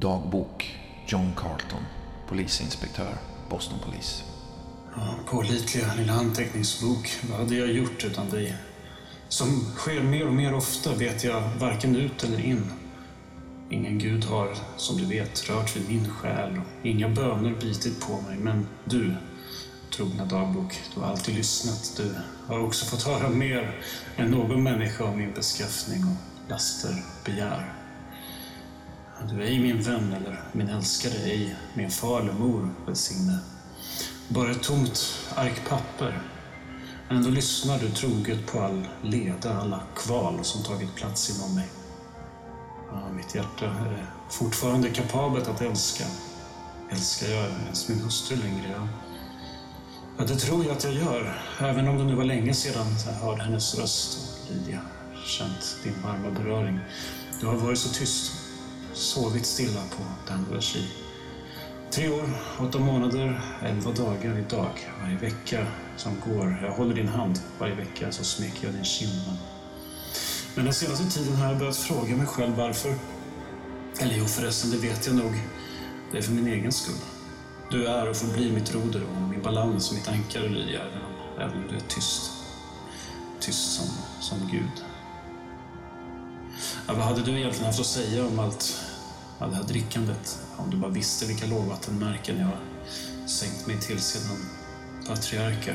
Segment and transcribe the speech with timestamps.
[0.00, 1.82] Dagbok John Carlton,
[2.28, 3.14] polisinspektör,
[3.50, 4.22] Boston Police.
[4.96, 7.10] Ja, pålitliga lilla anteckningsbok.
[7.30, 8.56] Vad hade jag gjort utan dig?
[9.28, 12.72] Som sker mer och mer ofta vet jag varken ut eller in.
[13.70, 18.20] Ingen gud har, som du vet, rört vid min själ och inga böner bitit på
[18.20, 18.38] mig.
[18.38, 19.14] Men du,
[19.96, 21.92] trogna dagbok, du har alltid lyssnat.
[21.96, 22.14] Du
[22.46, 23.76] har också fått höra mer
[24.16, 27.79] än någon människa om min beskaffning och laster begär.
[29.28, 33.38] Du är ej min vän eller min älskade, ej min far eller mor välsigne.
[34.28, 36.22] Bara ett tomt ark papper.
[37.08, 41.68] Ändå lyssnar du troget på all leda, alla kval som tagit plats inom mig.
[42.92, 46.04] Ja, mitt hjärta är fortfarande kapabelt att älska.
[46.90, 48.70] Älskar jag ens min hustru längre?
[48.72, 48.88] Ja.
[50.18, 51.42] ja, det tror jag att jag gör.
[51.58, 54.80] Även om det nu var länge sedan jag hörde hennes röst och Lydia
[55.26, 56.80] känt din varma beröring.
[57.40, 58.32] Du har varit så tyst,
[58.92, 60.84] sovit stilla på Danbury
[61.90, 64.70] Tre år, åtta månader, elva dagar idag.
[65.02, 66.60] Varje vecka som går.
[66.62, 67.40] Jag håller din hand.
[67.58, 69.12] Varje vecka så smeker jag din kind.
[70.54, 72.94] Men den senaste tiden har jag börjat fråga mig själv varför.
[73.98, 75.32] Eller jo förresten, det vet jag nog.
[76.12, 77.00] Det är för min egen skull.
[77.70, 80.80] Du är och förblir mitt roder och min balans och mitt ankare, Lydia,
[81.38, 82.32] även om du är tyst.
[83.40, 83.86] Tyst som,
[84.20, 84.89] som Gud.
[86.86, 88.80] Ja, vad hade du egentligen haft att säga om allt
[89.40, 92.58] allt det här drickandet, om du bara visste vilka lågvattenmärken jag har
[93.26, 94.36] sänkt mig till sedan
[95.06, 95.74] patriarka.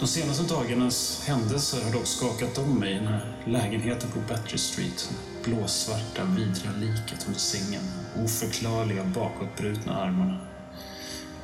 [0.00, 2.94] De senaste dagarnas händelser har dock skakat om mig.
[2.94, 5.10] Den här lägenheten på Battery Street.
[5.44, 7.82] Blåsvarta, vidriga liket under sängen.
[8.24, 10.38] Oförklarliga bakåtbrutna armarna.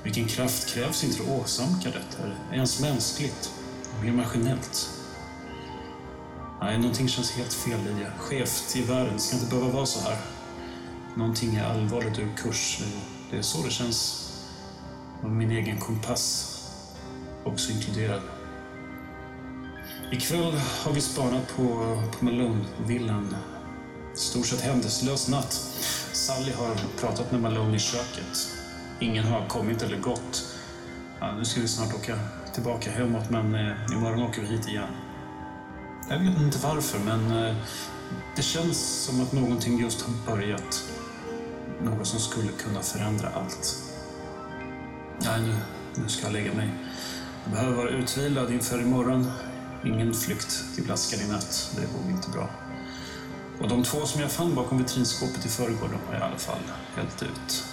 [0.02, 2.22] Vilken kraft krävs inte för att åsamka detta?
[2.22, 3.52] Är det ens mänskligt?
[4.02, 4.91] Mer maskinellt?
[6.65, 8.12] Nej, någonting känns helt fel, Lydia.
[8.19, 9.12] Skevt i världen.
[9.12, 10.17] Det ska inte behöva vara så här.
[11.17, 12.83] Någonting är allvarligt ur kurs.
[13.31, 14.31] Det är så det känns.
[15.23, 16.51] Och min egen kompass
[17.45, 18.21] också inkluderad.
[20.12, 20.53] Ikväll
[20.84, 21.65] har vi spanat på,
[22.19, 23.37] på Malone-villan.
[24.15, 25.53] Stort sett händelselös natt.
[26.12, 28.49] Sally har pratat med Malone i köket.
[29.00, 30.55] Ingen har kommit eller gått.
[31.21, 32.19] Ja, nu ska vi snart åka
[32.55, 35.03] tillbaka hemåt, men eh, imorgon åker vi hit igen.
[36.09, 37.56] Jag vet inte varför, men eh,
[38.37, 40.84] det känns som att någonting just har börjat.
[41.82, 43.78] Något som skulle kunna förändra allt.
[45.25, 45.56] Nej, nu,
[45.94, 46.70] nu ska jag lägga mig.
[47.44, 49.31] Jag behöver vara utvilad inför imorgon.
[49.84, 51.70] Ingen flykt till Blaskan i natt.
[51.76, 52.50] Det vore inte bra.
[53.60, 56.62] Och de två som jag fann bakom vitrinskåpet i förrgår, de har i alla fall
[56.97, 57.64] hällt ut.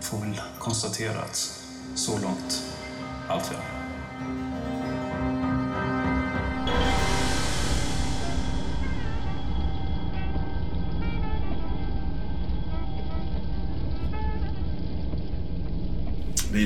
[0.00, 1.62] Får väl konstatera att
[1.94, 2.62] så långt
[3.28, 3.75] allt väl.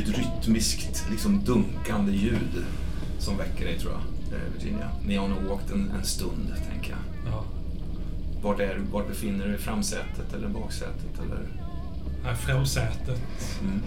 [0.01, 2.65] Det är ett rytmiskt, liksom dunkande ljud
[3.19, 4.91] som väcker dig tror jag, eh, Virginia.
[5.07, 7.33] Ni har nog åkt en, en stund, tänker jag.
[7.33, 7.45] Ja.
[8.43, 9.61] Var, är, var befinner du dig?
[9.61, 11.21] Framsätet eller baksätet?
[11.25, 11.41] Eller?
[12.25, 13.21] Här framsätet
[13.63, 13.83] Mm.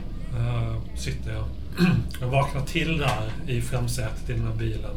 [0.47, 1.46] uh, sitter jag.
[2.22, 4.95] Jag vaknar till där i framsätet i den här bilen.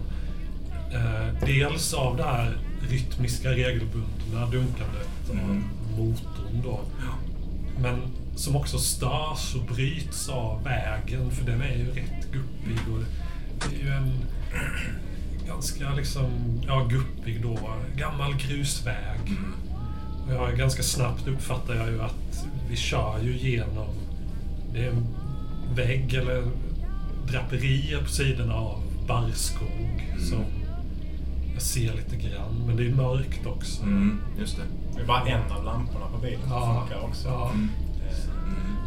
[0.93, 2.57] Eh, dels av det här
[2.91, 5.65] rytmiska, regelbundna dunkandet av Mm.
[5.97, 6.81] motorn då.
[7.83, 8.01] Men
[8.37, 12.79] som också störs och bryts av vägen, för den är ju rätt guppig.
[12.95, 13.01] Och
[13.71, 14.13] det är ju en
[15.47, 16.31] ganska liksom,
[16.67, 17.59] ja, guppig då,
[17.97, 19.21] gammal grusväg.
[20.27, 23.89] Och jag ganska snabbt uppfattar jag ju att vi kör ju genom,
[24.73, 25.07] det är en
[25.75, 26.43] vägg eller
[27.31, 30.45] draperier på sidorna av barrskog som
[31.53, 32.63] jag ser lite grann.
[32.67, 33.83] Men det är mörkt också.
[33.83, 34.63] Mm, just det.
[34.95, 37.29] Det är bara en av lamporna på bilen som Ja, funkar också.
[37.29, 37.53] ja.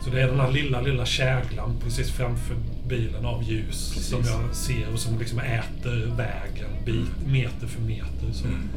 [0.10, 0.12] Mm.
[0.12, 2.56] Så det är den här lilla, lilla käglan precis framför
[2.88, 4.08] bilen av ljus Precis.
[4.08, 8.32] som jag ser och som liksom äter vägen bit, meter för meter.
[8.34, 8.46] Så.
[8.48, 8.70] Mm.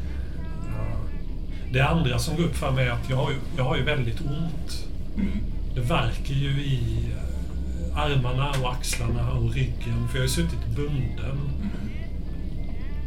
[1.71, 3.83] Det andra som går upp för mig är att jag har ju, jag har ju
[3.83, 4.87] väldigt ont.
[5.15, 5.37] Mm.
[5.75, 7.05] Det värker ju i
[7.91, 10.07] eh, armarna och axlarna och ryggen.
[10.07, 11.39] För jag har ju suttit bunden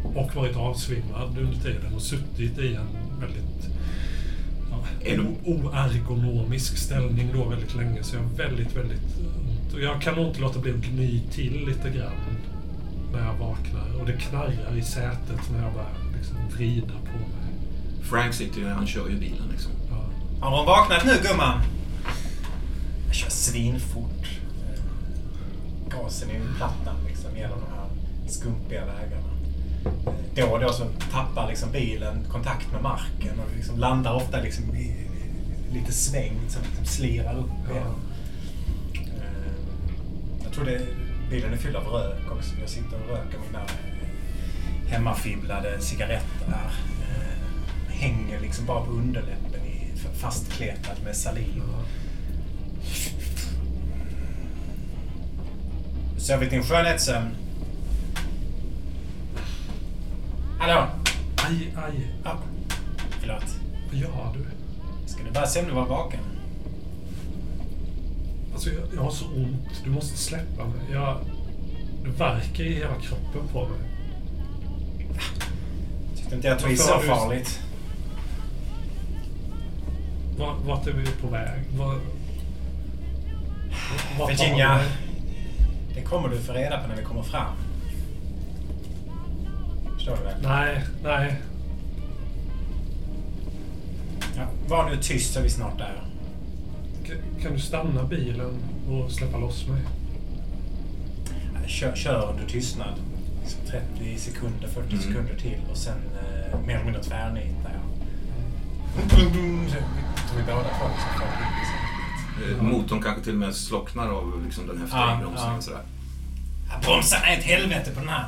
[0.07, 0.17] Mm.
[0.17, 2.89] och varit avsvimmad under tiden och suttit i en
[5.19, 8.03] o- oergonomisk ställning då väldigt länge.
[8.03, 9.75] Så jag har väldigt, väldigt ont.
[9.75, 12.37] Och jag kan nog inte låta bli att gny till lite grann
[13.13, 14.01] när jag vaknar.
[14.01, 17.53] Och det knarrar i sätet när jag börjar liksom vrida på mig.
[18.03, 19.73] Frank sitter ju, han kör ju bilen liksom.
[19.91, 20.05] Ja.
[20.47, 21.61] Har hon vaknat nu gumman?
[23.07, 24.29] Jag kör svinfort.
[24.73, 24.83] Eh,
[25.91, 27.89] Gasen är ju i plattan liksom genom de här
[28.29, 29.29] skumpiga vägarna.
[30.35, 34.77] Då och då så tappar liksom bilen kontakt med marken och liksom landar ofta liksom
[34.77, 34.95] i,
[35.73, 37.75] lite svängd så liksom slirar upp Ja.
[37.75, 37.95] igen.
[38.95, 39.53] Eh,
[40.45, 40.81] Jag tror det,
[41.31, 42.51] bilen är fylld av rök också.
[42.61, 43.63] Jag sitter och röker mina
[44.89, 46.71] hemmafibblade cigaretter här.
[47.03, 51.63] Eh, Hänger liksom bara på underläppen i, fastkletad med saliv.
[56.19, 57.29] Sovit din skönhetssömn?
[60.59, 60.87] Hallå?
[61.37, 62.07] Aj, aj.
[62.25, 62.39] Ja.
[63.21, 63.45] Förlåt.
[63.87, 64.47] Vad gör du?
[65.07, 66.21] Ska du bara se om du var vaken?
[68.53, 69.83] Alltså, jag, jag har så ont.
[69.85, 70.81] Du måste släppa mig.
[70.93, 71.19] Jag...
[72.05, 73.79] Det värker i hela kroppen på mig.
[76.17, 77.61] Tyckte inte jag tog i så farligt.
[80.39, 81.61] Vart, vart är vi på väg?
[81.79, 82.01] Var,
[84.19, 84.81] vart Virginia.
[85.95, 87.53] Det kommer du få reda på när vi kommer fram.
[90.07, 90.35] Du väl?
[90.43, 91.37] Nej, nej.
[94.37, 96.03] Ja, var nu tyst så är vi snart där.
[97.07, 97.13] K-
[97.43, 98.59] Kan du stanna bilen
[98.91, 99.81] och släppa loss mig?
[101.67, 102.95] Kör, kör under tystnad.
[103.43, 103.61] Liksom
[103.99, 105.03] 30 sekunder, 40 Mm.
[105.03, 105.99] sekunder till och sen
[106.53, 107.83] eh, mer eller mindre tvärnitar jag.
[109.03, 109.31] Så tror
[110.39, 111.27] vi båda två liksom får
[111.59, 112.67] liksom.
[112.67, 115.61] Eh, Motorn kanske till och med slocknar av liksom, den häftiga Ja.
[115.61, 115.81] Sådär.
[116.69, 118.25] Ja, Bromsarna är ett helvete på den här.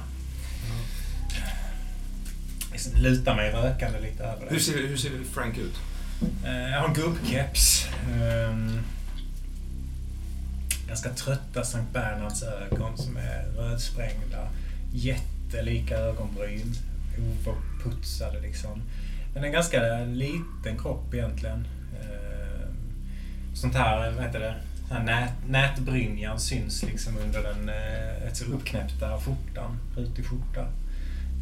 [2.96, 4.50] Lutar mig rökande lite över det.
[4.50, 5.74] Hur, ser, hur ser Frank ut?
[6.44, 7.86] Eh, Jag har en gubbkeps.
[8.22, 8.80] Ehm,
[10.88, 14.48] Ganska trötta Sankt Bernhards ögon som är rödsprängda.
[14.92, 16.74] Jättelika ögonbryn.
[17.46, 18.82] Oputsade liksom.
[19.34, 21.66] Men en ganska liten kropp egentligen.
[22.02, 22.74] Ehm,
[23.54, 24.54] Sånt här, vad heter det?
[24.90, 29.78] Här nät, nätbrynjan syns liksom under den eh, uppknäppta skjortan.
[29.96, 30.66] Rutig skjorta.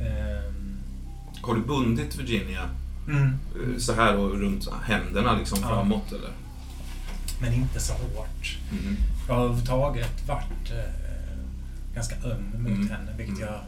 [0.00, 0.65] Ehm,
[1.42, 2.68] Har du bundit Virginia
[3.08, 3.26] Mm.
[3.28, 5.68] eh, så här och runt händerna liksom Ja.
[5.68, 6.30] framåt eller?
[7.40, 8.58] Men inte så hårt.
[8.72, 8.96] Mhm.
[9.28, 10.92] Jag har överhuvudtaget varit eh,
[11.94, 12.90] ganska öm mot Mm.
[12.90, 13.48] henne, vilket Mm.
[13.48, 13.60] jag...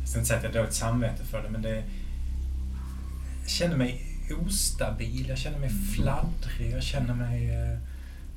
[0.00, 1.84] Jag ska inte säga att jag har dåligt samvete för det, men det...
[3.42, 4.06] Jag känner mig
[4.46, 7.50] ostabil, jag känner mig fladdrig, jag känner mig...
[7.50, 7.78] Eh,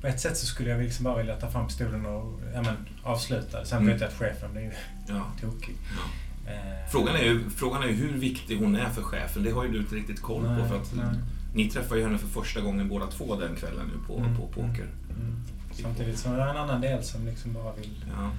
[0.02, 2.76] på ett sätt så skulle jag liksom bara vilja ta fram pistolen och ja, men,
[3.04, 3.66] avsluta det.
[3.66, 3.94] Sen Mm.
[3.94, 4.74] vet jag att chefen blir
[5.08, 5.26] Ja.
[5.42, 5.76] tokig.
[5.98, 6.04] Ja.
[6.48, 9.44] Eh, Frågan, är ju, frågan är ju hur viktig hon är för chefen.
[9.44, 10.50] Det har ju du inte riktigt koll på.
[10.52, 11.06] nej, För att nej.
[11.54, 14.48] Ni träffar ju henne för första gången båda två den kvällen nu på, Mm, på
[14.48, 14.88] poker.
[15.10, 15.36] Mm.
[15.72, 18.06] Samtidigt som det är en annan del som liksom bara vill...
[18.18, 18.30] Ja.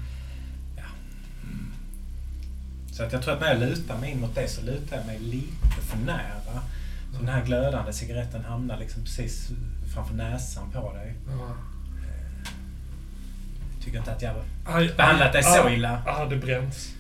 [2.93, 5.07] Så att jag tror att när jag lutar mig in mot det så lutar jag
[5.07, 6.61] mig lite för nära.
[7.13, 9.49] Så den här glödande cigaretten hamnar liksom precis
[9.95, 11.15] framför näsan på dig.
[11.29, 11.55] Ja.
[13.85, 14.35] Jag tycker inte att jag
[14.65, 16.03] Aj, behandlat dig så illa.
[16.07, 16.93] Ja, det bränns.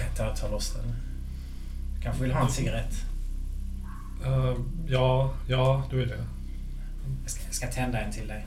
[0.00, 0.94] Jag tar, tar loss den.
[2.02, 2.94] Kanske vill ha en cigarett.
[4.24, 4.54] Eh,
[4.86, 6.24] ja, ja, du är det.
[7.22, 8.46] Jag ska, jag ska tända en till dig.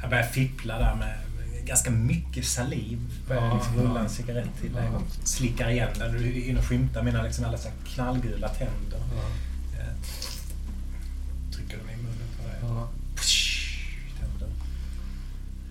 [0.00, 1.14] Jag börjar fippla där med
[1.66, 2.98] ganska mycket saliv.
[3.28, 4.00] Börjar Ja, liksom rulla ja.
[4.00, 4.84] en cigarett till dig.
[4.92, 5.00] Ja.
[5.24, 6.12] Slickar igen den.
[6.12, 8.98] Du är inne och skymtar mina liksom alla så knallgula tänder.
[9.16, 9.22] Ja,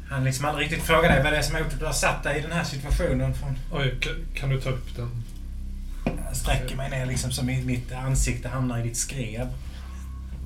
[0.10, 1.94] Han liksom aldrig riktigt frågar dig vad det är som har gjort att du har
[1.94, 3.34] satt dig i den här situationen.
[3.34, 5.10] Från, Oj, ka- kan du ta upp den?
[6.28, 9.48] jag sträcker mig ner liksom som i mitt ansikte hamnar i ditt skrev.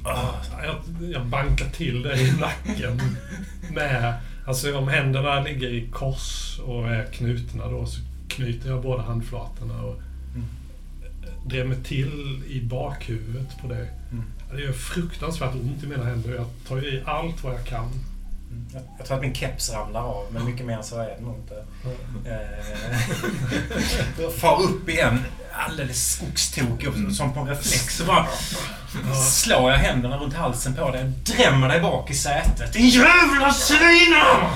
[0.03, 3.01] Ja, Jag, jag bankar till dig i nacken
[3.73, 4.13] med...
[4.47, 9.81] Alltså om händerna ligger i kors och är knutna då så knyter jag båda handflatorna
[9.81, 9.99] och
[10.35, 10.45] Mm.
[11.45, 13.89] drämmer till i bakhuvudet på dig.
[14.11, 14.23] Mm.
[14.56, 16.35] Det gör fruktansvärt ont i mina händer.
[16.35, 17.89] Jag tar i allt vad jag kan.
[18.51, 18.65] Mm.
[18.73, 21.21] Jag, jag tror att min keps ramlar av, men mycket mer än så är det
[21.21, 21.63] nog inte.
[24.21, 27.97] Jag far upp igen, alldeles skogstokig, och som på en reflex.
[27.97, 28.27] Så bara
[29.31, 32.73] slår jag händerna runt halsen på dig, drämmer dig bak i sätet.
[32.73, 34.51] Din jävla svina!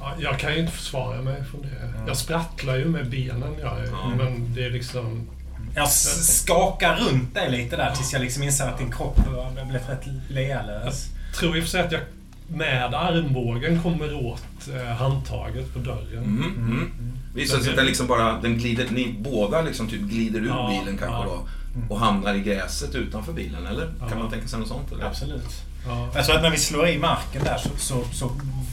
[0.00, 1.92] Ja, jag kan ju inte försvara mig från det.
[2.06, 4.08] Jag sprattlar ju med benen jag Ja.
[4.16, 5.30] men det är liksom...
[5.74, 9.18] Jag skakar runt dig lite där tills jag liksom inser att din kropp
[9.66, 11.06] blivit rätt lealös.
[11.38, 12.00] tror i och för sig att jag
[12.48, 16.24] med armbågen kommer åt eh, handtaget på dörren.
[16.24, 16.92] Mm, mm.
[17.34, 20.68] Visar sig att den liksom bara, den glider, ni båda liksom typ glider ur Ja,
[20.68, 21.24] bilen kanske ja.
[21.24, 21.48] då
[21.88, 23.92] och hamnar i gräset utanför bilen, eller?
[24.00, 24.08] Ja.
[24.08, 24.92] Kan man tänka sig något sånt?
[24.92, 25.04] Eller?
[25.04, 25.62] Absolut.
[25.86, 26.08] Ja.
[26.14, 28.30] Jag tror att när vi slår i marken där så, så, så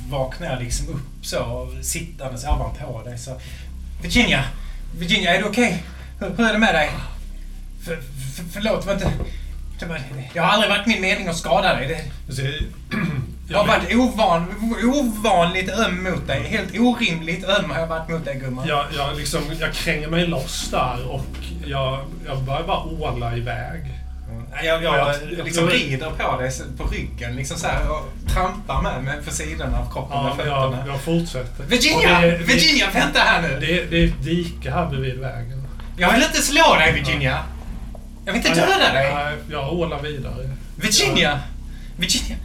[0.10, 3.18] vaknar jag liksom upp så, sittandes ovanpå dig.
[3.18, 3.40] Så,
[4.02, 4.44] Virginia!
[4.98, 5.84] Virginia, är du okej?
[6.20, 6.90] Hur, hur är det med dig?
[7.84, 7.96] För,
[8.36, 9.12] för, förlåt, det var inte...
[9.80, 10.02] Det var,
[10.34, 12.12] det har aldrig varit min mening att skada dig.
[12.28, 12.60] Det,
[13.48, 14.46] jag har varit ovan,
[14.84, 16.42] ovanligt öm mot dig.
[16.44, 18.68] Helt orimligt öm har jag varit mot dig, gumman.
[18.68, 21.26] jag, jag, liksom, jag kränger mig loss där och
[21.66, 23.82] jag, jag börjar bara åla iväg.
[24.64, 28.82] Jag, jag, Ja, jag liksom rider på dig på ryggen liksom så här, och trampar
[28.82, 30.92] med mig på sidan av kroppen Ja, med men jag, fötterna.
[30.92, 31.64] jag fortsätter.
[31.64, 32.22] Virginia!
[32.22, 33.60] Det- det- Virginia, vänta här nu!
[33.60, 35.64] Det, det är ett dike här bredvid vägen.
[35.98, 37.40] Jag vill inte slå dig, Virginia!
[38.26, 39.14] Jag vill inte döda dig!
[39.14, 40.50] Nej, jag ålar vidare.
[40.76, 41.40] Virginia!
[41.98, 42.38] Virginia!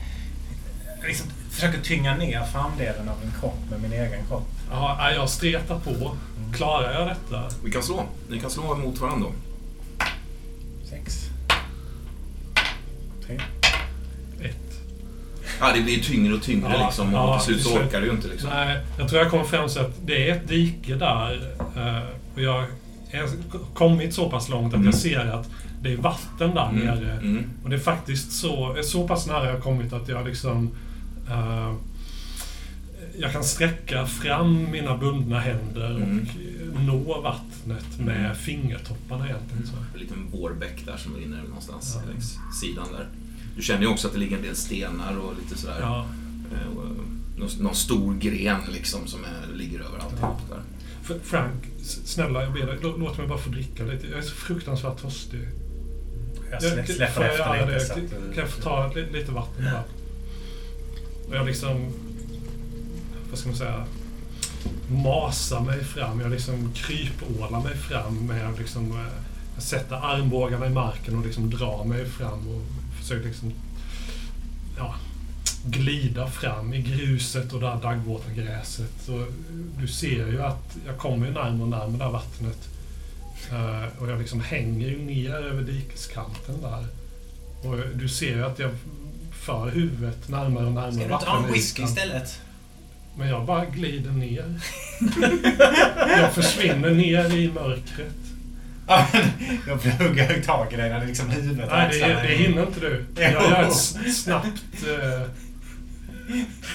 [1.08, 4.48] Jag liksom försöker tynga ner framdelen av min kropp med min egen kropp.
[4.70, 6.16] Ja, jag stretar på.
[6.54, 7.44] Klarar jag detta?
[7.64, 8.02] Vi kan slå.
[8.30, 9.28] Ni kan slå mot varandra.
[10.90, 11.14] Sex.
[13.26, 13.40] Tre.
[14.40, 14.80] Ett.
[15.60, 17.08] Ja, det blir tyngre och tyngre Ja, liksom.
[17.14, 18.50] Och ja, till slut så orkar du ju inte liksom.
[18.50, 21.50] Nej, jag tror jag kommer fram till att det är ett dike där.
[21.76, 22.02] eh,
[22.34, 22.66] Och jag har
[23.74, 24.86] kommit så pass långt att Mm.
[24.86, 25.50] jag ser att
[25.82, 27.12] det är vatten där Mm, nere.
[27.12, 27.50] mm.
[27.64, 30.70] Och det är faktiskt så, så pass nära jag har kommit att jag liksom...
[31.30, 31.74] eh,
[33.18, 36.26] jag kan sträcka fram mina bundna händer Mm.
[36.74, 38.36] och nå vattnet med Mm.
[38.36, 39.66] fingertopparna egentligen.
[39.66, 39.72] Så.
[39.94, 42.10] En liten vårbäck där som rinner någonstans Ja.
[42.12, 43.06] längs sidan där.
[43.56, 45.78] Du känner ju också att det ligger en del stenar och lite sådär.
[45.80, 46.06] Ja.
[46.52, 46.68] Eh,
[47.38, 50.60] någon, någon stor gren liksom som är, ligger över alltihop där.
[51.02, 54.06] F- Frank, snälla jag ber dig, lå- låt mig bara få dricka lite.
[54.06, 55.48] Jag är så fruktansvärt törstig.
[56.50, 58.14] Jag Jag- slä, får släpper efter lite.
[58.16, 59.84] Kan jag få ta li- lite vatten bara?
[61.28, 61.92] Och jag liksom...
[63.30, 63.86] Vad ska man säga?
[64.90, 66.20] Masar mig fram.
[66.20, 68.92] Jag liksom krypålar mig fram med att liksom...
[68.92, 69.14] Eh, sätta
[69.54, 72.62] Jag sätter armbågarna i marken och liksom drar mig fram och
[73.00, 73.52] försöker liksom...
[74.76, 74.94] Ja,
[75.64, 78.92] glida fram i gruset och det här daggvåta gräset.
[79.00, 79.26] Så
[79.80, 82.68] du ser ju att jag kommer ju närmare och närmare det här vattnet.
[83.50, 86.86] Eh, och jag liksom hänger ju ner över dikeskanten där.
[87.62, 88.70] Och du ser ju att jag
[89.48, 92.40] för huvudet närmare och närmare Ska du ta en whisky istället?
[93.18, 94.60] Men jag bara glider ner.
[96.18, 98.14] jag försvinner ner i mörkret.
[98.86, 102.12] Ja, men Då hugger jag tag i dig när det liksom huvudet Nej, det, det
[102.12, 103.04] är- hinner inte du.
[103.16, 104.62] Jag gör ett snabbt...
[104.86, 105.28] Eh,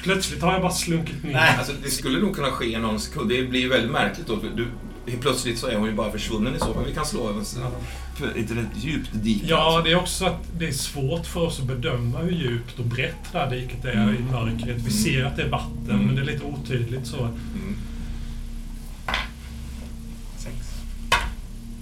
[0.03, 1.34] plötsligt har jag bara slunkit ner.
[1.34, 1.56] Nej.
[1.58, 3.30] Alltså, det skulle nog kunna ske någon sekund.
[3.30, 4.39] Det blir ju väldigt märkligt då.
[4.56, 4.68] Du,
[5.22, 6.86] plötsligt så är hon ju bara försvunnen i så fall.
[6.86, 7.46] Vi kan slå en,
[8.22, 9.46] ett rätt djupt dike.
[9.48, 9.82] Ja, alltså.
[9.84, 13.15] det är också att det är svårt för oss att bedöma hur djupt och brett
[13.32, 14.15] det här diket är Mm.
[14.15, 14.77] i mörkret.
[14.86, 16.05] Vi ser att det är vatten, Mm.
[16.05, 17.24] men det är lite otydligt så.
[17.25, 17.75] Mm.
[20.38, 20.55] Sex.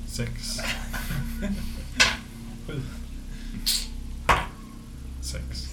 [0.07, 0.59] Sex.
[2.67, 2.81] Sju.
[5.21, 5.67] Sex.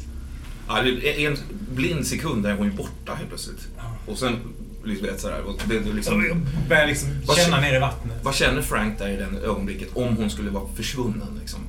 [0.68, 1.38] Ja, det är en
[1.74, 3.68] blind sekund där är hon ju borta helt plötsligt.
[4.06, 4.38] Och sen,
[4.84, 8.16] liksom, vet, sådär, och det, det liksom, börjar liksom känna kän- ner i vattnet.
[8.22, 11.38] vad känner Frank där i det ögonblicket om hon skulle vara försvunnen?
[11.40, 11.60] Liksom?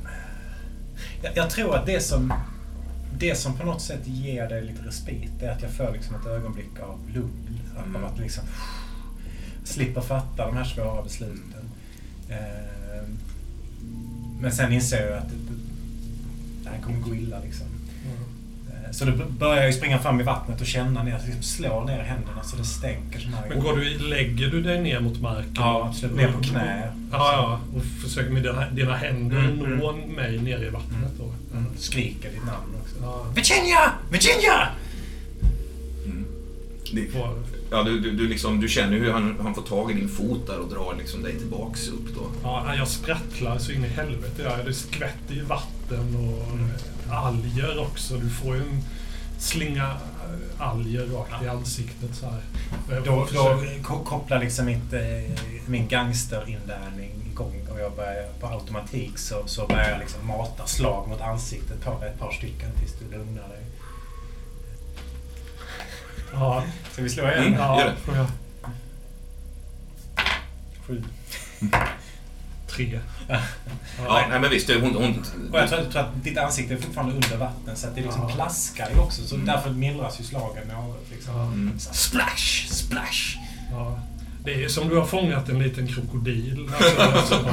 [1.21, 2.33] Jag, jag tror att det som,
[3.19, 6.25] det som på något sätt ger dig lite respit, är att jag får liksom ett
[6.25, 7.59] ögonblick av lugn.
[7.85, 7.95] Mm.
[7.95, 8.43] Av att liksom
[9.63, 11.69] slippa fatta de här svåra besluten.
[12.29, 13.09] Eh,
[14.41, 15.53] men sen inser jag att det,
[16.63, 17.67] det här kommer gå illa liksom.
[18.91, 22.03] Så då börjar jag ju springa fram i vattnet och känna ner, liksom slå ner
[22.03, 23.49] händerna så det stänker här.
[23.49, 25.53] Men går du, lägger du dig ner mot marken?
[25.55, 26.15] Ja, absolut.
[26.15, 26.91] Ner på knä.
[27.11, 27.59] Ja, ja.
[27.77, 31.23] Och försöker med dina, dina händer Mm, nå mig ner i vattnet då?
[31.57, 31.65] Mm.
[31.77, 32.95] Skriker ditt namn också.
[33.01, 33.25] Ja.
[33.35, 33.91] Virginia!
[34.11, 34.67] Virginia!
[36.05, 36.25] Mm.
[36.93, 37.07] Det,
[37.71, 40.47] ja, du, du, du, liksom, du känner hur han, han får tag i din fot
[40.47, 42.21] där och drar liksom dig tillbaks upp då.
[42.43, 44.43] Ja, jag sprattlar så in i helvete.
[44.43, 46.69] Ja, det skvätter ju vatten och eh,
[47.11, 48.17] alger också.
[48.17, 48.83] Du får ju en
[49.39, 52.41] slinga eh, alger rakt i ansiktet så här.
[52.89, 55.31] Då, då försöker- ko- kopplar liksom mitt, eh,
[55.65, 61.07] min gangsterinlärning igång och jag börjar på automatik så, så börjar jag liksom mata slag
[61.07, 63.61] mot ansiktet på dig ett par stycken tills du lugnar dig.
[66.33, 67.43] Ja, Ska vi slå igen?
[67.47, 67.53] Mm.
[67.59, 67.95] ja, gör det.
[67.97, 68.27] får jag.
[72.75, 72.99] Tre.
[73.97, 74.95] Ja, nej men visst, det- hon...
[74.95, 78.01] hon Och jag tror, tror att ditt ansikte är fortfarande under vatten så att det
[78.01, 78.35] liksom Ja.
[78.35, 79.21] plaskar ju också.
[79.27, 79.47] Så Mm.
[79.47, 81.07] därför mildras ju slagen något.
[81.11, 81.35] Liksom.
[81.35, 81.43] Ja.
[81.43, 81.79] Mm.
[81.79, 82.67] Så, splash!
[82.69, 83.37] Splash!
[83.71, 83.99] Ja.
[84.43, 86.69] Det är som du har fångat en liten krokodil.
[86.99, 87.49] Alltså, så,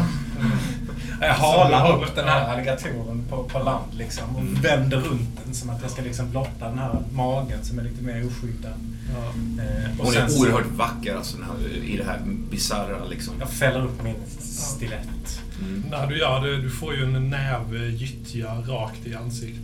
[1.20, 4.54] Jag halar Så- upp den här alligatoren på, på land liksom och Mm.
[4.62, 8.02] vänder runt den som att jag ska liksom blotta den här magen som är lite
[8.02, 8.72] mer oskyddad.
[9.14, 9.18] ja.
[9.62, 13.34] Eh, och Hon är oerhört vacker alltså, den här, i det här bisarra liksom.
[13.40, 15.40] Jag fäller upp min stilett.
[15.60, 15.84] Mm.
[15.90, 19.62] När du gör det, du får ju en näve gyttja rakt i ansiktet.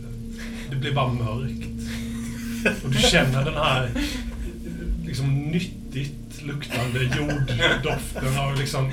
[0.69, 1.69] Det blir bara mörkt.
[2.83, 3.89] Och du känner den här
[5.05, 8.91] liksom nyttigt luktande jorddoften av liksom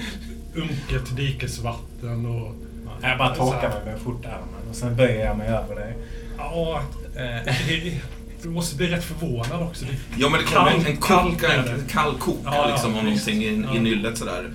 [0.54, 2.54] unket dikesvatten och...
[3.02, 5.96] Jag bara torkar mig med skjortärmen och sen böjer jag mig över dig.
[6.38, 6.82] Ja,
[7.16, 8.00] Eh, det-
[8.42, 9.84] du måste bli rätt förvånad också.
[9.84, 11.44] Det, Ja, men det kommer en, en Kall-
[11.78, 13.76] en kall koka Ja, ja, liksom av någonting i, Ja.
[13.76, 14.50] i nyllet sådär.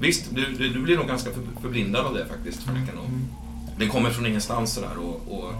[0.00, 2.68] Visst, du, du, du blir nog ganska för, förblindad av det faktiskt.
[2.68, 3.28] Mm.
[3.78, 5.54] Den kommer från ingenstans sådär och, och,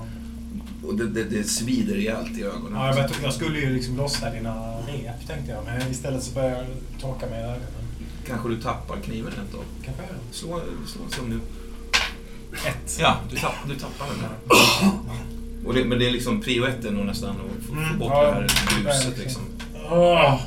[0.87, 2.73] och det, det, det svider rejält i ögonen.
[2.75, 6.35] Ja, jag, vet, jag skulle ju liksom lossa dina rep tänkte jag, men istället så
[6.35, 6.67] börjar jag
[7.01, 7.87] torka mig i ögonen.
[8.27, 9.65] Kanske du tappar kniven rent av.
[9.85, 10.35] Kanske jag.
[10.35, 11.41] Slå, slå som nu.
[12.69, 12.99] Ett.
[13.01, 14.91] Ja, du, tapp, du tappar den där.
[15.67, 18.13] Och det, men det är liksom prio ett är nog nästan att få, få bort
[18.13, 19.43] Ja, det här bruset liksom.
[19.91, 20.41] Åh!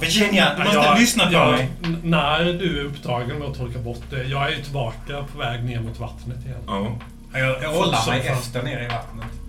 [0.00, 1.70] Virginia, du måste Jag- lyssna på jag- mig.
[2.02, 4.24] När du är upptagen med att torka bort det.
[4.24, 6.58] Jag är ju tillbaka på väg ner mot vattnet igen.
[6.66, 6.98] Ja.
[7.32, 9.39] Jag, jag håller mig efter ner i vattnet.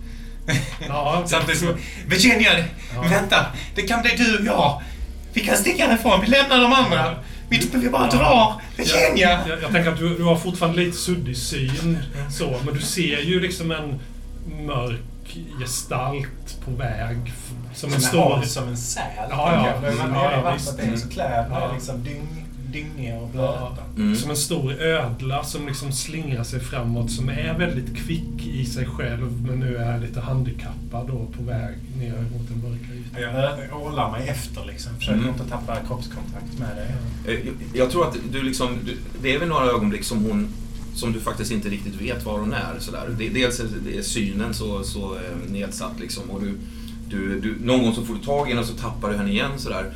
[0.88, 1.76] Ja, Samtidigt som...
[2.06, 2.50] Virginia!
[2.94, 3.02] Ja.
[3.02, 3.46] Vänta!
[3.74, 4.82] Det kan bli du och jag!
[5.32, 7.14] Vi kan sticka härifrån, vi lämnar de andra!
[7.48, 8.18] Vi, vi bara Ja.
[8.18, 8.54] drar!
[8.76, 9.30] Virginia!
[9.30, 11.98] Jag, jag, jag tänker att du, du har fortfarande lite suddig syn,
[12.30, 14.00] så, men du ser ju liksom en
[14.66, 15.00] mörk
[15.60, 17.16] gestalt på väg.
[17.26, 18.42] f- Som en stor...
[18.42, 19.02] som en säl.
[19.30, 19.80] Ja, ja.
[19.80, 20.78] När man Mm, är ja, i vattnet visst.
[20.78, 22.41] är så kläderna är liksom dyng,
[22.72, 23.82] dyngiga och Ja, blöta.
[24.02, 24.16] Mm.
[24.16, 28.86] Som en stor ödla som liksom slingrar sig framåt, som är väldigt kvick i sig
[28.86, 33.22] själv, men nu är lite handikappad då på väg ner mot den mörka ytan.
[33.70, 34.92] Jag håller mig efter liksom.
[34.96, 35.28] Försöker Mm.
[35.28, 36.94] inte tappa kroppskontakt med dig.
[37.26, 40.48] Eh, jag- Jag tror att du liksom, du, det är väl några ögonblick som hon
[40.94, 42.74] som du faktiskt inte riktigt vet var hon är.
[42.78, 43.08] Sådär.
[43.18, 46.54] Det, dels är synen så, så eh, nedsatt liksom, och du,
[47.08, 49.30] du, du, någon gång så får du tag i henne och så tappar du henne
[49.30, 49.50] igen.
[49.56, 49.92] Sådär.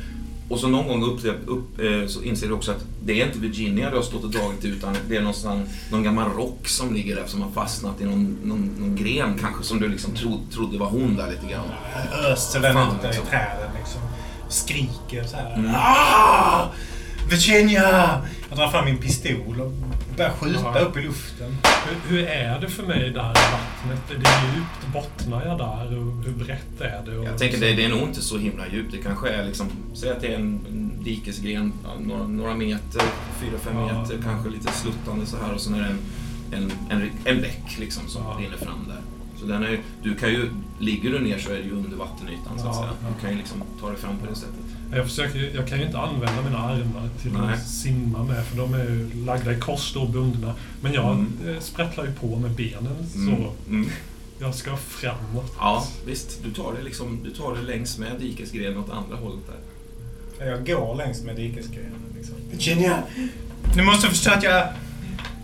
[0.49, 3.39] Och så någon gång upp, upp, eh, så inser du också att det är inte
[3.39, 7.15] Virginia du har stått och dragit utan det är någonstans, någon gammal rock som ligger
[7.15, 10.77] där som har fastnat i någon, någon, någon gren kanske som du liksom tro, trodde
[10.77, 11.65] var hon där lite grann.
[12.25, 13.25] Öser den ut där i liksom.
[13.29, 14.01] träden liksom.
[14.49, 15.55] Skriker så här.
[15.55, 15.71] Mm.
[15.75, 16.71] Ah!
[17.29, 18.21] Virginia!
[18.49, 19.71] Jag drar fram min pistol och
[20.17, 20.79] börjar skjuta Ja.
[20.79, 21.57] upp i luften.
[21.87, 24.11] Hur, hur är det för mig där i vattnet?
[24.11, 24.93] Är det djupt?
[24.93, 25.97] Bottnar jag där?
[25.99, 27.17] Och hur brett är det?
[27.17, 28.91] Och Jag tänker det, det är nog inte så himla djupt.
[28.91, 33.01] Det kanske är liksom, säg att det är en, en dikesgren, några, några meter,
[33.41, 34.01] fyra, fem Ja.
[34.01, 35.99] meter, kanske lite sluttande så här och sen är det en,
[36.63, 36.71] en,
[37.01, 38.37] en, en bäck liksom som Ja.
[38.39, 39.01] rinner fram där.
[39.39, 42.59] Så den är, du kan ju, ligger du ner så är det ju under vattenytan
[42.59, 43.13] så att Ja, säga.
[43.15, 44.65] Du kan ju liksom ta dig fram på det sättet.
[44.91, 47.53] Jag, försöker, jag kan ju inte använda mina armar till Nej.
[47.53, 50.53] att simma med, för de är ju lagda i kors då, bundna.
[50.81, 51.33] Men jag Mm.
[51.47, 53.37] eh, sprattlar ju på med benen, Mm.
[53.37, 53.89] så Mm.
[54.39, 55.53] jag ska framåt.
[55.59, 56.43] Ja, visst.
[56.43, 60.45] Du tar det liksom, du tar det längs med dikesgrenen åt andra hållet där.
[60.45, 62.01] Jag går längs med dikesgrenen.
[62.17, 62.35] Liksom.
[62.51, 63.03] Virginia!
[63.75, 64.67] Du måste förstå att jag,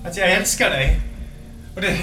[0.06, 1.00] att jag älskar dig.
[1.76, 1.98] Och det,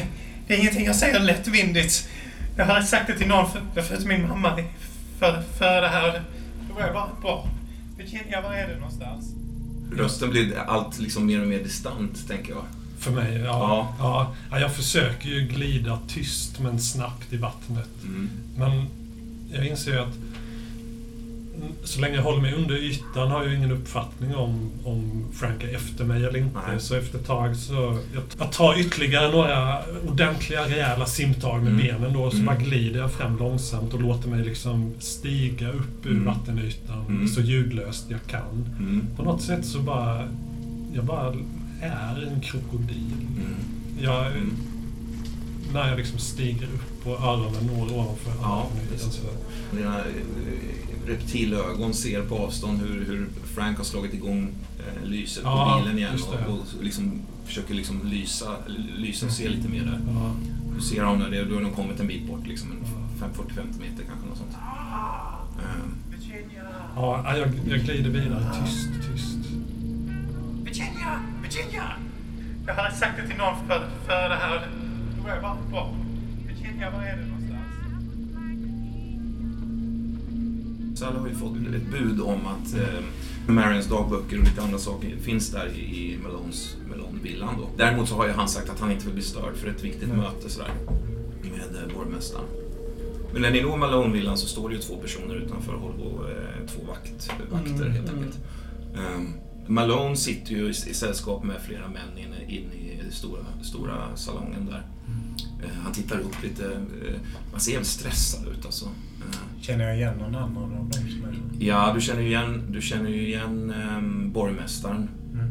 [0.47, 2.09] det är ingenting jag säger lättvindigt.
[2.57, 4.57] Jag har sagt det till någon för, förutom min mamma
[5.19, 6.23] för, för det här.
[6.71, 7.49] Det var jag bara bra.
[7.97, 9.35] Virginia, var är du någonstans?
[9.93, 12.63] Rösten blir allt liksom mer och mer distant, tänker jag.
[12.99, 13.45] För mig, ja.
[13.45, 13.95] Ja.
[13.99, 14.35] ja.
[14.51, 18.03] ja jag försöker ju glida tyst men snabbt i vattnet.
[18.03, 18.31] Mm.
[18.57, 18.87] Men
[19.53, 20.15] jag inser ju att
[21.85, 25.75] så länge jag håller mig under ytan har jag ingen uppfattning om, om Frank är
[25.77, 26.59] efter mig eller inte.
[26.69, 26.81] Nej.
[26.81, 27.99] Så efter ett tag så...
[28.15, 31.87] Jag, jag tar ytterligare några ordentliga, rejäla simtag med Mm.
[31.87, 32.31] benen då.
[32.31, 32.47] Så Mm.
[32.47, 36.25] bara glider jag fram långsamt och låter mig liksom stiga upp ur Mm.
[36.25, 37.29] vattenytan Mm.
[37.29, 38.67] så ljudlöst jag kan.
[38.79, 39.07] Mm.
[39.17, 40.29] På något sätt så bara...
[40.95, 41.35] Jag bara
[41.83, 43.13] är en krokodil.
[43.37, 43.55] Mm.
[44.01, 44.57] Jag, Mm.
[45.73, 49.13] när jag liksom stiger upp och öronen når ovanför Ja, vattenytan visst.
[49.13, 49.27] så...
[49.77, 50.05] Dina eh,
[51.11, 55.99] reptilögon ser på avstånd hur, hur Frank har slagit igång eh, lyset på Ja, bilen
[55.99, 56.47] igen det.
[56.47, 58.57] och, och liksom försöker liksom lysa,
[58.97, 60.01] lysa och se lite mer där.
[60.15, 60.33] Ja.
[60.77, 62.79] Du ser honom där, då har de kommit en bit bort, liksom en
[63.21, 63.27] Ja.
[63.27, 64.29] 5-40-50 meter kanske.
[64.29, 64.57] Något sånt.
[66.11, 66.63] Virginia!
[66.97, 69.37] Ja, jag, jag glider vidare tyst, tyst.
[70.65, 71.21] Virginia!
[71.43, 71.85] Virginia!
[72.67, 74.69] Jag hade sagt det till någon för, för det här.
[75.17, 75.87] Det var jag bara.
[76.47, 77.40] Virginia, var är du någonstans?
[81.01, 83.05] Sally har ju fått ett bud om att eh,
[83.55, 87.55] Marians dagböcker och lite andra saker finns där i, Malones, Malone-villan.
[87.59, 87.69] Då.
[87.77, 90.09] Däremot så har ju han sagt att han inte vill bli störd för ett viktigt
[90.09, 90.71] möte sådär,
[91.43, 92.45] med eh, borgmästaren.
[93.33, 96.87] Men när ni når Malone-villan så står det ju två personer utanför och eh, två
[96.89, 98.21] vakt, vakter Mm, helt mm.
[98.21, 98.39] enkelt.
[98.95, 99.33] Ehm,
[99.67, 104.67] Malone sitter ju i, i sällskap med flera män inne, inne i stora, stora salongen
[104.67, 104.87] där.
[105.63, 108.89] Eh, han tittar upp lite, eh, man ser jävligt stressad ut alltså.
[109.61, 112.81] Känner jag igen någon annan av dem som är Ja, du känner ju igen, du
[112.81, 115.47] känner ju igen um, borgmästaren mm.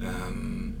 [0.00, 0.72] ehm,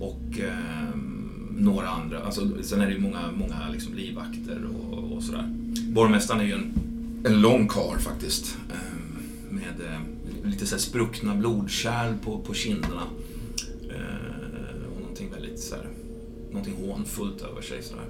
[0.00, 2.22] och ehm, några andra.
[2.22, 5.44] Alltså, sen är det ju många, många liksom livvakter och, och sådär.
[5.88, 6.72] Borgmästaren är ju en,
[7.26, 8.56] en lång karl faktiskt.
[8.72, 9.16] ehm,
[9.50, 10.00] med eh,
[10.50, 13.02] lite så spruckna blodkärl på, på kinderna.
[13.90, 15.86] Eh, och någonting väldigt så här,
[16.50, 17.82] någonting hånfullt över sig.
[17.82, 18.04] Sådär.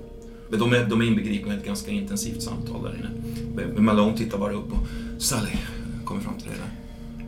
[0.51, 3.11] Men de är, de är inbegripna i ett ganska intensivt samtal där inne.
[3.75, 4.87] Men Malone tittar bara upp och
[5.23, 5.57] Sally
[6.05, 6.71] kommer fram till dig där.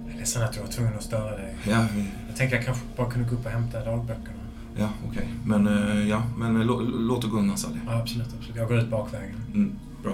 [0.06, 1.56] Jag är ledsen att jag var tvungen att störa dig.
[1.68, 4.38] Ja, vi, Jag tänkte jag kanske bara kunde gå upp och hämta dagböckerna.
[4.78, 5.28] Ja, okej.
[5.44, 7.78] Men, eh, ja, men eh, lå, låt det gå undan Sally.
[7.86, 8.56] Ja, absolut, absolut.
[8.56, 9.36] Jag går ut bakvägen.
[9.54, 10.12] Mm, bra.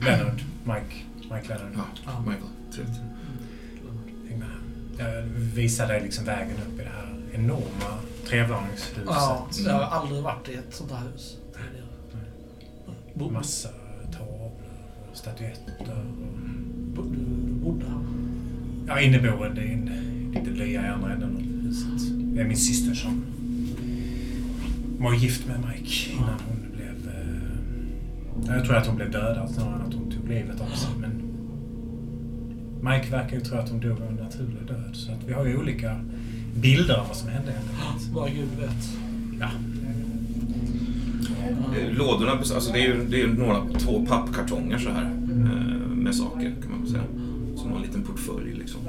[0.00, 0.42] Leonard.
[0.64, 0.96] Mike.
[1.22, 1.72] Mike Leonard.
[2.04, 2.50] Ja, Michael.
[2.74, 2.96] Trevligt.
[4.28, 4.48] Häng med.
[4.98, 5.22] Jag
[5.54, 7.98] visar dig liksom vägen upp i det här enorma
[8.28, 9.02] trevåningshuset.
[9.06, 11.36] Ja, jag har aldrig varit i ett sånt här hus
[13.16, 13.68] Massa
[14.12, 14.50] tavlor
[15.10, 15.74] och statyetter.
[17.62, 18.00] Bodde här?
[18.86, 19.90] Ja, inneboende i en
[20.34, 22.16] liten lya i andra änden av huset.
[22.34, 23.24] Det är min syster som
[24.98, 27.14] var gift med Mike innan hon blev...
[28.48, 30.90] Eh, jag tror att hon blev dödad snarare än att hon tog livet av sig.
[31.00, 31.22] Men
[32.80, 34.90] Mike verkar ju tro att hon dog av en naturlig död.
[34.92, 36.00] Så att vi har ju olika
[36.54, 37.68] bilder av vad som hände henne.
[38.12, 38.98] Vad Gud vet.
[39.40, 39.50] Ja.
[41.90, 46.14] Lådorna, alltså det är ju det är ju några, två pappkartonger så här eh, med
[46.14, 47.02] saker kan man väl säga.
[47.56, 48.80] Som en liten portfölj liksom.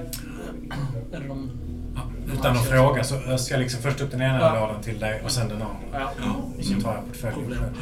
[2.34, 4.60] Utan att fråga så öser jag liksom först upp den ena Ja.
[4.60, 6.10] lådan till dig och sen den andra.
[6.20, 6.36] Ja.
[6.62, 7.74] Så tar jag portföljen själv.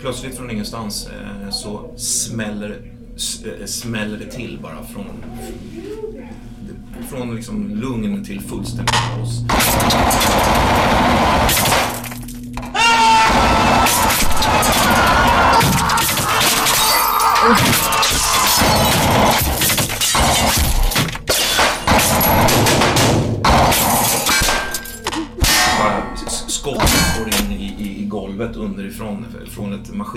[0.00, 2.92] Plötsligt från ingenstans eh, så smäller,
[3.60, 5.06] eh, smäller det till bara från,
[7.10, 9.40] från liksom lugn till fullständigt kaos.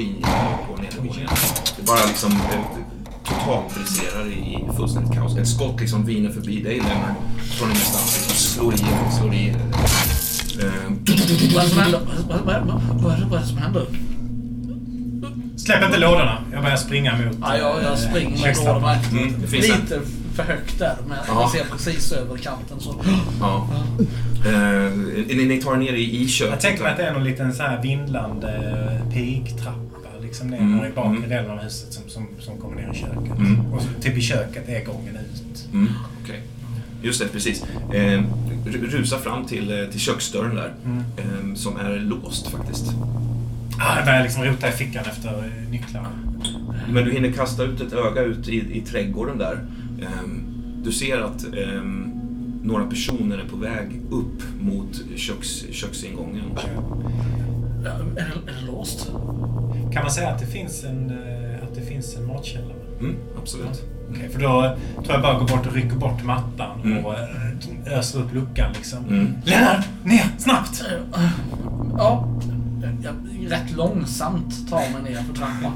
[0.05, 1.29] Maskingevär på nedervåningen.
[1.77, 2.65] Det bara liksom eh,
[3.23, 5.37] totalt briserar i, i fullständigt kaos.
[5.37, 7.17] Ett skott liksom viner förbi dig Lennart
[7.57, 8.17] från ingenstans.
[8.17, 8.77] Liksom slår i,
[9.19, 9.49] slår i.
[9.49, 9.55] Eh,
[11.55, 11.99] Vad är det som händer?
[12.43, 13.57] Vad, är det, som?
[15.57, 16.37] Släpp inte lådorna.
[16.51, 17.37] Jag börjar springa mot...
[17.41, 18.81] Ja, jag, eh, jag springer med kökstrappan.
[19.11, 19.21] lådorna.
[19.27, 20.01] Mm, det finns en- Lite
[20.45, 21.41] för högt där, men Ja.
[21.41, 22.95] jag ser precis över kanten så.
[23.39, 23.67] ja.
[24.45, 24.91] Eh,
[25.37, 26.51] ni, ni tar er ner i, i köket.
[26.53, 28.53] Jag tänker mig att det är någon liten så här vindlande
[29.03, 31.29] eh, pigtrappa liksom ner Mm, i bakre mm.
[31.29, 33.37] delen av huset som, som, som kommer ner i köket.
[33.39, 33.73] Mm.
[33.73, 35.67] Och så, typ i köket är gången ut.
[35.73, 35.89] Mm,
[36.23, 36.41] okej.
[37.01, 37.63] Just det, precis.
[37.93, 38.21] Eh,
[38.65, 40.73] ru- rusa fram till, eh, till köksdörren där.
[40.85, 41.03] Mm.
[41.17, 42.85] Eh, som är låst faktiskt.
[43.81, 46.09] Ah, jag börjar liksom rota i fickan efter nycklarna.
[46.91, 49.59] Men du hinner kasta ut ett öga ut i, i trädgården där.
[50.01, 50.41] Ehm,
[50.83, 52.11] du ser att ehm,
[52.63, 56.43] några personer är på väg upp mot köks, köksingången.
[57.85, 59.11] Ja, är, det låst?
[59.93, 62.75] Kan man säga att det finns en, eh, att det finns en matkällare?
[62.99, 63.83] Mm, absolut.
[64.11, 67.05] Okej, för då tror jag bara går bort och rycker bort mattan Mm.
[67.05, 69.05] och eh, öser upp luckan liksom.
[69.05, 69.27] Mm.
[69.45, 69.85] Lennart!
[70.03, 70.25] Ner!
[70.37, 70.83] Snabbt!
[71.15, 71.29] Eh,
[71.97, 72.27] Ja,
[73.03, 73.13] jag
[73.51, 75.71] rätt långsamt tar mig ner för trappan.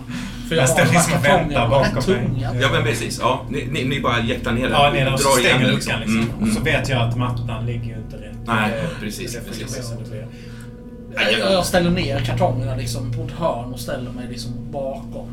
[0.56, 2.48] För Jag här liksom och väntar bakom mig.
[2.62, 3.20] Ja, men precis.
[3.22, 4.72] Ja, ni, ni, ni bara jäktar ner den.
[4.72, 6.18] Ja, ner och så Drar stänger den, luckan liksom.
[6.20, 6.64] Mm, Och så mm.
[6.64, 8.38] vet jag att mattan ligger ju inte rätt.
[8.46, 9.40] Nej, Det- precis.
[11.42, 15.28] Jag, jag ställer ner kartongerna liksom på ett hörn och ställer mig liksom bakom.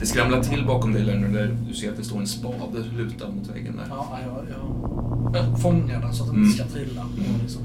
[0.00, 3.28] Det skramlar till bakom dig Lennart, där du ser att det står en spade lutad
[3.28, 3.84] mot väggen där.
[3.90, 6.48] Ja, jag, jag, jag fångar den så att den Mm.
[6.50, 7.00] inte ska trilla.
[7.02, 7.62] Och liksom,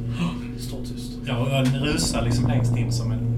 [0.60, 1.12] står tyst.
[1.25, 3.37] Jag, jag rusar liksom längst in som en...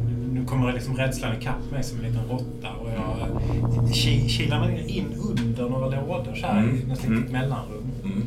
[0.49, 4.85] Kommer liksom rädslan ikapp mig som en liten råtta och jag eh, ki- kilar mig
[4.97, 5.05] in
[5.39, 7.31] under några lådor så här Mm, i något litet mm.
[7.31, 7.83] mellanrum.
[8.03, 8.23] Mm.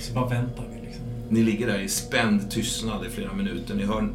[0.00, 1.04] Så bara väntar vi liksom.
[1.28, 3.74] Ni ligger där i spänd tystnad i flera minuter.
[3.74, 4.08] Ni hör,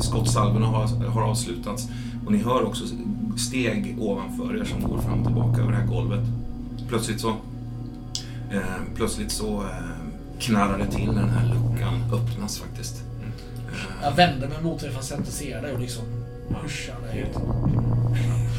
[0.00, 1.88] skottsalvorna har, har avslutats
[2.26, 2.84] och ni hör också
[3.36, 6.20] steg ovanför er som går fram och tillbaka över det här golvet.
[6.88, 7.28] Plötsligt så,
[8.52, 8.60] eh,
[8.94, 9.68] plötsligt så eh,
[10.38, 13.02] knarrar det till när den här luckan öppnas faktiskt.
[13.72, 16.04] Eh, Jag vänder mig mot dig fast jag inte ser dig och liksom
[16.48, 17.32] pushar dig.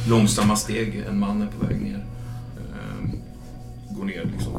[0.09, 2.05] långsamma steg, en man är på väg ner.
[2.57, 3.09] Eh,
[3.97, 4.53] går ner liksom,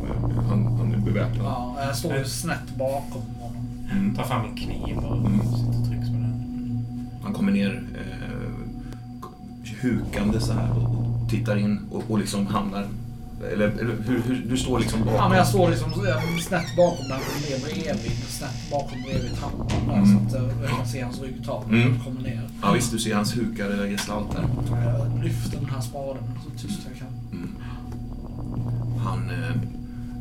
[0.49, 1.47] han, han är beväpnad.
[1.47, 3.89] Ja, jag står ju snett bakom honom.
[3.93, 4.15] Mm.
[4.15, 5.41] Tar fram min kniv och Mm.
[5.41, 7.09] sitter och trycks på den.
[7.23, 8.57] Han kommer ner eh,
[9.83, 12.87] hukande så här och, och tittar in och, och liksom hamnar...
[13.53, 13.69] Eller,
[14.07, 15.15] hur, hur, du står liksom bakom?
[15.15, 15.93] Ja, men jag står liksom
[16.41, 18.13] snett bakom den och ner bredvid.
[18.29, 20.31] Snett bakom bredvid trappan där Mm.
[20.31, 21.89] så att eh, jag kan se hans ryggtavla Mm.
[21.89, 22.43] när jag kommer ner.
[22.63, 24.45] Ja visst, du ser hans hukade gestalt där.
[24.85, 27.09] Jag lyfter den här spaden så tyst jag kan.
[27.33, 27.57] Mm.
[29.05, 29.31] Han...
[29.31, 29.57] Eh,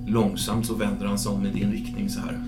[0.08, 2.40] långsamt så vänder han sig om i din riktning så här.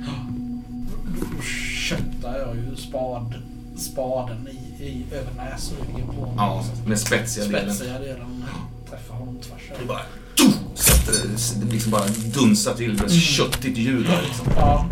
[1.19, 1.41] Då
[1.89, 3.33] köttar jag ju spad,
[3.77, 6.35] spaden i, i, över näsryggen på honom.
[6.37, 7.75] Ja, med spetsiga delen.
[7.75, 8.43] Spetsiga delen
[8.89, 10.01] träffar honom tvärs över.
[11.07, 12.97] Det liksom bara dunsar till.
[12.97, 14.47] Det blir köttigt ljud där liksom.
[14.55, 14.89] Ja,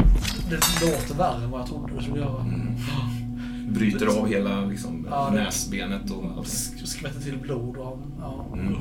[0.49, 2.41] det låter värre än vad jag trodde det skulle göra.
[2.41, 3.73] Mm.
[3.73, 6.47] Bryter av hela liksom, Ja, det- näsbenet och
[6.88, 7.99] Skvätter till blod och...
[8.19, 8.45] Ja.
[8.54, 8.75] Mm.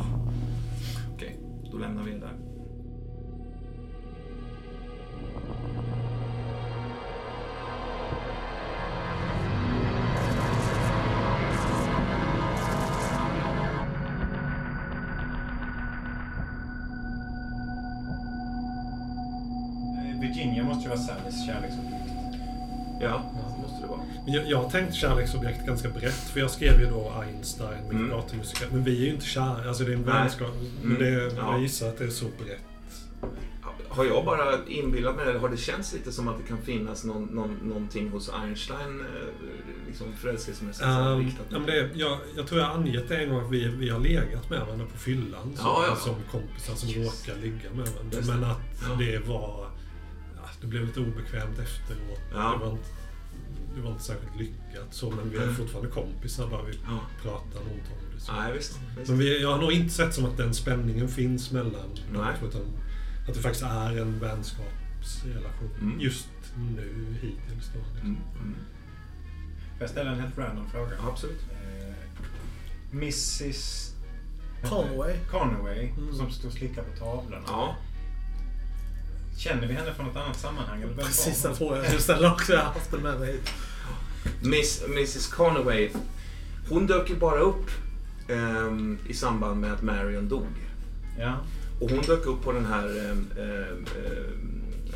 [1.14, 1.36] Okej,
[1.72, 2.32] då lämnar vi det där.
[20.96, 22.10] Vara Sallys kärleksobjekt.
[23.00, 23.22] Ja,
[23.56, 24.00] det måste det vara.
[24.24, 27.94] Men Jag, jag har tänkt kärleksobjekt ganska brett, för jag skrev ju då Einstein med
[27.96, 28.10] Mm.
[28.72, 30.50] Men vi är ju inte kära, alltså det är en vänskap.
[30.82, 31.52] Men Mm, det, ja.
[31.52, 32.60] jag gissar att det är så brett.
[33.88, 36.58] Har jag bara inbillat mig det, eller har det känts lite som att det kan
[36.62, 41.90] finnas någon, någon, någonting hos Einstein, eh, liksom förälskelsemässigt Um, riktat ja, mot men det,
[41.94, 44.60] jag, jag tror jag har angett det en gång att vi, vi har legat med
[44.60, 45.52] varandra på fyllan.
[45.56, 45.96] Så, Ja, ja.
[45.96, 47.26] Som kompisar som Yes.
[47.26, 48.16] råkar ligga med varandra.
[48.16, 48.28] Just.
[48.28, 48.94] Men att Ja.
[48.98, 49.66] det var...
[50.64, 52.20] Det blev lite obekvämt efteråt.
[52.32, 52.52] Ja.
[52.58, 52.84] Det, var inte,
[53.76, 55.54] det var inte särskilt lyckat så, men vi är Mm.
[55.54, 57.00] fortfarande kompisar bara vi Ja.
[57.22, 58.20] pratar något om det.
[58.20, 58.32] Så.
[58.32, 58.78] Nej, visst.
[58.98, 59.08] visst.
[59.10, 62.34] Men vi, jag har nog inte sett som att den spänningen finns mellan Nej.
[62.48, 62.60] utan
[63.28, 65.70] att det faktiskt är en vänskapsrelation.
[65.80, 66.00] Mm.
[66.00, 66.28] Just
[66.76, 67.80] nu, hittills då.
[68.00, 68.54] Mm, mm.
[69.72, 70.92] Får jag ställa en helt random fråga?
[71.10, 71.40] Absolut.
[71.50, 71.94] Eh,
[72.92, 73.90] Mrs
[74.68, 75.14] Conway.
[75.30, 76.14] Conway, Mm.
[76.14, 77.42] som stod och slickade på tavlorna.
[77.46, 77.76] Ja.
[79.36, 80.82] Känner vi henne från något annat sammanhang?
[80.82, 82.52] Eller Precis den frågan jag skulle ställa också.
[82.52, 83.50] Jag har haft den med mig hit.
[84.42, 85.90] Miss, Mrs Conway,
[86.68, 87.70] hon dök ju bara upp
[88.28, 90.46] ehm, i samband med att Marion dog.
[91.18, 91.36] Ja.
[91.80, 93.86] Och hon dök upp på den här ehm, ehm,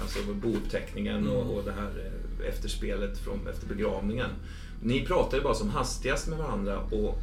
[0.03, 4.31] alltså bouppteckningen och, och det här eh, efterspelet från, efter begravningen.
[4.83, 7.19] Ni pratade ju bara som hastigast med varandra och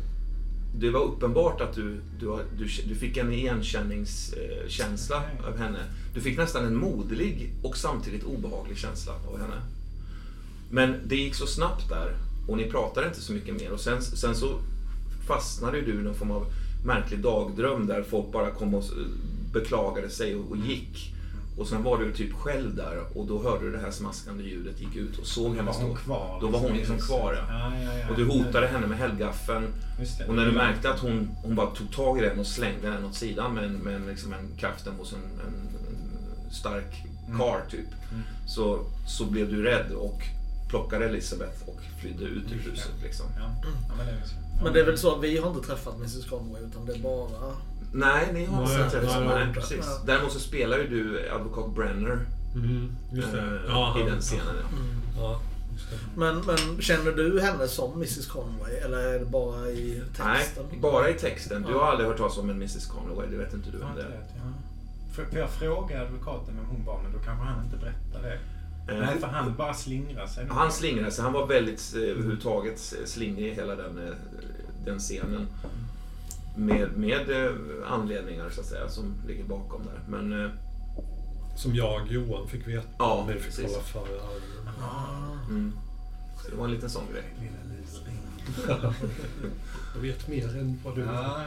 [0.79, 5.47] det var uppenbart att du, du, du, du fick en igenkänningskänsla Okej.
[5.47, 5.79] av henne.
[6.13, 9.61] Du fick nästan en moderlig och samtidigt obehaglig känsla av henne.
[10.69, 12.15] Men det gick så snabbt där
[12.47, 14.59] och ni pratade inte så mycket mer och sen, sen så
[15.27, 16.45] fastnade du i någon form av
[16.85, 18.83] märklig dagdröm där folk bara kom och
[19.53, 21.14] beklagade sig och, och gick.
[21.57, 24.81] Och sen var du typ själv där och då hörde du det här smaskande ljudet,
[24.81, 25.95] gick ut och såg henne stå.
[25.95, 26.37] kvar?
[26.41, 27.09] Då var hon liksom huset?
[27.09, 27.45] kvar, ja.
[27.49, 28.09] ja, ja, ja.
[28.09, 29.67] Och du hotade henne med hällgaffeln.
[30.27, 33.05] Och när du märkte att hon, hon bara tog tag i den och slängde den
[33.05, 35.69] åt sidan med, en, med en, liksom en kraften hos en, en,
[36.51, 37.03] stark
[37.37, 37.87] karl typ.
[38.11, 38.23] Mm.
[38.47, 40.21] Så, så blev du rädd och
[40.69, 42.91] plockade Elisabeth och flydde ut ur huset.
[43.03, 43.25] Liksom.
[43.37, 43.51] Ja.
[43.89, 44.35] ja, men det är väl så.
[44.35, 46.93] Ja, Men det är väl så att vi har inte träffat Mrs Conway utan det
[46.93, 47.55] är bara...
[47.97, 49.15] Nej, ni har Nej, inte träffats.
[49.19, 49.53] nej, Nej, nej.
[49.53, 49.85] precis.
[49.85, 50.01] Ja.
[50.05, 52.19] Däremot så spelar ju du advokat Brenner
[52.55, 53.39] Mm, just det.
[53.39, 54.45] eh, Ja, i den scenen.
[55.17, 55.21] Ja.
[55.21, 55.39] Ja,
[55.73, 55.97] just det.
[56.15, 60.65] Men, men känner du henne som Mrs Conway eller är det bara i Nej, texten?
[60.81, 61.61] bara i texten.
[61.61, 61.79] Du Ja.
[61.79, 64.01] har aldrig hört talas om en Mrs Conway, det vet inte du Ja, vem det
[64.01, 64.21] inte är.
[64.37, 64.51] ja.
[65.15, 68.93] För, för jag frågade advokaten vem hon var, men då kanske han inte berättade det.
[68.93, 70.45] Eh, Nej, för han bara slingrar sig.
[70.49, 71.23] Han slingrade sig.
[71.23, 73.99] Han var väldigt eh, överhuvudtaget slingrig i hela den,
[74.85, 75.47] den scenen.
[76.55, 77.51] Med, med eh,
[77.85, 79.99] anledningar så att säga som ligger bakom där.
[80.19, 80.51] Men eh,
[81.57, 83.65] Som jag, Johan, fick veta Ja, när vi fick precis.
[83.71, 84.17] kolla för.
[84.81, 85.49] Ah.
[85.49, 85.73] mm,
[86.43, 87.23] så det var en liten sån grej.
[89.95, 91.41] Jag vet mer än vad du Ja,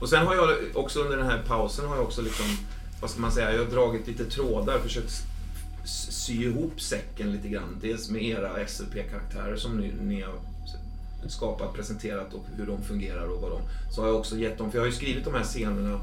[0.00, 2.46] Och sen har jag också under den här pausen har jag också liksom,
[3.00, 5.12] vad ska man säga, jag har dragit lite trådar, försökt
[5.84, 7.78] sy ihop säcken lite grann.
[7.80, 10.34] Dels med era SLP-karaktärer som ni, ni har
[11.30, 13.60] skapat, presenterat och hur de fungerar och vad de...
[13.90, 16.00] Så har jag också gett dem, för jag har ju skrivit de här scenerna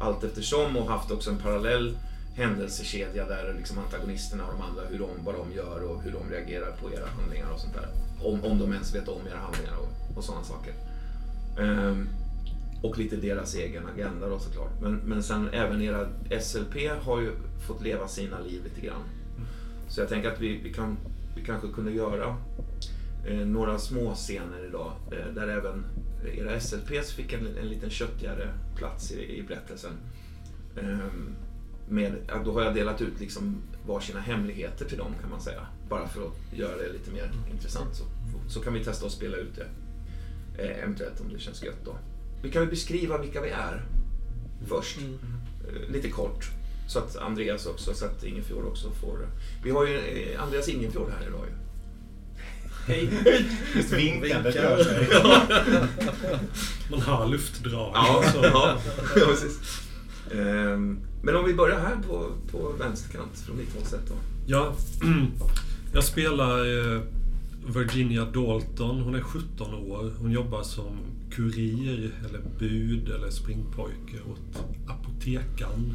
[0.00, 1.96] allt eftersom och haft också en parallell
[2.34, 6.34] händelsekedja där liksom antagonisterna och de andra, hur de, vad de gör och hur de
[6.34, 7.88] reagerar på era handlingar och sånt där.
[8.22, 10.74] Om, om de ens vet om era handlingar och, och sådana saker.
[11.58, 12.08] Ehm,
[12.82, 14.80] och lite deras egen agenda då såklart.
[14.80, 16.08] Men, men sen även era
[16.40, 17.32] SLP har ju
[17.66, 19.02] fått leva sina liv lite grann.
[19.88, 20.96] Så jag tänker att vi, vi, kan,
[21.36, 22.36] vi kanske kunde göra
[23.46, 25.84] några små scener idag eh, där även
[26.34, 29.92] era SLPs fick en, en liten köttigare plats i, i berättelsen.
[30.76, 31.36] Ehm,
[31.88, 32.12] med,
[32.44, 35.66] då har jag delat ut liksom varsina hemligheter till dem kan man säga.
[35.88, 37.96] Bara för att göra det lite mer intressant.
[37.96, 38.04] Så,
[38.48, 39.68] så kan vi testa att spela ut det.
[40.62, 41.96] Eh, eventuellt om det känns gött då.
[42.42, 43.84] Vi kan väl beskriva vilka vi är
[44.66, 44.98] först.
[44.98, 45.18] Mm.
[45.68, 46.50] Eh, lite kort.
[46.88, 49.18] Så att Andreas också, så att Ingefjord också får...
[49.64, 51.69] Vi har ju eh, Andreas Ingefjord här idag ju.
[52.86, 53.10] Hej!
[53.76, 55.08] Just vinkandet rör sig.
[56.90, 57.90] Man hör luftdrag.
[57.94, 58.38] Ja, så.
[58.42, 58.78] ja,
[59.16, 59.80] ja precis.
[60.34, 64.14] Ehm, men om vi börjar här på, på vänsterkant från mitt håll sett då.
[64.46, 64.74] Ja,
[65.92, 67.00] jag spelar eh,
[67.66, 69.00] Virginia Dalton.
[69.00, 70.12] Hon är 17 år.
[70.18, 70.98] Hon jobbar som
[71.30, 75.94] kurir, eller bud, eller springpojke åt apotekaren.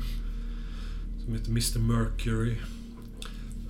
[1.24, 2.56] Som heter Mr Mercury.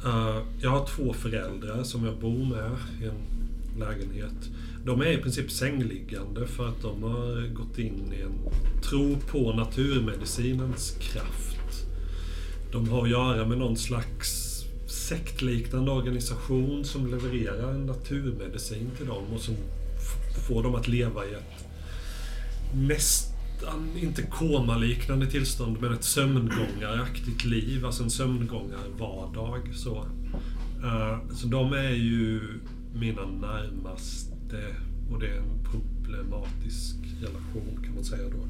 [0.05, 4.49] Eh, jag har två föräldrar som jag bor med i en lägenhet.
[4.85, 8.39] De är i princip sängliggande för att de har gått in i en
[8.81, 11.85] tro på naturmedicinens kraft.
[12.71, 14.55] De har att göra med någon slags
[14.87, 19.55] sektliknande organisation som levererar en naturmedicin till dem och som
[20.47, 21.65] får dem att leva i ett
[22.73, 23.34] näst,
[24.01, 27.85] inte komaliknande tillstånd, men ett sömngångaraktigt liv.
[27.85, 29.75] Alltså en sömngångarvardag.
[29.75, 30.05] Så.
[30.83, 32.41] Uh, så de är ju
[32.93, 34.75] mina närmaste
[35.11, 38.47] och det är en problematisk relation kan man säga då.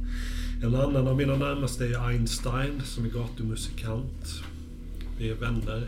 [0.67, 4.43] En annan av mina närmaste är Einstein som är gatumusikant.
[5.17, 5.87] Vi är vänner.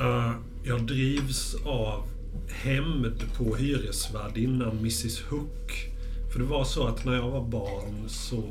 [0.00, 0.32] Uh,
[0.64, 2.08] jag drivs av
[2.48, 5.91] hämnd på hyresvärdinnan Mrs Hook.
[6.32, 8.42] För det var så att när jag var barn så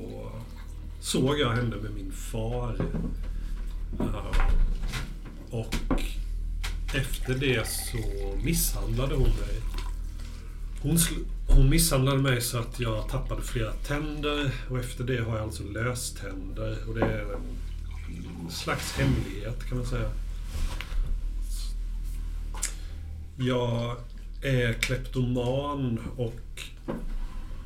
[1.00, 2.76] såg jag henne med min far.
[4.00, 4.50] Eh,
[5.52, 5.76] och
[6.96, 7.98] efter det så
[8.44, 9.62] misshandlade hon mig.
[10.82, 15.36] Hon, sl- hon misshandlade mig så att jag tappade flera tänder och efter det har
[15.36, 16.78] jag alltså löständer.
[16.88, 20.10] Och det är en slags hemlighet kan man säga.
[23.38, 23.96] Jag
[24.42, 26.64] är kleptoman och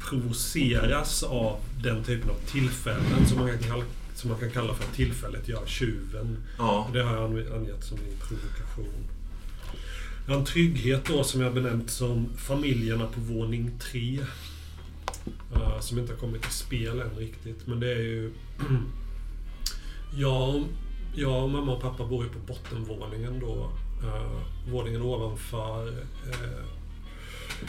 [0.10, 3.84] provoceras av den typen av tillfällen som man kan kalla,
[4.16, 6.38] som man kan kalla för tillfället gör tjuven.
[6.58, 6.90] Ja.
[6.94, 9.08] Det har jag ange- angett som min provokation.
[10.28, 14.20] Jag har en trygghet då som jag benämnt som familjerna på våning 3.
[15.54, 17.68] eh, som inte har kommit till spel än riktigt.
[17.68, 18.32] Men det är ju...
[20.18, 20.64] jag,
[21.16, 23.72] jag och mamma och pappa bor ju på bottenvåningen då.
[24.04, 24.42] Uh,
[24.72, 26.66] våningen ovanför uh,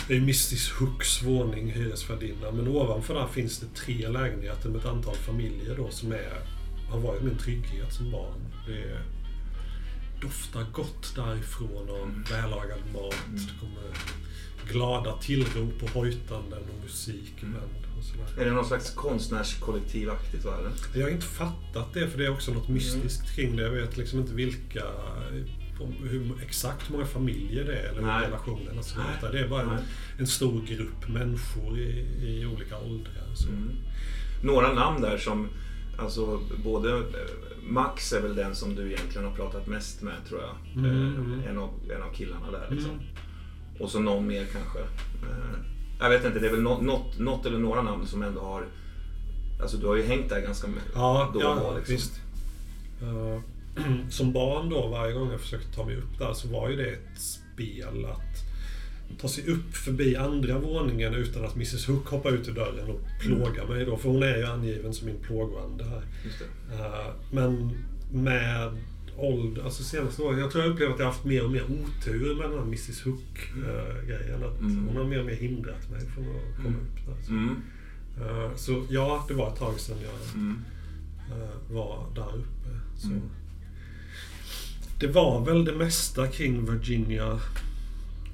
[0.08, 2.50] det är Mrs Hooks våning, hyresvärdinna.
[2.50, 6.40] Men ovanför där finns det tre lägenheter med ett antal familjer då som är,
[6.90, 8.40] har varit min trygghet som barn.
[8.66, 8.98] Det
[10.20, 13.14] doftar gott därifrån av vällagad mat.
[13.26, 13.92] Det kommer
[14.72, 18.42] glada tillrop och hojtanden och musikband och sådär.
[18.42, 20.52] Är det någon slags konstnärskollektivaktigt va?
[20.94, 23.62] Jag har inte fattat det, för det är också något mystiskt kring det.
[23.62, 24.84] Jag vet liksom inte vilka...
[26.02, 29.32] Hur, exakt hur många familjer det är eller hur relationerna ser ut.
[29.32, 29.78] Det är bara en,
[30.18, 31.90] en stor grupp människor i,
[32.22, 33.34] i olika åldrar.
[33.34, 33.48] Så.
[33.48, 33.70] Mm.
[34.42, 35.48] Några namn där som,
[35.98, 37.02] alltså både eh,
[37.68, 40.84] Max är väl den som du egentligen har pratat mest med tror jag.
[40.84, 41.40] Mm, Eh, mm.
[41.48, 42.90] En, av, en av killarna där liksom.
[42.90, 43.02] Mm.
[43.80, 44.78] Och så någon mer kanske.
[44.78, 45.58] Eh,
[46.00, 48.64] Jag vet inte, det är väl nå- något, något eller några namn som ändå har...
[49.62, 51.76] Alltså du har ju hängt där ganska mycket Ja, då och ja då.
[51.76, 51.94] Liksom.
[51.94, 52.20] visst.
[53.02, 53.40] Eh,
[54.10, 56.86] som barn då, varje gång jag försökte ta mig upp där, så var ju det
[56.90, 58.42] ett spel att
[59.20, 63.00] ta sig upp förbi andra våningen utan att Mrs Hook hoppar ut ur dörren och
[63.20, 63.96] plågar mig då.
[63.96, 66.02] För hon är ju angiven som min plågoande här.
[66.72, 67.70] Eh, Men
[68.12, 68.76] med
[69.18, 72.34] ålder, alltså senaste åren, jag tror jag upplever att jag haft mer och mer otur
[72.34, 74.42] med den här Mrs Hook-grejen.
[74.44, 74.86] Att Mm.
[74.88, 77.22] Hon har mer och mer hindrat mig från att komma upp där.
[77.26, 77.62] Så, Mm.
[78.20, 80.58] Eh, så ja, det var ett tag sedan jag Mm.
[81.30, 82.80] eh, var där uppe.
[82.96, 83.08] Så.
[85.00, 87.40] Det var väl det mesta kring Virginia,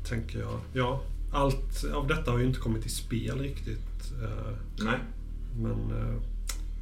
[0.08, 0.60] tänker jag.
[0.72, 4.12] Ja, allt av detta har ju inte kommit i spel riktigt.
[4.22, 4.98] eh, Nej,
[5.56, 6.22] Men eh,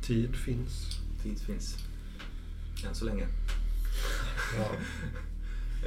[0.03, 0.99] tid finns.
[1.23, 1.77] tid finns.
[2.89, 3.27] Än så länge.
[4.59, 4.71] Ja.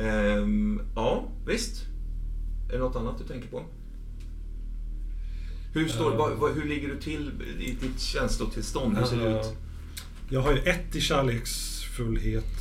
[0.03, 1.81] Ehm, ja, visst.
[2.69, 3.65] Är det något annat du tänker på?
[5.73, 6.37] Hur, står, Eh.
[6.37, 8.97] vad, hur ligger du till i ditt känslotillstånd?
[8.97, 9.53] Hur ser det Eh, ut?
[10.29, 11.72] Jag har ju ett i kärleksfullhet,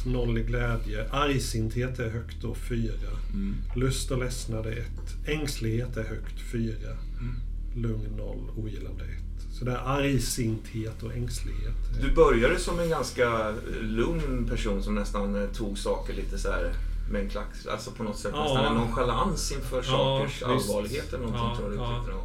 [0.06, 1.06] noll i glädje.
[1.10, 3.10] Argsinthet är högt och fyra.
[3.32, 3.54] Mm.
[3.76, 5.28] Lust och ledsnad är ett.
[5.28, 6.90] Ängslighet är högt fyra.
[7.20, 7.34] Mm.
[7.76, 9.52] Lugn noll, ogillande ett.
[9.58, 11.74] Så det är argsinthet och ängslighet.
[12.02, 16.72] Du började som en ganska lugn person som nästan eh, tog saker lite så här
[17.12, 17.48] med en klack.
[17.70, 18.42] Alltså på något sätt Ja.
[18.44, 20.42] nästan en nonchalans inför sakers visst.
[20.42, 22.22] allvarlighet eller någonting Ja, tror jag du ja.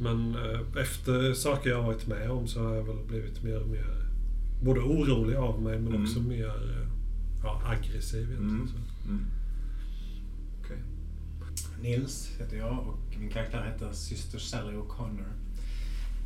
[0.00, 3.60] Men eh, efter saker jag har varit med om så har jag väl blivit mer
[3.62, 3.97] och mer
[4.62, 6.02] både orolig av mig men Mm.
[6.02, 6.88] också mer eh,
[7.42, 8.54] ja, aggressiv egentligen.
[8.54, 8.68] Mm.
[9.08, 9.24] Mm.
[10.64, 10.76] Okej.
[11.82, 15.32] Nils heter jag och min karaktär heter syster Sally O'Connor.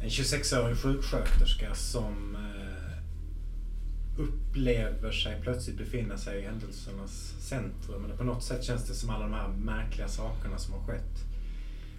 [0.02, 2.92] En 26-årig sjuksköterska som eh,
[4.18, 8.04] upplever sig plötsligt befinna sig i händelsernas centrum.
[8.04, 11.24] Eller på något sätt känns det som alla de här märkliga sakerna som har skett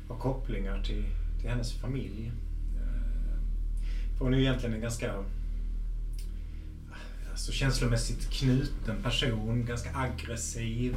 [0.08, 1.06] har kopplingar till,
[1.40, 2.32] till hennes familj.
[2.82, 3.38] Eh,
[4.18, 5.24] för hon är ju egentligen en ganska
[7.34, 10.96] alltså känslomässigt knuten person, ganska aggressiv.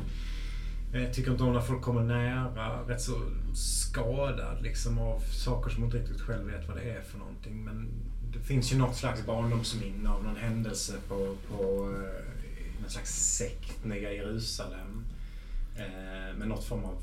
[0.93, 3.22] Jag tycker inte om när folk kommer nära, rätt så
[3.55, 7.64] skadad liksom av saker som hon inte riktigt själv vet vad det är för någonting.
[7.64, 7.89] Men
[8.32, 13.84] det finns ju något slags barndomsminne av någon händelse på, på eh, någon slags sekt
[13.84, 15.05] nere i Jerusalem.
[15.76, 17.03] Eh, med något form av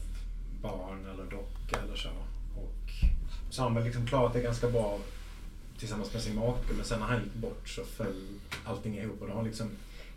[0.61, 2.09] barn eller docka eller så.
[2.55, 2.91] Och
[3.49, 4.99] så har han väl liksom klarat det ganska bra
[5.83, 6.73] tillsammans med sin make.
[6.75, 9.69] Men sen när han gick bort så föll allting ihop och då har hon liksom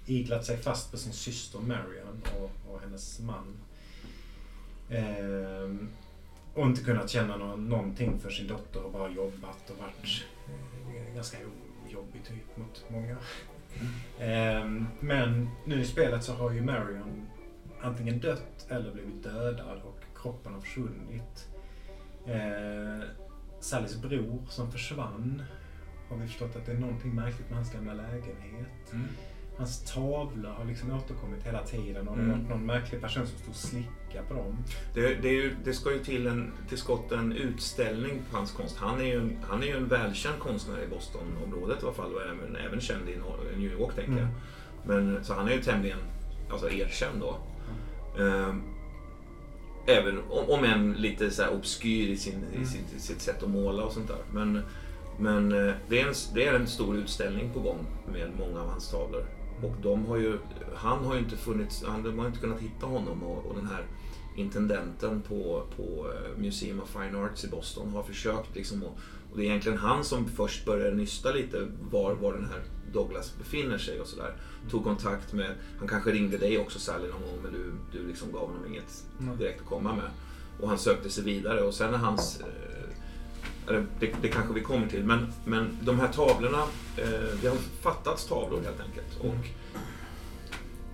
[0.06, 3.56] iglat sig fast på sin syster Marion och, och hennes man.
[4.90, 5.88] Ehm,
[6.54, 11.14] och inte kunnat känna någon, någonting för sin dotter och bara jobbat och varit eh,
[11.14, 11.38] ganska
[11.88, 13.16] jobbig typ mot många.
[14.20, 17.26] Ehm, men nu i spelet så har ju Marion
[17.82, 21.48] antingen dött eller blivit dödad och kroppen har försvunnit.
[22.26, 23.25] Eh,
[23.66, 25.42] Sallys bror som försvann
[26.08, 28.92] har vi förstått att det är någonting märkligt med hans gamla lägenhet.
[28.92, 29.06] Mm.
[29.58, 32.32] Hans tavlor har liksom återkommit hela tiden och det Mm.
[32.32, 34.56] har varit någon märklig person som stod och slickade på dem.
[34.94, 38.76] Det, det, ju, det ska ju till en till skott en utställning på hans konst.
[38.78, 42.14] Han är ju en, han är ju en välkänd konstnär i Bostonområdet i alla fall
[42.14, 43.18] och även, även känd i
[43.56, 44.20] New York tänker jag.
[44.20, 44.34] Mm.
[44.84, 45.98] Men, så han är ju tämligen
[46.50, 47.38] alltså, erkänd då.
[48.22, 48.62] Ehm,
[49.86, 50.18] även
[50.48, 53.92] om, än lite så här obskyr i, sin, i sitt, sitt sätt att måla och
[53.92, 54.18] sånt där.
[54.32, 54.62] Men,
[55.18, 58.68] men eh, det, är en, det är en stor utställning på gång med många av
[58.68, 59.26] hans tavlor.
[59.62, 60.38] Och de har ju,
[60.74, 63.86] han har ju inte funnits, han, har inte kunnat hitta honom och, och den här
[64.36, 68.98] intendenten på, på eh, Museum of Fine Arts i Boston har försökt liksom och,
[69.32, 72.62] och det är egentligen han som först började nysta lite var, var den här
[72.92, 74.34] Douglas befinner sig och sådär.
[74.70, 78.32] Tog kontakt med, han kanske ringde dig också Sally någon gång men du, du liksom
[78.32, 79.04] gav honom inget
[79.38, 80.10] direkt att komma med.
[80.60, 84.88] Och han sökte sig vidare och sen när hans eh, det, det kanske vi kommer
[84.88, 86.62] till, men, men de här tavlorna,
[86.96, 89.20] eh, det har fattats tavlor helt enkelt.
[89.20, 89.32] Mm.
[89.32, 89.46] Och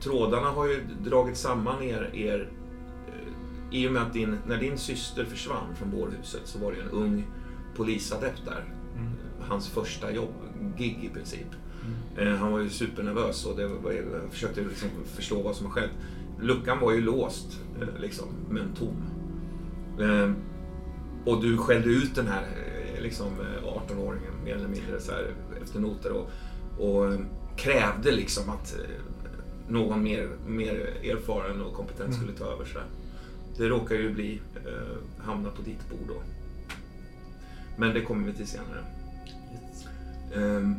[0.03, 2.51] trådarna har ju dragit samman er, er
[3.09, 6.81] eh, i och med att din, när din syster försvann från bårhuset så var det
[6.81, 7.27] en ung
[7.77, 8.65] polisadept där.
[8.97, 9.13] Mm.
[9.49, 10.35] Hans första jobb,
[10.77, 11.49] gig i princip.
[12.17, 15.91] Eh, han var ju supernervös och det var, jag försökte liksom förstå vad som skett.
[16.41, 19.03] Luckan var ju låst, eh, liksom, men tom.
[20.01, 20.33] Eh,
[21.25, 25.35] och du skällde ut den här eh, liksom, eh, 18-åringen mer eller mindre så här,
[25.63, 26.31] efter noter och,
[26.79, 27.21] och
[27.57, 28.77] krävde liksom att
[29.69, 32.65] någon mer, mer erfaren och kompetent skulle ta över.
[32.65, 32.87] Så där.
[33.57, 36.23] Det råkar ju bli, eh, hamna på ditt bord då.
[37.77, 38.85] Men det kommer vi till senare.
[40.35, 40.77] Um,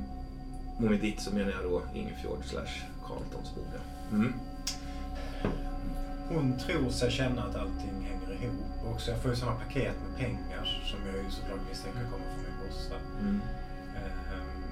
[0.83, 2.75] och med ditt så menar jag då Ingefjord slash
[3.07, 3.73] Carltons bord.
[3.73, 4.15] ja.
[4.15, 4.33] Mm.
[6.29, 8.83] Hon tror sig känna att allting hänger ihop.
[8.85, 12.25] Och också, jag får ju sådana paket med pengar som jag ju såklart misstänker kommer
[12.25, 12.95] från min brorsa.
[13.19, 13.41] Mm.
[13.95, 14.63] Ehm,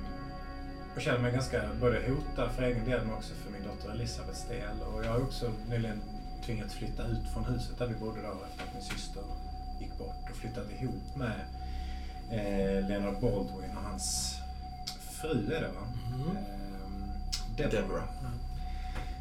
[0.96, 4.48] och känner mig ganska både hotad för egen del men också för min dotter Elisabeths
[4.48, 4.82] del.
[4.94, 6.02] Och jag har också nyligen
[6.46, 9.24] tvingats flytta ut från huset där vi bodde då efter att min syster
[9.80, 11.40] gick bort och flyttat ihop med
[12.32, 14.41] eh, Leonard Baldwin och hans
[15.22, 15.88] fru är det va?
[16.08, 16.38] Mm.
[16.38, 17.12] Ehm,
[17.58, 17.82] Deborah.
[17.82, 18.10] Deborah.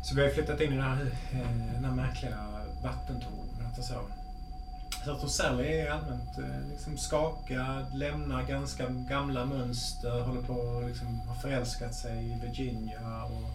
[0.03, 2.39] Så vi har flyttat in i det här, eh, den här märkliga
[2.83, 3.95] vattentornet och så.
[5.05, 10.79] Så jag tror Sally är allmänt eh, liksom skakad, lämnar ganska gamla mönster, håller på
[10.79, 13.51] att liksom, har förälskat sig i Virginia och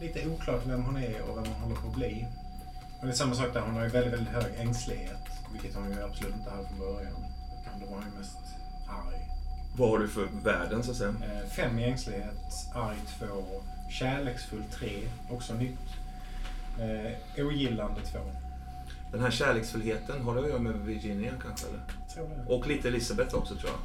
[0.00, 2.26] lite oklart vem hon är och vem hon håller på att bli.
[3.00, 5.90] Och det är samma sak där, hon har ju väldigt, väldigt hög ängslighet, vilket hon
[5.90, 7.24] ju absolut inte hade från början.
[7.60, 8.38] Utan då var hon ju mest
[8.88, 9.19] arg.
[9.76, 11.10] Vad har du för värden så att säga?
[11.10, 12.36] Eh, Fem i ängslighet,
[12.74, 13.44] arg två,
[13.90, 15.78] kärleksfull tre, också nytt.
[16.78, 18.18] Eh, ogillande två.
[19.12, 21.66] Den här kärleksfullheten, har det att göra med Virginia kanske?
[21.66, 21.80] Eller?
[22.14, 22.54] Tror det.
[22.54, 23.80] Och lite Elisabeth också tror jag.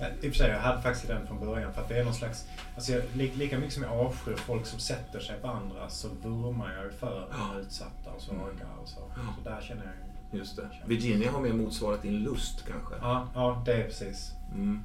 [0.00, 2.04] Ja, I och för sig, jag hade faktiskt den från början för att det är
[2.04, 2.46] någon slags...
[2.74, 6.08] Alltså jag, li, lika mycket som jag avskyr folk som sätter sig på andra så
[6.22, 9.00] vurmar jag ju för de utsatta och svaga och så.
[9.16, 9.22] Ja.
[9.38, 9.92] Så där känner jag
[10.32, 10.38] ju...
[10.38, 10.68] Just det.
[10.86, 12.94] Virginia har mer motsvarat din lust kanske?
[13.00, 14.32] Ja, ja, det är precis.
[14.54, 14.84] Mm.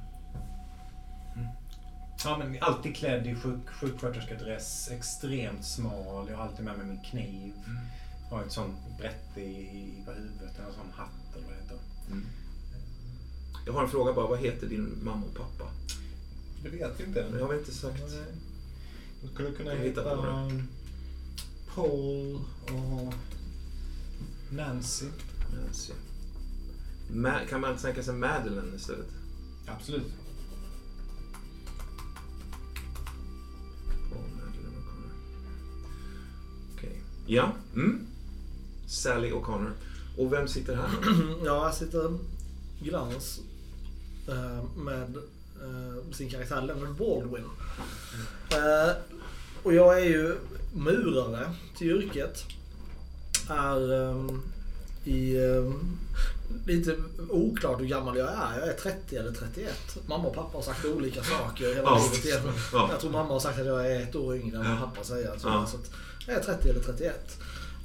[2.24, 6.28] Ja, men alltid klädd i sjuk, sjuksköterskedress, extremt smal.
[6.28, 7.52] Jag har alltid med mig min kniv.
[8.30, 11.78] Har ett sånt brett i, i på huvudet, en sån hatt eller vad det heter.
[12.10, 12.26] Mm.
[13.66, 14.26] Jag har en fråga bara.
[14.26, 15.70] Vad heter din mamma och pappa?
[16.62, 18.02] Det vet vi inte Det har vi inte sagt.
[19.22, 20.64] Det skulle kunna heta på det?
[21.74, 23.14] Paul och
[24.50, 25.06] Nancy.
[25.54, 25.92] Nancy.
[27.10, 29.08] Ma- kan man tänka sig Madeleine istället?
[29.66, 30.12] Absolut.
[37.26, 37.52] Ja.
[37.74, 38.06] Mm.
[38.86, 39.70] Sally O'Connor.
[40.18, 40.88] Och vem sitter här?
[41.44, 42.18] Ja, här sitter
[42.80, 43.40] Glans
[44.28, 45.16] eh, med
[45.62, 47.44] eh, sin karaktär Leonard Baldwin.
[48.50, 48.92] Eh,
[49.62, 50.36] och jag är ju
[50.74, 52.44] murare till yrket.
[53.48, 54.14] Är
[55.04, 55.36] i
[56.66, 56.96] lite
[57.28, 58.58] oklart hur gammal jag är.
[58.60, 59.98] Jag är 30 eller 31.
[60.06, 62.02] Mamma och pappa har sagt olika saker hela Ja.
[62.12, 62.52] livet igenom.
[62.72, 62.88] Ja.
[62.90, 65.30] Jag tror mamma har sagt att jag är ett år yngre än vad pappa säger.
[65.42, 65.66] Ja.
[65.66, 65.90] Så att
[66.32, 67.38] är 30 eller 31.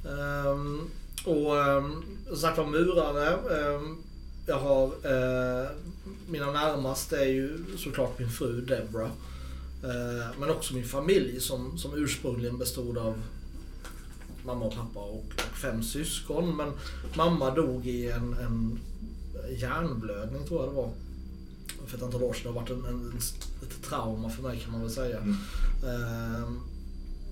[0.04, 0.90] Ehm,
[1.24, 3.28] och um, som sagt var murare.
[3.58, 3.96] ehm,
[4.46, 5.68] jag har eh,
[6.28, 9.10] mina närmaste är ju såklart min fru Deborah.
[9.82, 13.22] Eh, men också min familj som, som ursprungligen bestod av
[14.44, 16.56] mamma och pappa och, och fem syskon.
[16.56, 16.72] Men
[17.14, 18.78] mamma dog i en, en
[19.58, 20.90] hjärnblödning tror jag det var.
[21.86, 22.42] För ett antal år sedan.
[22.42, 23.18] Det har varit en, en,
[23.62, 25.18] ett trauma för mig kan man väl säga.
[25.18, 25.36] Mm.
[25.84, 26.60] Ehm,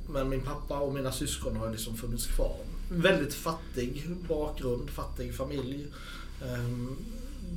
[0.08, 2.56] Men min pappa och mina syskon har liksom funnits kvar.
[2.90, 5.86] Väldigt fattig bakgrund, fattig familj.
[6.44, 6.96] Ehm,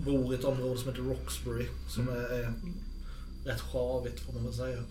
[0.05, 2.53] bor i ett område som heter Roxbury som är, är
[3.45, 4.83] rätt sjavigt får man väl säga.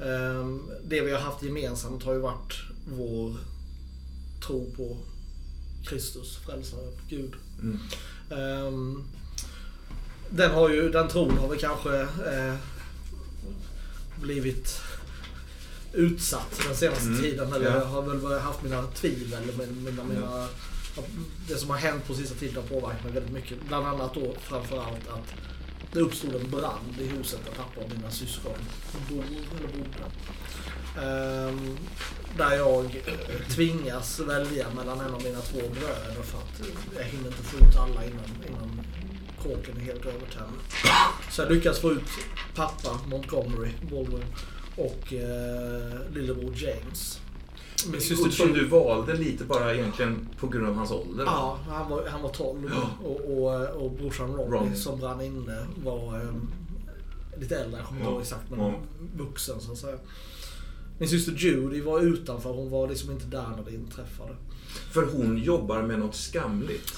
[0.00, 2.54] Ehm, det vi har haft gemensamt har ju varit
[2.86, 3.36] vår
[4.46, 4.96] tro på
[5.84, 7.34] Kristus, frälsaren, Gud.
[7.62, 7.78] Mm.
[8.30, 9.04] Ehm,
[10.30, 12.54] den, har ju, den tron har väl kanske eh,
[14.20, 14.80] blivit
[15.92, 17.52] utsatt den senaste Mm, tiden.
[17.52, 17.76] Eller ja.
[17.78, 19.40] jag har väl haft mina tvivel.
[19.58, 20.48] Mina, mina, mina,
[21.48, 23.58] Det som har hänt på sista tiden har påverkat mig väldigt mycket.
[23.68, 25.34] Bland annat då framförallt att
[25.92, 28.52] det uppstod en brand i huset där pappa och mina syskon
[29.08, 29.24] bor
[29.58, 30.04] eller bodde.
[31.06, 31.76] Ehm,
[32.38, 33.02] där jag
[33.50, 36.62] tvingas välja mellan en av mina två bröder för att
[36.96, 38.80] jag hinner inte få ut alla innan, innan
[39.42, 40.56] kåken är helt övertänd.
[41.30, 42.02] Så jag lyckas få ut
[42.54, 44.24] pappa Montgomery Baldwin
[44.76, 47.20] och eh, lillebror James.
[47.92, 51.24] Min syster som du valde lite bara egentligen på grund av hans ålder?
[51.24, 53.06] Ja, han var, han var 12 Ja.
[53.08, 54.76] och, och, och brorsan Ronny Ronny.
[54.76, 56.48] som brann inne var um,
[57.40, 58.12] lite äldre, jag kommer inte Ja.
[58.14, 58.74] ihåg exakt, men Ja.
[59.16, 59.96] vuxen så att säga.
[60.98, 64.32] Min syster Judy var utanför, hon var liksom inte där när det inträffade.
[64.92, 66.92] För hon jobbar med något skamligt.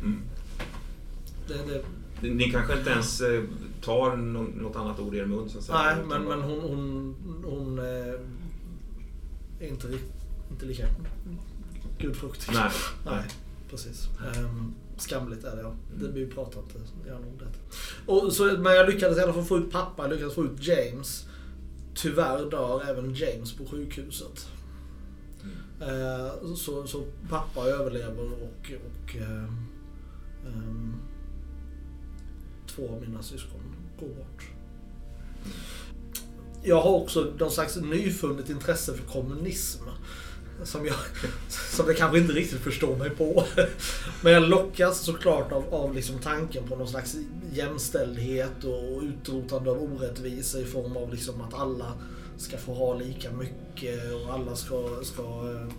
[0.00, 0.22] Mm.
[1.48, 1.84] Det, det,
[2.22, 3.42] Ni kanske inte ens eh,
[3.80, 5.78] tar nå- något annat ord i er mun så att säga?
[5.82, 8.14] nej, men, men hon, hon, hon eh,
[9.60, 9.98] är inte,
[10.50, 10.86] inte lika
[11.98, 12.52] gudfruktig.
[12.54, 12.70] Nej.
[13.06, 13.24] Nej,
[13.70, 14.08] precis.
[14.38, 15.74] Um, skamligt är det ja.
[15.98, 16.14] Det, Mm.
[16.14, 17.46] vi pratar inte gärna om det.
[18.12, 20.66] Och, så, men jag lyckades i alla fall få ut pappa, jag lyckades få ut
[20.66, 21.26] James.
[21.94, 24.48] Tyvärr dör även James på sjukhuset.
[25.80, 28.52] Eh, så, så pappa överlever och,
[28.86, 29.44] och eh,
[30.46, 30.94] ehm,
[32.76, 33.60] två av mina syskon
[34.00, 34.42] går bort.
[36.62, 39.82] Jag har också någon slags nyfunnet intresse för kommunism.
[40.64, 40.96] Som jag,
[41.48, 43.44] som jag kanske inte riktigt förstår mig på.
[44.22, 47.16] Men jag lockas såklart av, av liksom tanken på någon slags
[47.52, 51.92] jämställdhet och utrotande av orättvisa i form av liksom att alla
[52.36, 55.72] ska få ha lika mycket och alla ska, ska eh,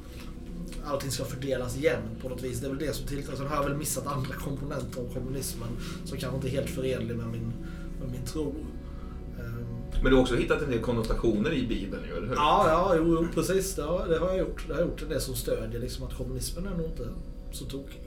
[0.85, 2.59] allting ska fördelas jämnt på något vis.
[2.59, 3.37] Det är väl det som tilltalar.
[3.37, 5.69] Sen har jag väl missat andra komponenter av kommunismen
[6.05, 7.53] som kanske inte är helt förenlig med min,
[7.99, 8.55] med min tro.
[9.39, 9.65] Ehm,
[10.01, 12.35] Men du har också hittat en del konnotationer i Bibeln eller hur?
[12.35, 13.75] Ja, ja, jo, precis.
[13.75, 14.67] Det har, det har jag gjort.
[14.67, 15.03] Det har jag gjort.
[15.09, 17.07] Det som stödjer liksom att kommunismen är nog inte
[17.51, 18.02] så tokig.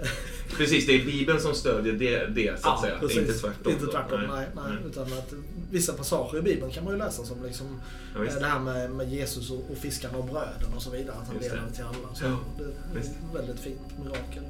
[0.56, 2.98] Precis, det är Bibeln som stödjer det, det så att säga.
[3.00, 3.18] precis.
[3.18, 3.72] Inte tvärtom.
[3.72, 4.46] Inte tvärtom, nej.
[4.54, 5.32] nej, Utan att
[5.70, 7.80] vissa passager i Bibeln kan man ju läsa som liksom
[8.14, 11.16] Ja, eh, det här med, med Jesus och, och fiskarna och bröden och så vidare.
[11.16, 12.14] Att han delade till alla.
[12.14, 14.42] Så Ja, det är ett väldigt fint mirakel.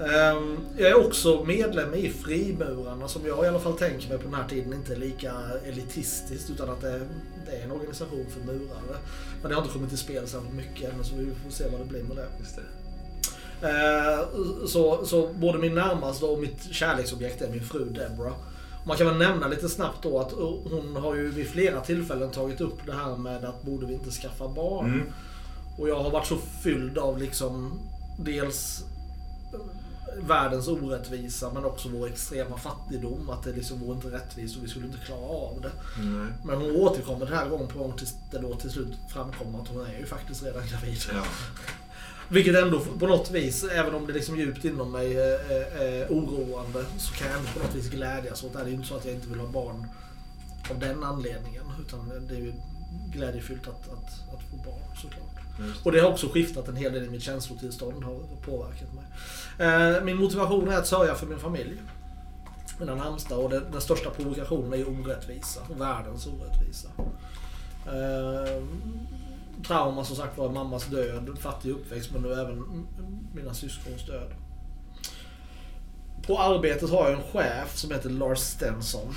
[0.00, 4.24] Ehm, jag är också medlem i Frimurarna som jag i alla fall tänker mig på
[4.24, 5.32] den här tiden inte är lika
[5.64, 7.00] elitistiskt utan att det,
[7.46, 8.98] det är en organisation för murare.
[9.42, 11.80] Men det har inte kommit till spel särskilt mycket än så vi får se vad
[11.80, 12.26] det blir med det.
[13.60, 13.68] Det.
[13.68, 14.18] Eh,
[14.66, 18.34] Så, så både min närmaste och mitt kärleksobjekt är min fru Deborah.
[18.86, 20.32] Man kan väl nämna lite snabbt då att
[20.70, 24.10] hon har ju vid flera tillfällen tagit upp det här med att borde vi inte
[24.10, 24.86] skaffa barn.
[24.86, 25.06] Mm.
[25.78, 27.78] Och jag har varit så fylld av liksom
[28.18, 28.84] dels
[30.28, 33.30] världens orättvisa men också vår extrema fattigdom.
[33.30, 35.70] Att det liksom vore inte rättvist och vi skulle inte klara av det.
[36.02, 36.26] Nej.
[36.44, 39.68] Men hon återkommer den här gången på gång tills det då till slut framkommer att
[39.68, 40.98] hon är ju faktiskt redan gravid.
[41.12, 41.22] Ja.
[42.28, 46.08] Vilket ändå på något vis, även om det liksom djupt inom mig är, är, är
[46.08, 48.58] oroande, så kan jag ändå på något vis glädjas åt det.
[48.58, 49.86] Det är ju inte så att jag inte vill ha barn
[50.70, 51.64] av den anledningen.
[51.86, 52.52] Utan det är ju
[53.12, 55.38] glädjefyllt att, att, att få barn såklart.
[55.58, 55.86] Just.
[55.86, 59.04] Och det har också skiftat en hel del i mitt känslotillstånd, har påverkat mig.
[59.68, 61.82] Eh, Min motivation är att sörja för min familj.
[62.78, 65.60] Mina närmsta och det, den största provokationen är ju orättvisa.
[65.78, 66.88] Världens orättvisa.
[67.86, 68.62] Eh,
[69.66, 72.86] trauma som sagt var mammas död, fattig uppväxt men nu även
[73.34, 74.32] mina syskons död.
[76.26, 79.14] På arbetet har jag en chef som heter Lars Stenson.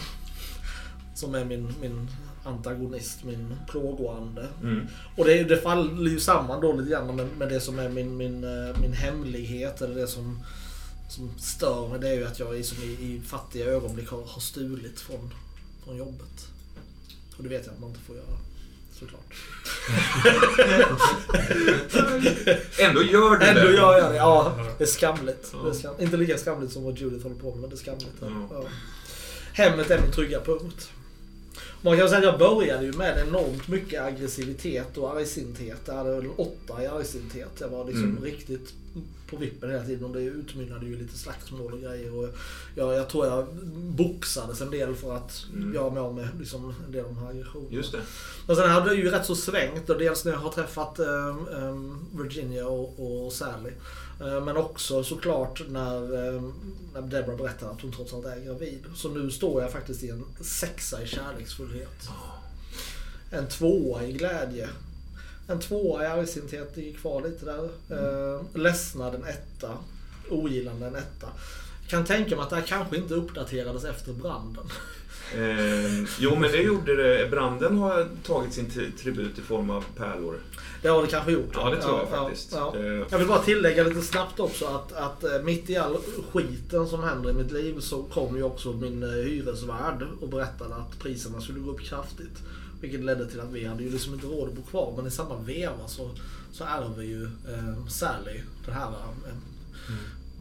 [1.16, 2.08] Som är min, min
[2.44, 4.48] antagonist, min plågoande.
[4.62, 4.88] Mm.
[5.18, 8.18] Och det, det faller ju samman då lite grann med, med det som är min,
[8.18, 10.40] min, eh, min hemlighet eller det som,
[11.10, 12.00] som stör mig.
[12.00, 15.34] Det är ju att jag i, som i, i fattiga ögonblick har, har stulit från,
[15.84, 16.48] från jobbet.
[17.38, 18.38] Och det vet jag att man inte får göra.
[19.02, 19.34] Såklart.
[22.80, 23.74] Ändå gör du Ändå det.
[23.74, 24.18] gör jag det.
[24.18, 25.54] Ja, det är skamligt.
[25.64, 27.78] Det är skam, inte lika skamligt som vad Judith håller på med, men det är
[27.78, 28.12] skamligt.
[28.52, 28.64] Ja.
[29.54, 30.90] Hemmet är min trygga punkt.
[31.84, 35.82] Man kan säga att jag började ju med enormt mycket aggressivitet och argsinthet.
[35.86, 37.50] Jag hade en åtta i argsinthet.
[37.60, 38.24] Jag var liksom Mm.
[38.24, 38.74] riktigt
[39.30, 42.16] på vippen hela tiden och det utmynnade ju lite slagsmål och grejer.
[42.16, 42.30] Och
[42.76, 45.74] jag, jag tror jag boxades en del för att Mm.
[45.74, 47.72] göra mig av med liksom, en del av de här aggressionerna.
[47.76, 48.02] Just det.
[48.48, 49.90] Och sen hade det ju rätt så svängt.
[49.90, 53.72] Och dels när jag har träffat ehm, ehm, Virginia och, och Sally.
[54.22, 56.54] Eh, men också såklart när, ehm,
[56.94, 58.86] när Deborah berättar att hon trots allt är gravid.
[58.96, 62.10] Så nu står jag faktiskt i en sexa i kärleksfullhet.
[63.32, 64.70] En tvåa i glädje.
[65.48, 67.70] En tvåa i argsinthet, det gick kvar lite där.
[67.92, 69.78] Uh, ledsnad en etta.
[70.30, 71.28] Ogillande en etta.
[71.88, 74.66] Kan tänka mig att det här kanske inte uppdaterades efter branden.
[75.36, 77.30] Eh, jo, men det gjorde det.
[77.32, 80.36] Branden har tagit sin tri- tribut i form av pärlor.
[80.82, 81.50] Det har det kanske gjort.
[81.54, 82.52] Ja, det tror jag faktiskt.
[82.52, 85.98] Ja, Eh, Jag vill bara tillägga lite snabbt också att, att eh, mitt i all
[86.32, 90.76] skiten som händer i mitt liv så kom ju också min eh, hyresvärd och berättade
[90.76, 92.38] att priserna skulle gå upp kraftigt.
[92.82, 94.94] Vilket ledde till att vi hade ju liksom inte råd att bo kvar.
[94.98, 96.10] Men i samma veva så,
[96.52, 99.34] så ärver ju eh, Sally det här eh,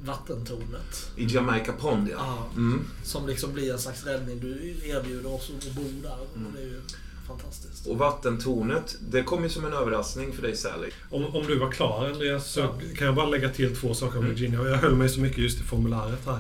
[0.04, 1.10] vattentornet.
[1.16, 2.16] I Jamaica Pond, ja.
[2.18, 2.84] Ja, Mm.
[3.04, 4.40] Som liksom blir en slags räddning.
[4.40, 4.50] Du
[4.88, 6.20] erbjuder oss att bo där.
[6.20, 6.80] Och det är ju
[7.28, 7.86] fantastiskt.
[7.86, 10.90] Och vattentornet, det kom ju som en överraskning för dig Sally.
[11.10, 12.74] Om, om du var klar Andreas så Ja.
[12.96, 14.36] kan jag bara lägga till två saker om Mm.
[14.36, 14.68] Virginia.
[14.68, 16.38] Jag höll mig så mycket just i formuläret här.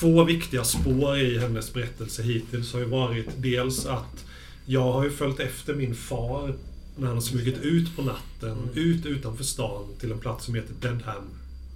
[0.00, 4.24] Två viktiga spår i hennes berättelse hittills har ju varit dels att
[4.66, 6.54] jag har ju följt efter min far
[6.96, 8.68] när han har smugit ut på natten, Mm.
[8.74, 11.22] ut utanför stan till en plats som heter Deadham.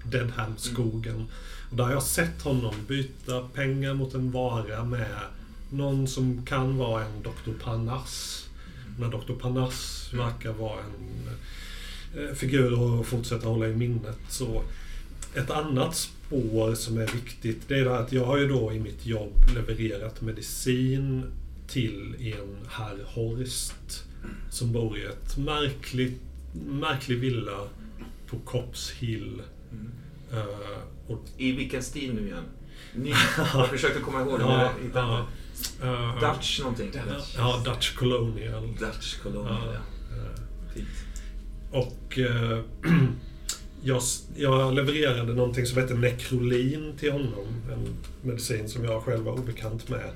[0.04, 1.26] Deadham-skogen.
[1.70, 5.18] Och där har jag sett honom byta pengar mot en vara med
[5.70, 7.52] någon som kan vara en Dr.
[7.64, 8.46] Parnass.
[8.98, 9.32] När Dr.
[9.32, 11.28] Parnass verkar vara en
[12.22, 14.18] eh, figur att fortsätta hålla i minnet.
[14.28, 14.62] Så
[15.34, 18.80] ett annat spår som är viktigt, det är det att jag har ju då i
[18.80, 21.24] mitt jobb levererat medicin
[21.68, 24.04] till en herr Horst
[24.50, 26.20] som bor i ett märkligt,
[26.66, 27.68] märklig villa
[28.26, 29.42] på Cops Hill.
[30.32, 30.42] Eh,
[31.12, 32.44] och, I vilken stil nu igen?
[32.94, 33.10] Ny,
[33.54, 34.60] jag försökte komma ihåg det, men
[34.94, 35.26] ja,
[35.80, 36.90] ja, eh, Dutch någonting.
[37.36, 38.76] Ja, Dutch Colonial.
[38.78, 40.16] Dutch Colonial, Ja, ja.
[40.16, 40.88] eh, Fint.
[41.70, 42.58] Och eh,
[43.82, 44.02] jag,
[44.36, 47.46] jag levererade någonting som heter Necrolin till honom.
[47.72, 47.88] En
[48.22, 50.10] medicin som jag själv var obekant med.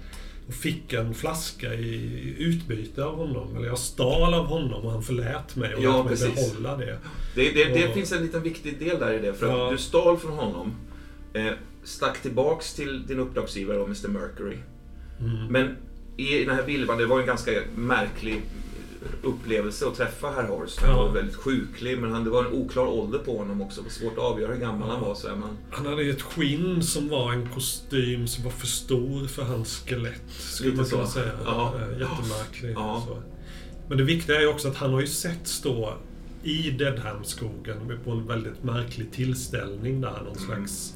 [0.49, 3.57] Och fick en flaska i utbyte av honom.
[3.57, 6.53] Eller jag stal av honom och han förlät mig och Ja, lät mig precis.
[6.53, 6.99] behålla det.
[7.35, 9.35] Det, det, det Och- finns en liten viktig del där i det.
[9.35, 9.71] För att Ja.
[9.71, 10.75] du stal från honom,
[11.35, 11.53] eh,
[11.85, 14.57] stack tillbaks till din uppdragsgivare, Mr Mercury.
[15.21, 15.47] Mm.
[15.47, 15.77] Men
[16.17, 18.43] i den här vilvan, det var en ganska märklig
[19.23, 20.81] upplevelse att träffa herr Horst.
[20.83, 23.81] Han var väldigt sjuklig, men han, det var en oklar ålder på honom också.
[23.81, 25.15] Det var svårt att avgöra hur gammal han var.
[25.15, 29.27] Så här, men, Han hade ett skinn som var en kostym som var för stor
[29.27, 30.23] för hans skelett.
[30.39, 31.13] Skulle Lite man kunna så.
[31.13, 31.33] säga.
[31.45, 31.75] Ja.
[31.75, 32.73] Eh, Jättemärklig.
[32.77, 33.07] Ja.
[33.89, 35.95] Men det viktiga är också att han har ju sett stå
[36.43, 40.23] i Deadhamskogen på en väldigt märklig tillställning där.
[40.25, 40.95] Någon slags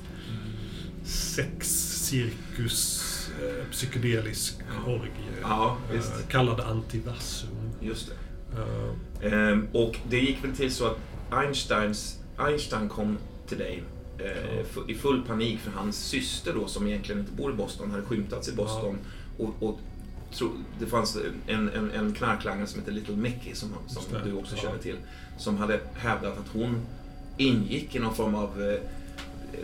[1.04, 3.02] sexcirkus,
[3.42, 4.54] eh, psykedelisk
[4.86, 5.10] orgie.
[5.42, 7.48] ja, eh, kallad Antivassum.
[7.80, 8.14] Just det.
[8.60, 10.98] Eh, Ehm, och det gick väl till så att
[11.30, 13.82] Einsteins, Einstein kom till dig
[14.18, 18.02] eh, i full panik för hans syster då som egentligen inte bor i Boston hade
[18.02, 18.98] skymtats i Boston.
[19.38, 19.78] Och, och
[20.34, 20.50] tro,
[20.80, 24.62] det fanns en, en, en knarklangare som heter Little Mickey som, som du också ja.
[24.62, 24.96] känner till.
[25.38, 26.80] Som hade hävdat att hon
[27.36, 28.80] ingick i någon form av eh,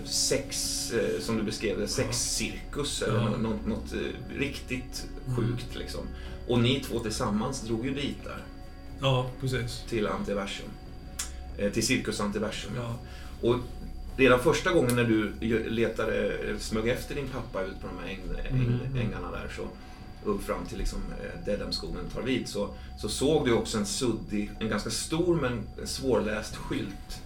[0.04, 3.28] sex, eh, som du beskrev det, sexcirkus eller Ja.
[3.30, 5.06] något, något, något eh, riktigt
[5.36, 6.06] sjukt liksom.
[6.48, 8.38] Och ni två tillsammans drog ju dit där
[9.00, 9.84] ja, precis.
[9.88, 10.68] till Antiversum.
[11.58, 12.72] Eh, till Cirkus Antiversum.
[12.76, 12.94] Ja.
[13.48, 13.56] Och
[14.16, 15.32] redan första gången när du
[15.70, 18.20] letade, smög efter din pappa ut på de här äng,
[18.50, 18.96] äng, Mm.
[19.06, 19.62] ängarna där så
[20.30, 22.68] upp fram till liksom eh, Dedhamskogen tar vid så,
[22.98, 27.20] så såg du också en suddig, en ganska stor men svårläst skylt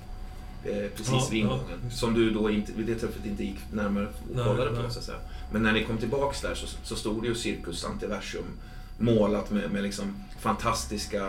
[0.64, 1.78] eh, precis Ja, vid ja, ingången.
[1.84, 1.90] det.
[1.90, 4.82] som du då inte, vid det tillfället inte gick närmare och Nej, kollade nej.
[4.84, 5.12] på så.
[5.52, 8.44] Men när ni kom tillbaks där så, så stod det ju Cirkus Antiversum
[9.00, 11.28] målat med, med liksom fantastiska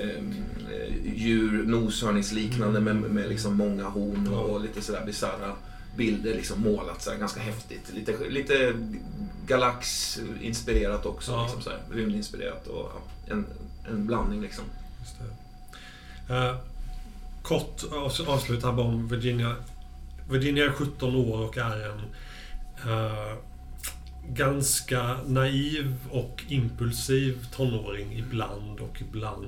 [0.00, 0.34] ehm,
[0.72, 4.50] eh, djur, noshörningsliknande med, med liksom många horn och, Mm.
[4.50, 5.52] Och lite sådär bisarra
[5.96, 7.92] bilder liksom målat sådär, ganska häftigt.
[7.94, 8.74] Lite, lite
[9.46, 11.42] Galax-inspirerat också, Ja.
[11.44, 13.46] liksom sådär, rymdinspirerat och ja, en,
[13.90, 14.64] en blandning liksom.
[15.00, 15.16] Just
[16.28, 16.34] det.
[16.34, 16.56] Eh,
[17.42, 19.54] kort avs- avslut här bara om Virginia.
[20.30, 22.00] Virginia är 17 år och är en
[22.92, 23.36] eh,
[24.34, 29.46] ganska naiv och impulsiv tonåring ibland och ibland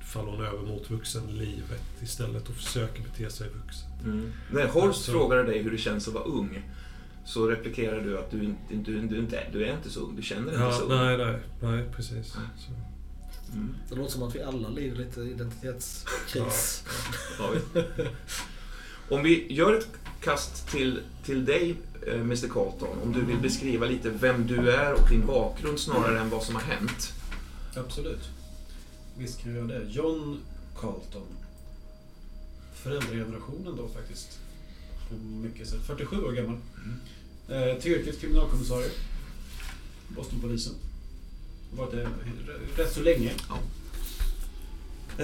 [0.00, 4.32] faller hon över mot vuxenlivet istället och försöker bete sig vuxen.
[4.52, 6.62] När Horst Alltså- frågade dig hur det känns att vara ung
[7.24, 10.22] så replikerade du att du, inte, du, du, inte, du är inte så ung, du
[10.22, 10.88] känner inte Ja, så ung.
[10.88, 12.26] nej, nej, nej, precis.
[12.26, 12.72] Så.
[13.52, 13.74] Mm.
[13.88, 16.84] Det låter som att vi alla lider lite identitetskris.
[17.38, 17.50] Ja.
[19.10, 19.88] Om vi gör ett
[20.20, 21.76] kast till, till dig,
[22.06, 22.98] Mr Carlton.
[23.02, 26.54] Om du vill beskriva lite vem du är och din bakgrund snarare än vad som
[26.54, 27.12] har hänt.
[27.76, 28.28] Absolut.
[29.18, 29.90] Visst kan jag göra det.
[29.90, 30.40] John
[30.80, 31.26] Carlton.
[32.74, 34.38] Föräldragenerationen då faktiskt.
[35.42, 35.80] Mycket sätt.
[35.86, 36.56] 47 år gammal.
[37.48, 38.90] Eh, till yrket kriminalkommissarie.
[40.08, 40.74] Bostonpolisen.
[41.76, 42.08] Varit det
[42.76, 43.32] rätt så länge.
[43.48, 43.58] Ja.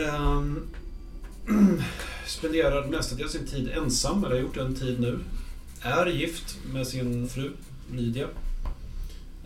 [0.00, 0.60] Ehm,
[2.26, 5.18] spenderar mestadels sin tid ensam, eller har gjort en tid nu.
[5.84, 7.50] Är gift med sin fru
[7.92, 8.28] Lydia.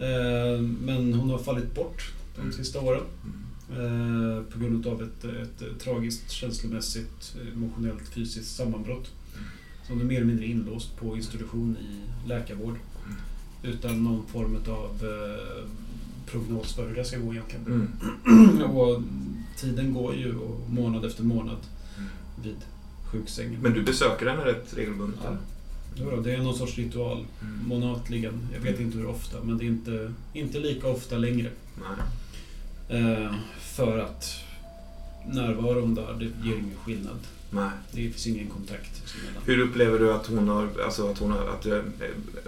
[0.00, 3.02] Ehm, men hon har fallit bort de sista åren.
[3.70, 9.10] Eh, på grund av ett, ett tragiskt känslomässigt, emotionellt, fysiskt sammanbrott.
[9.86, 12.74] Så hon är mer eller mindre inlåst på institution i läkarvård.
[13.62, 15.68] Utan någon form av eh,
[16.26, 17.88] prognos för hur det ska gå egentligen.
[18.26, 18.62] Mm.
[18.76, 19.02] och
[19.56, 20.34] tiden går ju
[20.68, 21.58] månad efter månad
[22.42, 22.56] vid
[23.04, 23.60] sjuksängen.
[23.60, 25.20] Men du besöker henne rätt regelbundet?
[25.24, 25.36] Ja.
[26.00, 27.24] Jo det är någon sorts ritual.
[27.42, 27.58] Mm.
[27.68, 28.48] Månatligen.
[28.54, 31.50] Jag vet inte hur ofta, men det är inte, inte lika ofta längre.
[31.80, 33.00] Nej.
[33.00, 34.34] Eh, för att
[35.26, 37.18] närvaron där, det ger ingen skillnad.
[37.50, 37.70] Nej.
[37.92, 39.02] Det finns ingen kontakt.
[39.44, 41.78] Hur upplever du att hon har, alltså att hon har, att eh,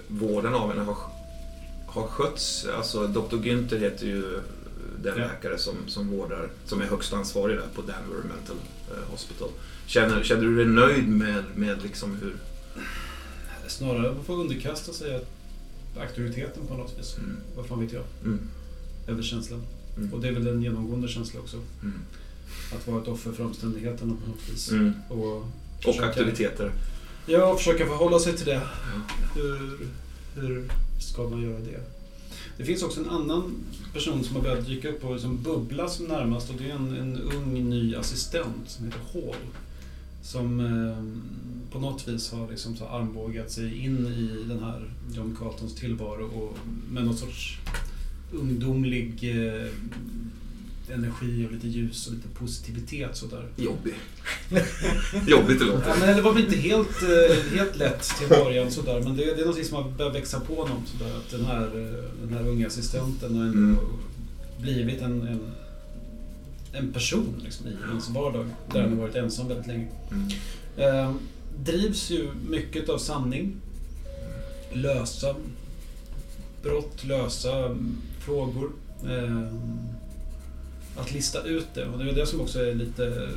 [0.09, 0.97] vården av henne har,
[1.87, 2.67] har skötts?
[2.77, 3.37] Alltså Dr.
[3.37, 4.23] Günther heter ju
[5.03, 5.25] den Ja.
[5.25, 8.57] läkare som, som vårdar, som är högst ansvarig där på Danbury Mental
[8.91, 9.49] eh, Hospital.
[9.87, 12.35] Känner, känner du dig nöjd med, med liksom hur...
[13.71, 15.21] Snarare man får underkasta sig
[16.01, 17.17] auktoriteten på något vis.
[17.19, 17.37] Mm.
[17.57, 18.03] Vad fan vet jag?
[18.25, 18.41] Mm.
[19.09, 19.63] Över känslan.
[19.97, 20.15] Mm.
[20.15, 21.57] Och det är väl en genomgående känsla också.
[21.83, 21.95] Mm.
[22.75, 24.71] Att vara ett offer för omständigheterna på något vis.
[24.71, 24.93] Mm.
[25.09, 25.45] Och, Och
[25.85, 26.73] försöka- aktiviteter.
[27.27, 28.61] Ja, och försöka förhålla sig till det.
[29.35, 29.79] Hur,
[30.35, 31.81] hur ska man göra det?
[32.57, 33.55] Det finns också en annan
[33.93, 36.97] person som har börjat dyka upp och som bubbla som närmast och det är en,
[36.97, 39.37] en ung ny assistent som heter Hall.
[40.23, 41.05] Som eh,
[41.73, 46.25] på något vis har liksom så armbågat sig in i den här John Carltons tillvaro
[46.25, 46.57] och
[46.93, 47.59] med någon sorts
[48.33, 49.67] ungdomlig eh,
[50.95, 53.47] energi och lite ljus och lite positivitet sådär.
[53.57, 53.95] Jobbig.
[55.27, 55.95] Jobbigt det Ja, låter.
[56.01, 59.31] men det var väl inte helt, eh, helt lätt till början sådär, men det, det
[59.33, 61.17] är någonting som har börjat växa på honom sådär.
[61.17, 63.77] Att den här, eh, den här unga assistenten har ändå Mm.
[64.61, 65.41] blivit en, en,
[66.73, 68.47] en person liksom, i ens vardag.
[68.73, 69.89] Där han har varit ensam väldigt länge.
[70.11, 70.29] Mm.
[70.77, 71.15] Eh,
[71.65, 73.57] drivs ju mycket av sanning.
[74.73, 75.35] Lösa
[76.63, 78.73] brott, lösa mm, frågor.
[79.05, 79.47] Eh,
[80.97, 81.87] att lista ut det.
[81.87, 83.29] Och det är det som också är lite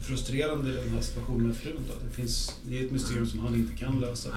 [0.00, 1.84] frustrerande i den här situationen med frun.
[1.88, 1.94] Då.
[2.08, 4.28] Det, finns, det är ett mysterium som han inte kan lösa.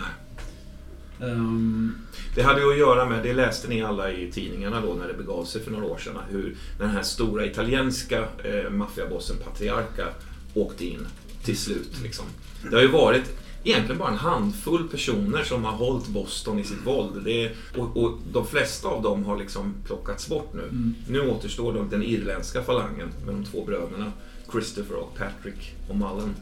[1.22, 1.96] Ehm,
[2.36, 5.14] Det hade ju att göra med, det läste ni alla i tidningarna då när det
[5.14, 10.08] begav sig för några år sedan, hur den här stora italienska eh, maffiabossen Patriarca
[10.54, 11.08] åkte in
[11.44, 11.92] till slut.
[12.04, 12.26] Liksom.
[12.70, 16.86] Det har ju varit egentligen bara en handfull personer som har hållit Boston i sitt
[16.86, 17.28] våld.
[17.28, 20.62] Är, och, och de flesta av dem har liksom plockats bort nu.
[20.64, 20.96] Mm.
[21.08, 24.12] Nu återstår då den irländska falangen med de två bröderna
[24.52, 26.36] Christopher och Patrick och Mullen.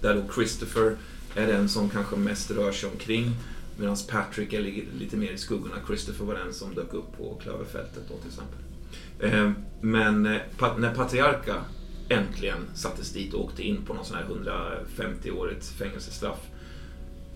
[0.00, 0.96] Där då Christopher
[1.34, 3.32] är den som kanske mest rör sig omkring
[3.78, 5.74] medan Patrick är li- lite mer i skuggorna.
[5.86, 8.58] Christopher var den som dök upp på Klöverfältet då till exempel.
[9.20, 10.40] Eh, Men eh,
[10.78, 11.54] när Patriarka
[12.08, 14.24] äntligen sattes dit och åkte in på någon sån här
[14.96, 16.38] 150-årigt fängelsestraff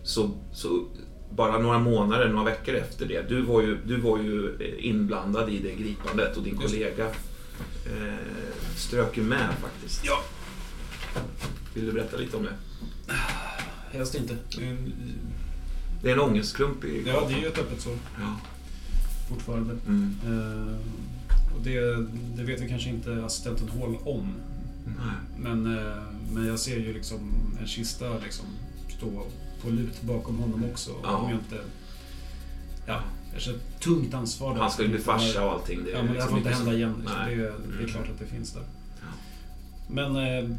[0.02, 0.86] så, så
[1.30, 5.48] bara några månader, några veckor efter det, du var ju, du var ju eh, inblandad
[5.50, 8.14] i det gripandet och din kollega eh,
[8.76, 10.04] strök ju med faktiskt.
[10.04, 10.18] Ja.
[11.74, 12.52] Vill du berätta lite om det?
[13.92, 14.36] helst inte.
[16.02, 18.36] Det är en ångestklump i Ja, det är ju ett öppet sår Ja.
[19.28, 19.76] fortfarande.
[19.86, 20.16] Mm.
[20.26, 20.76] Ehm,
[21.56, 21.80] och det,
[22.36, 24.34] det vet vi kanske inte assistenten Hall om.
[24.86, 24.94] Nej.
[25.38, 27.20] Men, eh, men jag ser ju liksom
[27.60, 28.46] en kista liksom
[28.98, 29.26] stå
[29.62, 30.90] på lut bakom honom också.
[31.02, 31.16] Ja.
[31.16, 31.58] Om jag inte...
[32.86, 33.00] Ja,
[33.40, 34.54] känner ett tungt ansvar.
[34.56, 35.84] Han ju bli farsa och allting.
[35.84, 36.94] Det Ja, men det här liksom får inte hända igen.
[37.00, 37.18] Liksom.
[37.26, 37.86] Det, är, det är Mm.
[37.88, 38.62] klart att det finns där.
[39.90, 40.50] Men eh,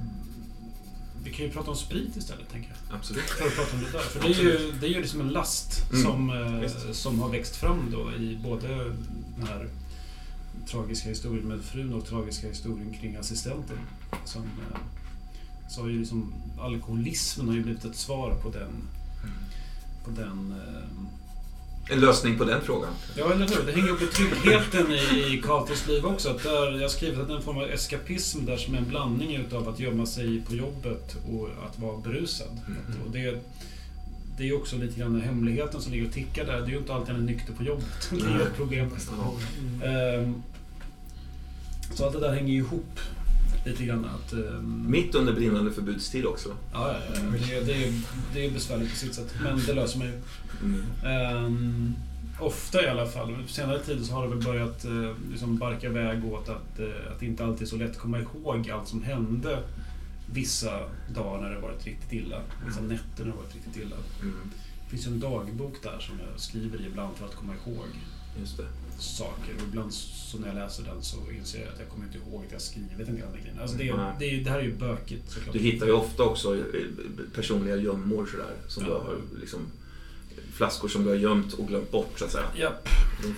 [1.23, 2.97] vi kan ju prata om sprit istället, tänker jag.
[2.97, 3.23] Absolut.
[3.23, 3.99] För att prata om det där.
[3.99, 6.03] För det är ju, det är ju liksom en last Mm.
[6.03, 7.01] som, eh, Visst.
[7.01, 8.67] som har växt fram då i både
[9.37, 9.67] den här
[10.67, 13.77] tragiska historien med frun och tragiska historien kring assistenten.
[14.25, 14.77] Som, eh,
[15.69, 18.71] så har ju liksom alkoholismen har ju blivit ett svar på den,
[20.05, 20.89] på den eh,
[21.89, 22.93] En lösning på den frågan.
[23.15, 23.65] Ja, eller hur?
[23.65, 26.29] Det hänger upp med tryggheten i, i Carters liv också.
[26.29, 28.77] Att där, jag har skrivit att det är en form av eskapism där som är
[28.77, 32.61] en blandning utav att gömma sig på jobbet och att vara berusad.
[32.67, 33.01] Mm.
[33.05, 33.43] Och det,
[34.37, 36.59] det är också lite grann hemligheten som ligger och tickar där.
[36.59, 38.09] Det är ju inte alltid han är nykter på jobbet.
[38.09, 38.89] Det är ju ett problem.
[39.83, 40.43] Ehm,
[41.93, 42.99] så allt det där hänger ju ihop.
[43.65, 44.33] Lite grann att...
[44.33, 46.49] ehm, Mitt under brinnande förbudstid också.
[46.73, 47.21] Ja, ja, ja.
[47.31, 47.93] Det, det, är,
[48.33, 50.13] det är besvärligt på sitt sätt, men det löser man ju.
[50.63, 50.85] Mm.
[51.05, 51.93] Ehm,
[52.39, 53.35] ofta i alla fall.
[53.47, 57.11] På senare tid så har det väl börjat eh, liksom barka iväg åt att, eh,
[57.11, 59.63] att det inte alltid är så lätt att komma ihåg allt som hände
[60.33, 60.79] vissa
[61.13, 62.41] dagar när det varit riktigt illa.
[62.67, 63.95] Vissa nätter när det varit riktigt illa.
[64.21, 64.35] Mm.
[64.83, 67.87] Det finns ju en dagbok där som jag skriver i ibland för att komma ihåg
[68.39, 68.67] Just det.
[68.99, 69.53] Saker.
[69.55, 72.43] Och ibland så när jag läser den så inser jag att jag kommer inte ihåg
[72.45, 73.61] att jag skrivit en del av de grejerna.
[73.61, 74.13] Alltså det, Nej.
[74.19, 75.53] det, det här är ju bökigt såklart.
[75.53, 76.61] Du hittar ju ofta också eh,
[77.35, 78.53] personliga gömmor sådär.
[78.67, 78.89] Som Ja.
[78.89, 79.59] du har liksom
[80.53, 82.71] flaskor som du har gömt och glömt bort så att säga.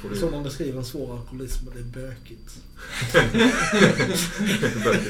[0.01, 0.15] Får du...
[0.15, 2.59] Som man beskriver en svår alkoholism, det är bökigt.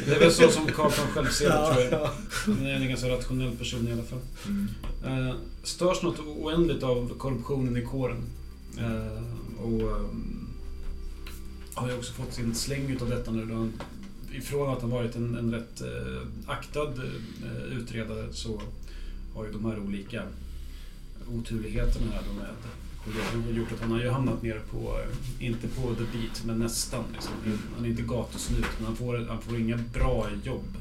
[0.05, 1.93] Det är väl så som Carlton själv ser det tror jag.
[1.93, 2.11] ja.
[2.45, 4.19] Han är en ganska rationell person i alla fall.
[4.45, 4.67] Mm.
[5.27, 8.23] Eh, störs något oändligt av korruptionen i kåren.
[8.77, 10.34] Eh, och ehm,
[11.75, 13.45] har ju också fått sin släng utav detta nu.
[13.45, 13.73] Då han,
[14.31, 16.93] ifrån att han varit en, en rätt eh, aktad
[17.43, 18.61] eh, utredare så
[19.33, 20.23] har ju de här olika
[21.27, 22.49] oturligheterna här då med
[23.05, 26.59] kollegor gjort att han har ju hamnat nere på, eh, inte på the beat, men
[26.59, 27.03] nästan.
[27.13, 27.33] Liksom.
[27.75, 30.77] Han är inte gatusnut, men han får, han får inga bra jobb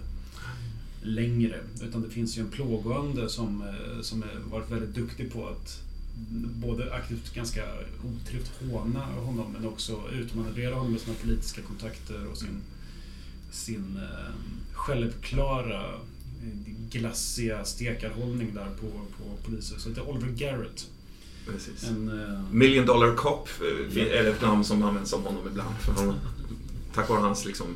[1.02, 1.60] längre.
[1.82, 5.80] Utan det finns ju en plågoande som, eh, som har varit väldigt duktig på att
[6.54, 7.62] både aktivt ganska
[8.04, 12.62] otrevligt håna honom men också utmanövrera honom med sina politiska kontakter och sin,
[13.50, 14.34] sin eh,
[14.72, 19.80] självklara eh, glassiga stekarhållning där på, på polisen.
[19.80, 20.86] Så det är Oliver Garrett.
[21.46, 21.84] Precis.
[21.88, 23.48] En, eh, Million Dollar Cop
[23.96, 25.76] eh, är ett namn som används om honom ibland.
[25.76, 26.14] För han,
[26.94, 27.66] tack vare hans liksom,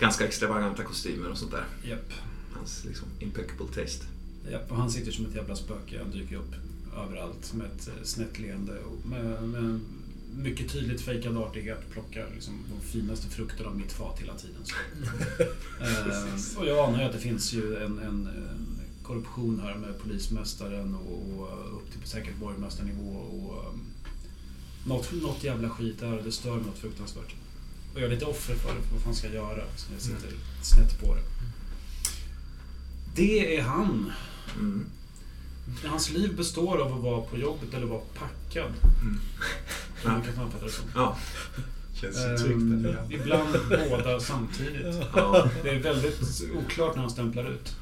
[0.00, 1.64] ganska extravaganta kostymer och sånt där.
[1.84, 2.12] japp.
[2.54, 4.04] Hans liksom, impeccable taste.
[4.50, 5.98] Japp, och han sitter som ett jävla spöke.
[6.02, 6.54] Han dyker upp
[7.04, 9.80] överallt med ett eh, snett leende och med, med
[10.36, 14.62] mycket tydligt fejkad artighet plockar liksom de finaste frukterna av mitt fat hela tiden.
[14.64, 14.74] Så.
[15.82, 19.98] eh, och jag anar ju att det finns ju en, en, en korruption här med
[20.02, 23.80] polismästaren och, och upp till säkert borgmästarnivå och um,
[24.86, 27.34] något, något jävla skit där och det stör mig något fruktansvärt.
[27.94, 29.62] Och jag är lite offer för det, för vad fan ska jag göra?
[29.76, 30.30] Så jag sitter
[30.62, 31.22] snett på det.
[33.14, 34.12] Det är han.
[34.54, 34.86] Mm.
[35.84, 38.72] Hans liv består av att vara på jobbet eller vara packad.
[39.02, 39.18] Mm.
[40.02, 40.84] Som man kan sammanfatta det som.
[40.94, 41.16] Ja.
[42.00, 42.52] Känns Ehm, ju tryggt.
[42.52, 42.94] ändå.
[43.10, 43.48] ibland
[43.90, 44.96] båda samtidigt.
[45.14, 45.48] ja.
[45.62, 47.76] Det är väldigt oklart när han stämplar ut.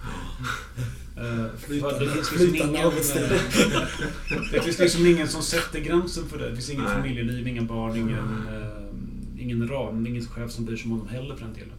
[1.16, 3.22] Eh, Flytande- för det finns liksom flytande ingen, arbetstid.
[3.22, 6.48] eh, det finns liksom ingen som sätter gränsen för det.
[6.50, 6.94] Det finns inget Nej.
[6.94, 11.34] familjeliv, ingen barn, ingen, eh, ingen ram, ingen chef som bryr sig om honom heller
[11.36, 11.70] för den delen.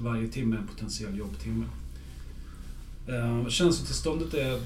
[0.00, 1.64] Varje timme är en potentiell jobbtimme.
[3.08, 4.60] Uh, känslotillståndet är,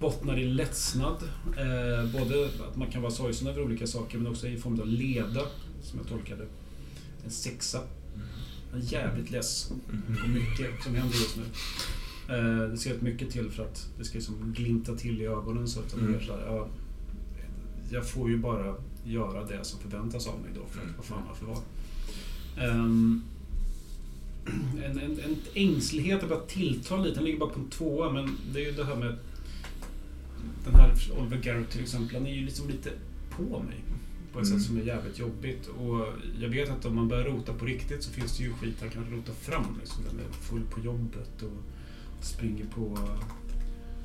[0.00, 1.22] bottnar i ledsnad.
[1.56, 4.86] Eh, både att man kan vara sorgsen över olika saker men också i form av
[4.86, 5.42] leda,
[5.82, 6.46] som jag tolkar det.
[7.24, 7.80] En sexa.
[8.72, 9.72] Jag är jävligt less
[10.22, 11.42] på mycket som händer just nu.
[12.34, 15.68] Eh, det ska rätt mycket till för att det ska liksom glimta till i ögonen
[15.68, 16.06] så att Mm.
[16.06, 16.68] blir så här, ja,
[17.90, 18.74] jag får ju bara
[19.04, 21.58] göra det som förväntas av mig då för att vad fan varför vara.
[22.70, 23.22] Ehm,
[24.84, 27.14] en, en, en ängslighet har börjat tillta lite.
[27.14, 29.16] Den ligger bara på en tvåa, men det är ju det här med
[30.64, 32.16] den här Oliver Garrett till exempel.
[32.16, 32.90] Han är ju liksom lite
[33.30, 33.76] på mig
[34.32, 34.58] på ett Mm.
[34.58, 35.66] sätt som är jävligt jobbigt.
[35.66, 36.06] Och
[36.40, 38.90] jag vet att om man börjar rota på riktigt så finns det ju skit han
[38.90, 39.78] kan rota fram.
[39.80, 40.04] Liksom.
[40.04, 42.98] Den är full på jobbet och springer på,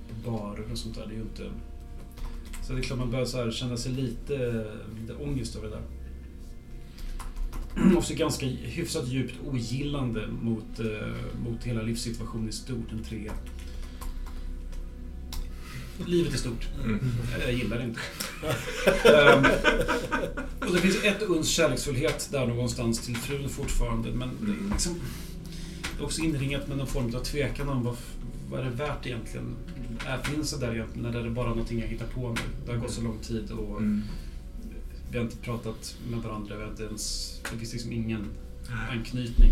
[0.10, 1.06] på barer och sånt där.
[1.08, 1.52] Det är ju inte...
[2.68, 4.66] Så det är klart man börjar så här känna sig lite,
[5.02, 5.84] lite ångest över det där.
[7.98, 10.86] också ganska hyfsat djupt ogillande mot, eh,
[11.46, 13.34] mot hela livssituationen i stort, en trea.
[16.06, 16.68] Livet i stort.
[16.84, 17.00] Mm.
[17.40, 18.00] Jag gillar det inte.
[19.10, 19.46] Ehm,
[20.60, 25.00] och det finns ett uns kärleksfullhet där någonstans till frun fortfarande, men det är, liksom,
[25.98, 27.96] det är också inringat med någon form av tvekan om vad,
[28.52, 29.56] vad är det värt egentligen?
[30.06, 32.42] Är, finns det där egentligen, eller är det bara någonting jag hittar på nu?
[32.66, 34.02] Det har gått så lång tid och Mm.
[35.14, 36.56] Vi har inte pratat med varandra.
[36.56, 38.28] Vi har inte ens, det finns liksom ingen
[38.92, 39.52] anknytning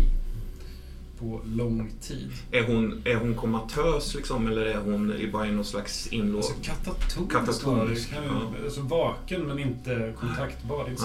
[1.18, 2.32] på lång tid.
[2.50, 6.50] Är, hon, är hon komatös liksom eller är hon i bara i någon slags inlåst...
[6.50, 7.32] Alltså katatonisk.
[7.32, 8.26] Katatonisk, snarare.
[8.58, 8.64] ja.
[8.64, 10.90] Alltså vaken men inte kontaktbar.
[10.90, 11.02] Inte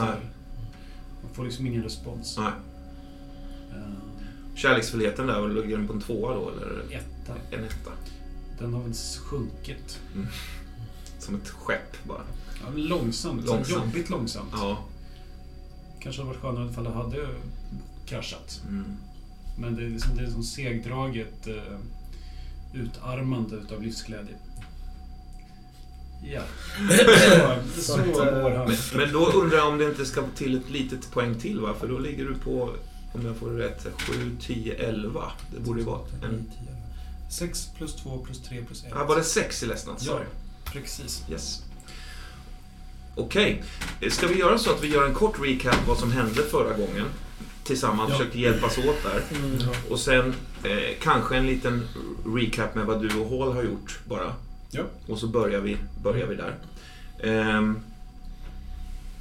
[1.24, 2.38] man får liksom ingen respons.
[2.38, 2.52] Nej.
[3.72, 7.34] Eh, Kärleksfullheten där, ligger den på en tvåa då eller etta.
[7.52, 7.92] en etta?
[8.60, 8.94] Den har väl
[9.24, 10.00] sjunkit.
[11.20, 12.24] Som ett skepp bara.
[12.64, 13.46] Ja, men långsamt.
[13.46, 13.70] Långsamt.
[13.70, 13.86] långsamt.
[13.86, 14.50] Jobbigt långsamt.
[14.54, 14.86] Ja.
[16.00, 17.28] Kanske hade varit skönare ifall det hade
[18.06, 18.62] kraschat.
[18.70, 18.98] Mm.
[19.58, 21.80] Men det är liksom det är som segdraget eh,
[22.74, 24.36] utarmande utav livsglädje.
[26.24, 26.42] Ja.
[27.76, 28.68] Så, så eh, mår han.
[28.68, 31.74] Men, men då undrar jag om det inte ska till ett litet poäng till va?
[31.80, 32.76] För då ligger du på
[33.14, 35.32] om jag får rätt, 7, 10, 11.
[35.54, 36.52] Det borde ju vara en...
[37.32, 38.90] 6 plus 2 plus 3 plus 1.
[38.96, 39.96] Ja, var det 6 i Ledsnad?
[40.00, 40.20] Ja,
[40.66, 41.26] precis.
[41.32, 41.64] Yes.
[43.18, 43.64] Okej,
[44.10, 47.06] ska vi göra så att vi gör en kort recap vad som hände förra gången?
[47.64, 48.18] Tillsammans, Ja.
[48.18, 49.22] försökte hjälpas åt där.
[49.40, 49.58] Mm.
[49.90, 51.88] Och sen eh, kanske en liten
[52.36, 54.34] recap med vad du och Hall har gjort bara.
[54.72, 54.84] Ja.
[55.08, 56.56] Och så börjar vi, börjar vi där.
[57.24, 57.80] Ehm,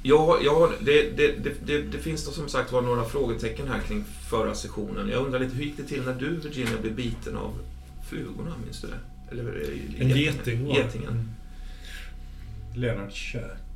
[0.03, 4.03] ja, ja, det, det, det, det, finns då som sagt var några frågetecken här kring
[4.29, 5.09] förra sessionen.
[5.09, 7.53] Jag undrar lite, hur gick det till när du, Virginia, blev biten av
[8.09, 8.51] flugorna?
[8.63, 9.31] Minns du det?
[9.31, 10.79] Eller, eh, En geting var det.
[10.79, 11.31] Getingen.
[12.75, 13.66] Leonards kök.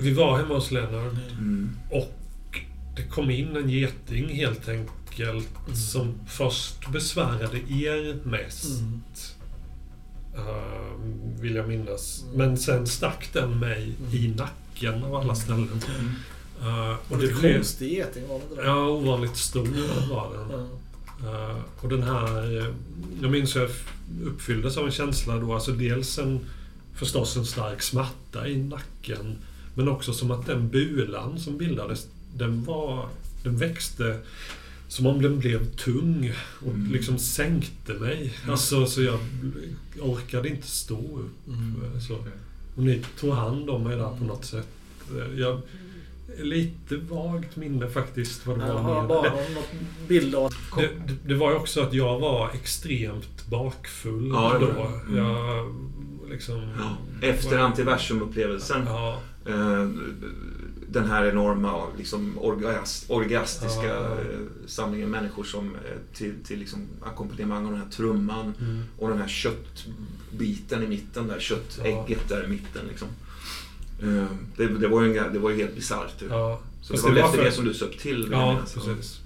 [0.00, 1.70] Vi var hemma hos Lennart Mm.
[1.90, 2.16] och
[2.96, 5.48] det kom in en geting helt enkelt
[5.92, 8.80] som först besvärade er mest.
[8.80, 9.00] Mm.
[10.36, 12.22] eh, vill jag minnas.
[12.24, 12.36] Mm.
[12.38, 14.14] Men sen stack den mig Mm.
[14.14, 15.80] i nacken av alla ställen.
[16.62, 17.54] Eh, och det blev...
[17.56, 18.66] konstig geting var det det?
[18.68, 19.68] Ja, ovanligt stor
[20.10, 20.66] var den.
[21.34, 22.58] Eh, och den här...
[22.58, 22.66] eh,
[23.22, 23.70] jag minns hur jag
[24.24, 25.54] uppfylldes av en känsla då.
[25.54, 26.40] Alltså dels en...
[26.94, 29.36] Förstås en stark smärta i nacken.
[29.80, 32.06] Men också som att den bulan som bildades,
[32.36, 33.08] den var...
[33.44, 34.18] Den växte
[34.88, 36.32] som om den blev tung
[36.66, 36.92] och Mm.
[36.92, 38.34] liksom sänkte mig.
[38.48, 39.18] Alltså, så jag
[40.00, 41.48] orkade inte stå upp.
[41.48, 42.00] Mm.
[42.00, 42.14] Så.
[42.76, 44.68] Och ni tog hand om mig där på något sätt.
[45.36, 45.60] Jag
[46.40, 49.30] lite vagt minne faktiskt vad det Jag var med bara det.
[49.54, 50.52] någon bild av.
[50.76, 54.66] Det, det, det var ju också att jag var extremt bakfull Ja, då.
[54.66, 55.12] det.
[55.12, 55.16] Mm.
[55.26, 55.74] Jag
[56.30, 56.60] liksom...
[56.78, 56.96] Ja.
[57.28, 58.82] Efter antiversum-upplevelsen.
[58.86, 59.20] Ja,
[60.88, 64.20] den här enorma liksom, orgas, orgastiska Ja.
[64.20, 68.82] eh, samlingen människor som eh, till, till liksom, ackompanjemang av den här trumman mm.
[68.98, 72.82] och den här köttbiten i mitten där, köttägget där i mitten.
[72.88, 73.08] Liksom.
[74.02, 74.26] Eh,
[74.56, 76.22] det, det, var ju en, det var ju helt bisarrt.
[76.22, 76.26] ju.
[76.26, 76.60] ja.
[76.82, 78.28] Så det var väl det var efter för- det som du söp till?
[78.30, 79.20] Ja, precis.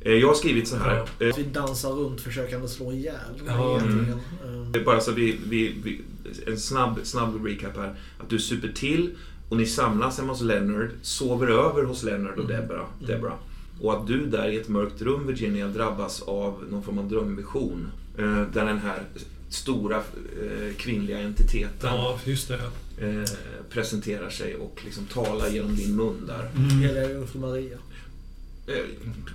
[0.00, 1.06] Eh, Jag har skrivit så här.
[1.18, 1.26] Ja.
[1.26, 3.14] eh, Vi dansar runt försökande slå ihjäl
[3.46, 3.76] Ja.
[3.76, 6.00] Eh, är Bara så vi, vi, vi,
[6.46, 7.94] en snabb, snabb recap här.
[8.18, 9.10] Att du super till
[9.48, 12.56] och ni samlas hemma hos Leonard, sover över hos Leonard och Mm.
[12.60, 12.86] Deborah.
[12.98, 13.06] Mm.
[13.10, 13.36] Deborah.
[13.80, 17.86] Och att du där i ett mörkt rum, Virginia, drabbas av någon form av drömvision.
[18.18, 19.02] Eh, där den här
[19.48, 22.54] stora eh, kvinnliga entiteten Ja, just det.
[22.98, 23.24] eh,
[23.70, 26.50] presenterar sig och liksom talar genom din mun där.
[26.56, 26.68] Mm.
[26.78, 27.78] Heliga jungfru Maria.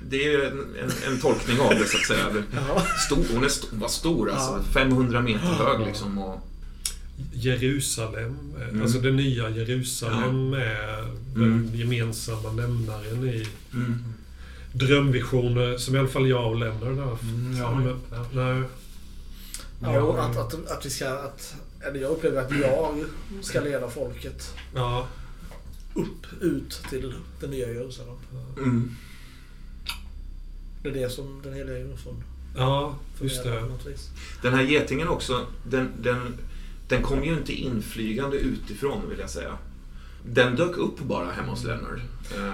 [0.09, 2.43] Det är ju en, en, en tolkning av det så att säga.
[3.05, 4.51] Stor, hon är st- var stor alltså.
[4.51, 4.63] Ja.
[4.73, 6.17] 500 meter hög liksom.
[6.17, 6.49] Och,
[7.34, 8.82] Jerusalem, eh, Mm.
[8.82, 11.03] alltså det nya Jerusalem är
[11.34, 11.76] den Mm.
[11.76, 14.03] gemensamma nämnaren i mm.
[14.74, 17.24] drömvisioner som i alla fall jag och Lennart har haft.
[17.24, 17.76] Mm, ja.
[17.76, 17.99] Men,
[18.34, 18.63] nej.
[19.82, 21.09] Ja, och att, att, att vi ska...
[21.09, 23.05] Att, eller jag upplever att jag
[23.41, 25.07] ska leda folket Ja,
[25.93, 28.15] upp, ut till det nya Jerusalem.
[28.57, 28.95] Mm.
[30.84, 32.24] Det är det som den heliga jungfrun
[32.57, 33.63] ja just det.
[34.41, 36.38] Den här getingen också, den, den,
[36.89, 39.57] den kom ju inte inflygande utifrån vill jag säga.
[40.25, 41.99] Den dök upp bara hemma hos Leonard.
[42.37, 42.53] Ehm,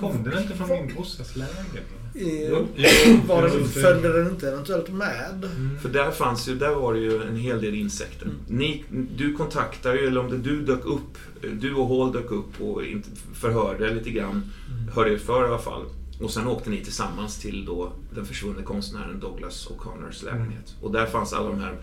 [0.00, 1.84] Kom den inte från min brorsas lägenhet?
[2.50, 2.66] Jo,
[3.26, 5.48] var det- följde den inte eventuellt med?
[5.82, 8.26] För där fanns ju, där var det ju en hel del insekter.
[8.26, 8.36] Mm.
[8.48, 8.84] Ni,
[9.16, 11.18] du kontaktade ju, eller om det du dök upp,
[11.60, 12.82] du och Hall dök upp och
[13.34, 14.42] förhörde lite grann,
[14.94, 15.84] hörde er för i alla fall.
[16.20, 20.74] Och sen åkte ni tillsammans till då den försvunne konstnären Douglas O'Connors lägenhet.
[20.80, 21.76] Och där fanns alla de här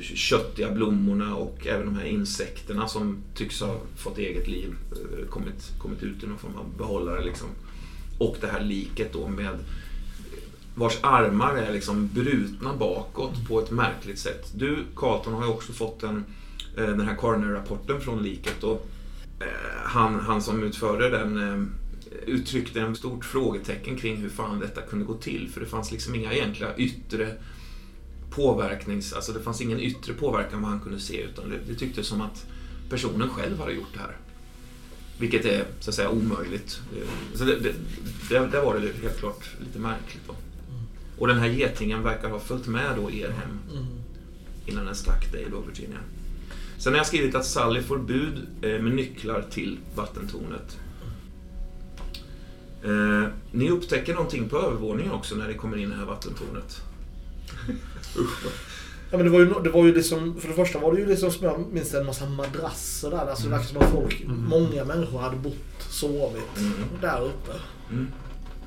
[0.00, 5.72] köttiga blommorna och även de här insekterna som tycks ha fått eget liv, eh, kommit,
[5.78, 7.48] kommit ut i någon form av behållare liksom.
[8.18, 9.60] Och det här liket då med eh,
[10.74, 14.52] vars armar är liksom brutna bakåt på ett märkligt sätt.
[14.54, 16.24] Du, Carlton, har ju också fått en,
[16.76, 18.88] eh, den här coroner-rapporten från liket och
[19.84, 21.70] han, han som utförde den
[22.26, 25.50] uttryckte en stort frågetecken kring hur fan detta kunde gå till.
[25.52, 27.36] För det fanns liksom inga egentliga yttre
[28.34, 29.12] påverknings...
[29.12, 32.20] Alltså det fanns ingen yttre påverkan vad han kunde se utan det, det tycktes som
[32.20, 32.46] att
[32.90, 34.16] personen själv hade gjort det här.
[35.18, 36.80] Vilket är så att säga omöjligt.
[36.96, 37.08] Eh,
[37.38, 37.74] Så det, det,
[38.28, 40.22] där, där var det helt klart lite märkligt.
[40.26, 40.34] Då.
[41.18, 43.84] Och den här getingen verkar ha följt med då er hem Mm.
[44.66, 45.98] innan den stack dig då, Virginia.
[46.78, 50.78] Sen har jag skrivit att Sally får bud eh, med nycklar till vattentornet.
[52.84, 56.80] Eh, ni upptäcker någonting på övervåningen också när ni kommer in i det här vattentornet.
[59.10, 61.06] Ja, men det var ju, det var ju liksom, för det första var det ju
[61.06, 63.18] liksom som jag minns det, en massa madrasser där.
[63.30, 66.72] Alltså det verkar som att folk, många människor hade bott, sovit Mm.
[67.00, 67.52] där uppe.
[67.90, 68.08] Mm.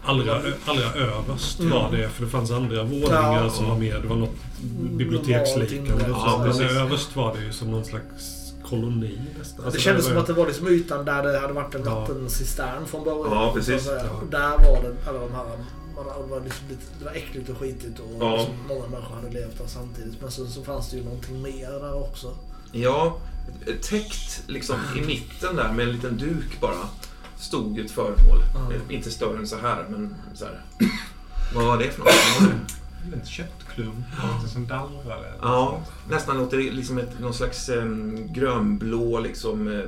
[0.04, 1.72] Allra, allra överst Mm.
[1.72, 3.50] var det, för det fanns andra våningar Ja.
[3.50, 4.02] som var med.
[4.02, 4.36] Det var något
[4.98, 6.08] biblioteksliknande.
[6.08, 9.66] Normalt så Ja, men överst var det ju som någon slags koloni nästan.
[9.66, 12.00] Alltså, det kändes som att det var liksom ytan där det hade varit en Ja.
[12.00, 13.28] vattencistern från början.
[13.32, 13.84] Ja, precis.
[13.84, 14.12] Så att säga.
[14.14, 14.20] Ja.
[14.22, 15.46] Och där var det alla de här...
[15.96, 18.36] man- Det var, liksom lite, det var äckligt och skitigt och Ja.
[18.38, 20.22] liksom många människor hade levt där samtidigt.
[20.22, 22.34] Men sen så fanns det ju någonting mer där också.
[22.72, 23.18] Ja,
[23.89, 26.89] täckt liksom i mitten där med en liten duk bara.
[27.38, 28.39] Stod ett föremål.
[28.54, 28.93] Ja.
[28.96, 30.62] Inte större än så här, men så här.
[31.56, 32.52] Vad var det för något?
[33.14, 34.06] En köttklump,
[34.39, 35.34] lite som dallrade.
[35.41, 35.80] Ja,
[36.10, 37.86] nästan låter det liksom ett, någon slags eh,
[38.30, 39.86] grönblå liksom, eh,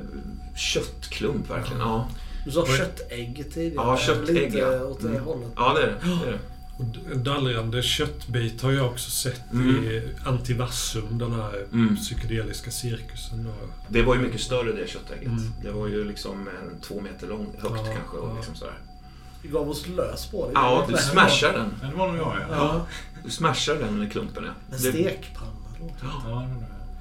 [0.55, 1.81] köttklump verkligen.
[1.81, 2.09] Ja.
[2.47, 3.85] Du sa köttägg tidigare.
[3.87, 4.83] Ja, köttägg, Lite ja.
[4.83, 5.23] åt det Mm.
[5.23, 5.47] hållet.
[5.55, 5.95] ja, det är det.
[6.23, 6.39] det, är det.
[7.11, 9.83] Och dallrande köttbit har jag också sett Mm.
[9.83, 11.95] i Antivassum, den här Mm.
[11.95, 13.43] psykedeliska cirkusen.
[13.43, 13.51] Då.
[13.89, 15.27] Det var ju mycket större det köttägget.
[15.27, 15.51] Mm.
[15.63, 18.17] Det var ju liksom en två meter lång, högt Ja, kanske.
[18.17, 18.35] Och ja.
[18.35, 18.73] liksom sådär.
[19.41, 20.51] Vi gav oss lös på det.
[20.55, 21.73] Ja, Det du smashar den.
[21.81, 22.55] Ja, det var nog jag ja.
[22.55, 22.85] Ja,
[23.25, 24.43] Du smashar den med klumpen.
[24.45, 24.51] Ja.
[24.75, 25.89] en Det- stekpanna då.
[26.03, 26.47] Ja,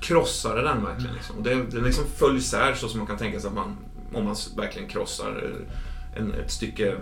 [0.01, 1.15] krossade den verkligen.
[1.15, 1.37] Liksom.
[1.37, 3.77] Och det, den liksom föll isär så som man kan tänka sig att man,
[4.13, 5.53] om man verkligen krossar
[6.17, 6.95] en, ett stycke,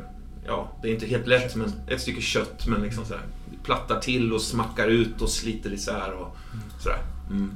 [0.46, 3.22] ja, det är inte helt lätt, men ett stycke kött, men liksom sådär,
[3.62, 6.36] plattar till och smackar ut och sliter isär och
[6.80, 6.98] sådär.
[7.30, 7.52] Mm.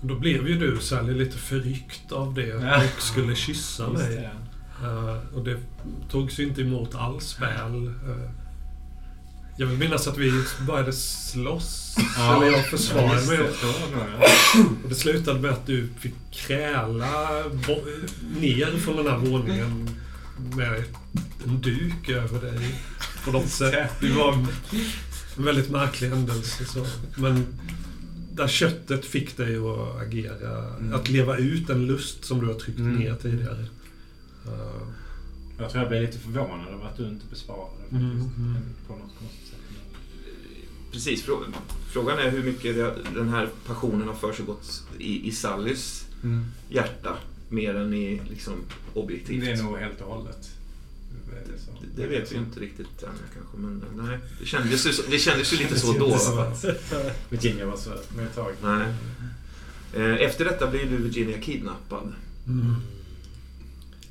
[0.00, 2.76] Då blev ju du Sally lite förryckt av det Ja.
[2.96, 4.16] och skulle kyssa mig.
[4.16, 4.30] det.
[4.88, 5.58] Eh, och det
[6.10, 7.86] togs ju inte emot alls väl.
[7.86, 8.30] Eh,
[9.56, 11.96] jag vill minnas att vi började slåss.
[12.16, 12.36] Ja.
[12.36, 13.38] Eller jag försvarade mig.
[14.84, 17.30] Och det slutade med att du fick kräla
[18.40, 19.88] ner från den här våningen
[20.56, 20.84] med
[21.44, 22.74] en duk över dig.
[23.24, 23.90] På något sätt.
[24.00, 24.48] Det var en
[25.44, 26.64] väldigt märklig händelse.
[26.64, 26.86] Så.
[27.16, 27.46] Men
[28.32, 30.66] där köttet fick dig att agera.
[30.94, 32.96] Att leva ut en lust som du har tryckt Mm.
[32.96, 33.66] ner tidigare.
[34.46, 34.82] Eh,
[35.58, 38.36] Jag tror jag blev lite förvånad över att du inte besvarade Mm, faktiskt.
[38.38, 38.56] mm.
[38.86, 39.41] På något konstigt sätt.
[40.92, 41.44] Precis, frå,
[41.92, 42.76] frågan är hur mycket
[43.14, 46.06] den här passionen har försiggått i, i Sallys
[46.68, 47.16] hjärta,
[47.48, 48.54] mer än i liksom,
[48.94, 49.44] objektivt.
[49.44, 50.50] Det är nog helt och hållet.
[51.46, 51.70] Det, så.
[51.96, 54.18] Det vet vi inte riktigt än kanske, men nej.
[54.40, 56.18] Det kändes ju, så- det kändes ju lite så då.
[57.28, 58.52] Virginia var söt med ett tag.
[58.62, 58.86] Nej.
[59.94, 62.12] Eh, Efter detta blir du Virginia kidnappad
[62.46, 62.74] mm.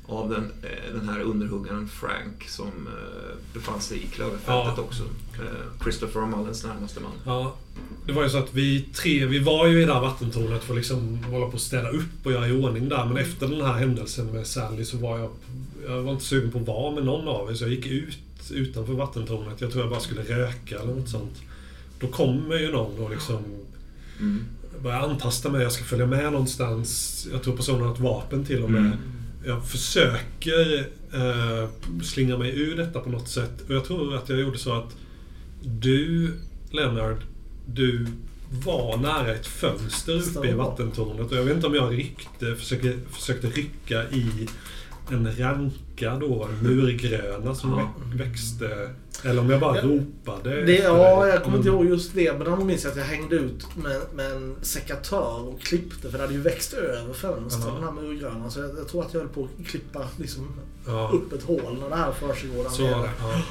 [0.06, 4.82] av den, eh, den här underhuggaren Frank som eh, befann sig i klöverfältet Ja.
[4.82, 5.02] också.
[5.38, 7.12] Eh, Christopher Mullens närmaste man.
[7.26, 7.54] Ja,
[8.06, 10.72] det var ju så att vi tre, vi var ju i det här vattentornet för
[10.72, 13.04] att liksom hålla på att städa upp och göra i ordning där.
[13.04, 15.30] Men efter den här händelsen med Sally så var jag,
[15.86, 17.54] jag var inte sugen på att vara med någon av er.
[17.54, 18.18] Så jag gick ut
[18.50, 19.60] utanför vattentornet.
[19.60, 21.42] Jag tror jag bara skulle röka eller något sånt.
[22.00, 23.38] Då kommer ju någon och liksom
[24.20, 24.44] Mm.
[24.82, 25.62] börjar antasta mig.
[25.62, 27.26] Jag ska följa med någonstans.
[27.32, 28.80] Jag tror personen har ett vapen till och med.
[28.80, 28.98] Mm.
[29.46, 30.78] Jag försöker
[31.12, 31.68] eh,
[32.02, 33.52] slinga mig ur detta på något sätt.
[33.68, 34.96] Och jag tror att jag gjorde så att
[35.62, 36.30] du,
[36.70, 37.16] Leonard,
[37.66, 38.06] du
[38.64, 41.30] var nära ett fönster uppe i vattentornet.
[41.30, 44.48] Och jag vet inte om jag ryckte, försökte, försökte rycka i
[45.10, 47.92] en ranka då, en murgröna som Ja.
[48.12, 48.90] vä- växte.
[49.24, 49.82] Eller om jag bara Ja.
[49.82, 50.64] ropade.
[50.64, 51.80] Det, ja, jag kommer inte Mm.
[51.80, 52.32] ihåg just det.
[52.32, 56.10] Men däremot minns jag att jag hängde ut med, med en sekatör och klippte.
[56.10, 57.74] För det hade ju växt över fönstren, Ja.
[57.74, 58.50] den här murgrönan.
[58.50, 60.48] Så jag, jag tror att jag höll på att klippa liksom,
[60.86, 61.10] Ja.
[61.14, 63.10] upp ett hål när det här försiggår där Så nere.
[63.20, 63.42] Ja.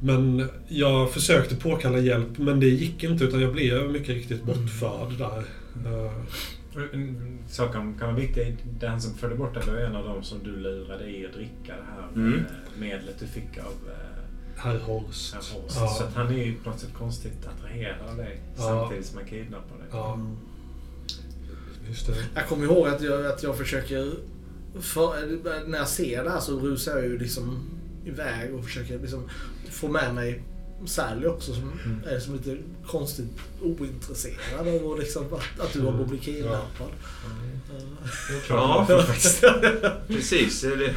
[0.00, 5.12] Men jag försökte påkalla hjälp, men det gick inte utan jag blev mycket riktigt bortförd
[5.18, 5.44] där.
[5.90, 6.12] Eh,
[6.92, 10.38] En sak kan vara viktig, den som förde bort dig var en av dem som
[10.44, 12.38] du lurade i att dricka det här Mm.
[12.38, 12.44] eh,
[12.80, 14.22] medlet du fick av eh,
[14.56, 15.34] Herr Horst.
[15.34, 15.76] herr Horst.
[15.80, 15.86] Ja.
[15.88, 18.62] Så att han är ju på något sätt konstigt attraherad av dig Ja.
[18.62, 19.86] samtidigt som han kidnappar dig.
[19.90, 20.36] Ja, Mm.
[21.88, 22.14] just det.
[22.34, 24.12] Jag kommer ihåg att jag, att jag försöker...
[24.80, 25.12] För,
[25.68, 27.70] när jag ser det här så rusar jag ju liksom
[28.04, 29.28] iväg och försöker liksom
[29.80, 30.42] få med mig
[30.86, 32.00] Sally också som Mm.
[32.06, 33.26] är som lite konstigt
[33.62, 36.88] ointresserad av att, liksom, att, att du håller på att bli kidnappad.
[38.48, 39.04] Ja, Ja.
[40.08, 40.60] precis.
[40.60, 40.94] Det är det.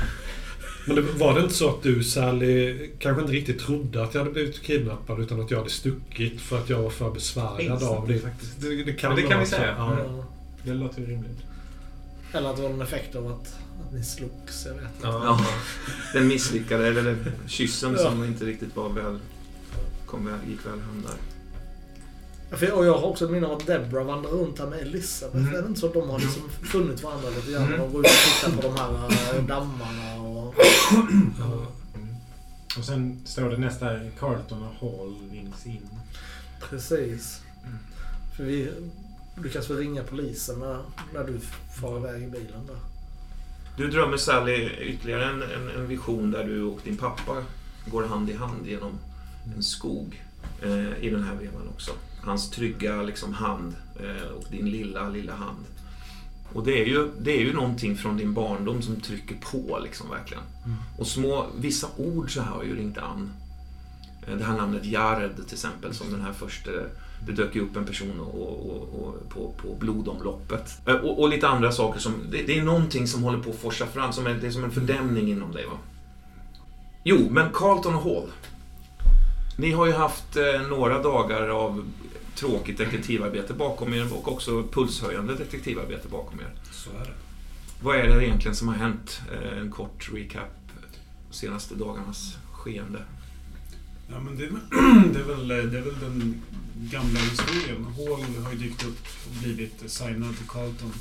[0.87, 4.21] Men det, var det inte så att du, Sally, kanske inte riktigt trodde att jag
[4.21, 8.07] hade blivit kidnappad utan att jag hade stuckit för att jag var för besvärad av
[8.07, 8.19] det?
[8.19, 8.61] faktiskt.
[8.61, 9.75] Det, det kan, Men det kan vi säga.
[9.77, 9.97] Ja.
[10.05, 10.25] Ja.
[10.63, 11.37] Det låter ju rimligt.
[12.33, 13.55] Eller att det var en effekt av att
[13.93, 14.65] ni slogs.
[14.65, 15.07] Jag vet inte.
[15.07, 15.21] Ja.
[15.23, 15.45] Ja.
[16.13, 18.03] Den misslyckade, eller den kyssen Ja.
[18.11, 19.19] som inte riktigt var väl,
[20.05, 21.15] kom väl, gick väl hem där.
[22.49, 24.79] Ja, för- Och jag har också ett minne av att Debra vandrar runt här med
[24.79, 25.37] Elisabeth.
[25.37, 25.55] Mm.
[25.55, 27.63] Är det inte så att de har liksom funnit varandra lite grann?
[27.63, 27.79] Mm.
[27.79, 30.55] De går ut och tittar på de här äh, dammarna och...
[31.39, 31.45] Ja.
[31.95, 32.15] Mm.
[32.77, 33.85] Och sen står det nästa
[34.19, 35.89] Carlton och Hall vinns in.
[36.69, 37.41] Precis.
[37.63, 37.77] Mm.
[38.37, 38.71] För vi
[39.43, 40.77] lyckas väl ringa polisen när,
[41.13, 41.39] när du
[41.81, 42.77] far iväg i bilen där.
[43.77, 47.43] Du drömmer Sally ytterligare en, en, en vision där du och din pappa
[47.85, 48.99] går hand i hand genom
[49.55, 50.23] en skog
[50.61, 51.91] eh, i den här vevan också.
[52.21, 55.65] Hans trygga liksom, hand eh, och din lilla, lilla hand.
[56.53, 60.09] Och det är, ju, det är ju någonting från din barndom som trycker på liksom
[60.09, 60.43] verkligen.
[60.97, 63.31] Och små, vissa ord så här har ju ringt an.
[64.27, 66.71] Eh, Det här namnet Jared till exempel som den här första
[67.27, 70.87] det dök ju upp en person och, och, och, på, på blodomloppet.
[70.87, 72.13] Eh, Och, och lite andra saker som...
[72.31, 74.13] Det, det är någonting som håller på att forsa fram.
[74.13, 75.65] Som en, det är som en fördämning inom dig.
[75.65, 75.77] Va?
[77.03, 78.29] Jo, men Carlton och Hall.
[79.57, 81.85] Ni har ju haft eh, några dagar av
[82.35, 86.49] tråkigt detektivarbete bakom er och också pulshöjande detektivarbete bakom er.
[86.71, 87.13] Så är det.
[87.81, 89.21] Vad är det egentligen som har hänt?
[89.33, 90.49] Eh, En kort recap.
[91.31, 92.99] Senaste dagarnas skeende.
[94.11, 96.41] Ja, men det, är, väl- det, är väl, det är väl den
[96.75, 97.85] gamla historien.
[97.85, 100.93] Hall har ju dykt upp och blivit signad till Carlton.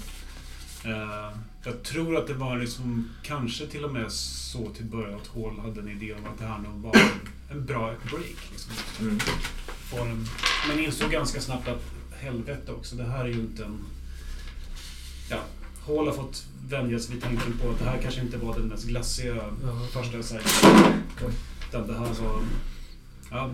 [0.85, 5.29] Eh, jag tror att det var liksom, kanske till och med så till början att
[5.35, 8.51] Hall hade en idé om att det här nog var en, en bra break.
[8.51, 8.73] Liksom.
[9.01, 9.19] Mm.
[10.69, 11.83] Men insåg ganska snabbt att
[12.21, 13.79] helvete också, det här är ju inte en...
[15.31, 15.39] Ja,
[15.87, 18.67] Hall har fått vänja sig vid tanken på att det här kanske inte var den
[18.69, 19.87] mest glassiga Ja.
[19.93, 21.03] första sajten.
[21.69, 22.43] Utan det här var...
[23.31, 23.51] Ja,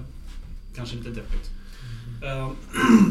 [0.77, 1.51] kanske lite deppigt.
[2.23, 2.51] Eh,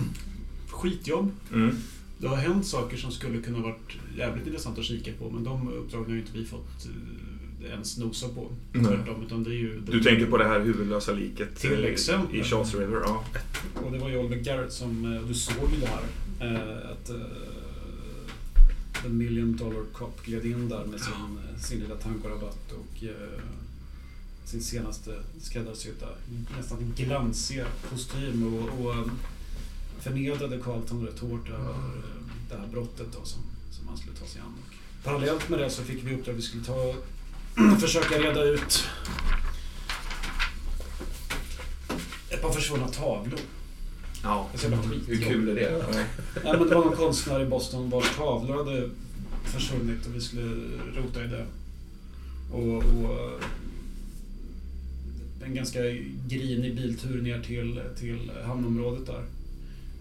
[0.69, 1.31] skitjobb.
[1.53, 1.75] Mm.
[2.17, 5.69] Det har hänt saker som skulle kunna varit jävligt intressant att kika på, men de
[5.69, 8.51] uppdragen har ju inte vi fått eh, ens nosa på.
[8.73, 9.79] Tvärtom, utan det är ju...
[9.79, 12.35] Du tänker på det här huvudlösa liket Till eh, exempel.
[12.35, 13.01] i Charles River?
[13.05, 13.23] Ja.
[13.73, 16.03] Och det var ju Oliver Garrett som, eh, du såg ju det här.
[16.91, 17.11] Att
[19.03, 23.03] The Million Dollar Cop gled in där med sin, sin lilla tankorabatt och
[24.48, 25.11] sin senaste
[25.41, 26.07] skräddarsydda,
[26.57, 29.06] nästan glansiga kostym och, och eh,
[29.99, 33.41] förnedrade Carlton rätt hårt över eh, det här brottet då som,
[33.72, 34.53] som han skulle ta sig an.
[34.68, 36.95] Och parallellt med det så fick vi uppdrag att vi skulle ta
[37.82, 38.84] försöka reda ut
[42.30, 43.40] ett par försvunna tavlor.
[44.24, 44.49] ja.
[44.52, 45.03] Det är jävla skit.
[45.07, 45.86] Hur kul är det?
[45.91, 45.99] Ja.
[46.44, 48.90] Ja, men det var någon konstnär i Boston vars tavlor hade
[49.44, 50.56] försvunnit och vi skulle
[50.95, 51.45] rota i det.
[52.52, 53.41] Och, och
[55.48, 55.80] en ganska
[56.28, 59.24] grinig biltur ner till, till hamnområdet där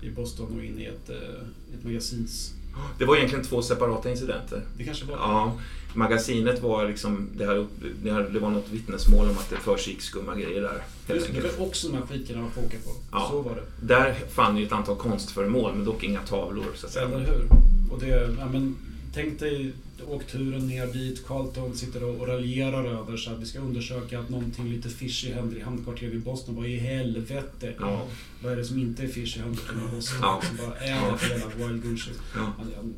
[0.02, 2.52] i Boston och in i ett, eh, ett magasins...
[2.98, 4.62] Det var egentligen två separata incidenter.
[4.78, 5.16] Det kanske var...
[5.16, 5.58] Ja,
[5.94, 7.66] magasinet var liksom, det, här,
[8.02, 10.82] det, här, det var något vittnesmål om att det försiggick skumma grejer där.
[11.14, 12.90] Just, det det var också de här skitorna man får åka på.
[13.12, 13.28] Ja.
[13.30, 13.86] Så var det.
[13.86, 16.66] Där fann vi ett antal konstföremål, men dock inga tavlor.
[16.74, 17.06] Så att säga.
[17.06, 17.48] Eller hur?
[17.92, 18.76] Och det, ja, men,
[19.14, 19.72] tänk dig
[20.08, 24.68] åkturen ner dit, Carlton sitter och, raljerar över så att vi ska undersöka att någonting
[24.68, 26.54] lite fishy händer i hamnkvarteret i Boston.
[26.56, 27.74] Vad i helvete?
[27.80, 28.06] Ja.
[28.42, 30.18] Vad är det som inte är fishy i hamnkvarteret i Boston?
[30.22, 30.42] Ja.
[30.48, 32.20] Som bara är det för jävla wild shit?
[32.34, 32.52] Ja.
[32.58, 32.94] Han,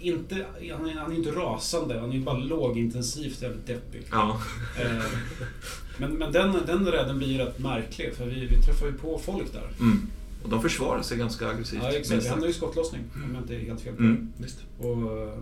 [0.00, 4.02] inte, han, är, han är inte rasande, han är bara lågintensivt jävligt deppig.
[4.10, 4.40] Ja.
[4.80, 5.04] Eh,
[5.98, 9.20] men men den, den räden blir ju rätt märklig för vi, vi träffar ju på
[9.24, 9.68] folk där.
[9.80, 10.10] Mm.
[10.42, 11.80] Och de försvarar sig ganska aggressivt.
[11.82, 12.22] Ja, exakt.
[12.22, 14.58] Det handlar ju skottlossning, om jag inte är helt fel på Mm, visst.
[14.78, 15.38] Och, eh,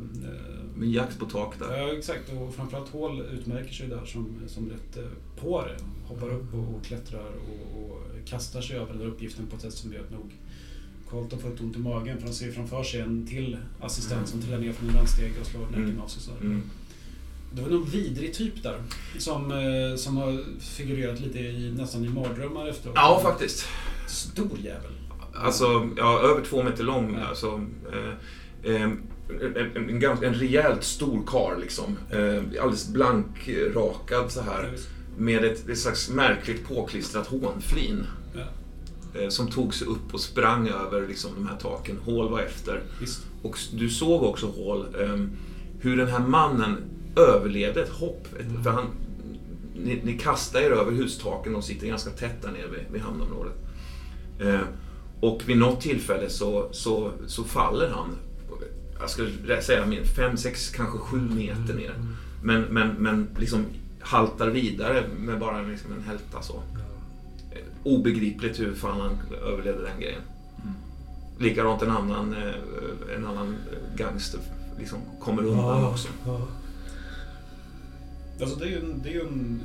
[0.76, 1.78] Med jakt på tak där.
[1.78, 2.32] ja, exakt.
[2.32, 5.02] Och framförallt Hall utmärker sig där som, som rätt eh,
[5.40, 5.76] på det.
[6.08, 9.62] Hoppar upp och, och klättrar och, och kastar sig över den där uppgiften på ett
[9.62, 10.30] sätt som gör att nog
[11.10, 14.42] Carlton får ett ont i magen för han ser framför sig en till assistent som
[14.42, 16.00] trillar ner från en landsteg och slår näcken Mm.
[16.00, 16.22] av sig.
[16.22, 16.40] Så här.
[16.40, 16.62] Mm.
[17.52, 18.82] Det var någon vidrig typ där
[19.18, 22.94] som, eh, som har figurerat lite i, nästan i mardrömmar efteråt.
[22.96, 23.64] Ja, faktiskt.
[24.06, 24.92] Stor jävel.
[25.34, 27.18] Alltså, ja, över två meter lång.
[27.20, 27.26] Ja.
[27.26, 27.60] Alltså,
[27.92, 29.02] eh, eh, en,
[29.76, 31.98] en, en, en rejält stor kar liksom.
[32.10, 34.72] Eh, alldeles blankrakad så här.
[35.18, 38.06] Med ett, ett slags märkligt påklistrat hånflin.
[38.34, 38.44] Ja,
[39.20, 41.98] Eh, som tog sig upp och sprang över liksom, de här taken.
[42.06, 42.82] Hall var efter.
[43.00, 43.26] visst.
[43.42, 45.26] Och du såg också Hall, eh,
[45.80, 46.76] hur den här mannen
[47.16, 48.26] överlevde ett hopp.
[48.40, 48.84] Ett, för han,
[49.74, 53.54] ni, ni kastar er över hustaken och sitter ganska tätt där nere vid, vid hamnområdet.
[54.40, 54.60] Eh,
[55.20, 58.16] och vid något tillfälle så, så, så faller han,
[59.00, 61.94] jag skulle säga min- fem, sex, kanske sju meter ner.
[62.42, 63.64] Men, men, men liksom
[64.00, 66.62] haltar vidare med bara liksom en hälta så.
[67.82, 69.18] Obegripligt hur fan han
[69.52, 70.22] överlevde den grejen.
[71.38, 73.54] Likadant en annan, eh, en annan
[73.96, 74.40] gangster
[74.78, 76.08] liksom kommer undan också.
[76.26, 76.40] Ja.
[78.40, 79.60] Alltså det är ju en, det är en,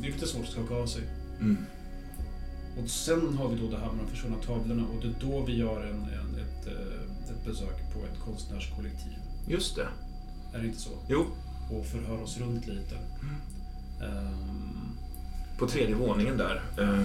[0.00, 1.02] det är lite svårt att skaka av sig.
[1.40, 1.56] Mm.
[2.82, 5.44] Och sen har vi då det här med de försvunna tavlorna och det är då
[5.44, 9.12] vi gör en, en, ett, eh, ett besök på ett konstnärskollektiv.
[9.48, 9.88] Just det.
[10.54, 10.90] Är det inte så?
[11.08, 11.26] Jo,
[11.70, 12.94] Och förhör oss runt lite.
[14.02, 14.98] Ehm,
[15.58, 16.62] på tredje våningen där.
[16.78, 17.02] Eh,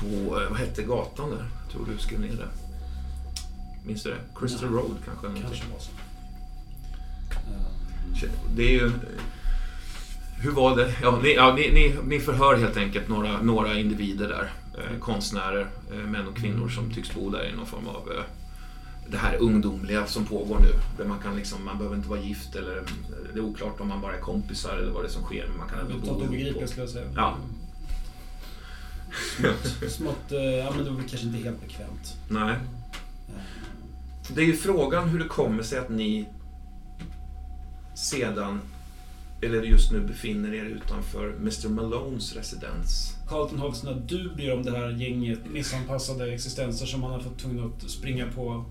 [0.00, 0.06] på,
[0.40, 1.50] eh, vad hette gatan där?
[1.62, 2.48] Jag tror du skrev ner det.
[3.86, 4.18] Minns du det?
[4.40, 4.80] Crystal Nej.
[4.80, 5.26] Road kanske?
[5.26, 5.42] någonting.
[5.42, 5.90] kanske var så.
[7.50, 8.92] Ehm, Det är ju...
[10.42, 10.94] Hur var det?
[11.02, 14.50] Ja, ni, ja, ni, ni, ni förhör helt enkelt några, några individer där.
[14.78, 18.22] Eh, konstnärer, eh, män och kvinnor som tycks bo där i någon form av eh,
[19.10, 20.72] det här ungdomliga som pågår nu.
[20.98, 22.82] Där man, kan liksom, man behöver inte vara gift eller
[23.32, 25.46] det är oklart om man bara är kompisar eller vad det är som sker.
[25.48, 26.68] Men man kan ändå bo ihop.
[26.68, 27.06] skulle jag säga.
[27.16, 27.36] Ja.
[29.36, 32.16] Smått, smått, eh, ja men det var kanske inte helt bekvämt.
[32.28, 32.50] Nej.
[33.28, 33.42] Eh,
[34.34, 36.28] Det är ju frågan hur det kommer sig att ni
[37.94, 38.60] sedan,
[39.42, 43.16] eller just nu befinner er utanför Mr Malones residens.
[43.30, 47.72] Carlton har sådana dubier om det här gänget missanpassade existenser som han har fått tvungen
[47.84, 48.64] att springa på.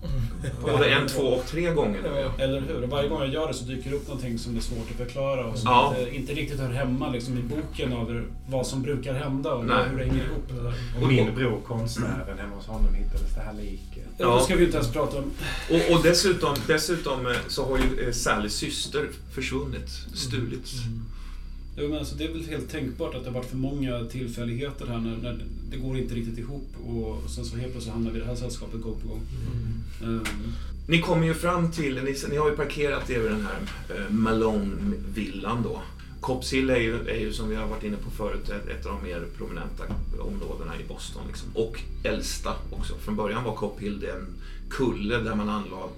[0.62, 2.44] Både en, två och tre gånger nu.
[2.44, 2.82] Eller hur?
[2.82, 4.96] Och varje gång jag gör det så dyker det upp någonting som är svårt att
[4.96, 5.94] förklara och som Ja.
[5.98, 9.88] inte, inte riktigt hör hemma liksom, i boken över vad som brukar hända och Nej.
[9.90, 10.48] hur det hänger ihop.
[10.48, 10.74] Det där.
[11.02, 14.08] Och min bror, konstnären, hemma hos honom hittades det här liket.
[14.18, 14.24] Ja.
[14.26, 14.26] Ja.
[14.26, 15.24] Då ska vi inte ens prata om...
[15.70, 20.72] Och, och dessutom, dessutom eh, så har ju eh, Sallys syster försvunnit, stulits.
[21.80, 24.86] Jo, men alltså, det är väl helt tänkbart att det har varit för många tillfälligheter
[24.86, 28.16] här när, när det går inte riktigt ihop och sen så helt plötsligt hamnar vi
[28.16, 29.22] i det här sällskapet gång på gång.
[30.02, 30.24] Ehm,
[30.88, 33.60] Ni kommer ju fram till, ni, ni har ju parkerat er vid den här
[33.96, 35.82] eh, Malone-villan då.
[36.20, 38.86] Cops Hill är ju, är ju som vi har varit inne på förut ett, ett
[38.86, 39.84] av de mer prominenta
[40.18, 41.22] områdena i Boston.
[41.26, 41.48] Liksom.
[41.54, 42.94] Och äldsta också.
[42.94, 44.26] Från början var Cop Hill den
[44.70, 45.92] kulle där man anlade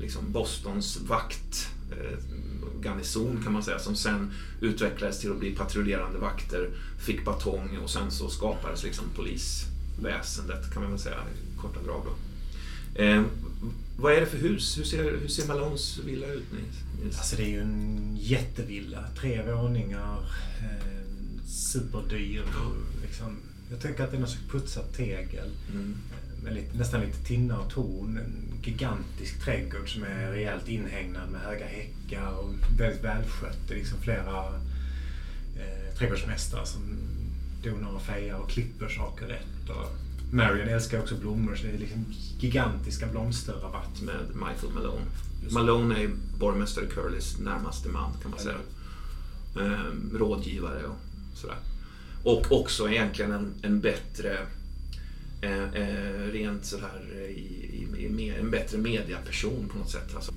[0.00, 2.18] liksom Bostons vakt eh,
[2.82, 7.90] garnison kan man säga som sen utvecklades till att bli patrullerande vakter, fick batong och
[7.90, 12.16] sen så skapades liksom polisväsendet kan man väl säga i korta drag då.
[13.02, 13.22] Eh,
[13.98, 14.78] vad är det för hus?
[14.78, 16.44] Hur ser, hur ser Malones villa ut?
[16.52, 17.18] Nils?
[17.18, 19.04] Alltså det är ju en jättevilla.
[19.20, 20.18] Tre våningar.
[20.60, 20.96] Eh,
[21.46, 22.44] superdyr.
[23.02, 23.36] Liksom,
[23.70, 25.50] jag tänker att det är något slags putsat tegel.
[25.72, 25.96] Mm.
[26.54, 28.18] Lite, nästan lite tinna och torn.
[28.18, 33.58] En gigantisk trädgård som är rejält inhägnad med höga häckar och väldigt välskött.
[33.68, 34.46] Det är liksom flera
[35.56, 36.82] eh, trädgårdsmästare som
[37.62, 39.70] donar och fejar och klipper saker rätt.
[39.70, 39.96] Och
[40.32, 42.04] Marion älskar också blommor så det är liksom
[42.38, 44.02] gigantiska blomsterrabatt.
[44.02, 45.06] Med Michael Malone.
[45.42, 45.54] Just.
[45.54, 48.58] Malone är borgmästare Curlys närmaste man kan man säga.
[49.60, 50.98] Eh, rådgivare och
[51.34, 51.56] sådär.
[52.22, 54.38] Och också egentligen en, en bättre
[55.40, 60.14] eh, eh, rent sådär eh, i, i, i, med- en bättre mediaperson på något sätt.
[60.14, 60.32] Alltså.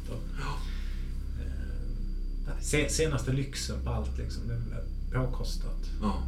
[1.39, 4.43] Eh, se- senaste lyxen på allt liksom.
[4.47, 5.89] Det är påkostat.
[6.01, 6.23] Ja.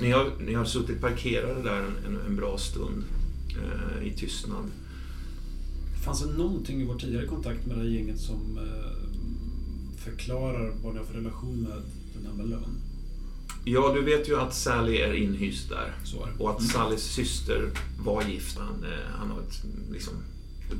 [0.00, 3.04] Ni har, ni har suttit parkerade där en, en, en bra stund
[3.50, 4.64] eh, i tystnad.
[6.04, 8.92] Fanns det någonting i vår tidigare kontakt med det här gänget som eh,
[9.96, 11.82] förklarar vad ni har för relation med
[12.14, 12.77] den här Malone?
[13.64, 15.76] Ja, du vet ju att Sally är inhyst där.
[15.76, 16.42] Är.
[16.42, 18.58] Och att Sallys syster var gift.
[18.58, 19.62] Han, eh, han har ett,
[19.92, 20.14] liksom,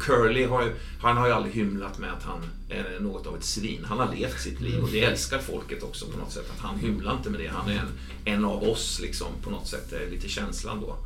[0.00, 3.44] Curly har ju, han har ju aldrig hymlat med att han är något av ett
[3.44, 3.84] svin.
[3.84, 6.50] Han har levt sitt liv och det älskar folket också på något sätt.
[6.56, 7.48] Att han hymlar inte med det.
[7.48, 7.88] Han är en,
[8.24, 9.90] en av oss liksom på något sätt.
[9.90, 10.96] Det är lite känslan då.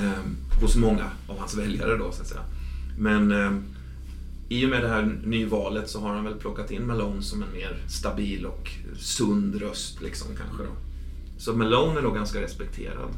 [0.00, 2.44] Ehm, hos många av hans väljare då så att säga.
[2.98, 3.64] Men ehm,
[4.48, 7.52] i och med det här nyvalet så har han väl plockat in Malone som en
[7.52, 10.89] mer stabil och sund röst liksom kanske då.
[11.40, 13.14] Så Malone är nog ganska respekterad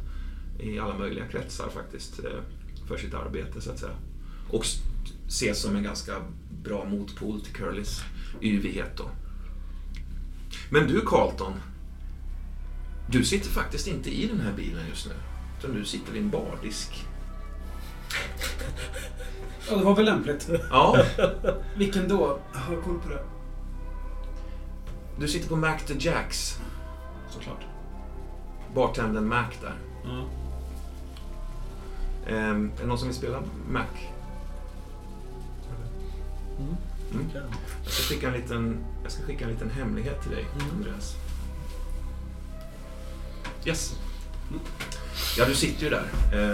[0.58, 2.40] i alla möjliga kretsar faktiskt eh,
[2.88, 3.92] för sitt arbete så att säga.
[4.50, 4.66] Och
[5.28, 6.12] ses som en ganska
[6.62, 8.02] bra motpol till Curlys
[8.40, 9.04] yvighet då.
[10.70, 11.52] Men du Carlton,
[13.08, 15.14] du sitter faktiskt inte i den här bilen just nu.
[15.58, 17.06] Utan du sitter vid en bardisk.
[19.70, 20.50] Ja, det var väl lämpligt.
[20.70, 21.04] Ja,
[21.76, 22.38] Vilken då?
[22.52, 23.24] Jag har koll på det.
[25.18, 26.58] du sitter på Mac the Jacks.
[27.30, 27.71] Såklart.
[28.74, 29.74] Bartendern Mac där.
[30.04, 30.24] Ja.
[32.26, 33.84] Ehm, är det någon som vill spela Mac?
[36.58, 36.76] Mm.
[37.12, 37.26] Mm.
[37.84, 40.66] Jag ska skicka en liten, jag ska skicka en liten hemlighet till dig, Mm.
[40.76, 41.14] Andreas.
[43.64, 43.96] Yes.
[45.38, 46.04] Ja, du sitter ju där.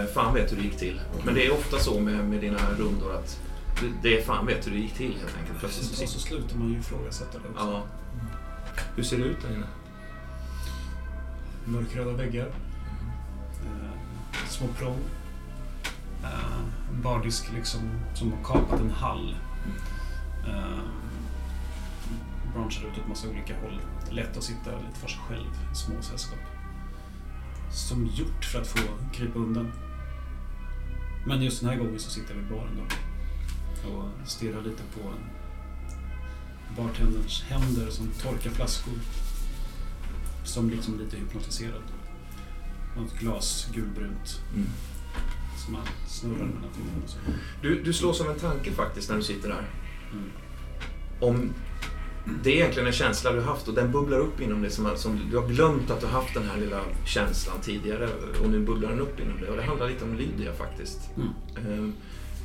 [0.01, 1.01] Eh, fan vet hur det gick till.
[1.25, 3.39] Men det är ofta så med, med dina rundor att
[3.81, 5.59] det- det är fan vet hur det gick till helt enkelt.
[5.59, 7.65] Plötsligt så Så, slutar man ju ifrågasätta det också.
[7.71, 7.83] Ja.
[8.95, 9.65] Hur ser det ut där inne?
[11.65, 12.47] Mörkröda väggar.
[13.65, 14.99] Eh, små prång.
[16.23, 16.59] Eh,
[16.89, 17.81] en bardisk liksom
[18.13, 19.35] som har kapat en hall.
[20.47, 20.79] Eh,
[22.53, 23.81] branschar ut åt massa olika håll.
[24.11, 26.39] Lätt att sitta lite för sig själv i små sällskap.
[27.71, 28.79] Som gjort för att få
[29.13, 29.71] krypa undan.
[31.27, 32.83] Men just den här gången så sitter jag vid baren då.
[33.89, 35.13] Och stirrar lite på
[36.81, 38.93] bartenderns händer som torkar flaskor.
[40.43, 41.81] Som liksom lite hypnotiserad.
[42.97, 44.67] Och ett glas gulbrunt Mm.
[45.65, 47.37] som man snurrar mellan fingrarna.
[47.61, 49.69] Du, du slås av en tanke faktiskt när du sitter där.
[50.11, 50.29] Mm.
[51.19, 51.53] Om
[52.43, 54.71] det är egentligen en känsla du har haft och den bubblar upp inom dig.
[54.71, 58.09] Som, som, du har glömt att du har haft den här lilla känslan tidigare
[58.43, 59.49] och nu bubblar den upp inom dig.
[59.49, 60.99] Och det handlar lite om Lydia faktiskt.
[61.17, 61.29] Mm.
[61.73, 61.93] Ehm,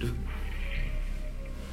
[0.01, 0.07] Du,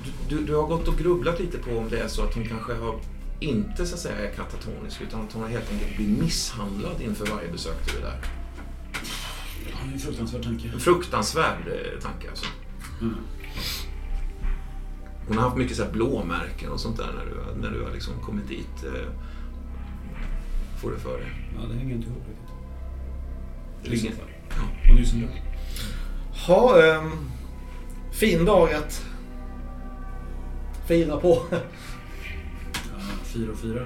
[0.04, 2.48] du, du, du har gått och grubblat lite på om det är så att hon
[2.48, 3.00] kanske har
[3.42, 7.26] inte så att säga är katatonisk utan att hon har helt enkelt blivit misshandlad inför
[7.26, 8.18] varje besök till det där.
[9.70, 10.68] Ja, det är en fruktansvärd tanke.
[10.74, 12.46] En fruktansvärd eh, tanke alltså.
[13.02, 13.16] Mm.
[15.28, 17.84] Hon har haft mycket så här blåmärken och sånt där när du, har- när du
[17.84, 18.84] har liksom kommit dit.
[18.84, 19.10] Eh,
[20.82, 21.28] får du för dig.
[21.56, 22.56] Ja, det hänger inte ihop riktigt.
[23.84, 24.28] Det ligger- fall.
[24.88, 25.32] Hon är ju så lugn.
[26.48, 27.12] Ha, ehm,
[28.12, 29.06] fin dag att
[30.88, 31.44] fira på.
[33.34, 33.86] Ja, fyra och fyra.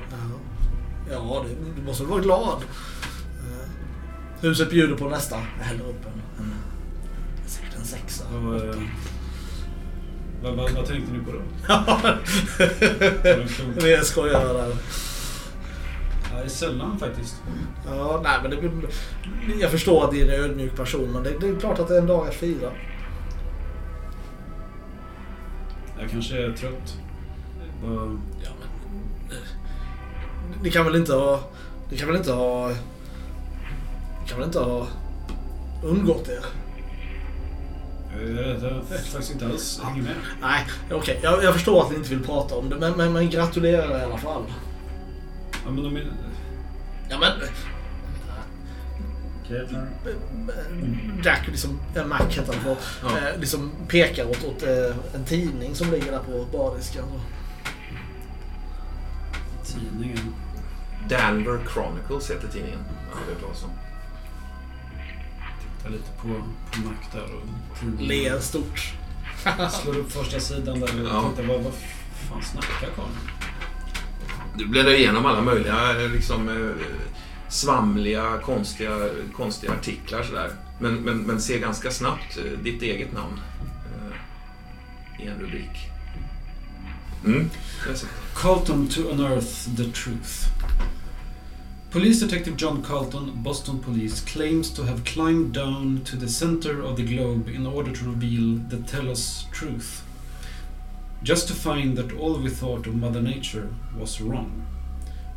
[1.12, 2.62] Ja, det, du måste väl vara glad.
[3.40, 3.70] Eh,
[4.42, 5.36] Huset bjuder på nästa.
[5.58, 6.54] Jag häller upp en, en,
[7.46, 8.24] säkert en sexa.
[8.34, 8.76] Vad, eh,
[10.44, 11.42] vad, vad, vad tänkte ni på då?
[13.82, 14.76] Det är skojare där.
[16.32, 17.36] Ja, det är sällan faktiskt.
[17.86, 18.58] Ja, nej men det,
[19.60, 21.96] jag förstår att det är en ödmjuk person men det, det är klart att det
[21.96, 22.72] är en dag att fira.
[26.00, 26.98] Jag kanske är trött.
[28.44, 28.50] Ja,
[30.62, 31.40] ni kan väl inte ha...
[31.90, 32.70] Ni kan väl inte ha...
[34.22, 34.88] Ni kan väl inte ha
[35.84, 36.46] undgått er?
[38.20, 40.16] Jag att jag faktiskt inte alls hänger med.
[40.42, 41.20] Nej, okej.
[41.24, 44.04] Jag, jag förstår att ni inte vill prata om det men, men, men gratulerar i
[44.04, 44.44] alla fall.
[45.66, 46.12] Ja, men de är...
[47.10, 47.32] Ja men...
[51.24, 53.18] Jack, liksom, Mac heter han på, Ja.
[53.18, 57.04] eh, liksom pekar åt, åt eh, en tidning som ligger där på bardisken.
[59.64, 60.34] Tidningen.
[61.10, 62.80] Danver Chronicles heter tidningen.
[63.12, 63.66] Ja, det är bra så.
[65.78, 66.28] Tittar lite på,
[66.72, 68.08] på Mac där och tidningen.
[68.08, 68.94] Ler stort.
[69.72, 71.30] Slår upp första sidan där och Ja.
[71.30, 71.74] tittar vad, vad
[72.30, 73.10] fan snackar karln?
[74.58, 76.86] Du bläddrar igenom alla möjliga eh, liksom, eh,
[77.50, 78.92] svamliga, konstiga,
[79.36, 80.52] konstiga artiklar sådär.
[80.80, 83.40] Men, men, men ser ganska snabbt eh, ditt eget namn
[85.20, 85.90] i en rubrik.
[87.26, 87.50] Mm.
[87.88, 87.96] jag.
[88.36, 90.55] Carlton to unearth the truth.
[91.92, 96.98] Police Detective John Carlton, Boston Police, claims to have climbed down to the center of
[96.98, 100.04] the globe in order to reveal the tell us truth.
[101.24, 104.66] Just to find that all we thought of Mother Nature was wrong.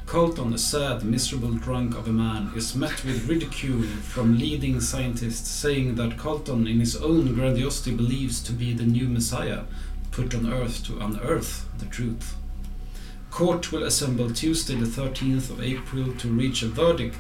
[0.09, 5.51] Carlton, a sad, miserable drunk of a man, is met with ridicule from leading scientists
[5.51, 9.65] saying that Carlton, in his own grandiosity, believes to be the new Messiah,
[10.11, 12.38] put on earth to unearth the truth.
[13.39, 17.15] Court will assemble Tuesday, the 13th of April, to reach a verdict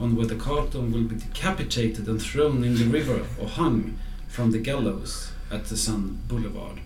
[0.00, 4.58] on whether Carlton will be decapitated and thrown in the river or hung from the
[4.58, 6.80] gallows at the Sun Boulevard.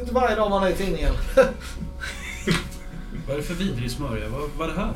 [0.00, 1.14] Inte varje dag man är i tidningen.
[3.26, 4.28] Vad är det för vidrig smörja?
[4.28, 4.94] Vad, är det här?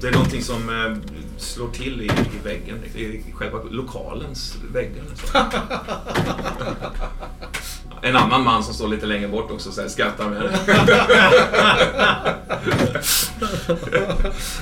[0.00, 0.96] Det är någonting som eh,
[1.38, 5.04] slår till i, i väggen, i själva lokalens väggar.
[8.02, 10.42] En annan man som står lite längre bort också så här, skrattar med.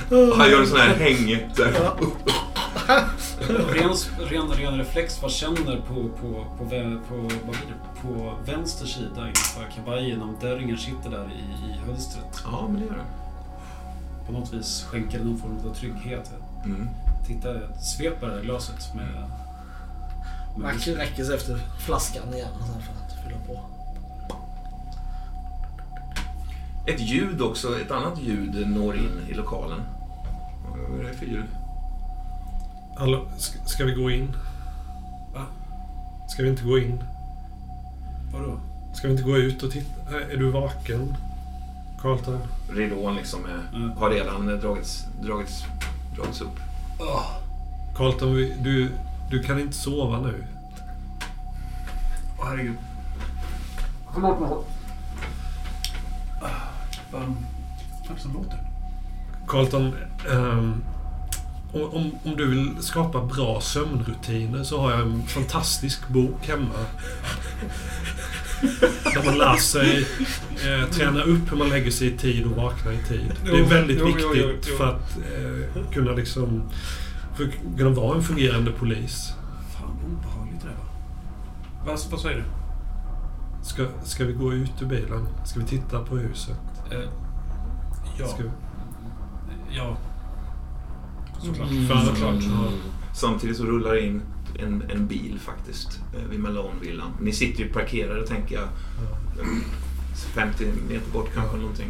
[0.09, 1.49] Och Han gör en sån här häng.
[1.55, 1.73] så här.
[3.47, 3.95] Ren,
[4.29, 6.65] ren, ren reflex, vad känner på, på, på,
[7.07, 7.89] på, vad blir det?
[8.01, 12.43] på vänster sida inför kavajen om dörringen sitter där i, i hölstret?
[12.45, 13.05] Ja, men det gör det.
[14.25, 16.31] På något vis skänker det någon form av trygghet.
[16.65, 16.89] Mm.
[17.27, 19.05] Titta, sveper det här glaset med...
[20.57, 22.81] med Mac räcker sig efter flaskan igen så här
[23.23, 23.59] fylla på.
[26.91, 29.79] Ett ljud också, ett annat ljud når in i lokalen.
[30.89, 31.45] Vad är det för ljud?
[32.97, 34.31] Hallå, ska, ska vi gå in?
[35.33, 35.41] Va?
[36.29, 37.03] Ska vi inte gå in?
[38.33, 38.59] Vadå?
[38.93, 40.21] Ska vi inte gå ut och titta?
[40.31, 41.15] Är du vaken?
[42.01, 42.39] Carlton?
[42.71, 43.91] Ridån liksom är, Mm.
[43.97, 45.63] har redan eh, dragits, dragits,
[46.15, 46.59] dragits upp.
[47.95, 48.89] Carlton, vi- du,
[49.29, 50.43] du kan inte sova nu.
[52.39, 52.77] Åh herregud.
[54.13, 54.49] Förlåt mig.
[54.49, 54.65] Vad
[57.11, 58.59] vad är det som låter?
[59.47, 59.93] Carlton,
[60.31, 60.83] ehm,
[61.73, 66.85] om, om, du vill skapa bra sömnrutiner så har jag en fantastisk bok hemma.
[69.03, 70.07] Där man lär sig
[70.65, 73.33] eh, träna upp hur man lägger sig i tid och vaknar i tid.
[73.45, 74.75] Det är väldigt viktigt jo, jo.
[74.77, 76.63] för att eh, kunna liksom...
[77.37, 79.33] För att kunna vara en fungerande polis.
[79.77, 81.91] Fan obehagligt det där var.
[81.91, 82.58] Vad, vad säger du?
[83.63, 85.27] Ska, ska vi gå ut ur bilen?
[85.45, 86.59] Ska vi titta på huset?
[86.91, 86.99] Eh,
[88.19, 88.27] ja.
[88.27, 88.49] Ska vi...
[89.77, 89.97] Ja.
[91.41, 91.67] Såklart.
[91.69, 92.43] För- Såklart.
[92.43, 92.71] Ja.
[93.13, 94.21] Samtidigt så rullar in
[94.59, 97.11] en, en bil faktiskt eh, vid Malone-villan.
[97.21, 98.63] Ni sitter ju parkerade tänker jag.
[98.63, 99.47] eh,
[100.15, 101.87] 50 meter bort kanske någonting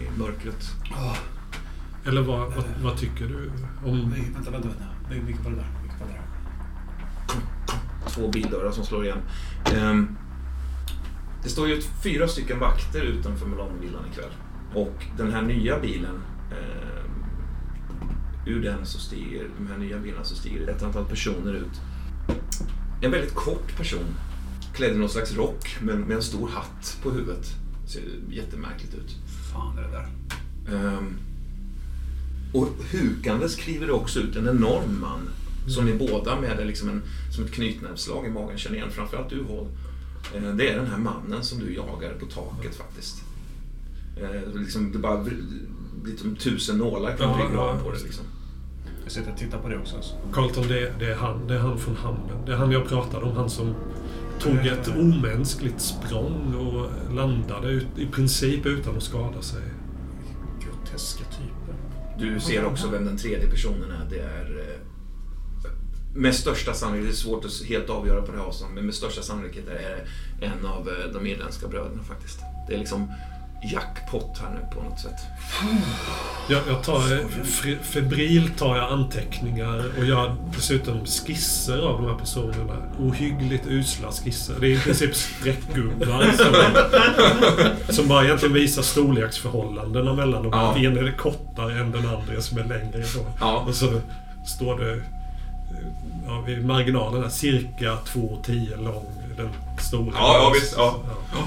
[0.00, 0.70] i mörkret.
[0.96, 1.16] Ah,
[2.08, 3.50] Eller vad, vad, vad tycker du?
[3.84, 3.98] Om...
[4.10, 4.84] nej, vänta, vänta, vänta.
[5.10, 5.68] Vi- Vilket var det där?
[5.82, 6.22] Vilket var det där?
[8.10, 9.18] Två bildörrar som slår igen.
[9.76, 10.16] Ehm,
[11.44, 14.30] Det står ju fyra stycken vakter utanför Milanovillan ikväll.
[14.74, 17.04] Och den här nya bilen, eh,
[18.46, 21.80] ur den så stiger, de här nya bilarna så stiger ett antal personer ut.
[23.02, 24.14] En väldigt kort person,
[24.74, 27.46] klädd i någon slags rock med, med en stor hatt på huvudet.
[27.86, 29.16] Ser jättemärkligt ut.
[29.52, 30.08] Fan är det där.
[30.76, 31.16] Ehm,
[32.52, 35.28] och hukandes kliver det också ut en enorm man.
[35.66, 37.02] Som ni båda med liksom en,
[37.34, 38.90] som ett knytnävsslag i magen känner igen.
[38.90, 39.68] Framförallt du Håll.
[40.34, 43.24] Eh, det är den här mannen som du jagar på taket faktiskt.
[44.16, 48.02] Eh, liksom, det bara blir som tusen nålar kan Ja, ja, ja, på det.
[48.02, 48.24] Liksom.
[49.02, 49.96] Jag sitter och tittar på det också.
[49.96, 50.14] Alltså.
[50.32, 52.44] Carlton, det, det, är han, det är han från hamnen.
[52.46, 53.36] Det är han jag pratade om.
[53.36, 53.74] Han som
[54.40, 59.62] tog ett omänskligt språng och landade ut, i princip utan att skada sig.
[60.64, 61.74] Groteska typer.
[62.18, 64.10] Du ser också vem den tredje personen är.
[64.10, 64.73] Det är eh,
[66.14, 68.94] med största sannolikhet, det är svårt att helt avgöra på det här avståndet, men med
[68.94, 70.04] största sannolikhet är
[70.40, 72.38] det en av eh, de irländska bröderna faktiskt.
[72.68, 73.12] Det är liksom
[73.72, 75.20] jackpot här nu på något sätt.
[76.48, 82.10] Jag, jag tar, eh, fe- febrilt tar jag anteckningar och gör dessutom skisser av de
[82.10, 82.76] här personerna.
[82.98, 84.54] Ohyggligt usla skisser.
[84.60, 90.52] Det är i princip streckgubbar som, som bara egentligen visar storleksförhållandena mellan dem.
[90.52, 90.76] Ja.
[90.78, 93.26] En är kortare än den andra som är längre ifrån.
[93.40, 93.64] Ja.
[93.68, 94.00] Och så
[94.46, 95.02] står det
[96.26, 99.04] ja, vid marginalen där, cirka 2,10 lång.
[99.36, 99.48] Den
[99.78, 100.14] stora.
[100.14, 100.96] Ja, ja, visst, ja.
[101.32, 101.38] Ja.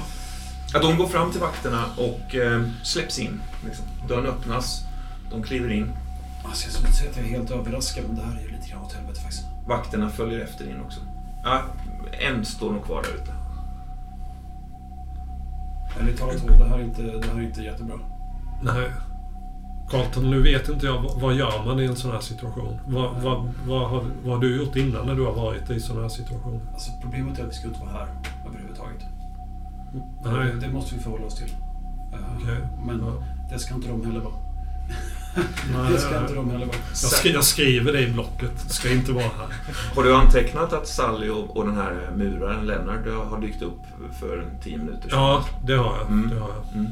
[0.73, 3.41] Ja, de går fram till vakterna och eh, släpps in.
[3.65, 3.85] Liksom.
[4.07, 4.81] Dörren öppnas,
[5.31, 5.91] de kliver in.
[6.45, 8.51] Alltså, jag skulle inte säga att jag är helt överraskad, men det här är ju
[8.51, 9.43] lite grann åt helvete faktiskt.
[9.67, 10.99] Vakterna följer efter in också.
[11.43, 11.61] Ja,
[12.11, 13.31] en står nog kvar där ute.
[15.99, 17.95] Ärligt talat, det här är inte, det här är inte jättebra.
[18.61, 18.91] Nej.
[19.91, 22.79] Carlton, nu vet inte jag vad- gör man i en sån här situation?
[22.87, 26.01] Vad, vad, vad, har, vad har du gjort innan när du har varit i såna
[26.01, 26.59] här situationer?
[26.73, 28.07] Alltså, problemet är att vi ska inte vara här
[28.47, 29.03] överhuvudtaget.
[30.25, 30.53] Nej.
[30.61, 31.51] Det måste vi förhålla oss till.
[32.13, 32.57] Eh, Okej.
[32.85, 33.23] Men Ja.
[33.51, 34.33] det ska inte de heller vara.
[35.73, 36.77] Nej, Det ska inte de heller vara.
[36.89, 38.59] jag, skri, jag skriver det i blocket.
[38.71, 39.47] Ska inte vara här.
[39.95, 43.81] Har du antecknat att Sally och, och den här muraren Lennart har dykt upp
[44.19, 45.19] för en tio minuter sedan?
[45.19, 46.07] Ja, det har jag.
[46.07, 46.29] Mm.
[46.29, 46.73] Det har jag.
[46.79, 46.91] Mm.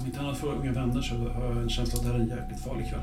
[0.00, 2.22] Om inte annat för unga vänner så har jag en känsla att det här är
[2.22, 3.02] en jäkligt farlig kväll.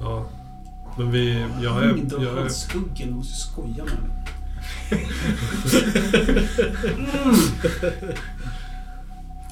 [0.00, 0.24] Ja.
[0.98, 1.46] Men vi...
[1.62, 1.98] Jag är...
[1.98, 4.10] Inte Jag är hans skuggen, du måste skoja med mig.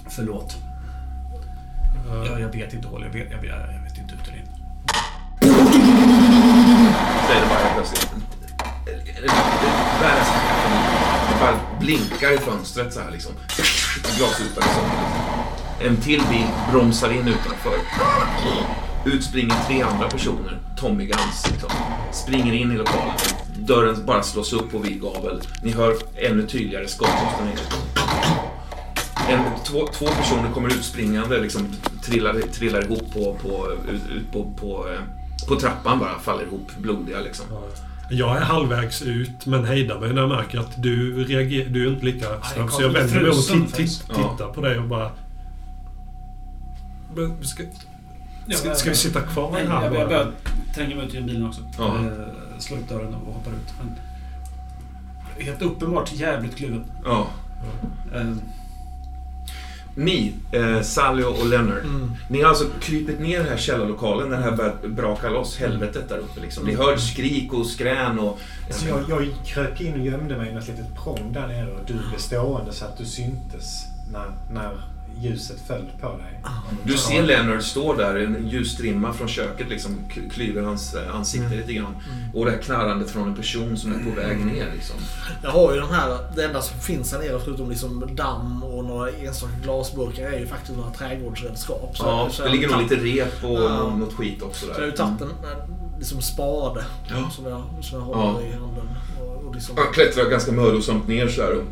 [0.09, 0.57] Förlåt.
[2.09, 4.39] ja, Jag, jag vet inte Håll, jag vet, jag vet, jag vet inte ut eller
[4.39, 4.47] in.
[7.27, 8.11] Säger det bara helt plötsligt.
[10.01, 10.29] Världens
[11.41, 13.33] bara blinkar i fönstret så här liksom.
[14.19, 14.85] Glasrutan liksom.
[15.81, 17.79] En till bil bromsar in utanför.
[19.05, 20.59] Ut springer tre andra personer.
[20.81, 21.71] Tommy Guns liksom.
[22.13, 23.15] Springer in i lokalen.
[23.57, 25.41] Dörren bara slås upp på vid gavel.
[25.63, 27.09] Ni hör ännu tydligare skott.
[29.29, 31.69] En, två, två personer kommer ut springande, liksom
[32.05, 35.01] trillar, trillar ihop på, på, ut, ut på, på, eh,
[35.49, 37.47] på trappan bara, faller ihop blodiga liksom
[38.11, 41.69] jag är halvvägs ut, men hejdar mig när jag märker att du reagerar...
[41.69, 42.71] Du är inte lika snabb.
[42.71, 45.11] Så jag vänder mig och tittar på dig och bara...
[47.15, 47.63] Men ska,
[48.51, 50.33] ska, ska vi sitta kvar Nej, här jag, börjar
[50.75, 51.61] tränga mig ut i bilen också.
[51.79, 51.97] Ja.
[51.97, 53.75] Eh, slår upp dörren och hoppar ut.
[53.79, 53.97] Men
[55.47, 56.85] helt uppenbart jävligt kluven.
[57.05, 57.27] Ja.
[58.15, 58.33] Eh,
[59.99, 62.13] Ni, eh, Sally och Leonard, Mm.
[62.29, 65.57] ni har alltså krypit ner i den här källarlokalen när det här börjat braka loss
[65.59, 66.41] helvetet där uppe.
[66.41, 66.65] Liksom.
[66.65, 68.39] Ni hör skrik och skrän och...
[68.71, 71.81] Så jag, jag kröp in och gömde mig i något litet prång där nere och
[71.87, 74.71] du blev stående så att du syntes när, när
[75.21, 76.41] ljuset föll på dig.
[76.85, 79.97] Du ser Leonard stå där, en ljusstrimma från köket liksom
[80.33, 81.97] klyver hans eh, ansikte lite grann.
[82.35, 84.97] Och det här knarrandet från en person som är på väg ner liksom.
[85.43, 88.85] Jag har ju den här, det enda som finns här nere förutom liksom damm och
[88.85, 91.97] några enstaka glasburkar är ju faktiskt några trädgårdsredskap.
[91.97, 93.97] Så- Ja, så det jag ligger nog lite rep och Ja.
[93.97, 94.97] något skit också Så jag har ju där.
[94.97, 97.31] tagit en eh, liksom spade Ja.
[97.31, 98.47] som, jag, som jag håller Ja.
[98.47, 98.89] i handen.
[99.21, 101.63] Och, och liksom, Han klättrar ganska mödosamt ner så här och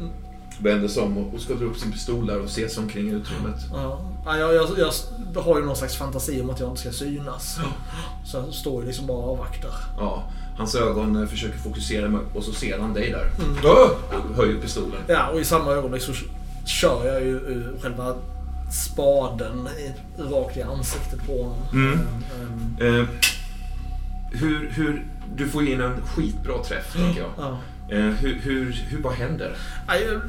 [0.63, 3.13] vänder sig om och ska dra upp sin pistol där och se sig omkring i
[3.13, 3.57] utrymmet.
[3.73, 4.01] ja.
[4.27, 4.69] Ja, jag, jag,
[5.35, 7.59] jag har ju någon slags fantasi om att jag inte ska synas.
[8.25, 9.71] Så jag står ju liksom bara och avvaktar.
[9.99, 10.23] Ja,
[10.59, 13.31] hans ögon eh, försöker fokusera och så ser han dig där.
[13.45, 13.57] Mm.
[14.31, 15.01] Och höjer pistolen.
[15.07, 16.13] Ja, och i samma ögonblick så
[16.65, 18.15] kör jag ju själva
[18.73, 19.69] spaden
[20.19, 21.59] rakt i ansiktet på honom.
[21.73, 21.99] Mm.
[22.81, 23.05] Eh, Eh,
[24.33, 25.07] hur, hur,
[25.37, 27.31] du får in en skitbra träff, tänker jag.
[27.39, 27.59] ja.
[27.89, 29.57] Eh, hur, hur, hur, vad händer?
[29.87, 30.21] Ja, Jag,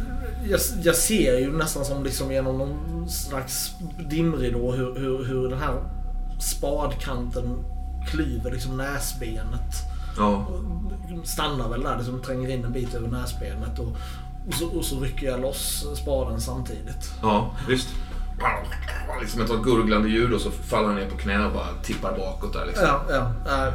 [0.50, 3.72] jag, jag ser ju nästan som liksom genom någon slags
[4.10, 5.84] dimridå hur, hur, hur den här
[6.40, 7.64] spadkanten
[8.12, 9.76] klyver liksom näsbenet
[10.18, 10.48] Ja.
[11.24, 13.98] Stannar väl där, liksom tränger in en bit över näsbenet och,
[14.48, 17.14] och, så, och så rycker jag loss spaden samtidigt.
[17.22, 17.88] Ja, visst.
[19.22, 22.54] Liksom ett gurglande ljud och så faller han ner på knä och bara tippar bakåt
[22.54, 22.86] där liksom.
[22.86, 23.72] Ja, ja.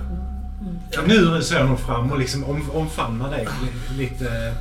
[0.91, 4.55] Ja, nu ser jag nog fram och liksom om, omfamnar dig li- lite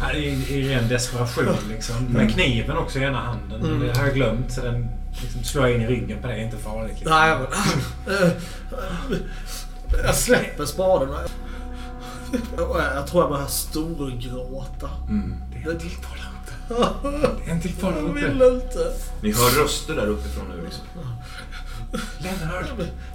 [0.00, 1.56] ja, i, i ren desperation.
[1.68, 2.04] Liksom.
[2.04, 3.60] Med kniven också i ena handen.
[3.60, 3.80] Mm.
[3.80, 4.52] Det har jag glömt.
[4.52, 4.88] Så den
[5.22, 6.40] liksom slår jag in i ryggen på dig.
[6.40, 6.94] är inte farligt.
[6.98, 7.10] Liksom.
[7.18, 7.40] nej, jag,
[8.22, 8.30] äh,
[10.04, 11.08] jag släpper spaden.
[12.56, 14.90] jag- tror jag börjar storgråta.
[15.08, 15.34] Mm.
[15.52, 15.78] Det är En
[17.60, 18.20] till kvar där Jag uppe.
[18.20, 18.92] vill inte.
[19.22, 20.84] Ni hör röster där uppifrån nu liksom.
[22.18, 22.66] Lennart!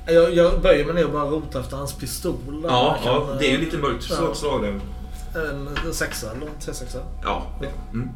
[0.06, 2.36] Jag, jag böjer mig ner och bara rotar efter hans pistol.
[2.64, 4.16] Ja, Jag ja, kan, det är ju lite mörkt ja.
[4.16, 4.80] slag, slag där.
[5.86, 6.98] En sexa eller en T6.
[7.24, 7.48] Ja.
[7.94, 8.10] Mm.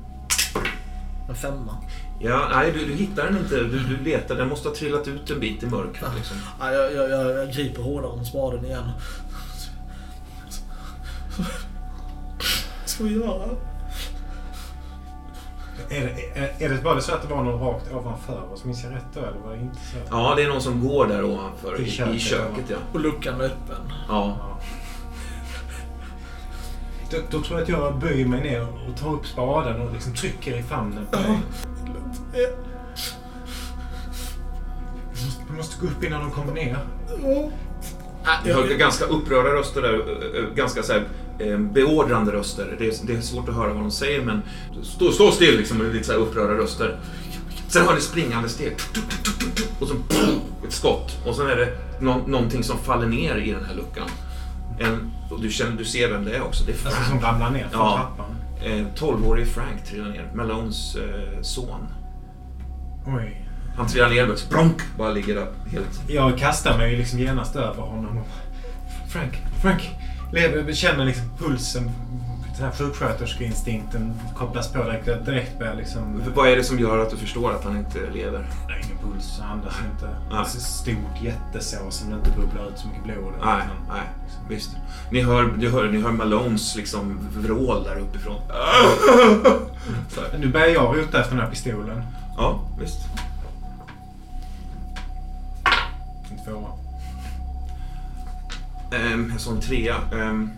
[1.30, 1.78] En femma.
[2.20, 3.56] Ja, nej, du, du hittar den inte.
[3.56, 4.36] Du, du letar.
[4.36, 6.12] Den måste ha trillat ut en bit i mörkret.
[6.16, 6.38] Liksom.
[6.60, 8.92] Ja, jag, jag, jag, jag griper hårdare om spaden igen.
[11.38, 11.48] Vad
[12.86, 13.50] ska vi göra?
[15.90, 18.66] Är det, är, är det bara så att det var någon rakt ovanför oss?
[18.66, 19.20] Minns jag rätt då?
[19.20, 19.98] Eller var det inte så?
[20.10, 21.80] Ja, det är någon som går där ovanför.
[21.80, 22.78] I, I i köket, ja.
[22.94, 23.91] Och luckan är öppen.
[24.08, 24.38] ja.
[24.40, 24.60] Ja.
[27.12, 30.14] Då, då tror jag att jag böjer mig ner och tar upp spaden och liksom
[30.14, 31.40] trycker i famnen på dig.
[35.49, 36.78] Du måste, gå upp innan de kommer ner.
[38.44, 40.56] Du hör ganska upprörda röster där.
[40.56, 41.04] Ganska så här,
[41.39, 42.76] eh, beordrande röster.
[42.80, 44.41] Det är, det är svårt att höra vad de säger men
[44.84, 45.91] stå, stå still liksom.
[45.91, 46.99] Lite så här upprörda röster.
[47.68, 48.73] Sen hör ni springande steg.
[49.80, 49.93] Och så
[50.68, 51.18] ett skott.
[51.27, 51.69] Och sen är det
[51.99, 54.07] nå- någonting som faller ner i den här luckan.
[54.80, 56.64] En, och du, känner, du ser vem det är också.
[56.65, 57.09] Det är Alltså Frank.
[57.09, 57.95] som ramlar ner från Ja.
[58.15, 58.35] trappan.
[58.65, 60.31] Eh, 12-årige Frank trillar ner.
[60.35, 61.88] Malones eh, son.
[63.07, 63.43] Oj.
[63.77, 66.01] Han trillar ner och spronk, bara ligger där helt...
[66.07, 68.19] Jag kastar mig liksom genast över honom.
[69.09, 69.89] Frank, Frank!
[70.32, 71.91] Lever, känner liksom pulsen.
[72.58, 75.26] Den här sjuksköterskeinstinkten kopplas på direkt.
[75.26, 76.22] Direkt börjar liksom...
[76.36, 78.48] Vad är det som gör att du förstår att han inte lever?
[78.68, 79.41] Nej, ingen puls.
[79.52, 80.10] Andas inte.
[80.32, 80.41] Nej.
[80.41, 83.34] Ett stort jättesår som det inte bubblar ut så mycket blod.
[83.45, 84.02] Nej, Utan- nej,
[84.49, 84.70] visst.
[85.12, 88.41] Ni hör, ni hör, ni hör Malones liksom vrål där uppifrån.
[90.40, 92.04] Nu börjar jag rota efter den här pistolen.
[92.38, 92.99] Ja, visst.
[96.32, 96.70] En tvåa.
[98.91, 99.95] Um, jag sa en trea.
[100.14, 100.49] Ehm,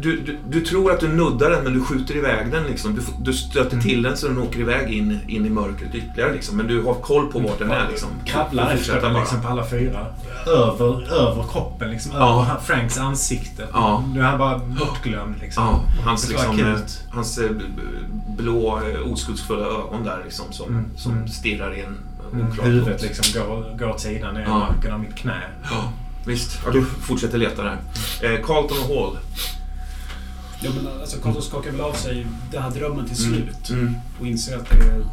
[0.00, 2.94] du, du, du tror att du nuddar den men du skjuter iväg den liksom.
[2.94, 6.56] Du, du stöter till den så den åker iväg in, in i mörkret ytterligare liksom.
[6.56, 8.08] Men du har koll på vart den är liksom.
[8.24, 10.06] Krabblar efter den liksom på alla fyra.
[10.46, 12.12] Över, över kroppen liksom.
[12.14, 12.42] Ja.
[12.42, 13.68] Över Franks ansikte.
[13.72, 14.04] Ja.
[14.14, 15.64] Nu är han bara bortglömd liksom.
[15.64, 16.76] Ja, hans, liksom, eh,
[17.10, 17.50] hans eh,
[18.38, 21.28] blå eh, oskuldsfulla ögon där liksom som, Mm, som mm.
[21.28, 21.98] stirrar i en
[22.32, 25.40] Mm, Huvudet liksom går, går åt sidan ner i marken av mitt knä.
[25.70, 25.92] Ja,
[26.30, 26.58] visst.
[26.64, 27.78] Ja, du fortsätter leta där.
[28.22, 29.18] Eh, Carlton och Hall.
[30.62, 33.70] Ja, men alltså, Karlsson skakar väl av sig den här drömmen till slut.
[33.70, 33.94] Mm.
[34.20, 35.04] Och inser att det är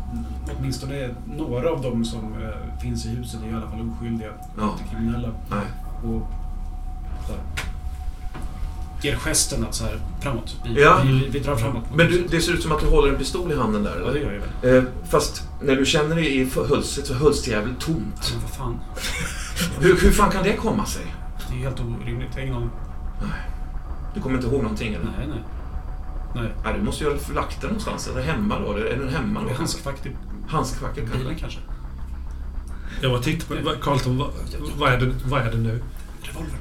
[0.60, 4.30] åtminstone några av dem som eh, finns i huset är i alla fall oskyldiga.
[4.58, 4.72] Ja.
[4.80, 5.30] Inte kriminella.
[5.50, 5.66] Nej.
[6.04, 6.28] Och
[7.28, 7.38] här,
[9.02, 10.56] ger gesten att så här, framåt.
[10.66, 11.02] Vi, Ja.
[11.06, 11.84] vi, vi drar framåt.
[11.96, 14.06] Men du, det ser ut som att du håller en pistol i handen där, Ja,
[14.06, 14.20] det eller?
[14.22, 14.78] gör jag väl.
[14.78, 18.32] Eh, fast när du känner det i hölstret så hölls det jävligt tomt.
[18.34, 18.80] Men vad fan.
[19.80, 21.06] Hur, hur fan kan det komma sig?
[21.50, 22.28] Det är helt orimligt.
[22.32, 22.70] Jag har ingen aning.
[24.16, 25.06] Du kommer inte ihåg någonting eller?
[25.06, 25.44] Nej, nej.
[26.36, 26.52] Nej.
[26.64, 28.08] Nej, du måste ju ha lagt den någonstans.
[28.08, 28.72] Eller hemma då?
[28.74, 29.50] Är den hemma då?
[29.50, 30.12] är handskfack i
[30.48, 31.18] Handskfacket kanske?
[31.18, 31.60] bilen kanske.
[33.02, 33.62] Jag var tittar på...
[33.64, 34.30] vad- Carlton, vad,
[34.78, 35.84] vad, är det, vad är det nu?
[36.22, 36.60] Revolver.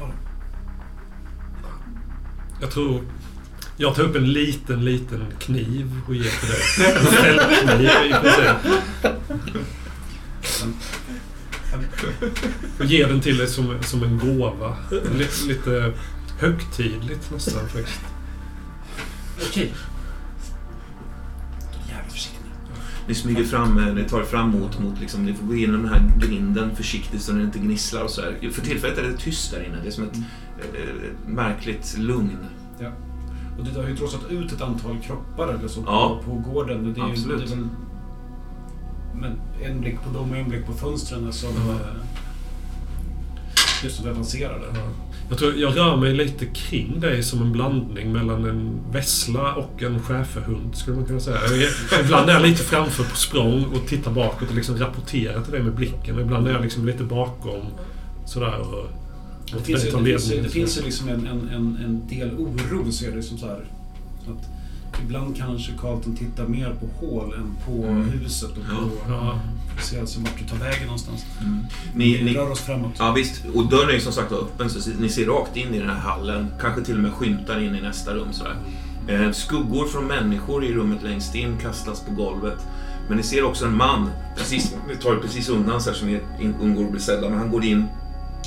[0.00, 0.10] Var?
[2.60, 3.00] Jag tror...
[3.76, 6.94] Jag tar upp en liten, liten kniv och ger till dig.
[6.96, 8.56] En fällkniv i princip.
[12.78, 14.76] Och ger den till dig som, som en gåva.
[15.18, 15.92] Lite, lite
[16.38, 18.00] högtidligt nästan faktiskt.
[19.48, 19.72] Okej.
[21.88, 22.38] Jävligt försiktig.
[23.08, 25.92] Ni smyger fram, eh, ni tar fram mot, mot liksom, ni får gå igenom den
[25.92, 28.50] här grinden försiktigt så den inte gnisslar och så här.
[28.50, 29.76] För tillfället är det tyst där inne.
[29.82, 32.36] Det är som ett, eh, ett märkligt lugn.
[33.58, 36.20] Och det har ju trots allt ut ett antal kroppar eller så Ja.
[36.24, 36.94] på, på gården.
[36.94, 37.38] Det är ju, Absolut.
[37.46, 37.68] Det är väl,
[39.20, 39.32] men
[39.64, 41.72] en blick på dem och en blick på fönstren som Ja.
[41.72, 42.04] eh,
[43.84, 44.64] just som avancerade.
[44.74, 44.80] Ja.
[45.28, 49.82] Jag tror jag rör mig lite kring dig som en blandning mellan en vessla och
[49.82, 51.36] en schäferhund, skulle man kunna säga.
[51.90, 55.52] Jag- Ibland är jag lite framför på språng och tittar bakåt och liksom rapporterar till
[55.52, 56.18] dig med blicken.
[56.20, 57.66] Ibland är jag liksom lite bakom
[58.26, 58.88] sådär och...
[59.56, 62.92] Det finns, ju, det, finns, det finns ju liksom en, en, en, en del oro,
[62.92, 63.64] ser det som så här.
[64.28, 64.46] Att
[65.04, 68.10] ibland kanske Carlton tittar mer på hål än på Mm.
[68.10, 68.90] huset och på...
[69.08, 69.38] Ja.
[69.80, 71.24] Ser alltså vart du tar vägen någonstans.
[71.94, 72.92] Ni, Vi ni, rör oss framåt.
[72.98, 75.78] ja visst, och dörren är ju som sagt öppen så ni ser rakt in i
[75.78, 76.46] den här hallen.
[76.60, 78.56] Kanske till och med skymtar in i nästa rum sådär.
[79.08, 82.58] Eh, skuggor från människor i rummet längst in kastas på golvet.
[83.08, 86.04] Men ni ser också en man, precis, ni tar det precis undan så här så
[86.06, 86.20] ni
[86.62, 87.84] undgår att bli sedda, men han går in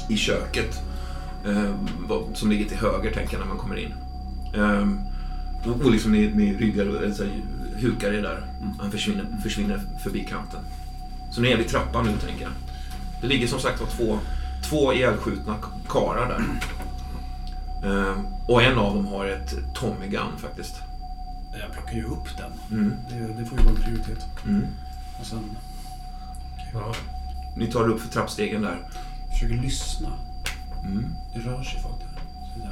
[0.09, 0.79] i köket.
[1.45, 1.75] Eh,
[2.33, 3.93] som ligger till höger tänker jag när man kommer in.
[4.53, 4.87] Eh,
[5.67, 7.31] och och liksom ni, ni ryggar och eller så här,
[7.81, 8.45] hukar er där.
[8.79, 10.59] Han försvinner, försvinner förbi kanten.
[11.31, 12.51] Så ni är vid trappan nu tänker jag.
[13.21, 14.19] Det ligger som sagt var två,
[14.69, 16.41] två ihjälskjutna k- karlar där.
[17.83, 18.15] Eh,
[18.47, 20.75] och en av dem har ett Tommy Gun faktiskt.
[21.59, 22.51] Jag plockar ju upp den.
[22.79, 22.93] Mm.
[23.09, 24.25] Det, det får ju vara en prioritet.
[24.45, 24.65] Mm.
[25.19, 25.39] Och sen
[26.73, 26.93] Ja.
[27.57, 28.79] Ni tar upp för trappstegen där.
[29.33, 30.09] försöker lyssna.
[30.85, 31.05] Mm.
[31.33, 32.21] Det rör sig folk där.
[32.53, 32.65] Så det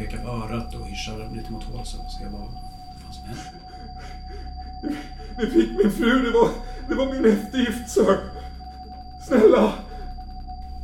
[0.00, 0.10] hörs.
[0.10, 2.40] Pekar örat och hyschar lite mot halsen och ser vad
[3.02, 3.44] fan som händer.
[5.38, 6.48] Ni fick min fru, det var,
[6.88, 8.18] det var min eftergift, sir.
[9.26, 9.72] Snälla!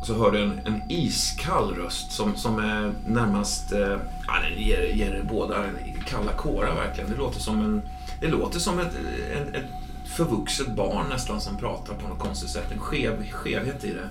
[0.01, 3.73] Och så hör du en, en iskall röst som, som är närmast...
[3.73, 5.65] Eh, ja, den ger, ger er båda
[6.07, 7.11] kalla kårar verkligen.
[7.11, 7.83] Det låter som en...
[8.21, 8.95] Det låter som ett,
[9.33, 9.71] ett, ett
[10.05, 12.73] förvuxet barn nästan som pratar på något konstigt sätt.
[12.73, 14.09] En skev, skevhet i det.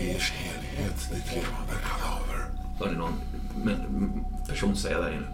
[0.00, 2.27] I ers helhet, ditt levande kadaver.
[2.27, 2.27] Hör
[2.86, 3.12] ni någon
[3.64, 4.10] men,
[4.48, 5.26] person säga där inne.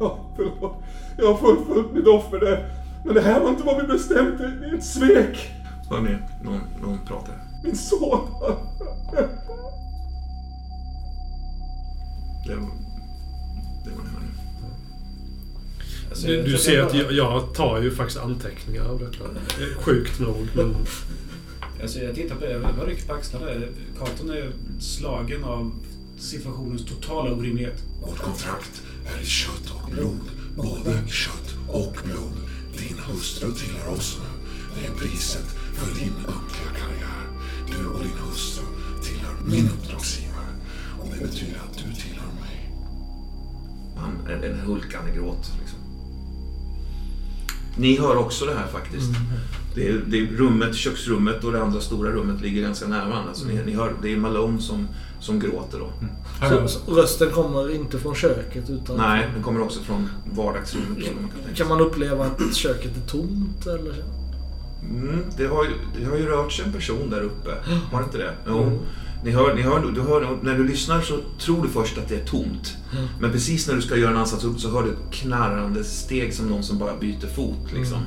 [0.00, 0.82] Ja, förlåt.
[1.18, 2.72] Jag har fullföljt mitt offer där.
[3.04, 4.38] Men det här var inte vad vi bestämt.
[4.38, 5.50] Det är ett svek.
[5.90, 7.32] Hör ni någon, någon prata?
[7.64, 8.20] Min son.
[12.46, 12.54] Det,
[13.84, 14.28] det var ni hör nu.
[16.08, 19.24] Alltså, Du, jag du ser att jag, jag tar ju faktiskt anteckningar av detta.
[19.80, 20.76] Sjukt nog, men...
[21.82, 23.46] Alltså jag tittar på det, jag rycker på axlarna.
[23.98, 25.72] Carlton är slagen av
[26.18, 27.82] situationens totala orimlighet.
[28.02, 30.30] Vårt kontrakt är i kött och blod.
[30.56, 32.32] Både kött och blod.
[32.78, 34.42] Din hustru tillhör oss nu.
[34.74, 37.26] Det är priset för din ömkliga karriär.
[37.70, 38.64] Du och din hustru
[39.02, 40.52] tillhör min uppdragsgivare.
[41.00, 42.70] Och det betyder att du tillhör mig.
[43.96, 45.50] Han, en, en hulkande gråt.
[45.60, 45.78] Liksom.
[47.78, 49.10] Ni hör också det här faktiskt.
[49.74, 53.34] Det, är, det är rummet, köksrummet och det andra stora rummet ligger ganska nära varandra.
[53.34, 54.88] Så ni, ni hör, det är Malone som,
[55.26, 55.90] som gråter då.
[56.48, 58.96] Så, så rösten kommer inte från köket utan...
[58.96, 60.98] Nej, den kommer också från vardagsrummet.
[60.98, 61.54] Då, man kan.
[61.54, 63.94] Kan man uppleva att köket är tomt eller?
[64.90, 67.50] Mm, det, har ju, det har ju rört sig en person där uppe.
[67.92, 68.32] Har det inte det?
[68.46, 68.78] Jo.
[69.24, 72.16] Ni hör, ni hör, du hör, när du lyssnar så tror du först att det
[72.16, 72.76] är tomt.
[73.20, 76.34] Men precis när du ska göra en ansats upp så hör du ett knarrande steg
[76.34, 77.72] som någon som bara byter fot.
[77.74, 77.98] Liksom.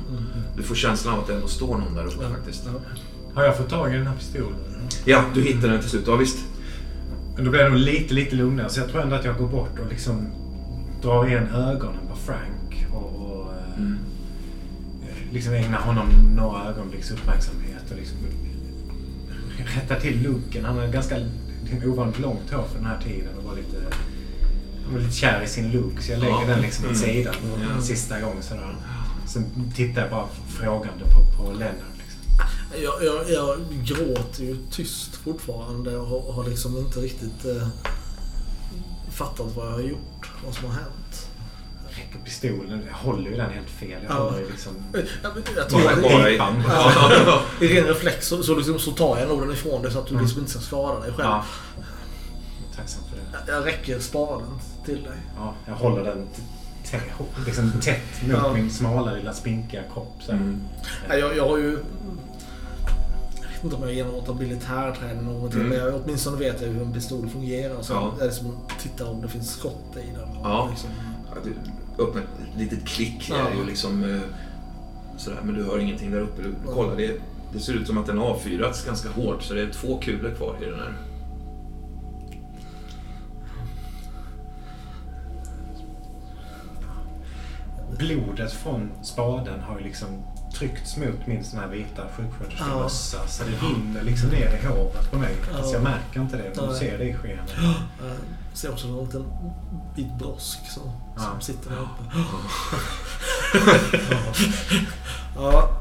[0.56, 2.68] Du får känslan av att det ändå står någon där uppe faktiskt.
[3.34, 4.54] Har jag fått tag i den här pistolen?
[5.04, 6.04] Ja, du hittar den till slut.
[6.06, 6.38] Ja, visst.
[7.40, 8.68] Men då blir jag nog lite, lite lugnare.
[8.68, 10.26] Så jag tror ändå att jag går bort och liksom
[11.02, 12.86] drar igen ögonen på Frank.
[12.94, 13.98] Och, och eh, Mm.
[15.32, 16.06] liksom ägnar honom
[16.36, 17.90] några ögonblicks uppmärksamhet.
[17.90, 18.16] Och liksom
[19.76, 20.64] rättar till looken.
[20.64, 21.16] Han har ganska
[21.84, 23.28] ovanligt långt hår för den här tiden.
[23.38, 23.76] Och var lite,
[24.84, 26.00] han var lite kär i sin look.
[26.00, 26.46] Så jag lägger Ja.
[26.46, 27.02] den liksom åt Mm.
[27.02, 27.74] sidan Ja.
[27.76, 28.36] en sista gång.
[28.40, 28.74] Sådär.
[29.26, 29.44] Sen
[29.74, 31.89] tittar jag bara frågande på, på Lennart.
[32.74, 37.68] Jag, jag, jag gråter ju tyst fortfarande och har, har liksom inte riktigt eh,
[39.10, 40.30] fattat vad jag har gjort.
[40.44, 41.28] Vad som har hänt.
[41.88, 42.82] Räcker pistolen.
[42.90, 43.90] Jag håller ju den helt fel.
[44.08, 44.22] Jag Ja.
[44.22, 44.72] håller ju liksom...
[44.92, 45.02] Jag,
[45.56, 46.36] jag tror Bara, bara i, i...
[46.36, 47.42] Ja.
[47.60, 50.06] i ren reflex så, så, liksom, så tar jag nog den ifrån dig så att
[50.06, 50.22] du Mm.
[50.24, 51.28] liksom inte ska skada dig själv.
[51.28, 51.44] Ja.
[51.76, 53.52] Jag är Tacksam för det.
[53.52, 54.48] Jag, jag räcker spaden
[54.84, 55.16] till dig.
[55.36, 56.28] Ja, jag håller den
[57.46, 58.52] liksom tätt mot Ja.
[58.52, 60.16] min smala lilla spinkiga kropp.
[60.20, 60.32] Så.
[60.32, 60.60] Mm.
[61.08, 61.78] Ja, Jag, jag har ju...
[63.62, 65.68] Jag vet inte om jag har genomgått militärträning någonting, Mm.
[65.70, 67.82] men jag, åtminstone vet jag hur en pistol fungerar.
[67.82, 68.14] Så Ja.
[68.18, 70.28] jag liksom tittar om det finns skott i den.
[70.36, 70.66] Och Ja.
[70.70, 70.90] Liksom,
[71.30, 73.26] Ja, du öppnar ett litet klick.
[73.30, 73.36] Ja.
[73.36, 74.20] Är det ju liksom, eh,
[75.16, 76.42] sådär, men du hör ingenting där uppe.
[76.42, 77.20] Du, du kollar, det,
[77.52, 80.34] det ser ut som att den har avfyrats ganska hårt så det är två kulor
[80.34, 80.94] kvar i den här.
[87.98, 90.08] Blodet från spaden har ju liksom
[90.60, 93.26] tryckts mot min sån här vita sjuksköterskemössa.
[93.28, 95.34] Så det rinner liksom ner i håret på mig.
[95.52, 95.72] Fast Ja.
[95.72, 96.52] jag märker inte det.
[96.56, 97.54] Men du ser det i skenet.
[98.50, 99.24] jag ser också en liten
[99.96, 100.82] bit brosk som,
[101.16, 101.22] Ja.
[101.22, 102.04] som sitter där uppe.
[105.36, 105.78] ja.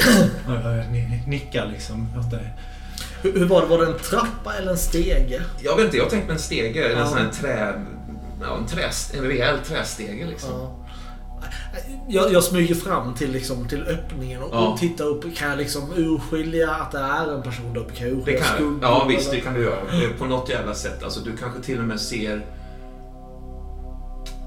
[0.48, 2.54] Jag ni- nickar liksom åt dig.
[3.22, 3.68] hur, hur var det?
[3.68, 5.42] Var det en trappa eller en stege?
[5.64, 6.92] Jag vet inte, jag har tänkt mig en stege.
[6.92, 7.00] Ja.
[7.00, 7.74] En sån här trä...
[8.42, 10.79] Ja, en, trä, en rejäl trästege liksom.
[11.42, 11.50] Ja.
[12.08, 14.78] Jag, jag smyger fram till, liksom, till öppningen och, Ja.
[14.80, 15.36] tittar upp.
[15.36, 17.96] Kan jag liksom urskilja att det är en person där uppe?
[17.96, 18.80] Kan jag Det urskilja kan, skuggor?
[18.82, 20.04] ja visst, det kan du göra.
[20.04, 21.04] Eh, På något jävla sätt.
[21.04, 22.46] Alltså, du kanske till och med ser...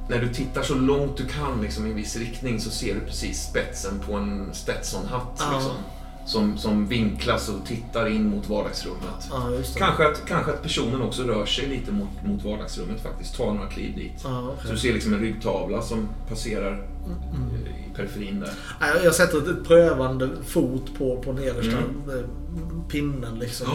[0.08, 3.00] när du tittar så långt du kan liksom, i en viss riktning så ser du
[3.00, 5.36] precis spetsen på en Stetson-hatt.
[5.38, 5.52] Ja.
[5.54, 5.72] Liksom,
[6.26, 9.28] som, som vinklas och tittar in mot vardagsrummet.
[9.30, 9.48] Ja.
[9.76, 13.36] Kanske att, kanske att personen också rör sig lite mot, mot vardagsrummet faktiskt.
[13.36, 14.12] Tar några kliv dit.
[14.24, 14.66] Ja, okej.
[14.66, 18.50] Så du ser liksom en ryggtavla som passerar eh, i periferin där.
[18.80, 22.18] Nej, Jag sätter ett prövande fot på, på nedersta Mm.
[22.18, 22.24] eh,
[22.88, 23.66] pinnen liksom.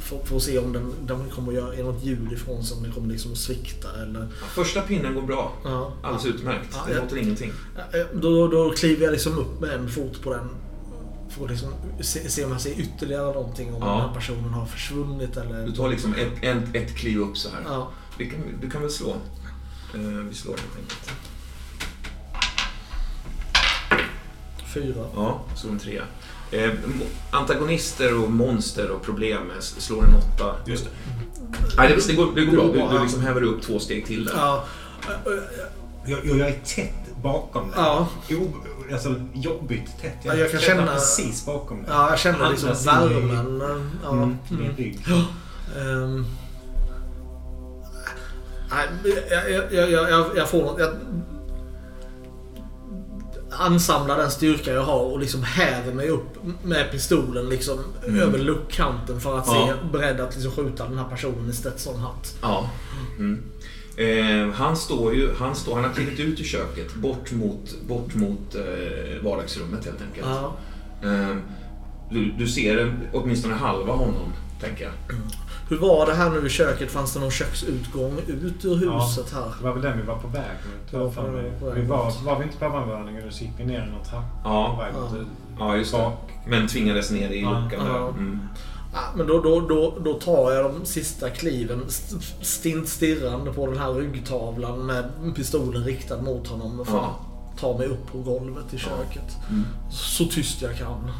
[0.00, 2.82] För, för att se om den, den kommer att göra något ljud ifrån sig, om
[2.82, 4.20] den kommer liksom att svikta eller...
[4.20, 5.52] Ja, första pinnen går bra.
[5.64, 5.92] Ja.
[6.02, 6.68] Alldeles utmärkt.
[6.72, 7.02] Ja, Det ja.
[7.02, 7.52] låter ingenting.
[7.76, 10.48] Eh, Då, då kliver jag liksom upp med en fot på den.
[11.40, 11.68] Att liksom
[12.00, 13.74] se, se om jag ser ytterligare någonting.
[13.74, 13.88] Om Ja.
[13.88, 15.66] den här personen har försvunnit eller...
[15.66, 17.58] Du tar liksom ett, ett, ett kliv upp så här.
[17.66, 17.90] Ja.
[18.18, 19.10] Vi kan, du kan väl slå?
[19.94, 21.10] Eh, vi slår helt enkelt.
[24.74, 25.04] Fyra.
[25.16, 26.02] Ja, slår en trea.
[26.50, 26.70] Eh,
[27.30, 30.56] antagonister och monster och problem slår en åtta.
[30.66, 30.90] Just det.
[31.76, 32.88] Nej, det, det, går, det går bra.
[32.90, 34.32] Du, du liksom häver upp två steg till där.
[34.36, 34.64] Ja.
[36.06, 37.78] Jag, jag är tätt bakom dig.
[37.80, 38.08] Ja.
[38.30, 38.46] O,
[38.92, 40.16] alltså jobbigt tätt.
[40.22, 41.86] Ja, jag kan känna- precis bakom dig.
[41.90, 43.90] Ja, jag känner Andra liksom värmen.
[44.04, 44.12] Ja.
[44.12, 44.64] Mm, i Mm.
[44.66, 45.06] din rygg.
[48.70, 48.88] Nej,
[49.30, 50.78] jag, jag, jag, jag, jag, jag får något...
[50.80, 50.90] Jag
[53.60, 56.28] ansamlar den styrka jag har och liksom häver mig upp
[56.62, 59.52] med pistolen liksom över luckkanten för att Ja.
[59.82, 62.34] se beredd att liksom skjuta den här personen i Stetson-hatt.
[62.42, 62.70] Ja.
[63.18, 63.42] Mm.
[63.96, 68.14] Eh, han står ju, han, står, han har klivit ut ur köket bort mot, bort
[68.14, 70.26] mot eh, vardagsrummet helt enkelt.
[70.26, 70.52] Ja.
[71.08, 71.36] Eh,
[72.10, 74.92] du, du ser åtminstone halva honom, tänker jag.
[75.68, 76.90] Hur var det här nu i köket?
[76.90, 78.98] Fanns det någon köksutgång ut ur Ja.
[79.04, 79.52] huset här?
[79.58, 80.42] Det var väl den vi var på väg
[80.92, 81.14] mot.
[81.16, 83.90] Ja, väg Vi var, var vi inte på övervåningen och så gick vi ner i
[83.90, 85.26] någon trappa på Ja, väg mot
[85.58, 85.66] Ja.
[85.66, 86.10] ja just det.
[86.46, 87.50] Men tvingades ner i Ja.
[87.50, 87.92] luckan där.
[87.92, 88.08] Ja.
[88.08, 88.40] Mm.
[88.92, 93.66] Ja, men då, då, då, då tar jag de sista kliven st- stint stirrande på
[93.66, 95.04] den här ryggtavlan med
[95.36, 97.20] pistolen riktad mot honom för Ja.
[97.60, 99.36] ta mig upp på golvet i köket.
[99.50, 99.64] Mm.
[99.90, 101.10] Så tyst jag kan.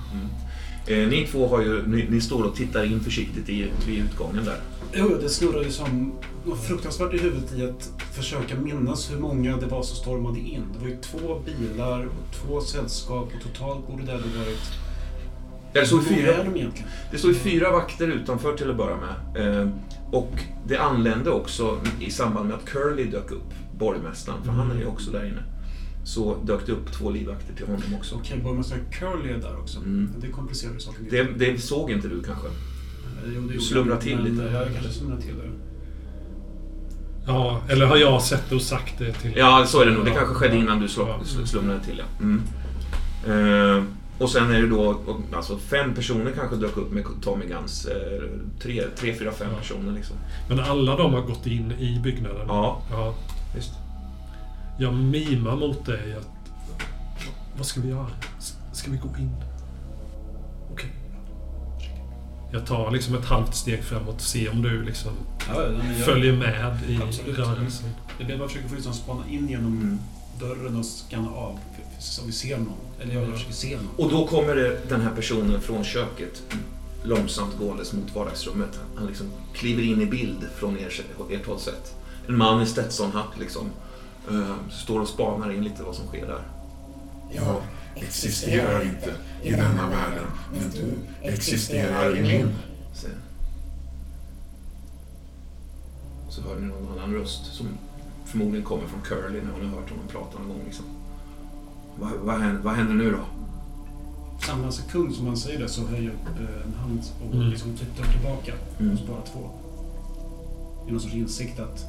[0.87, 4.45] Eh, ni två har ju, ni, ni står och tittar in försiktigt i, vid utgången
[4.45, 4.61] där.
[4.95, 6.13] Jo, det snurrar ju som
[6.47, 10.63] något fruktansvärt i huvudet i att försöka minnas hur många det var som stormade in.
[10.73, 14.73] Det var ju två bilar och två sällskap och totalt borde det ha varit...
[15.73, 16.71] Det många fyra, är de
[17.11, 19.61] det ju fyra vakter utanför till att börja med.
[19.61, 19.69] Eh,
[20.11, 20.33] och
[20.67, 24.87] det anlände också i samband med att Curly dök upp, borgmästaren, för han är ju
[24.87, 25.43] också där inne.
[26.05, 28.15] Så dök det upp två livvakter till honom också.
[28.15, 29.79] Okej, borgmästare Curly är där också.
[29.79, 30.09] Mm.
[30.21, 32.47] Det komplicerar saken Det, det såg inte du kanske?
[32.47, 32.53] Eh,
[33.35, 34.43] jo, det gjorde slumrar jag, till men, lite.
[34.43, 35.51] Ja, jag kanske slumrar till det.
[37.27, 40.05] Ja, eller har jag sett det och sagt det till Ja, så är det nog.
[40.05, 42.05] Det kanske skedde innan du slumrade till, ja.
[42.21, 42.43] Mm.
[43.27, 43.85] Eh,
[44.23, 45.01] och sen är det då
[45.37, 47.87] alltså fem personer kanske dök upp med Tommy Guns.
[47.87, 48.23] Eh,
[48.63, 49.59] tre, tre, fyra, fem Ja.
[49.59, 50.17] personer liksom.
[50.49, 52.47] Men alla de har gått in i byggnaden?
[52.49, 53.15] Ja, ja.
[53.55, 53.73] visst.
[54.79, 56.29] Jag mimar mot dig att...
[57.57, 58.07] Vad ska vi göra?
[58.73, 59.31] Ska vi gå in?
[60.73, 60.91] Okej.
[62.53, 65.13] Jag tar liksom ett halvt steg framåt och ser om du liksom
[65.49, 67.39] Ja, jag- följer med i Absolut.
[67.39, 67.89] rörelsen.
[68.19, 69.99] Det blir bara försöker få liksom spana in genom Mm.
[70.41, 71.59] dörren och scanna av
[71.99, 72.73] så vi ser någon.
[73.03, 73.89] Eller jag, jag försöker se någon.
[73.97, 76.43] Och då kommer det den här personen från köket
[77.05, 78.81] långsamt gåendes mot vardagsrummet.
[78.97, 81.95] Han liksom kliver in i bild från er, ert håll sett.
[82.29, 83.71] En man i Stetson-hatt liksom.
[84.31, 86.43] Eh, står och spanar in lite vad som sker där.
[87.33, 87.63] Jag
[87.95, 90.95] existerar inte i denna världen, men du
[91.29, 92.49] existerar i min.
[92.95, 93.07] Så,
[96.31, 97.69] så hör ni någon annan röst som
[98.25, 100.63] förmodligen kommer från Curly när hon har hört honom prata någon gång.
[100.67, 100.85] Liksom.
[102.01, 103.25] Vad, vad, händer, vad händer nu då?
[104.47, 107.49] Samma sekund som han säger det så höjer jag upp eh, en hand och Mm.
[107.51, 108.93] liksom flyttar tillbaka Mm.
[108.93, 109.51] och sparar två.
[110.89, 111.85] I någon sorts insikt att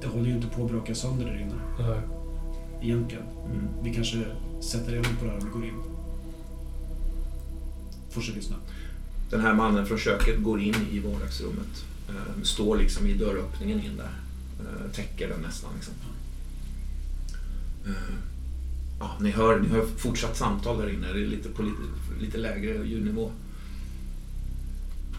[0.00, 1.54] det håller ju inte på att bråka sönder där inne.
[1.78, 2.00] Nej.
[2.82, 3.24] Egentligen.
[3.46, 3.66] Mm.
[3.82, 4.24] Vi kanske
[4.60, 5.74] sätter eld på det här om vi går in.
[8.10, 8.56] Fortsätt lyssna.
[9.30, 11.84] Den här mannen från köket går in i vardagsrummet.
[12.08, 14.10] Eh, står liksom i dörröppningen in där.
[14.60, 15.70] Eh, täcker den nästan.
[15.74, 15.94] Liksom.
[17.86, 18.14] Eh,
[19.04, 21.12] ja, ni, hör, ni hör fortsatt samtal där inne.
[21.12, 21.80] Det är lite på lite,
[22.20, 23.30] lite lägre ljudnivå.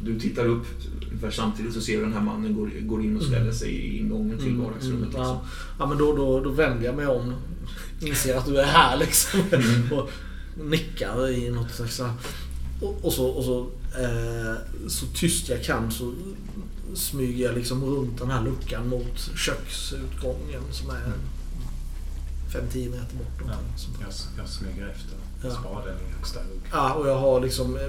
[0.01, 0.65] Du tittar upp
[1.07, 3.97] ungefär samtidigt så ser du den här mannen går, går in och ställer sig i
[3.97, 5.07] ingången till vardagsrummet.
[5.07, 5.23] Liksom.
[5.23, 5.45] ja.
[5.79, 7.33] ja, men då, då, då vänder jag mig om.
[8.01, 9.39] Inser att du är här liksom.
[9.51, 9.93] Mm.
[9.93, 10.09] Och
[10.63, 12.01] nickar i något slags...
[12.81, 13.59] Och, och så, och så,
[14.01, 16.13] eh, så tyst jag kan så
[16.93, 21.13] smyger jag liksom runt den här luckan mot köksutgången som är
[22.61, 23.41] 5-10 meter bort.
[23.47, 23.53] Ja.
[24.01, 25.51] Jag, jag smyger efter Ja.
[25.51, 26.61] spaden i högsta hugg.
[26.71, 27.75] Ja, och jag har liksom...
[27.75, 27.81] eh,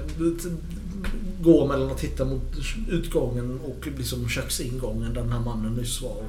[1.41, 2.41] Går mellan att titta mot
[2.89, 6.23] utgången och liksom köksingången där den här mannen nyss var.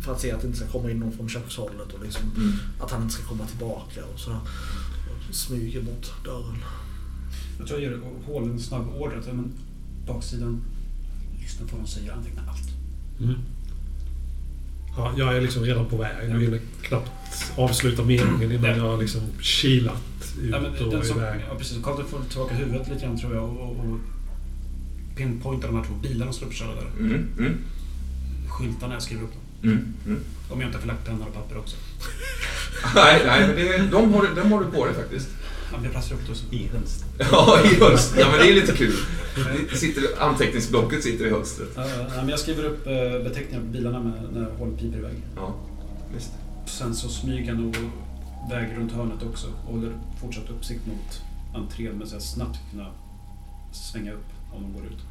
[0.00, 2.52] För att se att det inte ska komma in någon från kökshållet och liksom Mm.
[2.80, 4.38] att han inte ska komma tillbaka och sådär.
[5.28, 6.56] Och Smyger mot dörren.
[7.58, 9.52] Jag tror jag ger Hål en snabb order men,
[10.06, 10.62] baksidan,
[11.40, 12.68] lyssna på vad de säger, anteckna allt.
[13.20, 13.34] Mm.
[14.96, 16.16] Ja, jag är liksom redan på väg.
[16.30, 17.10] Jag hinner knappt
[17.56, 20.02] avsluta meningen innan jag har liksom kilat
[20.42, 21.40] ut Ja, men, och den som, iväg.
[21.48, 21.84] ja, precis.
[21.84, 23.98] Carlton får tillbaka huvudet lite grann tror jag och, och, och
[25.16, 26.90] pinpointar de här två bilarna som uppkörda där.
[27.00, 27.58] Mm, mm,
[28.48, 29.70] Skyltarna, jag skriver upp dem.
[29.72, 30.20] mm, mm.
[30.50, 31.76] Om jag inte får lagt penna och papper också.
[32.94, 35.28] Nej, nej, men det, de, har, de har du på dig faktiskt.
[35.74, 36.54] Upp det så.
[36.54, 37.10] I hönstret.
[37.32, 38.20] Ja, i hönstret.
[38.20, 38.94] Ja, men det är lite kul.
[39.74, 41.68] Sitter, anteckningsblocket sitter i hönstret.
[41.76, 41.86] Ja,
[42.16, 42.92] men jag skriver upp eh,
[43.24, 45.22] beteckningar på bilarna med, när Hål piper iväg.
[45.36, 45.54] Ja,
[46.14, 46.32] visst.
[46.66, 47.76] Sen så smyger jag nog
[48.50, 51.20] väg runt hörnet också och håller fortsatt uppsikt mot
[51.54, 52.90] entrén men så jag snabbt kunna
[53.72, 55.02] svänga upp om de går ut.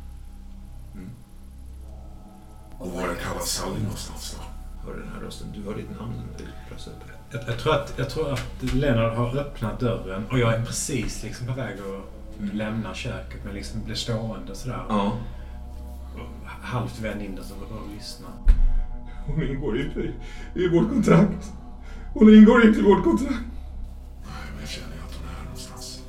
[2.80, 4.44] Och var är Kawasali någonstans då?
[4.88, 5.48] Hör den här rösten.
[5.56, 6.42] Du hör ditt namn upp.
[7.36, 11.24] Jag, jag, tror att, jag tror att Leonard har öppnat dörren och jag är precis
[11.24, 12.58] liksom på väg att Mm.
[12.58, 14.86] lämna köket men liksom blir stående sådär.
[14.90, 15.18] Ja.
[16.46, 18.32] Halvt vänd inåt och, och lyssnar.
[19.26, 20.14] Hon ingår inte i,
[20.56, 21.52] i vårt kontrakt.
[22.14, 23.32] Hon ingår inte i vårt kontrakt.
[23.34, 26.02] Nej, men jag känner ju att hon är här någonstans.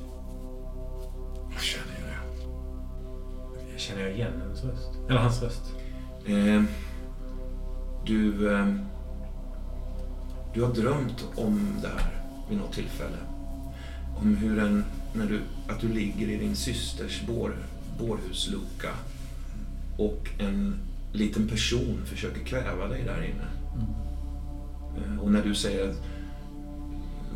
[1.53, 3.71] Jag känner ju det.
[3.71, 4.89] Jag känner igen hennes röst.
[5.09, 5.63] Eller hans röst.
[6.25, 6.63] Eh,
[8.05, 8.67] du, eh,
[10.53, 13.17] du har drömt om det här vid något tillfälle.
[14.17, 17.55] Om hur en, när du, att du ligger i din systers bår,
[17.99, 18.89] bårhuslucka
[19.97, 20.75] och en
[21.11, 23.47] liten person försöker kväva dig där inne.
[24.97, 26.01] Eh, och när du säger att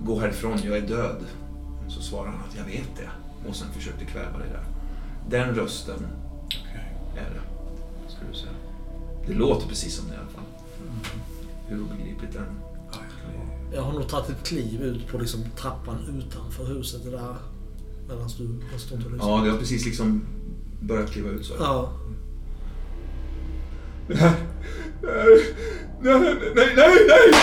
[0.06, 1.26] gå härifrån, jag är död,
[1.88, 3.10] så svarar han att jag vet det.
[3.50, 4.64] Och sen försökte kväva dig där.
[5.30, 6.08] Den rösten
[7.18, 7.42] är det,
[8.12, 8.54] skulle du säga.
[9.28, 10.44] Det låter precis som det i alla fall.
[11.68, 12.71] Hur obegripligt den
[13.74, 17.04] Jag har nog tagit ett kliv ut på liksom trappan utanför huset.
[17.04, 17.36] Det där
[18.08, 19.30] medan du har stått och lyssnat.
[19.30, 20.26] Ja, det har precis liksom
[20.82, 21.54] börjat kliva ut så.
[21.60, 21.94] Ja.
[24.10, 24.34] Här...
[26.02, 26.22] Nej,
[26.56, 27.34] nej, nej, nej!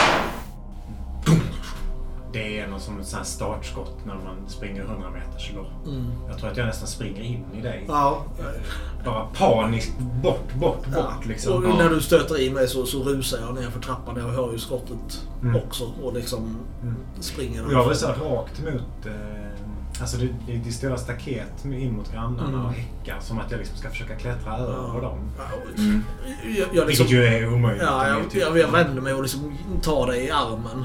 [2.33, 5.87] Det är något som ett startskott när man springer 100 meters lopp.
[5.87, 6.05] Mm.
[6.29, 7.85] Jag tror att jag nästan springer in i dig.
[7.89, 8.23] Ja.
[9.05, 11.13] Bara paniskt bort, bort, bort ja.
[11.27, 11.53] liksom.
[11.53, 11.75] Och Ja.
[11.77, 14.17] när du stöter i mig så, så rusar jag ner för trappan.
[14.17, 15.57] Jag hör ju skottet Mm.
[15.57, 16.95] också och liksom Mm.
[17.21, 17.67] springer.
[17.67, 19.07] Och jag här rakt mot...
[19.07, 22.67] Eh, alltså det, det, det stora staket in mot grannarna Mm.
[22.67, 23.21] och häckar.
[23.21, 25.19] Som att jag liksom ska försöka klättra över dem.
[25.39, 25.45] Ja.
[26.45, 27.83] Jag, jag, liksom, Vilket ju är omöjligt.
[27.87, 30.85] ja, jag, typ- jag, jag vänder mig och liksom tar dig i armen.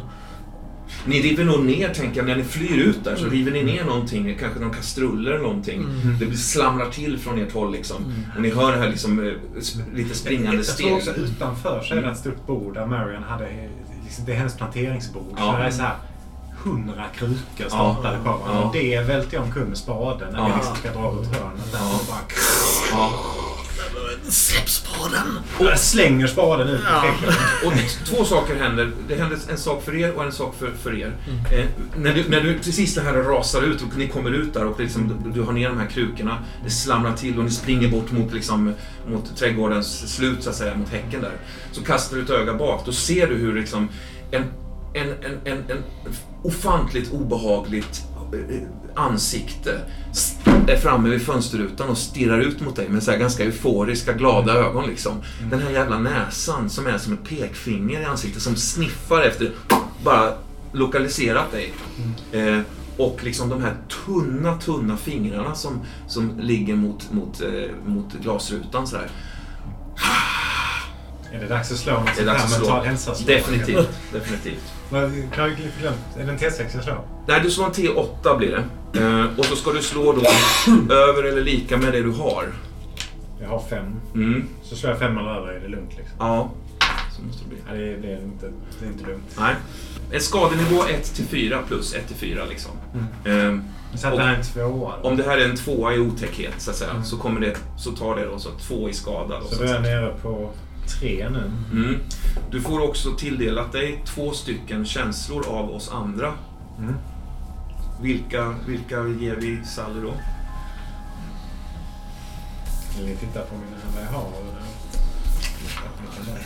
[1.06, 3.84] Ni river nog ner, tänker jag, när ni flyr ut där så river ni ner
[3.86, 5.82] någonting, kanske någon kastruller eller någonting.
[5.84, 6.18] Mm.
[6.20, 8.14] Det slamrar till från ert håll liksom.
[8.36, 9.34] Och ni hör det här liksom eh,
[9.96, 10.94] lite springande Jag tror steg.
[10.94, 13.48] också utanför så är det ett stort bord där Marion hade...
[14.04, 15.34] Liksom, det är hennes planteringsbord.
[15.38, 15.52] Ja.
[15.52, 15.96] Så det är så här
[16.64, 18.48] hundra krukor staplade på varandra.
[18.54, 18.64] Ja.
[18.64, 20.48] Och det välter jag omkull med spaden när Ja.
[20.48, 21.72] vi liksom ska dra runt hörnet.
[21.72, 21.80] Där.
[21.80, 22.00] Ja.
[22.00, 22.20] Och bara,
[22.92, 23.12] Ja.
[24.30, 25.40] Släpp spaden!
[25.60, 27.14] och jag slänger spaden ut Ja.
[27.66, 27.74] Och
[28.06, 28.92] två saker händer.
[29.08, 31.18] Det händer en sak för er och en sak för, för er.
[31.52, 31.66] Eh,
[31.98, 34.66] när, du, när du till sist det här rasar ut och ni kommer ut där
[34.66, 36.38] och liksom, du, du har ner de här krukorna.
[36.64, 38.74] Det slamrar till och ni springer bort mot, liksom,
[39.08, 41.34] mot trädgårdens slut, så att säga, mot häcken där.
[41.72, 42.86] Så kastar du ett öga bak.
[42.86, 43.90] Då ser du hur liksom
[44.32, 44.44] en,
[44.94, 45.84] en, en, en, en
[46.44, 48.13] ofantligt obehagligt eh,
[48.96, 49.80] ansikte
[50.12, 50.36] s-
[50.68, 54.54] är framme vid fönsterrutan och stirrar ut mot dig med så här ganska euforiska, glada
[54.54, 54.88] ögon.
[54.88, 55.12] Liksom.
[55.52, 59.52] Den här jävla näsan som är som ett pekfinger i ansiktet som sniffar efter,
[60.04, 60.34] bara
[60.72, 61.74] lokaliserat dig.
[62.32, 62.60] Eh,
[62.98, 68.88] och liksom de här tunna, tunna fingrarna som, som ligger mot, mot, eh, mot glasrutan
[68.88, 69.10] sådär.
[71.34, 73.28] Är det dags att slå något sånt här mental hälsa-slag?
[73.38, 74.74] Definitivt, definitivt.
[74.90, 75.98] Vad- Kan jag glömt?
[76.18, 77.02] Är det en T6 jag slår?
[77.28, 78.52] Nej, du slår en T8 blir
[78.92, 79.00] det.
[79.02, 80.22] Eh, och så ska du slå då
[80.94, 82.46] över eller lika med det du har.
[83.42, 83.86] Jag har fem.
[84.16, 84.48] Mm.
[84.64, 86.16] Så slår jag fem eller över är det lugnt liksom.
[86.20, 86.52] Ja,
[87.18, 87.58] så måste det bli.
[87.68, 88.46] Ja, det, är, det, är inte,
[88.80, 89.36] det är inte lugnt.
[89.40, 89.56] Nej.
[90.12, 92.72] En skadenivå 1 till 4 plus 1 till 4 liksom.
[93.26, 93.58] Eh,
[93.98, 94.94] Så att Och- det här är en tvåa.
[95.02, 97.92] om det här är en tvåa i otäckhet så att säga, så kommer det, så
[97.92, 99.40] tar det då så två i skada.
[99.40, 100.50] Då, Så så att är nere på
[101.00, 101.52] tre nu.
[101.72, 102.00] Mm.
[102.52, 106.34] Du får också tilldelat dig två stycken känslor av oss andra.
[106.80, 106.96] Mm.
[108.02, 110.14] Vilka, vilka ger vi Sally då?
[112.98, 114.32] Vill ni titta på mina, vad jag har?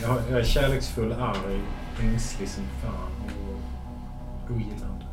[0.02, 1.60] Jag, har, jag är kärleksfull, arg,
[2.02, 5.04] ängslig som fan och ogillande?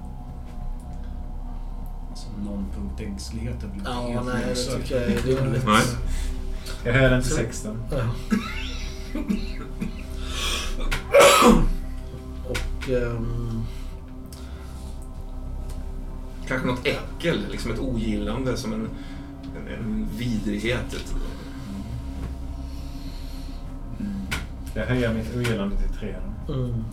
[2.15, 3.59] Som någon punkt ängslighet.
[3.59, 5.65] blir Ja, helt nej, det tycker jag är rimligt.
[6.83, 7.83] Jag hörde inte sexten.
[7.91, 8.37] Ja.
[12.49, 12.89] Och...
[12.89, 13.63] ehm,
[16.47, 18.89] Kanske något äckel, liksom ett ogillande som en,
[19.55, 20.93] en, en vidrighet.
[20.93, 21.15] Ett,
[24.75, 26.15] Jag höjer mitt ogillande till tre.
[26.49, 26.83] mm.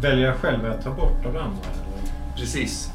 [0.00, 1.42] Väljer jag själv att ta bort av andra?
[1.62, 2.36] Eller?
[2.36, 2.90] precis.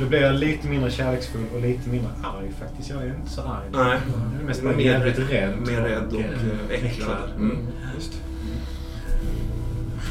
[0.00, 2.90] Då blir jag lite mindre kärleksfull och lite mindre arg faktiskt.
[2.90, 3.66] Jag är inte så arg.
[3.72, 3.98] Nej.
[4.32, 5.54] Jag är mest bara Mer, jävligt rädd.
[5.66, 6.26] mer rädd och eh,
[6.70, 7.30] eh, äcklad.
[7.36, 7.56] Mm.
[7.94, 8.12] Just.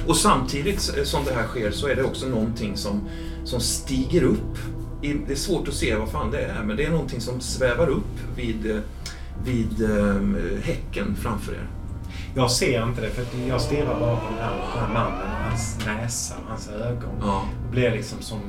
[0.07, 3.01] Och samtidigt som det här sker så är det också någonting som,
[3.43, 4.57] som stiger upp.
[5.01, 7.87] Det är svårt att se vad fan det är, men det är någonting som svävar
[7.87, 8.77] upp vid, eh,
[9.45, 10.15] vid eh,
[10.63, 11.67] häcken framför er.
[12.35, 15.21] Jag ser inte det för jag stirrar bara på den här, på den här mannen
[15.21, 17.13] och hans näsa och hans ögon.
[17.21, 17.45] Ja.
[17.65, 18.39] Och blir liksom som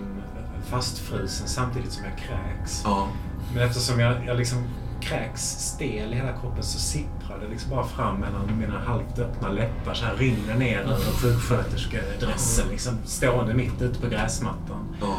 [0.71, 2.81] fastfrusen samtidigt som jag kräks.
[2.85, 3.09] Ja.
[3.55, 4.59] Men eftersom jag, jag liksom
[5.01, 9.49] kräks stel i hela kroppen så sipprar det liksom bara fram mellan mina halvt öppna
[9.49, 9.95] läppar.
[9.95, 14.97] Så här rinner ner över sjuksköterskedressen liksom stående mitt ute på gräsmattan.
[15.01, 15.17] ja.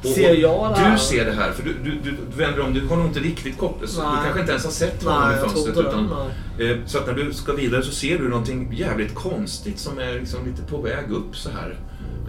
[0.00, 0.92] Och, Ser jag det här?
[0.92, 2.74] Du ser det här, för du, du, du, du vänder om.
[2.74, 3.88] Du har nog inte riktigt koppel.
[3.88, 5.76] så Du kanske inte ens har sett honom i fönstret.
[5.76, 6.10] Utan,
[6.58, 10.12] eh, så att när du ska vidare så ser du någonting jävligt konstigt som är
[10.12, 11.76] liksom lite på väg upp så här.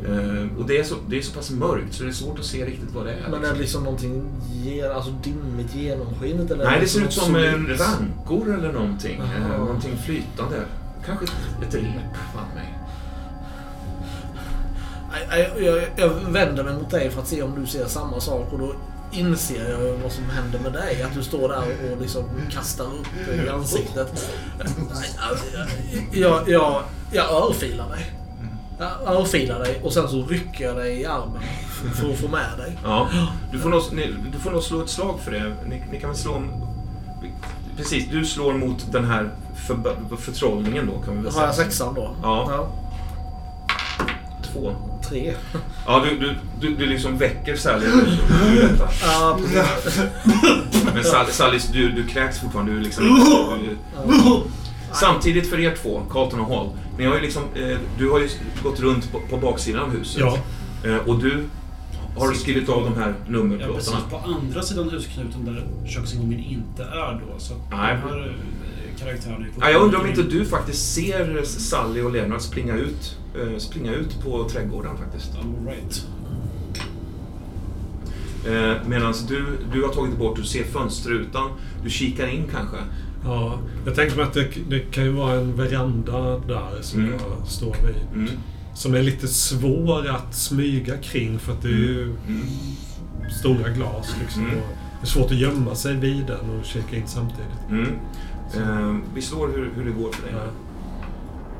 [0.05, 2.45] Eh, och det är, så, det är så pass mörkt så det är svårt att
[2.45, 3.29] se riktigt vad det är.
[3.29, 3.53] Men är liksom.
[3.53, 6.51] det liksom någonting ge, alltså dimmigt genomskinligt?
[6.51, 7.35] Eller Nej, det liksom ser ut som
[7.87, 9.21] rankor eller någonting.
[9.21, 9.57] Aha.
[9.57, 10.65] någonting flytande.
[11.05, 11.31] Kanske ett,
[11.67, 12.77] ett rep, fan mig.
[15.29, 18.53] Jag, jag, jag vänder mig mot dig för att se om du ser samma sak
[18.53, 18.73] och då
[19.11, 21.03] inser jag vad som händer med dig.
[21.03, 24.31] Att du står där och liksom kastar upp i ansiktet.
[26.11, 28.20] Jag, jag, jag örfilar dig.
[29.07, 31.41] Örfilar dig och sen så rycker jag dig i armen
[31.95, 32.77] för att få med dig.
[32.83, 33.07] Ja,
[33.51, 35.55] du får nog, ni, du får nog slå ett slag för det.
[35.65, 36.51] Ni, ni kan väl slå en...
[37.77, 39.29] Precis, du slår mot den här
[39.67, 41.65] för, förtrollningen då kan vi väl Har jag säga.
[41.65, 42.15] sexan då?
[42.23, 42.67] Ja.
[44.53, 44.75] Två.
[45.09, 45.33] Tre.
[45.85, 48.89] Ja, du, du, du, du liksom väcker Sally ur detta.
[49.03, 50.01] Ja, precis.
[50.93, 52.71] Men Sally, Sally du, du kräks fortfarande.
[52.71, 54.43] Du liksom du,
[54.93, 56.69] Samtidigt för er två, Carlton och Hall.
[56.97, 58.29] Ni har ju liksom, eh, du har ju
[58.63, 60.19] gått runt på, på baksidan av huset.
[60.21, 60.37] Ja.
[60.89, 61.43] Eh, och du
[62.17, 63.75] har skrivit av de här Ja, nummerplåtarna.
[63.77, 63.93] precis.
[64.09, 67.39] På andra sidan husknuten där köksingången inte är då.
[67.39, 67.97] Så att Nej.
[68.03, 72.01] de här eh, karaktärerna är på Ja, jag undrar om inte du faktiskt ser Sally
[72.01, 75.31] och Leonard springa ut, eh, springa ut på trädgården faktiskt.
[75.35, 76.05] All right.
[78.47, 81.49] Eh, Medan du, du har tagit bort, du ser fönsterrutan,
[81.83, 82.77] du kikar in kanske.
[83.25, 87.13] Ja, jag tänker mig att det, det kan ju vara en veranda där som Mm.
[87.13, 88.23] jag står vid.
[88.23, 88.29] Mm.
[88.73, 92.41] Som är lite svår att smyga kring för att det är ju Mm.
[93.39, 94.15] stora glas.
[94.21, 94.55] Liksom, Mm.
[95.01, 97.69] det är svårt att gömma sig vid den och kika in samtidigt.
[97.69, 97.87] Mm.
[98.57, 100.31] Eh, vi slår hur, hur det går för dig.
[100.37, 100.51] Ja.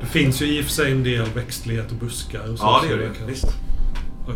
[0.00, 2.52] Det finns ju i och för sig en del växtlighet och buskar.
[2.52, 3.18] Och så, Ja, det gör det.
[3.18, 3.46] kan- Visst.
[4.28, 4.34] Oj.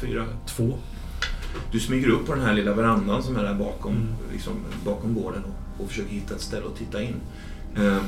[0.00, 0.24] Fyra.
[0.46, 0.72] Två.
[1.72, 4.06] Du smyger upp på den här lilla verandan som är där bakom, Mm.
[4.32, 4.52] liksom,
[4.84, 7.14] bakom gården och, och försöker hitta ett ställe att titta in.
[7.76, 7.98] Eh,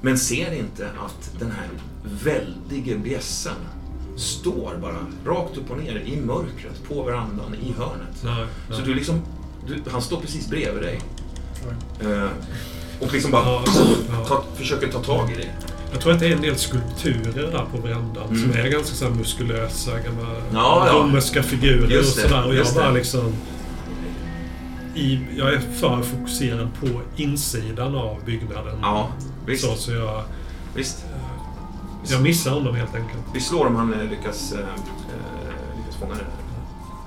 [0.00, 1.68] men ser inte att den här
[2.24, 3.54] väldige bjässen
[4.16, 4.96] står bara
[5.26, 8.22] rakt upp och ner i mörkret på verandan i hörnet.
[8.24, 8.78] Nej, nej.
[8.78, 9.20] Så du liksom,
[9.66, 11.00] du, han står precis bredvid dig.
[12.00, 12.28] Eh,
[13.00, 13.64] och liksom bara Ja,
[14.10, 14.24] ja.
[14.24, 15.54] ta, försöker ta tag i dig.
[15.92, 18.42] Jag tror att det är en del skulpturer där på verandan Mm.
[18.42, 20.92] som är ganska så muskulösa, gamla Ja, ja.
[20.92, 22.46] romerska figurer Just och det, sådär.
[22.46, 22.94] Och jag bara det.
[22.94, 23.32] liksom...
[24.94, 26.86] I, jag är för fokuserad på
[27.16, 28.78] insidan av byggnaden.
[28.82, 29.08] Ja,
[29.46, 29.64] visst.
[29.64, 30.22] Så, så jag,
[30.74, 31.04] visst.
[32.10, 33.22] jag missar honom helt enkelt.
[33.34, 34.66] Vi slår om han eh, lyckas, eh, eh,
[35.78, 36.24] lyckas fånga det.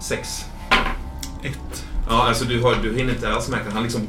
[0.03, 0.45] Sex.
[1.43, 1.85] Ett.
[2.09, 4.01] Ja, alltså du, har, du hinner inte alls märka han liksom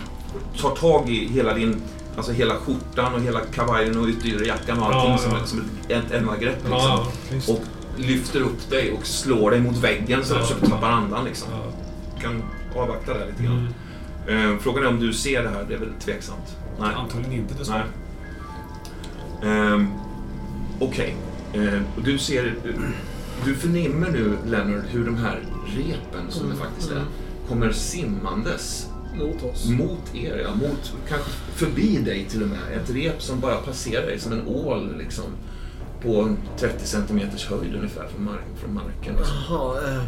[0.60, 1.82] tar tag i hela din,
[2.16, 5.38] alltså hela skjortan och hela kavajen och ytterjackan och allting Ja, som, ja.
[5.42, 6.72] ett- som ett enda grepp liksom.
[6.72, 7.06] Ja,
[7.48, 7.60] och
[7.96, 11.48] lyfter upp dig och slår dig mot väggen så, så du tappar andan liksom.
[12.16, 12.42] Du kan
[12.76, 13.68] avvakta där lite grann.
[14.28, 14.52] Mm.
[14.52, 16.56] Eh, frågan är om du ser det här, det är väl tveksamt?
[16.80, 16.94] Nej.
[16.96, 17.84] Antagligen inte dessvärre.
[19.42, 19.86] Ehm,
[20.80, 21.16] Okej.
[21.52, 22.54] Eh, och du ser...
[23.44, 25.40] Du förnimmer nu, Leonard, hur de här
[25.76, 27.02] repen, som det faktiskt är,
[27.48, 28.86] kommer simmandes
[29.18, 29.68] Mot oss.
[29.68, 32.58] mot er, ja, mot, kanske förbi dig till och med.
[32.82, 35.24] Ett rep som bara passerar dig som en ål liksom.
[36.02, 39.14] På en 30 centimeters höjd ungefär från, mark, från marken.
[39.48, 40.02] Jaha, eh,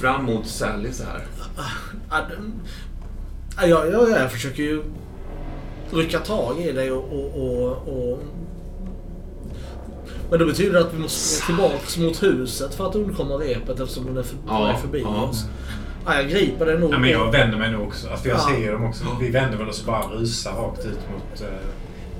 [0.00, 1.26] Fram mot Sally så här.
[2.10, 2.52] ja, den-
[3.56, 4.82] ja, jag, jag, jag försöker ju
[5.92, 8.18] rycka tag i dig och, och, och, och...
[10.30, 14.16] Men det betyder att vi måste tillbaks mot huset för att undkomma repet eftersom den
[14.16, 15.22] är för, Ja, förbi ja.
[15.22, 15.44] oss.
[16.08, 16.92] Ja, jag griper det nog.
[16.94, 18.08] Ja, men jag vänder mig nog också.
[18.10, 18.48] Alltså, jag Ja.
[18.56, 19.04] ser dem också.
[19.20, 21.40] Vi vänder väl oss och bara rusar rakt ut mot...
[21.40, 21.46] eh,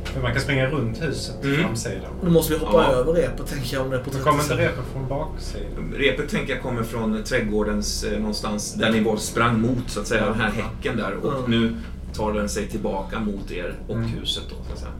[0.04, 1.56] för man kan springa runt huset, Mm.
[1.62, 2.10] framsidan.
[2.24, 2.92] Nu måste vi hoppa Ja.
[2.92, 5.94] över repet tänker jag om det är på Så 30 kommer inte repen från baksidan?
[5.96, 10.06] Repet tänker jag kommer från trädgårdens eh, någonstans där ni var sprang mot så att
[10.06, 11.12] säga, den här häcken där.
[11.22, 11.50] Och Mm.
[11.50, 11.76] nu
[12.14, 14.08] tar den sig tillbaka mot er och Mm.
[14.08, 14.90] huset då så att säga.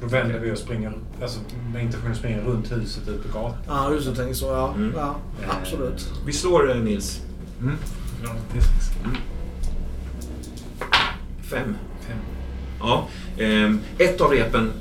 [0.00, 0.92] Då vänder vi och springer,
[1.22, 1.40] alltså
[1.72, 3.58] med intentionen att springa runt huset ut på gatan.
[3.68, 4.16] Ja, just det.
[4.16, 4.46] Tänker så.
[4.46, 4.92] Ja, Mm.
[4.96, 5.14] ja
[5.44, 6.12] Eh, absolut.
[6.26, 7.20] Vi slår eh, Nils.
[7.60, 7.76] Mm.
[11.50, 11.76] Fem.
[12.06, 12.16] fem.
[12.80, 13.08] Ja.
[13.38, 14.72] ehm, ett av repen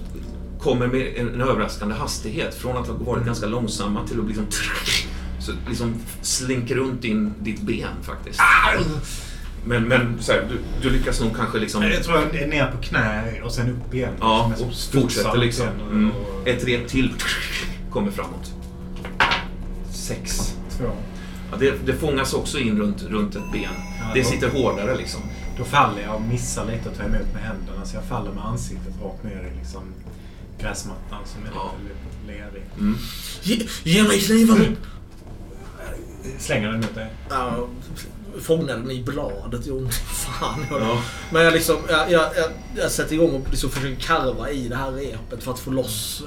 [0.59, 2.55] kommer med en överraskande hastighet.
[2.55, 4.45] Från att ha varit ganska långsamma till att liksom...
[5.39, 8.39] Så liksom slinker runt in ditt ben faktiskt.
[9.65, 11.83] Men, men så här, du, du lyckas nog kanske liksom...
[11.83, 14.13] Jag tror jag är ner på knä och sen upp igen.
[14.19, 15.67] Ja, och fortsätter liksom.
[15.67, 16.11] och- Mm.
[16.45, 17.13] Ett rep till
[17.91, 18.51] kommer framåt.
[19.91, 20.53] Sex.
[20.77, 20.85] Två.
[21.59, 23.63] Ja, det, det fångas också in runt, runt ett ben.
[23.99, 25.21] Ja, Det sitter hårdare liksom.
[25.57, 27.85] Då faller jag och missar lite att ta emot med händerna.
[27.85, 29.81] Så jag faller med ansiktet rakt ner i liksom
[30.59, 31.71] gräsmattan som är Ja.
[31.83, 32.63] lite ledig.
[32.79, 32.95] Mm.
[33.41, 34.77] Ge, ge mig kniven!
[36.39, 37.07] Slänger den mot dig.
[37.29, 37.67] Ja,
[38.41, 39.61] fångade den i bladet.
[39.65, 40.65] Jo, fan.
[40.69, 41.01] Jag, Ja.
[41.31, 44.75] Men jag, liksom, jag, jag, jag, jag sätter igång och liksom försöker karva i det
[44.75, 46.23] här repet för att få loss...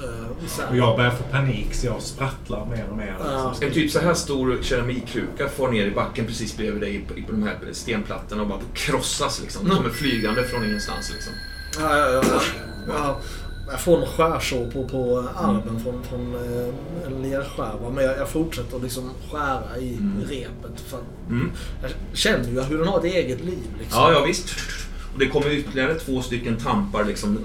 [0.47, 0.69] Så här.
[0.69, 3.15] Och jag börjar få panik så jag sprattlar mer och mer.
[3.19, 3.49] Ja.
[3.49, 3.67] Liksom.
[3.67, 7.31] En typ så här stor keramikkruka far ner i backen precis bredvid dig på, på
[7.31, 9.65] de här stenplattorna och bara krossas liksom.
[9.65, 9.77] Mm.
[9.77, 11.33] Kommer flygande från ingenstans liksom.
[11.79, 12.41] Ja, ja, ja,
[12.87, 13.19] ja.
[13.71, 17.89] Jag får en skärsår på, på armen från, från eh, en lerskärva.
[17.95, 20.21] Men jag, jag fortsätter liksom skära i Mm.
[20.29, 20.81] repet.
[20.87, 21.51] För att Mm.
[21.81, 23.67] jag känner ju hur den har ett eget liv.
[23.79, 24.01] Liksom.
[24.01, 24.49] Ja, ja visst.
[25.13, 27.05] Och det kommer ytterligare två stycken tampar.
[27.05, 27.39] Liksom,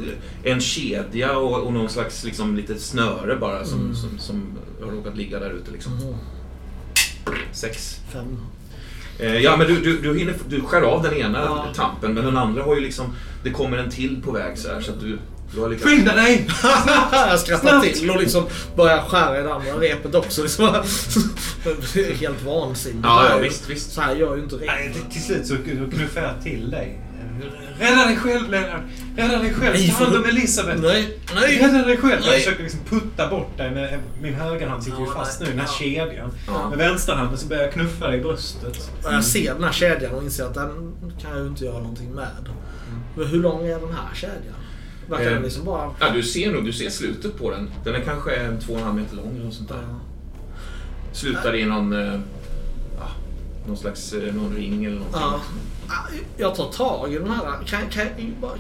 [0.45, 3.95] en kedja och, och någon slags liksom, litet snöre bara som, Mm.
[3.95, 5.71] som, som har råkat ligga där ute.
[5.71, 5.93] Liksom.
[5.93, 6.15] Mhm.
[7.53, 7.97] Sex.
[8.13, 8.37] Fem.
[9.19, 11.67] Eh, ja, men du, du, du, hinner, du skär av den ena Ja.
[11.75, 13.07] tampen, men den andra har ju liksom...
[13.45, 15.19] Det kommer en till på väg så här, så att du,
[15.81, 16.47] Skynda dig!
[17.13, 17.95] jag skrattar Snabbt!
[17.95, 20.43] till och liksom börjar skära i det andra repet också.
[20.43, 20.73] Liksom.
[21.65, 23.01] Det är Helt vansinnigt.
[23.05, 23.93] Ja, ja, visst, visst.
[23.93, 25.03] Så här gör ju inte Nej, repet.
[25.03, 25.57] till- till slut så
[25.97, 27.01] knuffar jag till dig.
[27.81, 28.81] Rädda dig själv Lennart!
[29.17, 29.75] Rädda dig själv!
[29.75, 30.81] Nej, Ta hand om Elisabeth!
[30.83, 31.59] Nej, nej!
[31.59, 32.21] Rädda dig själv!
[32.23, 32.41] Jag Nej.
[32.41, 35.67] försöker liksom putta bort dig med min högerhand sitter ju fast nu i den här
[35.67, 35.73] Ja.
[35.79, 36.31] kedjan.
[36.47, 36.69] Ja.
[36.69, 38.91] Med vänsterhanden så börjar jag knuffa dig i bröstet.
[39.03, 42.11] Jag ser den här kedjan och inser att den kan jag ju inte göra någonting
[42.15, 42.49] med.
[43.17, 44.55] Men hur lång är den här kedjan?
[45.09, 45.91] Verkar Eh, den liksom bara...
[46.01, 47.71] Ja, du ser nog, du ser slutet på den.
[47.85, 49.77] Den är kanske en två och en halv meter lång eller sånt där.
[49.89, 50.01] Ja.
[51.13, 51.93] Slutar i någon...
[51.93, 52.21] Eh,
[52.99, 53.09] ja,
[53.67, 55.21] någon slags eh, någon ring eller någonting.
[55.23, 55.41] Ja.
[55.89, 57.65] Ah, Jag tar tag i den här.
[57.67, 58.07] Kan, kan,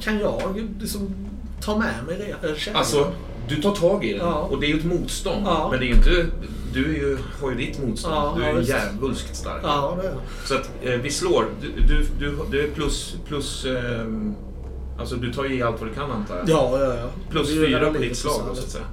[0.00, 1.14] kan jag liksom
[1.60, 2.58] ta med mig det?
[2.58, 2.78] kedjan?
[2.78, 3.12] Alltså,
[3.48, 4.34] du tar tag i den Ja.
[4.34, 5.42] och det är ju ett motstånd.
[5.46, 5.68] Ja.
[5.70, 6.26] Men det är ju inte...
[6.72, 8.14] Du är ju, har ju ditt motstånd.
[8.14, 9.62] Ja, du är ju djävulskt stark.
[10.44, 11.46] Så att eh, vi slår.
[11.60, 13.16] Du, du, du, det är plus...
[13.28, 14.06] plus eh,
[14.98, 16.48] alltså du tar i allt vad du kan antar jag.
[16.48, 17.08] Ja, ja, ja.
[17.30, 18.84] Plus ju fyra på ditt slag då, så att säga.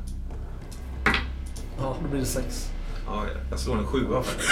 [1.79, 2.67] Ja, då blir det sex.
[3.05, 4.49] Ja, jag slår en sjua faktiskt.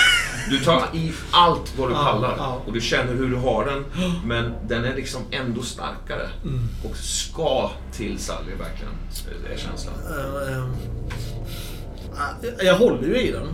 [0.49, 2.61] Du tar i allt vad du Ja, pallar ja.
[2.65, 3.85] och du känner hur du har den.
[4.25, 6.29] Men den är liksom ändå starkare.
[6.43, 6.67] Mm.
[6.89, 8.93] Och ska till Sally verkligen.
[9.47, 9.93] Det är känslan.
[10.09, 10.65] Eh, eh,
[12.63, 13.47] jag- håller ju i den.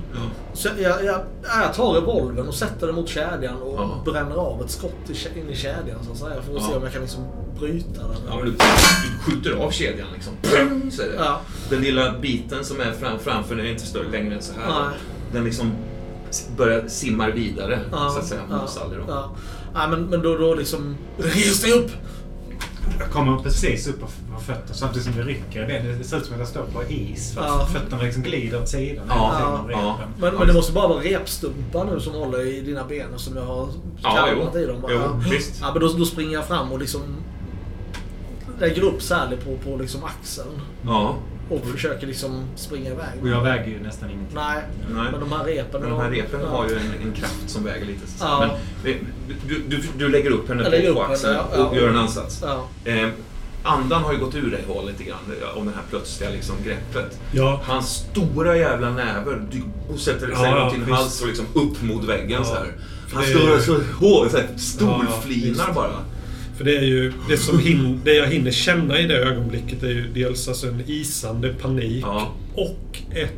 [0.54, 4.02] Så jag, jag, jag tar revolvern och sätter den mot kedjan och Ja.
[4.12, 6.42] bränner av ett skott i, in i kedjan så att säga.
[6.42, 6.68] För att Ja.
[6.70, 7.24] se om jag kan liksom
[7.60, 8.18] bryta den.
[8.28, 10.34] Ja, men du, du skjuter av kedjan liksom.
[10.42, 11.16] Pang, Så är det.
[11.18, 11.42] Ja.
[11.70, 14.68] Den lilla biten som är fram, framför den är inte större längre än så här.
[14.70, 14.98] Nej.
[15.34, 15.72] Den liksom
[16.58, 18.68] börjar simmar vidare Ja, så att säga ja.
[19.08, 19.36] Ja.
[19.74, 20.96] Nej, men, men då, då liksom...
[21.18, 21.92] Res dig upp!
[23.00, 25.98] Jag kommer precis upp på fötterna samtidigt som det rycker i benen.
[25.98, 27.34] Det ser ut som att jag står på is.
[27.34, 27.66] För att Ja.
[27.66, 29.06] fötterna liksom glider åt sidan.
[29.10, 29.98] Ja, av ja.
[30.18, 33.36] Men, men det måste bara vara repstumpar nu som håller i dina ben och som
[33.38, 33.70] jag har
[34.04, 34.60] Ja, karvat jo.
[34.60, 34.82] i dem.
[34.82, 34.92] Bara.
[34.94, 35.58] Jo, visst.
[35.62, 37.02] Ja, men då, då springer jag fram och liksom
[38.60, 40.62] lägger upp Sally på, på liksom axeln.
[40.86, 41.16] Ja.
[41.50, 43.22] Och försöker liksom springa iväg.
[43.22, 44.36] Och jag väger ju nästan ingenting.
[44.36, 44.62] Nej,
[44.94, 45.08] Nej.
[45.12, 45.82] men de här repen...
[45.82, 46.48] Men de här repen ja.
[46.48, 48.08] har ju en, en kraft som väger lite.
[48.08, 48.58] så Ja.
[48.84, 48.94] Men
[49.48, 52.44] du, du, du lägger upp henne lägger på, axeln henne, ja, och gör en ansats.
[52.44, 52.68] Ja.
[52.92, 53.10] Eh,
[53.64, 55.20] andan har ju gått ur dig Hall lite grann
[55.56, 57.20] om det här plötsliga liksom, greppet.
[57.32, 57.62] Ja.
[57.66, 59.42] Hans stora jävla näver
[59.90, 62.44] och sätter sig Ja, runt din hals och liksom upp mot väggen Ja.
[62.44, 62.74] så här.
[63.14, 64.48] Han står så hårt, så här,
[65.58, 65.92] Ja, bara.
[66.58, 69.90] För det är ju det som hin, det jag hinner känna i det ögonblicket är
[69.90, 72.32] ju dels alltså en isande panik Ja.
[72.54, 73.34] och ett,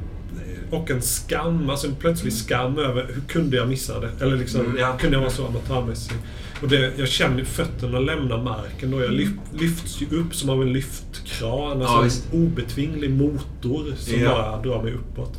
[0.71, 4.09] och en skam, alltså en plötslig skam över hur kunde jag missa det?
[4.21, 4.97] Eller liksom, Mm, ja.
[4.97, 6.17] kunde jag vara så amatörmässig?
[6.61, 9.01] Och det, jag känner fötterna lämna marken då.
[9.01, 9.29] Jag lyf,
[9.59, 11.81] lyfts ju upp som av en lyftkran.
[11.81, 15.33] Alltså Ja, en obetvinglig motor som bara drar mig uppåt.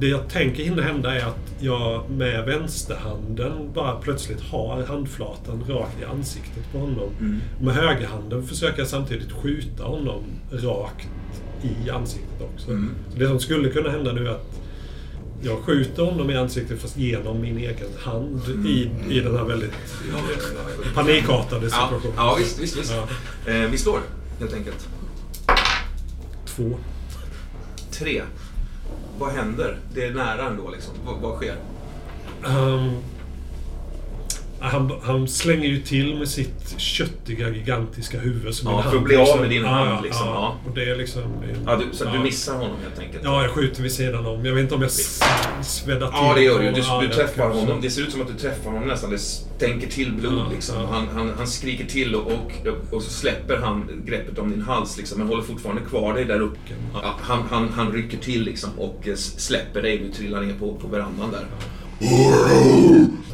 [0.00, 6.00] Det jag tänker hinna hända är att jag med vänsterhanden bara plötsligt har handflatan rakt
[6.02, 7.10] i ansiktet på honom.
[7.20, 7.40] Mm.
[7.60, 11.08] Med högerhanden försöker jag samtidigt skjuta honom rakt
[11.62, 12.70] i ansiktet också.
[12.70, 12.90] Mm.
[13.12, 14.60] Så det som skulle kunna hända nu är att
[15.42, 19.72] jag skjuter honom i ansiktet fast genom min egen hand i, i den här väldigt
[20.94, 22.12] panikartade Ja, situationen.
[22.16, 22.94] ja visst, visst, visst.
[23.46, 23.52] Ja.
[23.52, 23.98] Eh, vi slår,
[24.40, 24.88] helt enkelt.
[26.46, 26.78] Två.
[27.90, 28.22] Tre.
[29.18, 29.78] Vad händer?
[29.94, 30.94] Det är nära ändå liksom.
[31.06, 31.56] Vad, vad sker?
[32.46, 33.02] Um,
[34.60, 38.54] han, han slänger ju till med sitt köttiga, gigantiska huvud.
[38.54, 40.56] Som Ja, min för att hand bli av liksom- med din hand, ja, liksom, ja.
[40.68, 41.22] Och det är liksom...
[41.66, 43.24] Ja, du, så du missar honom helt enkelt?
[43.24, 44.44] Ja, jag skjuter vid sidan om.
[44.46, 45.20] Jag vet inte om jag s-
[45.62, 46.16] sväddar till.
[46.20, 46.74] Ja, det gör du Du,
[47.08, 47.80] du träffar kanske- honom.
[47.80, 49.10] Det ser ut som att du träffar honom nästan.
[49.10, 50.76] Det stänker till blod liksom.
[50.76, 52.52] Han, han, han skriker till och, och,
[52.94, 56.40] och så släpper han greppet om din hals liksom, men håller fortfarande kvar dig där
[56.40, 56.58] uppe.
[57.20, 59.98] Han, han, rycker till liksom och släpper dig.
[59.98, 61.44] Du trillar ner på, på verandan där.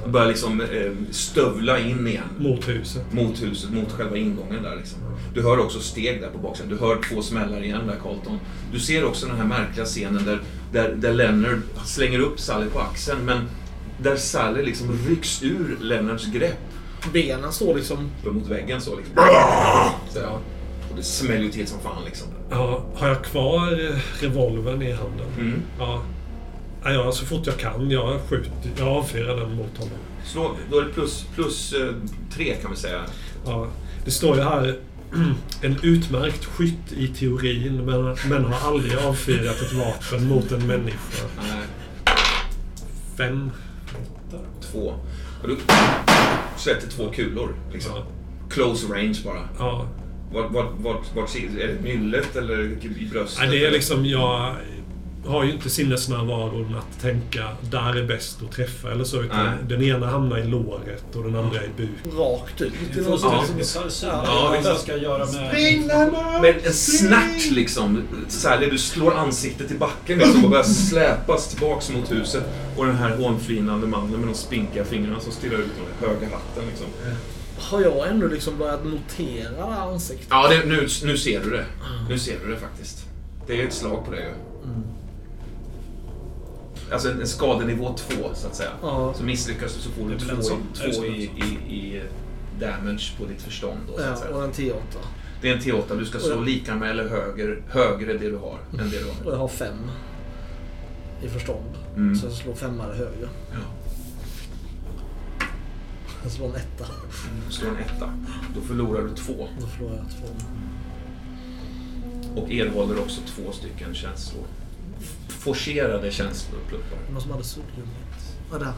[0.06, 2.24] Börjar liksom eh, stövla in igen.
[2.38, 3.12] Mot huset.
[3.12, 4.98] Mot huset, mot själva ingången där liksom.
[5.34, 6.70] Du hör också steg där på baksidan.
[6.70, 8.38] Du hör två smällar igen där Carlton.
[8.72, 10.40] Du ser också den här märkliga scenen där,
[10.72, 13.38] där, där Leonard slänger upp Sally på axeln men
[14.02, 16.58] där Sally liksom rycks ur Leonards grepp
[17.12, 18.10] Benen står liksom...
[18.24, 19.14] mot väggen så liksom.
[20.10, 20.40] Så, ja.
[20.90, 22.28] Och det smäller ju till som fan liksom.
[22.50, 25.26] Ja, har jag kvar eh, revolvern i handen?
[25.38, 25.62] Mm.
[25.78, 26.02] Ja.
[26.84, 27.90] Ja, ja, så fort jag kan.
[27.90, 28.52] Jag skjuter.
[28.78, 29.98] Jag avfyrar den mot honom.
[30.24, 31.88] Slå, då är det plus, plus eh,
[32.34, 33.00] tre kan vi säga.
[33.46, 33.66] Ja,
[34.04, 34.76] det står ju här
[35.62, 41.26] en utmärkt skytt i teorin men, men har aldrig avfyrat ett vapen mot en människa.
[41.36, 41.62] Nej,
[43.18, 43.50] Fem.
[44.72, 44.94] två.
[45.42, 45.56] Och du
[46.56, 47.92] sätter två kulor liksom.
[47.96, 48.06] Ja.
[48.50, 49.48] Close range bara.
[49.58, 49.86] Ja.
[50.32, 52.62] Vart, vart, vart, vart, ser- är det nyllet eller
[52.98, 53.38] i bröstet?
[53.48, 54.54] Nej, det är liksom, jag
[55.26, 59.22] har ju inte sinnesnärvaron att tänka där är bäst att träffa eller så.
[59.22, 59.54] Utan Nej.
[59.68, 62.18] den ena hamnar i låret och den andra i buken.
[62.18, 62.72] Rakt ut.
[63.20, 64.08] Som-.
[64.08, 65.82] Ja, Ja, ska göra med...
[66.42, 68.02] Men en snärt liksom.
[68.28, 72.42] Sally, du slår ansiktet i backen liksom och börjar släpas tillbaks mot huset.
[72.76, 76.64] Och den här hånflinande mannen med de spinkiga fingrarna som stirrar ut med höga hatten
[76.68, 76.86] liksom.
[77.58, 80.26] Har jag ändå liksom börjat notera det här ansiktet?
[80.30, 81.64] Ja, det, nu, nu ser du det.
[82.08, 83.06] Nu ser du det faktiskt.
[83.46, 84.34] Det är ett slag på det ju.
[86.92, 88.70] Alltså en, en skadenivå två, så att säga.
[88.82, 89.14] Ja.
[89.16, 91.74] Så misslyckas du så får du Det är väl två, en i, två i, i,
[91.74, 92.02] i
[92.60, 93.80] damage på ditt förstånd.
[93.86, 94.36] Då, så att säga.
[94.36, 94.74] och en T8.
[95.40, 95.98] Det är en T8.
[95.98, 99.26] Du ska slå lika med eller högre, högre det du har än det du har.
[99.26, 99.90] Och jag har fem
[101.22, 101.74] i förstånd.
[101.96, 102.16] Mm.
[102.16, 103.28] Så jag slår femma eller högre.
[103.52, 103.58] Ja.
[106.22, 106.84] Jag slår en etta.
[107.46, 108.12] Du slår en etta.
[108.54, 109.48] Då förlorar du två.
[109.60, 110.28] Då förlorar jag två.
[112.40, 114.44] Och erhåller också två stycken känslor.
[115.28, 116.98] Forcerade känslor, pluppar.
[117.12, 118.36] Någon som hade suddgummit?
[118.52, 118.72] Ja, där.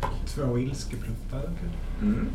[0.00, 0.10] Tack.
[0.26, 1.42] Två ilskepluppar.
[2.02, 2.26] Mm.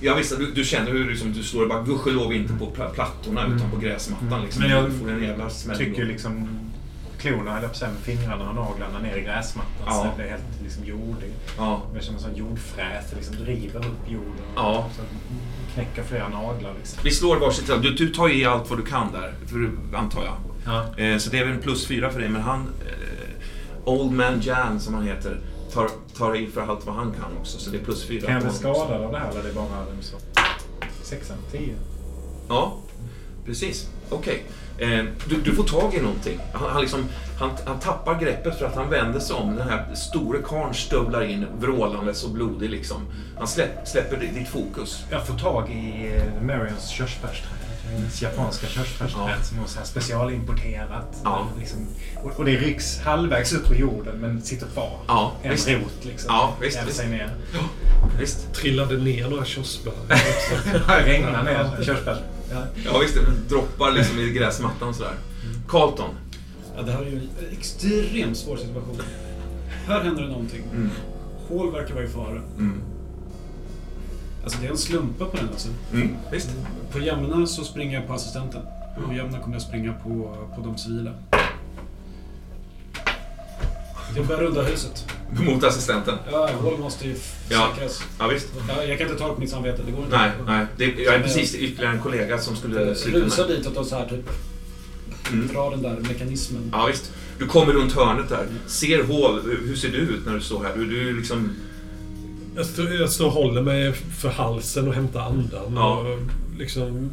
[0.00, 3.46] Ja, visst, du, du känner hur liksom, du slår bara gudskelov inte på pla- plattorna
[3.46, 4.42] utan på gräsmattan.
[4.42, 4.62] Liksom.
[4.62, 5.76] Men jag du får en jävla smäll.
[5.76, 6.08] Trycker då.
[6.08, 6.48] liksom
[7.18, 9.92] klorna, eller på att säga, med fingrarna och naglarna ner i gräsmattan Ja.
[9.92, 11.30] så det blir helt liksom jordig.
[11.58, 11.82] Ja.
[11.92, 14.46] Det är som en sån jordfräs, det liksom driver upp jorden.
[14.56, 14.90] Ja.
[14.96, 15.02] Så
[15.76, 16.98] knäcker flera naglar liksom.
[17.04, 17.82] Vi slår varsitt slag.
[17.82, 20.34] Du, du tar i allt vad du kan där, för, antar jag.
[20.64, 21.04] Ja.
[21.04, 22.60] Eh, så det är väl en plus fyra för dig, men han...
[22.60, 23.26] Eh,
[23.84, 25.40] Old Man Jan, som han heter,
[25.72, 27.58] tar, tar i för allt vad han kan också.
[27.58, 29.54] Så det är plus fyra Kan jag bli skadad av det här eller är det
[29.54, 30.16] bara så?
[31.02, 31.36] Sexan?
[31.52, 31.74] Tio?
[32.48, 32.78] Ja,
[33.44, 33.90] precis.
[34.10, 34.44] Okej.
[34.44, 34.52] Eh,
[35.28, 36.38] du, du får tag i någonting.
[36.52, 37.04] Han, han, liksom,
[37.40, 39.56] han, han tappar greppet för att han vänder sig om.
[39.56, 43.02] Den här store karln stövlar in vrålandes och blodig liksom.
[43.38, 45.04] Han släpp, släpper ditt fokus.
[45.10, 47.52] Jag får tag i eh, Marions körsbärsträd.
[47.92, 49.44] Hennes japanska körsbärsträd Ja.
[49.44, 51.16] som hon så här specialimporterat.
[51.24, 51.46] Ja.
[51.58, 51.86] Liksom,
[52.22, 54.98] och, och det rycks halvvägs upp ur jorden men sitter kvar.
[55.08, 55.68] Ja, en visst.
[55.68, 56.34] rot liksom.
[56.34, 56.96] Ja, visst, visst.
[56.96, 57.30] sig ner.
[58.20, 58.54] Visst.
[58.54, 59.92] Trillade ner några körsbär.
[61.04, 62.18] Regnar ner körsbär.
[62.50, 62.62] Ja.
[62.84, 63.14] Ja, visst.
[63.14, 65.14] Det droppar liksom i gräsmattan och sådär.
[65.68, 66.10] Carlton.
[66.76, 67.28] Ja, det här är ju en
[67.58, 69.00] extremt svår situation.
[69.86, 70.62] Här händer det någonting.
[70.72, 70.90] Mm.
[71.48, 72.42] Hall verkar vara i fara.
[72.58, 72.80] Mm.
[74.44, 75.68] Alltså det är en slumpa på den alltså.
[75.92, 76.16] Mm.
[76.32, 76.50] Visst.
[76.92, 78.62] På jämna så springer jag på assistenten.
[79.06, 81.10] På jämna kommer jag springa på, på de civila.
[84.16, 85.04] Jag börjar runda huset.
[85.46, 86.14] Mot assistenten.
[86.32, 87.14] Ja, Hall måste ju
[87.48, 87.68] Ja.
[87.74, 88.02] säkras.
[88.18, 88.48] Ja, visst.
[88.68, 90.16] Ja, jag kan inte ta det på mitt samvete, det går inte.
[90.16, 90.66] Nej, nej.
[90.76, 94.28] Det, jag är precis ytterligare en kollega som skulle Rusa ditåt och så här typ.
[95.32, 95.48] Mm.
[95.54, 96.70] dra den där mekanismen.
[96.72, 97.12] Ja, visst.
[97.38, 98.46] Du kommer runt hörnet där.
[98.66, 99.40] Ser hål.
[99.66, 100.72] Hur ser du ut när du står här?
[100.76, 101.50] Du, du liksom...
[102.56, 105.72] Jag står, jag står och håller mig för halsen och hämtar andan.
[105.74, 105.98] Ja.
[105.98, 106.18] Och
[106.58, 107.10] liksom...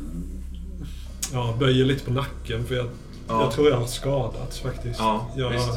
[1.33, 2.85] Ja, böjer lite på nacken för jag,
[3.27, 3.41] Ja.
[3.43, 4.99] jag tror jag har skadats faktiskt.
[4.99, 5.69] Ja, jag, visst.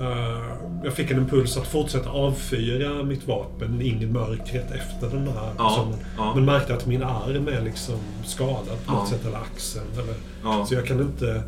[0.00, 0.42] Eh,
[0.84, 5.52] jag fick en impuls att fortsätta avfyra mitt vapen in i mörkret efter den här
[5.58, 6.34] Ja, ja.
[6.34, 9.16] Men märkte att min arm är liksom skadad på något Ja.
[9.18, 9.86] sätt, eller axeln.
[9.92, 10.66] Eller, Ja.
[10.68, 11.42] Så jag kan inte...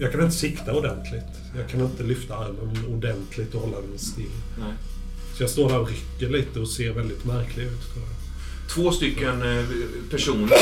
[0.00, 1.24] Jag kan inte sikta ordentligt.
[1.56, 4.30] Jag kan inte lyfta armen ordentligt och hålla den still.
[4.58, 4.72] Nej.
[5.36, 7.92] Så jag står där och rycker lite och ser väldigt märklig ut.
[7.94, 8.14] Tror jag.
[8.74, 9.64] Två stycken eh,
[10.10, 10.56] personer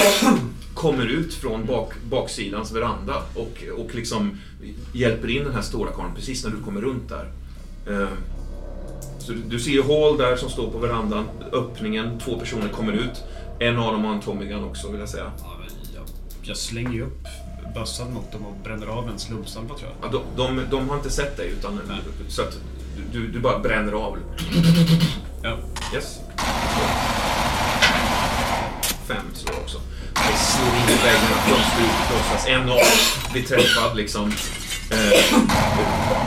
[0.74, 4.38] kommer ut från bak, baksidans veranda och, och liksom
[4.92, 7.30] hjälper in den här stora karln precis när du kommer runt där.
[7.86, 8.08] Eh,
[9.18, 13.22] Så du, ser ju Hall där som står på verandan, öppningen, två personer kommer ut.
[13.58, 15.32] En av dem har en Tommy Gun också vill jag säga.
[16.42, 17.26] Jag slänger ju upp
[17.74, 20.12] bössan mot dem och bränner av en slumpsalva tror jag.
[20.12, 21.80] Ja, de, de, de har inte sett dig utan
[22.28, 22.58] så att
[23.12, 24.18] du, du bara bränner av.
[25.42, 25.56] Ja.
[25.94, 26.18] Yes.
[29.08, 29.80] Fem slår också.
[30.66, 32.46] Går in i väggen, och krossas.
[32.46, 32.76] En av dem
[33.32, 34.32] blir träffad liksom.
[34.90, 35.36] Eh,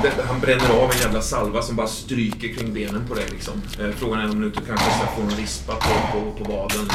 [0.04, 3.62] det- han bränner av en jävla salva som bara stryker kring benen på dig liksom.
[3.80, 5.90] Eh, frågan är om du inte kanske ska få en rispa på,
[6.20, 6.90] på, på vaden.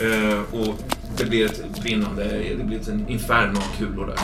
[0.00, 0.74] Eh, och
[1.16, 2.24] det blir ett brinnande,
[2.58, 4.16] det blir ett inferno av kulor där.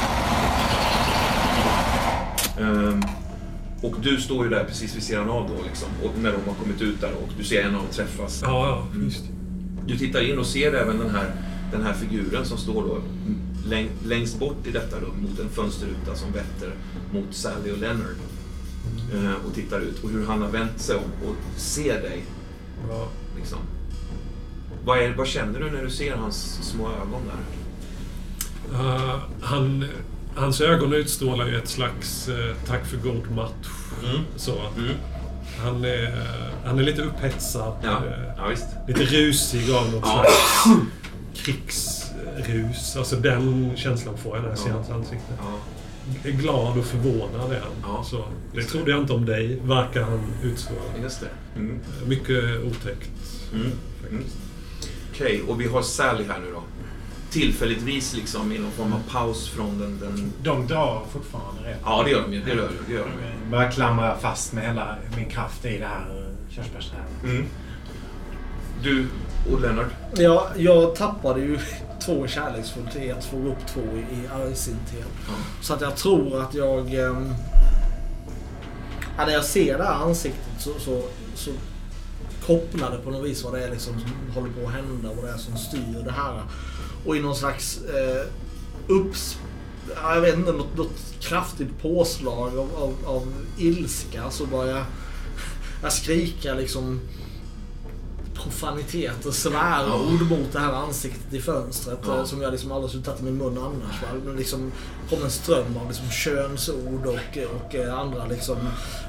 [2.60, 2.98] Eh,
[3.82, 5.88] och du står ju där precis vid sidan av då liksom.
[6.04, 8.40] Och när de har kommit ut där och du ser en av dem träffas.
[8.44, 9.22] Ja, ja, visst.
[9.89, 11.32] Du tittar in och ser även den här,
[11.73, 13.02] den här figuren som står då
[13.69, 16.73] läng, längst bort i detta rum mot en fönsterruta som vetter
[17.12, 18.16] mot Sally och Leonard.
[19.15, 22.24] Eh, och tittar ut och hur han har vänt sig om och ser dig.
[22.89, 23.09] Ja.
[23.36, 23.59] Liksom.
[24.85, 27.40] Vad, är, vad känner du när du ser hans små ögon där?
[28.78, 29.85] Eh, han,
[30.35, 33.69] hans ögon utstrålar ju ett slags eh, tack för god match.
[34.05, 34.20] Mm.
[34.36, 34.59] Så.
[34.77, 34.94] Mm.
[35.62, 36.22] Han, är,
[36.64, 37.72] han är lite upphetsad.
[37.82, 38.51] Ja, eh, ja.
[38.89, 40.24] Lite rusig av något Ja.
[40.24, 40.85] slags
[41.35, 42.97] krigsrus.
[42.97, 45.32] Alltså den känslan får jag när jag ser hans ansikte.
[46.24, 48.05] Är glad och förvånad är han.
[48.05, 48.24] Så,
[48.55, 50.80] det trodde jag inte om dig, verkar han utstråla.
[51.02, 51.59] Just det.
[51.60, 51.78] Mm.
[52.06, 53.10] Mycket otäckt.
[53.55, 53.66] Mm.
[54.10, 54.24] Mm.
[55.12, 56.62] Okej, och vi har Sally här nu då.
[57.30, 59.98] Tillfälligtvis liksom i någon form av paus från den...
[60.00, 60.32] den...
[60.42, 61.80] De drar fortfarande rätt.
[61.84, 62.42] Ja, det gör de ju.
[62.42, 63.10] Det gör de, det gör de.
[63.42, 67.24] Jag börjar klamra fast med hela min kraft i det här eh, körsbärsträdet.
[67.24, 67.46] Mm.
[68.82, 69.06] Du
[69.52, 69.86] och Leonard.
[70.16, 71.59] Ja, jag tappade ju
[72.06, 75.09] två kärleksfullt i att få upp två i, argsinthet.
[75.26, 75.34] Ja.
[75.60, 76.94] Så att jag tror att jag...
[79.16, 81.02] Ja, när jag ser det här ansiktet så, så,
[81.34, 81.50] så
[82.46, 85.09] kopplar det på något vis vad det är liksom som håller på att hända.
[85.16, 86.42] Vad det är som styr det här.
[87.06, 88.26] Och i någon slags eh,
[88.86, 89.38] upps...
[90.02, 94.84] Jag vet inte, något, något kraftigt påslag av, av, av ilska så börjar jag,
[95.82, 97.00] jag skrika liksom
[98.50, 102.16] profaniteter, svärord mot det här ansiktet i fönstret Ja.
[102.18, 104.02] eh, som jag liksom aldrig skulle tagit i min mun annars.
[104.02, 104.08] Va?
[104.24, 104.72] Men liksom
[105.10, 108.56] kom en ström av liksom könsord och, och eh, andra liksom,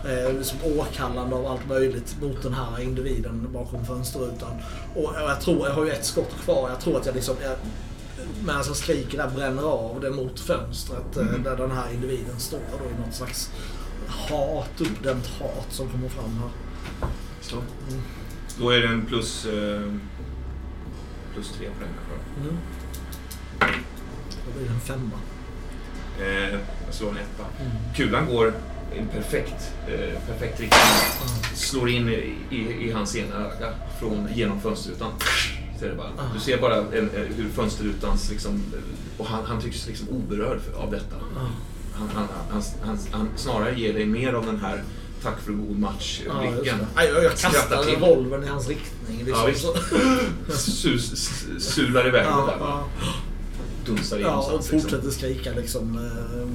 [0.07, 4.51] eh, liksom åkallande av allt möjligt mot den här individen bakom fönsterrutan.
[4.95, 7.35] Och och jag tror, jag har ju ett skott kvar, jag tror att jag liksom
[7.43, 7.55] jag,
[8.45, 11.43] medan jag skriker där bränner av det mot fönstret eh, Mm.
[11.43, 13.49] där den här individen står då i något slags
[14.07, 16.49] hat, uppdämt hat som kommer fram här.
[17.41, 17.55] Så.
[18.59, 19.45] Då är det en plus...
[19.45, 19.81] Eh,
[21.33, 22.41] plus tre på den kanske.
[22.41, 22.57] Mm.
[24.45, 25.19] Då blir det en femma.
[26.19, 27.43] Eh, jag slår en etta.
[27.59, 27.71] Mm.
[27.95, 28.53] Kulan går
[28.95, 30.81] i en perfekt, eh, perfekt riktning.
[31.53, 35.11] Slår in i, i, i hans ena öga från, genom fönsterrutan.
[35.79, 36.07] Ser det bara.
[36.07, 36.33] Ah.
[36.33, 38.63] Du ser bara en, eh, hur fönsterrutans liksom...
[39.17, 41.15] Och han, han tycks liksom oberörd av detta.
[41.15, 41.47] Ah.
[41.93, 44.83] Han, han, han snarare ger dig mer av den här
[45.23, 46.77] tack för god just match-blicken.
[46.79, 46.87] det.
[46.95, 49.25] Nej, jag, jag kastar revolvern i hans riktning.
[49.25, 49.73] Liksom.
[50.49, 51.29] Ja, Sus,
[51.59, 52.55] sular iväg ja, den där.
[52.59, 52.83] ja.
[53.85, 54.53] Dunsar in ja, och.
[54.53, 54.79] Liksom.
[54.79, 55.97] fortsätter skrika liksom.
[55.97, 56.47] Eh,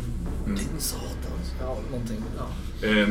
[0.46, 0.56] Mm.
[0.56, 1.38] Din satan.
[1.60, 2.16] Ja, någonting.
[2.38, 2.88] Ja.
[2.88, 3.08] Eh,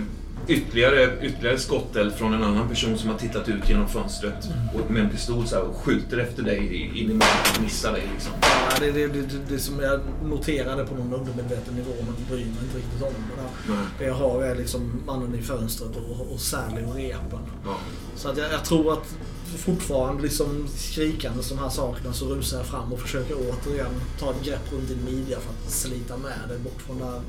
[0.48, 5.04] ytterligare, ytterligare skotteld från en annan person som har tittat ut genom fönstret och med
[5.04, 8.04] en pistol så och skjuter efter dig in i mörkret och missar dig.
[8.14, 8.34] Liksom.
[8.42, 12.46] Ja, det, det, det, det, det som jag noterade på någon undermedveten nivå men bryr
[12.46, 13.78] mig inte riktigt om det där.
[14.00, 17.40] Det jag har är liksom mannen i fönstret och, och Sally och repen.
[17.66, 17.78] Ja.
[18.16, 19.16] Så att jag, jag tror att
[19.58, 24.46] fortfarande liksom skrikande de här sakerna så rusar jag fram och försöker återigen ta ett
[24.46, 27.22] grepp runt din midja för att slita med dig bort från det här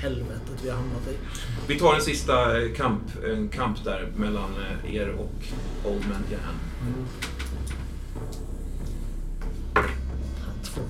[0.00, 1.16] helvetet vi har hamnat i.
[1.66, 4.50] Vi tar en sista eh, kamp, en kamp där mellan
[4.84, 5.44] eh, er och
[5.84, 6.94] Old Man Jan.
[10.62, 10.80] Två.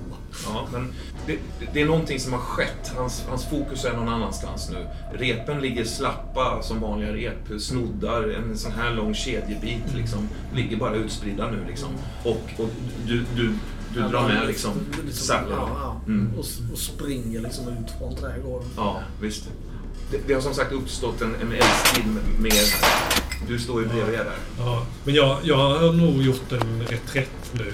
[0.45, 0.93] Ja, men
[1.27, 1.37] det,
[1.73, 2.91] det är någonting som har skett.
[2.97, 4.87] Hans, hans fokus är någon annanstans nu.
[5.13, 7.61] Repen ligger slappa som vanliga rep.
[7.61, 10.29] Snoddar, en sån här lång kedjebit liksom.
[10.55, 11.89] Ligger bara utspridda nu liksom.
[12.23, 12.69] Och, och
[13.07, 13.53] du, du,
[13.93, 14.71] du Ja, drar med liksom
[15.11, 15.47] Sally.
[15.49, 15.69] Ja, då.
[15.81, 16.01] ja.
[16.07, 16.31] Mm.
[16.33, 18.67] Och, och springer liksom ut från trädgården.
[18.77, 19.49] Ja, visst.
[20.11, 22.05] Det, det har som sagt uppstått en, en eldstrid
[22.39, 22.73] med-.
[23.47, 24.35] Du står ju bredvid där.
[24.59, 27.73] Ja, men jag, jag har nog gjort en reträtt nu.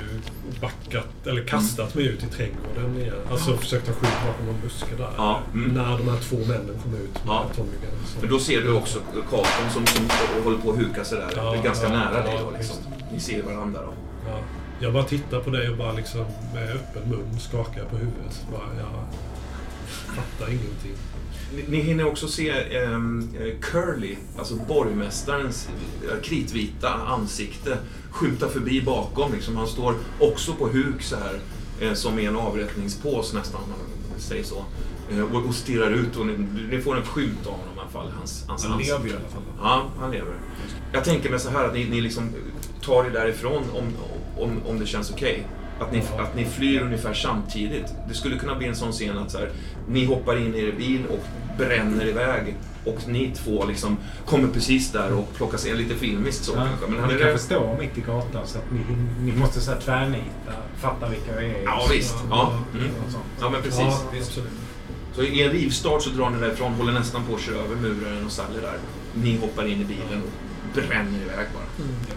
[0.61, 3.15] Backat, eller kastat mig ut i trädgården igen.
[3.31, 5.09] Alltså försökt ta skydd bakom någon buske där.
[5.17, 5.73] Ja, mm.
[5.73, 7.45] När de här två männen kom ut med Ja.
[7.55, 7.69] Tommy
[8.21, 8.99] Men då ser du också
[9.29, 10.09] Carlton som, som
[10.43, 11.33] håller på att huka sig där.
[11.35, 12.75] Ja, ganska ja, nära ja, dig då liksom.
[13.13, 13.93] Ni ser varandra då.
[14.27, 14.39] Ja.
[14.79, 18.45] Jag bara tittar på dig och bara liksom med öppen mun skakar på huvudet.
[18.51, 19.05] Bara, jag
[20.15, 20.95] fattar ingenting.
[21.55, 25.69] Ni, ni hinner också se ehm, eh, Curly, alltså borgmästarens
[26.03, 27.77] eh, kritvita ansikte,
[28.11, 29.33] skjuta förbi bakom.
[29.33, 29.57] Liksom.
[29.57, 31.39] Han står också på huk så här,
[31.79, 34.65] eh, som i en avrättningspås nästan, om man säger så.
[35.11, 36.37] Eh, och, och stirrar ut och ni,
[36.71, 38.11] ni får en skymt av honom i alla fall.
[38.17, 39.41] Hans, hans Han lever i alla fall.
[39.61, 40.33] Ja, han lever.
[40.91, 42.29] Jag tänker mig så här att ni, ni liksom
[42.81, 43.93] tar er därifrån om,
[44.43, 45.47] om, om det känns okej.
[45.79, 47.85] Att, ni, att ni flyr ungefär samtidigt.
[48.07, 49.51] Det skulle kunna bli en sån scen att så här,
[49.89, 51.23] ni hoppar in i er bil och
[51.57, 52.55] bränner iväg.
[52.85, 56.87] Och ni två liksom kommer precis där och plockas in lite filmiskt så Ja, kanske.
[56.87, 57.37] Men ni är kan där.
[57.37, 58.79] förstå mitt i gatan så att ni,
[59.31, 61.63] ni måste så här tvärnita, fatta vilka vi är.
[61.65, 62.15] Ja visst.
[62.29, 62.87] Ja, mm.
[63.05, 63.23] Och sånt.
[63.41, 63.79] ja men precis.
[63.79, 64.49] Ja, absolut.
[65.15, 68.25] Så i en rivstart så drar ni därifrån, håller nästan på att köra över muraren
[68.25, 68.77] och Sally där.
[69.13, 71.63] Ni hoppar in i bilen och bränner iväg bara.
[71.73, 72.15] Efter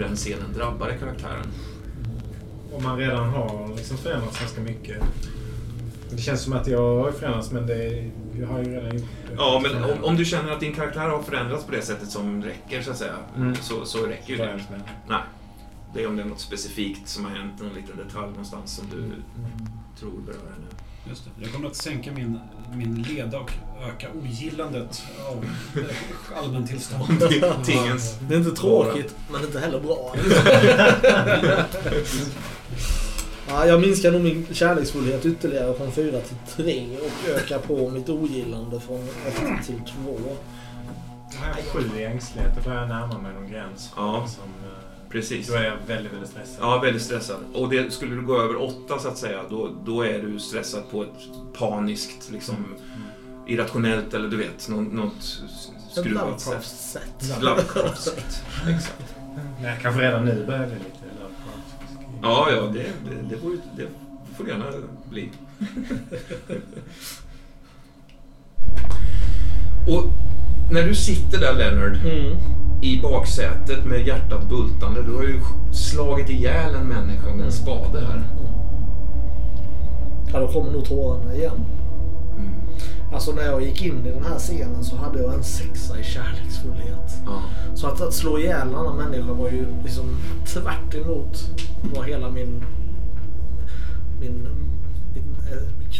[0.00, 1.46] hur den scenen drabbade karaktären.
[2.72, 5.02] Om man redan har liksom förändrats ganska mycket.
[6.10, 8.10] Det känns som att jag har förändrats men det,
[8.40, 9.34] jag har ju redan gjort det.
[9.36, 12.42] Ja, men om, om du känner att din karaktär har förändrats på det sättet som
[12.44, 13.54] räcker, så att säga, Mm.
[13.54, 14.46] så, så räcker ju det.
[14.46, 14.80] med.
[15.08, 15.20] Nej.
[15.94, 18.86] Det är om det är något specifikt som har hänt, någon liten detalj någonstans som
[18.90, 19.02] du
[20.00, 20.66] tror berör henne.
[21.10, 21.30] Just det.
[21.44, 22.40] Jag kommer att sänka min,
[22.74, 23.52] min leda och
[23.88, 25.44] öka ogillandet av
[25.80, 27.22] eh, allmäntillstånd.
[27.64, 28.18] Tingens...
[28.28, 30.14] Det är inte tråkigt, men inte heller bra.
[33.48, 38.08] ja, jag minskar nog min kärleksfullhet ytterligare från 4 till 3 och ökar på mitt
[38.08, 39.08] ogillande från
[39.58, 40.18] 1 till 2.
[41.32, 43.92] Jag har sju i ängslighet och börjar närma mig någon gräns.
[43.96, 44.26] Ja.
[44.28, 44.69] Som, eh,
[45.10, 45.48] Precis.
[45.48, 46.56] Då är jag väldigt, väldigt stressad.
[46.60, 47.36] Ja, väldigt stressad.
[47.54, 50.90] Och det, skulle du gå över åtta så att säga, då, då är du stressad
[50.90, 51.28] på ett
[51.58, 52.56] paniskt, liksom
[53.46, 55.42] irrationellt eller du vet, något, något
[55.90, 56.52] skruvat sätt.
[56.52, 57.42] Lovecraft-sätt.
[57.42, 58.44] Lovecraft-sätt.
[58.68, 59.14] Exakt.
[59.62, 61.76] Nej, kanske redan nu börjar det lite Lovecraft.
[62.22, 63.88] Ja, ja, det, det, det, får, det
[64.36, 64.64] får gärna
[65.10, 65.30] bli.
[69.88, 70.04] Och
[70.70, 72.36] när du sitter där Leonard, Mm.
[72.82, 75.02] i baksätet med hjärtat bultande.
[75.02, 75.40] Du har ju
[75.72, 78.22] slagit ihjäl en människa med en spade här.
[80.32, 81.64] Ja, då kommer nog tårarna igen.
[82.36, 82.50] Mm.
[83.12, 86.04] Alltså när jag gick in i den här scenen så hade jag en sexa i
[86.04, 87.12] kärleksfullhet.
[87.26, 87.42] Ja.
[87.74, 90.16] Så att, att slå ihjäl en annan människa var ju liksom
[90.46, 91.50] tvärt emot
[91.94, 92.64] vad hela min,
[94.20, 94.48] min,
[95.14, 95.90] min eh,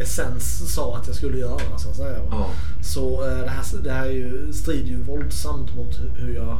[0.00, 2.18] essens sa att jag skulle göra så att säga.
[2.30, 2.46] Ja.
[2.82, 6.58] Så eh, det här, det här är ju, strider ju våldsamt mot hu- hur jag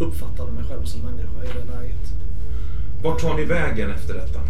[0.00, 2.08] uppfattade mig själv som människa i det läget.
[3.02, 4.40] Vart tar ni vägen efter detta?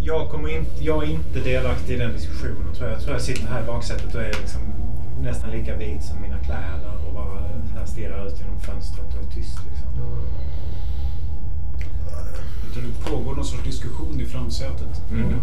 [0.00, 2.96] Jag, kommer inte, jag är inte delaktig i den diskussionen tror jag.
[2.96, 4.60] Jag tror jag sitter här i baksätet och är liksom
[5.20, 9.58] nästan lika vit som mina kläder och bara stirrar ut genom fönstret och är tyst.
[9.70, 9.88] Liksom.
[12.82, 15.02] Det pågår någon sorts diskussion i framsätet.
[15.12, 15.34] Mm.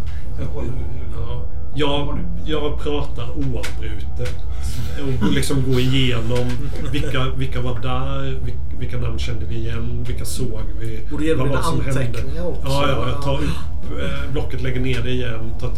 [1.16, 1.46] Ja.
[1.76, 4.36] Jag, jag pratar oavbrutet.
[5.24, 6.48] Och liksom gå igenom
[6.92, 11.00] vilka, vilka var där, vil- vilka namn kände vi igen, vilka såg vi.
[11.12, 12.42] Borde vad var det som hände?
[12.42, 12.62] också.
[12.68, 15.70] Ja, ja, jag tar upp eh, blocket, lägger ner det igen, tar,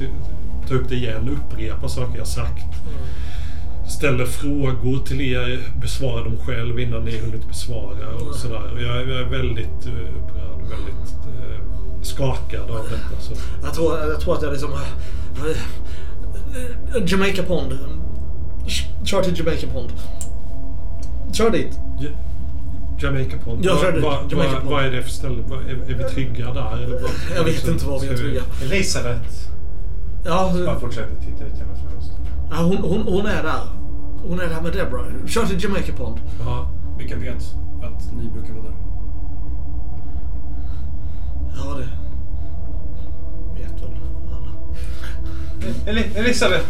[0.67, 2.63] tar upp det igen, upprepar saker jag sagt.
[3.87, 8.71] Ställer frågor till er, besvarar dem själv innan ni hunnit besvara och sådär.
[8.73, 13.21] Och jag, är- jag är väldigt eh, upprörd väldigt eh, skakad av detta.
[13.21, 13.33] Så.
[13.63, 14.73] Jag tror, jag tror att jag liksom...
[14.73, 14.79] eh,
[16.95, 17.77] eh, Jamaica Pond.
[19.03, 19.89] Kör till Jamaica Pond.
[21.33, 21.79] Kör dit.
[21.99, 22.09] Ja-
[22.99, 23.65] Jamaica Pond.
[23.65, 24.71] Jag Vad- körde vad- Jamaica vad- Pond.
[24.73, 25.43] Vad är det för ställe?
[25.69, 26.73] Är, är vi trygga där?
[26.83, 27.11] Eller vad?
[27.37, 28.41] Jag vet inte var vi är trygga.
[28.63, 29.21] Elisabeth
[30.25, 31.75] Ja, bara fortsätter titta ut genom.
[32.51, 33.61] Ja hon, hon, hon är där.
[34.27, 35.05] Hon är där med Deborah.
[35.27, 36.19] Kör till Jamaica Pond.
[36.45, 36.69] Ja.
[36.97, 38.75] Vilka vet att ni brukar vara där?
[41.57, 41.87] Ja, det
[43.61, 43.97] vet väl
[44.33, 44.51] alla.
[45.85, 46.65] Eli- Elisabeth!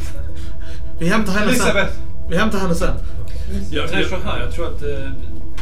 [0.99, 1.68] Vi hämtar henne sen.
[1.68, 1.93] Elisabeth!
[2.30, 2.95] Vi hämtar henne sen.
[3.52, 5.11] Ja, Jag tänker så här, jag tror att eh,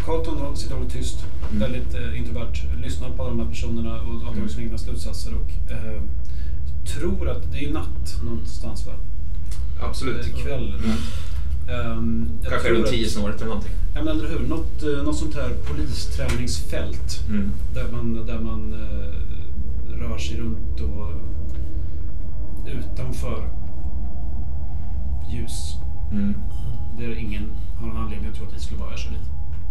[0.06, 1.26] Carlton sitter och tyst.
[1.52, 2.54] Väldigt eh, introvert.
[2.84, 5.32] Lyssnar på alla de här personerna och har tagit sina egna slutsatser.
[5.36, 6.02] Och eh,
[6.98, 8.94] tror att det är natt någonstans va?
[9.90, 10.26] Absolut.
[10.28, 10.74] Eh, kväll.
[10.84, 10.98] Mm.
[11.70, 13.72] Ehm, jag Kanske runt att- 10 snåret eller någonting.
[13.96, 14.40] Ja men eller hur.
[14.48, 17.20] Något, eh, något sånt här polisträningsfält.
[17.30, 17.52] Mm.
[17.74, 21.12] Där man, där man eh, rör sig runt och
[22.68, 23.50] utanför
[25.34, 25.74] ljus.
[26.12, 26.34] Mm.
[27.00, 29.26] Där ingen har någon anledning att tro att vi skulle vara så lite.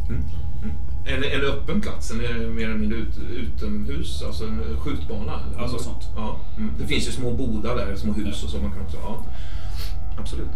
[0.09, 0.23] Mm.
[0.63, 0.75] Mm.
[1.07, 5.41] En, en öppen plats, en eh, mer eller mindre ut, utomhus, alltså en skjutbana?
[5.59, 5.69] eller?
[5.73, 6.09] Något sånt.
[6.17, 6.37] Ja.
[6.57, 6.71] Mm.
[6.81, 8.59] Det finns ju små bodar där, små hus och så.
[8.59, 9.25] Man kan också, ja.
[10.19, 10.51] Absolut.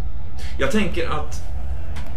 [0.59, 1.43] Jag tänker att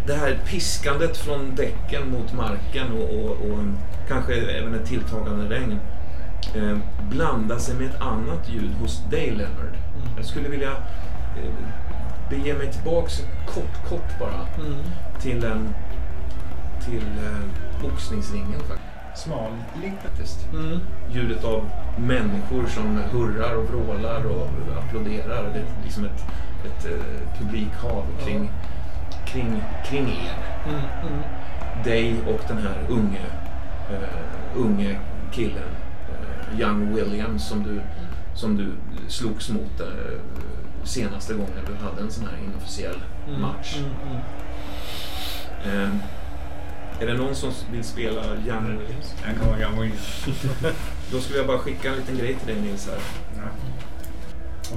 [0.06, 3.58] det här piskandet från däcken mot marken och, och, och
[4.08, 5.78] kanske även ett tilltagande regn
[6.54, 6.78] eh,
[7.10, 9.76] blandar sig med ett annat ljud hos dig, Leonard.
[10.16, 11.52] Jag skulle vilja eh,
[12.30, 14.78] bege mig tillbaks kort, kort bara Mm.
[15.20, 15.74] till en
[16.84, 18.80] till eh, boxningsringen faktiskt.
[19.14, 19.52] Smal
[20.02, 20.48] faktiskt.
[20.52, 20.80] Mm.
[21.12, 24.48] Ljudet av människor som hurrar och vrålar och
[24.78, 25.42] applåderar.
[25.52, 26.24] Det är liksom ett,
[26.64, 28.50] ett eh, publikhav kring,
[29.26, 30.34] kring, kring er.
[30.68, 30.80] Mm.
[30.80, 31.22] Mm.
[31.84, 33.26] Dig och den här unge,
[33.90, 34.98] eh, unge
[35.32, 35.68] killen,
[36.08, 37.80] eh, Young Williams, som du,
[38.34, 38.72] som du
[39.08, 39.86] slogs mot eh,
[40.84, 43.40] senaste gången du hade en sån här inofficiell Mm.
[43.42, 43.76] match.
[43.78, 43.90] Mm.
[45.64, 45.90] Mm.
[45.90, 45.90] Eh,
[47.02, 49.14] är det någon som vill spela Young Williams?
[49.26, 49.92] Jag kan vara gammal in.
[51.12, 52.98] Då skulle jag bara skicka en liten grej till dig Nils här.
[53.36, 53.48] Ja.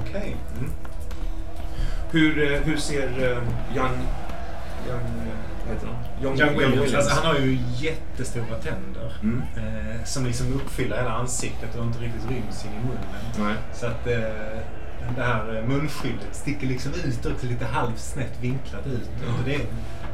[0.00, 0.36] Okej.
[0.58, 0.70] Mm.
[2.14, 3.08] Hur, eh, hur ser
[3.76, 3.98] Young...
[4.88, 5.04] Young...
[5.28, 5.36] eh,
[5.66, 5.96] Vad heter han?
[6.22, 6.94] Young Williams.
[6.94, 9.12] Alltså, han har ju jättestora tänder.
[9.22, 9.42] Mm.
[9.56, 13.04] Eh, som liksom uppfyller hela ansiktet och inte riktigt ryms in i munnen.
[13.38, 13.54] Nej.
[13.74, 14.58] Så att eh,
[15.16, 19.08] det här eh, munskyddet sticker liksom ut och lite halvsnett vinklat ut.
[19.38, 19.58] Och det,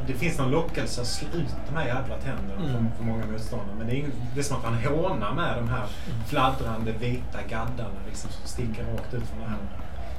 [0.07, 2.71] det finns någon lockelse att slå ut de här jävla tänderna Mm.
[2.89, 3.75] för, för många motståndare.
[3.77, 5.85] Men det är, ing- det är som att han hånar med de här
[6.27, 9.57] fladdrande vita gaddarna liksom, som sticker rakt ut från det här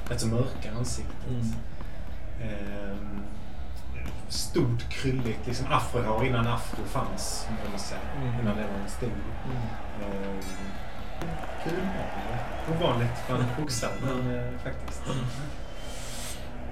[0.09, 1.27] rätt så mörka ansiktet.
[1.29, 1.53] Mm.
[2.43, 3.21] Ehm,
[4.29, 7.45] stort, krylligt, liksom afrohår innan afro fanns.
[7.47, 8.01] kan man säga.
[8.17, 8.39] Mm.
[8.39, 9.09] Innan det var en stil.
[10.01, 10.39] Ehm,
[11.63, 11.87] kul.
[12.75, 15.01] Ovanligt för en boxare, men eh, faktiskt.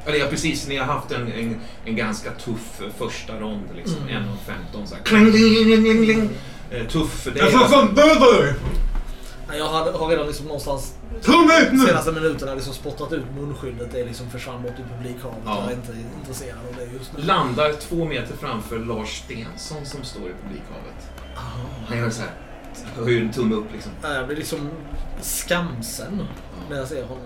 [0.06, 3.70] Ja, det är precis, ni har haft en, en, en ganska tuff eh, första rond.
[3.76, 3.98] Liksom.
[3.98, 4.16] Mm.
[4.16, 5.04] En av 15 så här.
[5.04, 6.30] Kling, kling, kling.
[6.72, 7.44] Eh, tuff för dig.
[7.44, 7.96] Jag får fan
[9.58, 10.96] Jag hade, har redan liksom någonstans
[11.28, 11.80] Mig ut nu!
[11.86, 13.92] senaste minuterna liksom spottat ut munskyddet.
[13.92, 15.38] Det är liksom försvann bort i publikhavet.
[15.46, 15.62] Ja.
[15.64, 17.24] Jag är inte intresserad av det just nu.
[17.24, 21.10] Landar två meter framför Lars Stensson som står i publikhavet.
[21.88, 22.32] Han gör så här.
[22.96, 23.92] Höjer en tumme upp liksom.
[24.02, 24.70] Jag blir liksom
[25.22, 26.28] skamsen
[26.70, 27.24] när jag ser honom.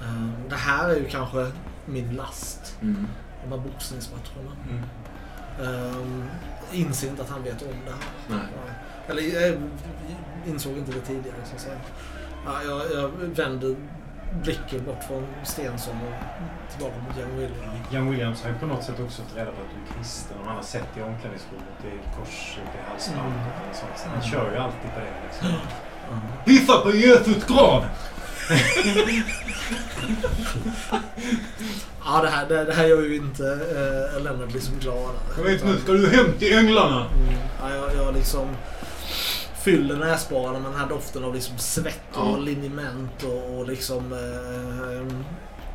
[0.00, 1.50] Eh, Det här är ju kanske
[1.86, 2.76] min last.
[2.82, 3.06] Mm.
[3.44, 4.52] De här boxningsmatcherna.
[4.70, 4.82] Mm.
[5.96, 6.24] Um,
[6.72, 8.00] inser inte att han vet om det här.
[8.28, 8.74] Nej.
[9.08, 9.60] Eller jag
[10.46, 11.78] insåg inte det tidigare så att säga.
[12.44, 13.76] Ja, jag, jag vänder
[14.42, 16.12] blicken bort från Stensson och
[16.72, 17.70] tillbaka mot Young William.
[17.90, 20.36] Jan Williams har ju på något sätt också fått reda på att du är kristen
[20.40, 23.62] och han har sett i omklädningsrummet i ett kors i halsbandet Mm.
[23.64, 23.96] eller sånt.
[23.96, 25.48] Så han kör ju alltid på det liksom.
[26.10, 26.16] Ja.
[26.44, 27.84] Pissa på Jesus grav!
[32.04, 35.16] Ja, det här, det, det här gör ju inte uh, Lennart liksom gladare.
[35.36, 37.06] Jag vet nu, ska du hem till änglarna?
[37.06, 38.48] Mm, ja, jag, jag liksom
[39.64, 42.36] fyller näsborrarna med den här doften av liksom svett och Ja.
[42.36, 45.16] liniment och, och liksom eh,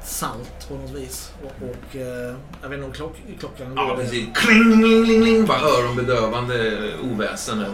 [0.06, 1.32] salt på något vis.
[1.44, 4.26] Och, och eh, jag vet inte om klock, klockan Ja, precis.
[4.34, 5.46] Kling, kling, kling, kling.
[5.46, 6.78] Bara öronbedövande
[7.12, 7.66] oväsen.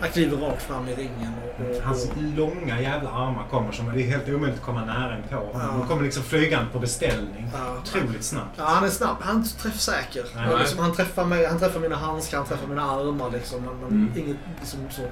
[0.00, 1.32] Jag kliver rakt fram i ringen.
[1.44, 4.84] Och, och, Hans och, långa jävla armar kommer som det är helt omöjligt att komma
[4.84, 5.50] nära på.
[5.52, 5.58] Ja.
[5.78, 7.50] De kommer liksom flygande på beställning.
[7.54, 7.78] Ja.
[7.78, 8.54] Otroligt snabbt.
[8.56, 9.16] ja, han är snabb.
[9.20, 10.24] Han är inte träffsäker.
[10.52, 13.30] Och liksom, han, träffar mig, han träffar mina handskar, han träffar mina armar.
[13.30, 14.12] Liksom, men, men Mm.
[14.16, 15.02] inget liksom så...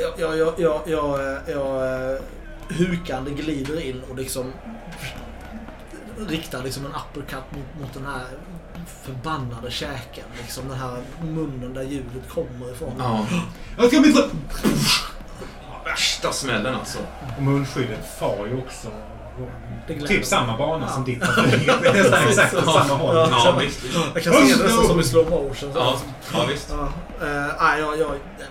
[0.00, 2.18] Jag, jag, jag, jag, jag, jag eh,
[2.68, 4.52] hukande glider in och liksom
[6.28, 8.24] riktar liksom en uppercut mot, mot den här
[8.88, 10.24] förbannade käken.
[10.42, 12.92] Liksom den här munnen där ljudet kommer ifrån.
[12.98, 13.26] Ja.
[13.78, 14.14] Jag ska bli
[15.84, 16.98] Värsta smällen alltså.
[17.36, 18.88] Och munskyddet far ju också
[20.08, 20.92] typ samma bana Ja.
[20.92, 21.20] som ditt
[21.94, 23.16] nästan exakt åt samma håll.
[23.16, 23.28] Ja.
[23.44, 23.84] Ja, visst.
[23.84, 23.98] visst.
[24.14, 25.54] Jag kan se det nästan som i slow motion.
[25.54, 25.66] så.
[25.74, 25.98] Ja,
[26.34, 26.70] ja visst.
[26.70, 26.88] Ja,
[27.60, 28.10] nej, jag, jag,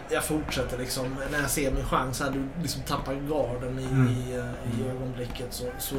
[0.09, 1.15] jag fortsätter liksom.
[1.31, 4.07] När jag ser min chans här, du liksom tappar garden i, Mm.
[4.07, 5.95] i, eh, i ögonblicket så, så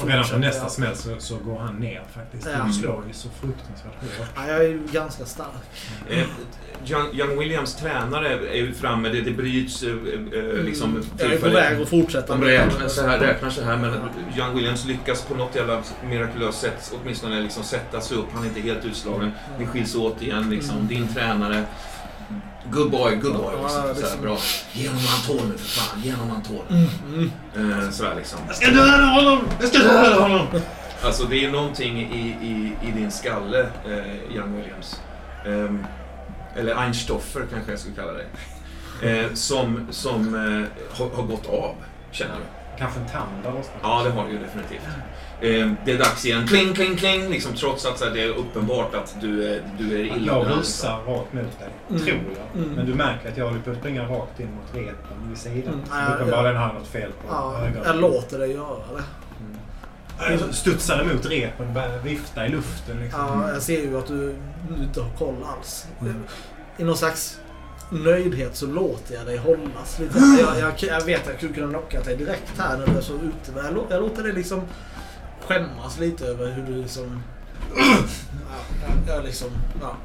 [0.00, 2.48] Och redan på nästa smäll så, så går han ner faktiskt.
[2.52, 2.64] Ja.
[2.66, 4.28] Du slår ju så fruktansvärt hårt.
[4.36, 5.48] Ja, jag är ju ganska stark.
[6.10, 6.24] Eh,
[6.86, 11.04] Young, Young Williams tränare är ju framme, det, det bryts eh, eh, liksom Mm.
[11.18, 12.36] jag är på väg att fortsätta.
[12.36, 13.94] De räknar så, här, räknar så här, men
[14.38, 18.26] Young Williams lyckas på något jävla mirakulöst sätt åtminstone liksom sätta sig upp.
[18.34, 19.32] Han är inte helt utslagen.
[19.58, 20.76] Ni skiljs åt igen liksom.
[20.76, 20.88] Mm.
[20.88, 21.64] Din tränare.
[22.70, 23.54] Good boy, good boy.
[23.56, 23.82] Ja, Liksom.
[23.84, 24.38] det är Så här, som- bra.
[24.72, 26.02] Ge honom Anton nu för fan.
[26.02, 26.64] Ge honom Anton.
[26.70, 27.80] Mm, mm.
[27.84, 28.38] Eh, sådär liksom.
[28.46, 29.38] Jag ska döda honom!
[29.60, 30.46] Jag ska döda honom!
[31.02, 35.00] Alltså det är någonting i, i, i din skalle, eh, Young Williams.
[35.46, 35.86] Ehm,
[36.56, 38.26] eller Einstoffer kanske jag skulle kalla det.
[39.10, 41.74] Eh, som som eh, har, har gått av,
[42.10, 42.42] känner du.
[42.78, 43.76] Kanske en tand lossnat.
[43.82, 44.80] Ja, det har du ju definitivt.
[45.40, 46.46] Eh, det är dags igen.
[46.46, 47.28] Kling, kling, kling.
[47.30, 50.98] Liksom, trots att här, det är uppenbart att du är, du är illa Jag rusar
[51.06, 52.02] rakt mot dig, Mm.
[52.02, 52.18] tror
[52.54, 52.62] jag.
[52.62, 52.74] Mm.
[52.76, 55.74] Men du märker att jag håller på att springa rakt in mot repen vid sidan.
[55.74, 56.06] Mm.
[56.06, 57.82] Så uppenbarligen har jag något fel på Ja, ögonen.
[57.84, 59.02] jag låter dig göra det.
[60.24, 60.40] Mm.
[60.40, 63.00] Jag studsar emot repen och börjar vifta i luften.
[63.00, 63.20] Liksom.
[63.42, 64.36] Ja, jag ser ju att du,
[64.68, 65.86] du inte har koll alls.
[66.00, 66.22] Mm.
[66.76, 67.40] I någon slags
[67.92, 70.18] nöjdhet så låter jag dig hållas lite.
[70.40, 73.00] Jag, jag, jag vet att jag skulle kunna knocka dig direkt här när du är
[73.00, 73.52] så ute.
[73.54, 74.62] Men jag, jag låter dig liksom
[75.40, 77.22] skämmas lite över hur du liksom...
[77.76, 77.96] Ja,
[79.14, 79.48] jag, liksom...
[79.80, 79.96] Ja.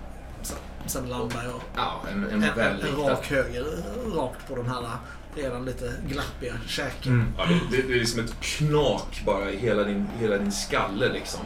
[0.42, 3.66] Sen, sen landar jag Ja, en, en en, en, rak höger
[4.16, 4.84] rakt på den här
[5.36, 7.12] redan lite glappiga käken.
[7.12, 7.28] Mm.
[7.38, 11.42] Ja, det, det, är liksom ett knak bara i hela din, hela din skalle liksom.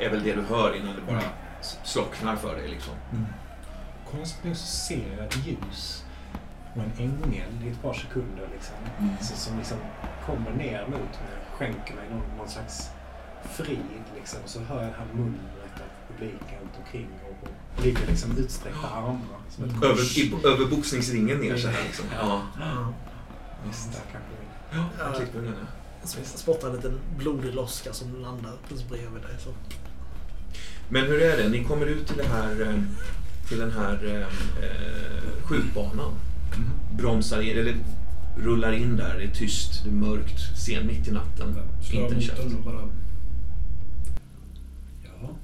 [0.00, 1.22] Eh, är väl det du hör innan det bara
[1.60, 2.94] s- slocknar för dig liksom.
[3.10, 3.41] Konstigt
[4.16, 6.04] nog så ser jag ett ljus
[6.74, 8.48] och en ängel i ett par sekunder.
[8.52, 8.74] Liksom,
[9.20, 9.78] så, som liksom
[10.26, 12.90] kommer ner mot mig och skänker mig någon, någon slags
[13.44, 14.02] frid.
[14.16, 14.38] Liksom.
[14.44, 18.88] Så hör jag det här mullret av publiken runt omkring och, och ligger liksom utsträckta
[18.88, 19.84] armar som ett kors.
[19.84, 22.04] Över, i, över boxningsringen ner så här liksom.
[22.20, 22.92] Ja, Ja.
[23.66, 24.46] Visst, där kanske vi...
[24.72, 25.42] ja Ja.
[25.46, 25.66] ja.
[26.02, 29.36] Jag spottar en liten blodig loska som landar precis bredvid dig.
[29.38, 29.50] Så.
[30.88, 31.48] Men hur är det?
[31.48, 32.82] Ni kommer ut till det här eh,
[33.48, 34.20] till den här eh,
[34.64, 36.12] eh, skjutbanan.
[36.98, 37.76] Bromsar in, eller
[38.38, 39.18] rullar in där.
[39.18, 41.56] Det är tyst, det är mörkt, sen mitt i natten.
[41.90, 42.40] Slår Inte en käft.
[42.40, 42.88] och bara...
[45.04, 45.36] Ja.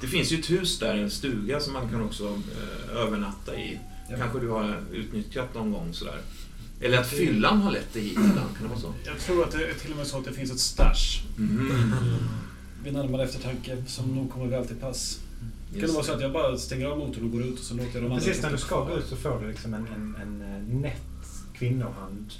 [0.00, 3.78] Det finns ju ett hus där, en stuga som man kan också eh, övernatta i.
[4.10, 4.16] Ja.
[4.18, 6.18] Kanske du har utnyttjat någon gång sådär.
[6.80, 8.92] Eller att fyllan har lett dig hit ibland, kan det vara så?
[9.04, 11.72] Jag tror att det är till och med så att det finns ett stash Mm.
[12.84, 15.20] vid närmare eftertanke som nog kommer väl till pass.
[15.80, 17.74] Kan det vara så att jag bara stänger av motorn och går ut och så
[17.74, 18.18] låter jag de andra...
[18.24, 21.26] Precis när du ska gå ut så får du liksom en, en, en eh, nätt
[21.54, 22.32] kvinnohand.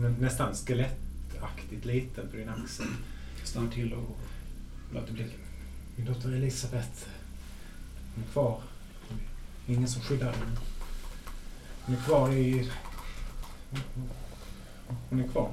[0.00, 2.86] Nä- Nästan skelettaktigt liten på din axel.
[3.44, 4.18] Stannar till och
[4.92, 5.38] möter blicken.
[5.96, 7.06] Min dotter Elisabeth.
[8.14, 8.60] Hon är kvar.
[9.66, 10.56] Ingen som skyddar henne.
[11.86, 12.70] Hon är kvar i...
[15.10, 15.50] Hon är kvar.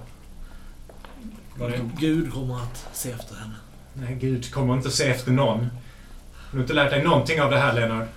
[1.57, 3.55] Var är Gud kommer att se efter henne.
[3.93, 5.67] Nej, Gud kommer inte se efter någon.
[6.53, 8.07] Du har inte lärt dig någonting av det här, Lennart.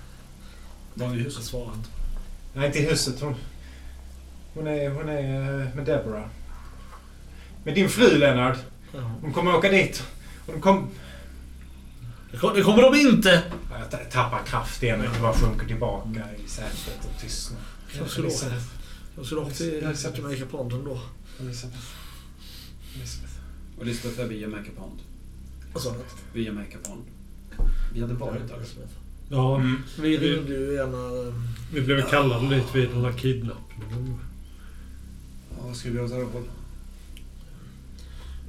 [0.93, 1.43] var är Jag huset?
[1.43, 1.89] svarar inte.
[2.53, 3.21] Nej, inte i huset.
[3.21, 3.35] Hon,
[4.53, 6.25] hon, är, hon är eh, med Deborah.
[7.63, 8.57] Med din fru, Lennart.
[9.21, 10.03] Hon kommer åka dit.
[10.45, 10.89] Och de kom...
[12.31, 13.43] Det kom- Det kommer de inte!
[13.71, 17.59] Ja, Jag ta- tappar kraft igen och bara sjunker tillbaka i sätet och tystnar.
[17.99, 18.45] Jag skulle åka,
[19.15, 20.19] jag skulle åka till Elisabeth.
[20.21, 20.99] Jamaica Pond ändå.
[21.39, 21.85] Elisabeth.
[22.95, 23.33] Elisabeth.
[23.77, 24.99] Och är vid Jamaica Pond.
[25.73, 25.97] Vad sa du?
[26.33, 27.03] Vid Jamaica Pond.
[27.93, 28.59] Vi hade varit där.
[29.29, 29.81] Ja, Mm.
[30.01, 31.33] Vi ringde ju gärna...
[31.73, 34.19] vi blev kallade dit vid den här kidnappningen.
[35.49, 36.37] Ja, vad ska vi göra där då?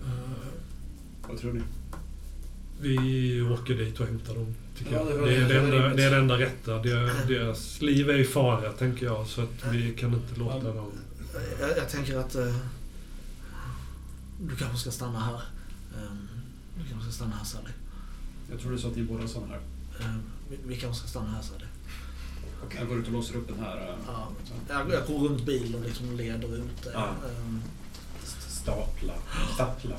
[0.04, 0.48] Eh,
[1.28, 1.60] Vad tror ni?
[2.80, 5.06] Vi åker dit och hämtar dem, tycker Ja, jag.
[5.08, 6.82] det Det, var- är det det, enda, det är det enda rätta.
[7.28, 9.26] Deras, liv är i fara, tänker jag.
[9.26, 10.72] Så att vi kan inte låta Ja.
[10.74, 10.90] dem...
[11.60, 12.34] Jag, jag tänker att...
[12.34, 12.56] eh,
[14.48, 15.40] du kanske ska stanna här.
[15.98, 16.28] Ehm,
[16.78, 17.70] du kanske ska stanna här, Sally.
[18.50, 19.60] Jag tror det är så att ni båda sa här.
[20.06, 21.64] Ehm, vi, vi kanske ska stanna här, Sally.
[22.78, 23.76] Jag går ut och låser upp den här.
[23.76, 24.28] äh, Ja,
[24.68, 26.92] jag, jag går runt bilen och liksom leder ut dig.
[26.94, 27.08] Ja.
[27.08, 27.60] Ehm,
[28.48, 29.16] Staplar.
[29.54, 29.98] Staplar.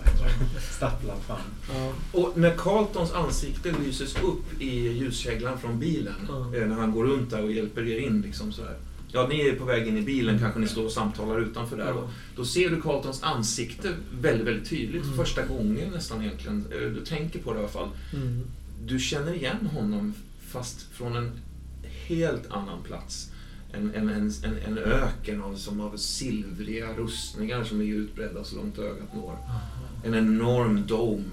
[0.78, 1.38] Staplar fram.
[1.74, 1.94] ja.
[2.20, 6.56] Och när Carltons ansikte lyses upp i ljuskäglan från bilen, Ja.
[6.56, 8.78] eh, när han går runt där och hjälper er in liksom sådär.
[9.12, 11.94] Ja, ni är på väg in i bilen, kanske ni står och samtalar utanför där.
[11.94, 15.04] Och då ser du Carltons ansikte väldigt, väldigt tydligt.
[15.04, 15.18] Mm.
[15.18, 16.66] Första gången nästan egentligen.
[16.72, 17.90] Eh, Du tänker på det i alla fall.
[18.14, 18.44] Mm.
[18.86, 20.14] du känner igen honom
[20.48, 21.32] fast från en
[22.08, 23.32] helt annan plats.
[23.74, 28.56] En, en, en, en, en öken av, som av silvriga rustningar som är utbredda så
[28.56, 29.38] långt ögat når.
[30.06, 31.24] En enorm dom,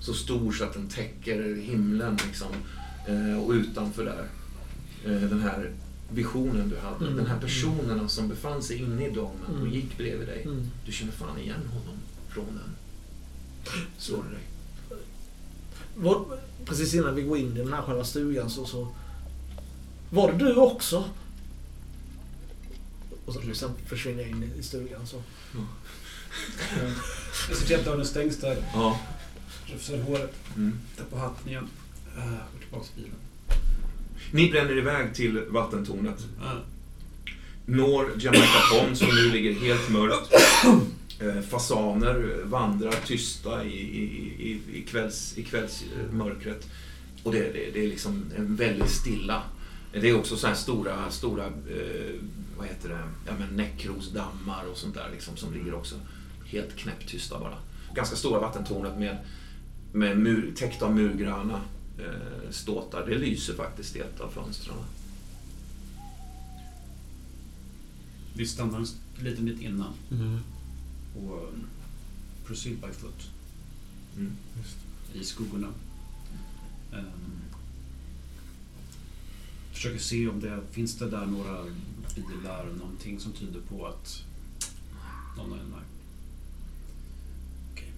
[0.00, 2.48] så stor så att den täcker himlen liksom.
[3.08, 4.24] Eh, och utanför där,
[5.04, 5.70] eh, den här
[6.14, 7.04] visionen du hade.
[7.04, 7.16] Mm.
[7.16, 9.72] Den här personen som befann sig inne i domen och Mm.
[9.72, 10.42] gick bredvid dig.
[10.42, 10.70] Mm.
[10.86, 11.96] Du känner fan igen honom
[12.28, 12.76] från den.
[13.98, 14.42] Slår det dig?
[15.96, 18.88] Vad, precis innan vi går in i den här själva stugan så, så
[20.10, 21.04] var det du också?
[23.26, 25.22] Och så, sen försvinner jag in i stugan så.
[27.48, 28.56] Jag ser till att dörren stängs där.
[28.74, 29.00] Ja.
[29.66, 30.34] Rufsar håret.
[30.56, 30.78] Mm.
[30.96, 31.68] Tar på hatten igen.
[32.16, 33.16] Uh, går tillbaka till bilen.
[34.34, 36.26] Ni bränner iväg till vattentornet.
[36.40, 36.52] Uh,
[37.64, 40.32] Når Jamaica Pond som nu ligger helt mörkt.
[41.20, 43.78] Eh, fasaner vandrar tysta i,
[44.38, 46.68] i, i, kvälls, i kvällsmörkret.
[47.22, 49.42] Och det, det, det är liksom en väldigt stilla.
[49.92, 52.14] Det är också så här stora, stora eh,
[52.56, 55.94] vad heter det, ja, men näckrosdammar och sånt där liksom, som ligger också
[56.44, 57.58] helt knäpptysta bara.
[57.94, 59.16] Ganska stora vattentornet med,
[59.92, 61.60] med mur, täckt av murgröna
[62.50, 63.06] ståtar.
[63.06, 64.76] Det lyser faktiskt i ett av fönstren.
[68.34, 68.86] vi stannar en
[69.24, 69.92] liten bit innan.
[70.10, 70.38] Mm.
[71.16, 71.66] Och um,
[72.46, 73.30] proceed by foot.
[74.16, 74.32] Mm.
[75.14, 75.68] I skuggorna.
[76.92, 77.42] Um,
[79.72, 81.64] försöker se om det finns det där några
[82.14, 84.24] bilar, någonting som tyder på att
[85.36, 85.84] någon är där.
[87.72, 87.92] Okej.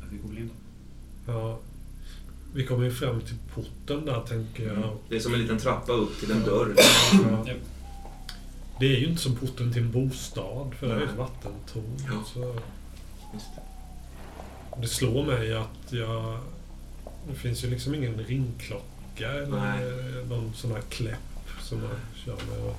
[0.00, 0.50] Ja, Vi går väl in
[1.26, 1.32] då.
[1.32, 1.60] Ja.
[2.54, 4.76] Vi kommer ju fram till porten där, tänker jag.
[4.76, 4.88] Mm.
[5.08, 6.74] Det är som en liten trappa upp till en dörr.
[6.76, 7.54] Ja.
[8.80, 11.06] Det är ju inte som porten till en bostad, för det är Nej.
[11.06, 11.96] ett vattentorn.
[12.06, 12.24] Ja.
[12.34, 12.56] Så
[14.80, 14.88] det.
[14.88, 16.38] slår mig att jag...
[17.28, 20.24] Det finns ju liksom ingen ringklocka eller Nej.
[20.28, 21.90] någon sån här kläpp som man
[22.24, 22.74] kör med.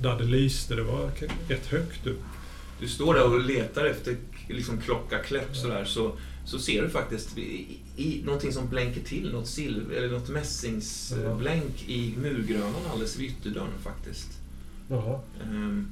[0.00, 1.10] Där det lyste, det var
[1.48, 2.22] rätt högt upp.
[2.80, 4.16] Du står där och letar efter
[4.48, 6.12] liksom, klocka-kläpp sådär, så,
[6.46, 11.88] så ser du faktiskt i, i, någonting som blänker till, något silver, eller något mässingsblänk
[11.88, 14.28] i murgrönan alldeles vid ytterdörren faktiskt.
[14.88, 15.20] Jaha.
[15.42, 15.86] Ehm,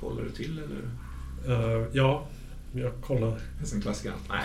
[0.00, 1.80] kollar du till eller?
[1.80, 2.26] Eh, ja,
[2.74, 3.40] jag kollar.
[3.74, 4.12] En klassiker.
[4.28, 4.42] Nej.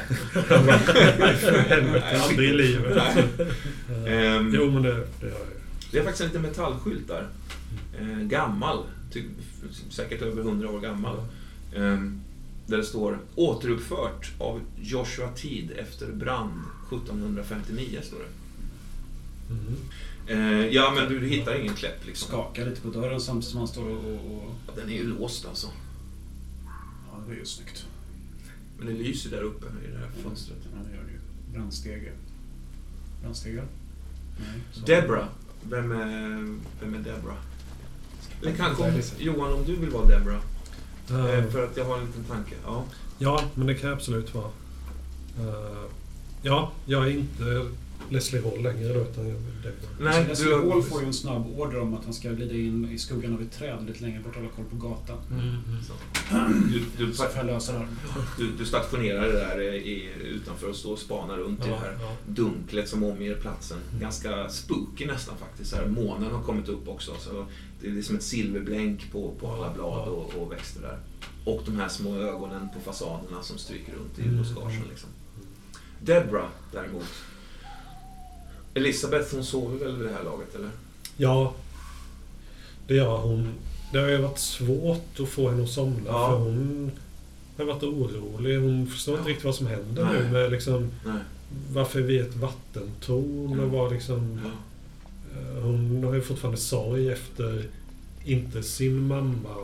[1.19, 2.21] Nej, för helvete.
[2.21, 2.97] Aldrig i livet.
[2.97, 5.47] Eh, Ehm, jo, men det, det gör jag.
[5.91, 7.27] Det är faktiskt en liten metallskylt där.
[7.99, 8.83] Eh, gammal,
[9.13, 9.23] ty,
[9.89, 11.17] säkert över 100 år gammal.
[11.75, 12.21] Ehm,
[12.67, 16.51] där det står återuppfört av Joshua Tid efter brand
[16.91, 18.33] 1759 står det.
[19.53, 19.75] Mhm.
[20.27, 22.27] Eh, ja, men du, hittar ingen kläpp liksom.
[22.27, 24.43] Skakar lite på dörren samtidigt som han står och...
[24.67, 25.67] Ja, Den är ju låst alltså.
[27.11, 27.85] ja, det var ju snyggt.
[28.77, 30.57] Men det lyser där uppe i det här fönstret.
[30.63, 31.19] Ja, det gör det ju.
[31.53, 32.11] Brandstege.
[34.39, 34.61] Nej.
[34.73, 35.27] så- Debra.
[35.69, 37.33] Vem är, vem är Debra?
[38.41, 39.01] Eller kanske om.
[39.19, 40.41] Johan, om du vill vara Debra.
[41.09, 42.55] Eh, för att jag har en liten tanke.
[42.65, 42.83] Ja.
[43.17, 44.49] Ja, men det kan absolut vara.
[45.39, 45.83] Eh,
[46.41, 47.71] ja, jag är inte
[48.09, 49.99] Leslie Hall längre då, utan jag är Deborah.
[49.99, 50.71] Nej, så du Leslie har...
[50.71, 53.41] Hall får ju en snabb order om att han ska glida in i skuggan av
[53.41, 55.17] ett träd lite längre bort och hålla koll på gatan.
[56.71, 57.87] Du, du, Så får jag lösa det här.
[58.37, 61.97] du, du stationerar det där i, utanför och står och spanar runt i det här
[62.01, 62.15] ja.
[62.27, 63.77] dunklet som omger platsen.
[63.89, 64.01] Mm.
[64.01, 65.69] Ganska spooky nästan faktiskt.
[65.71, 67.11] Så här, månen har kommit upp också.
[67.19, 67.45] Så
[67.81, 70.99] det är liksom ett silverblänk på, på alla blad och, och växter där.
[71.45, 74.37] Och de här små ögonen på fasaderna som stryker runt i Mm.
[74.37, 74.81] buskagen.
[74.89, 75.09] Liksom.
[76.01, 77.05] Debra däremot.
[78.77, 80.69] Elisabeth hon sover väl vid det här laget eller?
[81.17, 81.53] Ja,
[82.87, 83.49] det gör hon.
[83.93, 86.29] Det har ju varit svårt att få henne att somna Ja.
[86.29, 86.91] för hon
[87.57, 88.59] har varit orolig.
[88.59, 89.29] Hon förstår inte Ja.
[89.29, 90.13] riktigt vad som händer Nej.
[90.23, 91.19] nu med liksom Nej.
[91.73, 94.39] varför vi är ett vattentorn och vad liksom...
[94.43, 94.49] Ja.
[95.39, 97.65] eh, Hon har ju fortfarande sorg efter,
[98.25, 99.55] inte sin mamma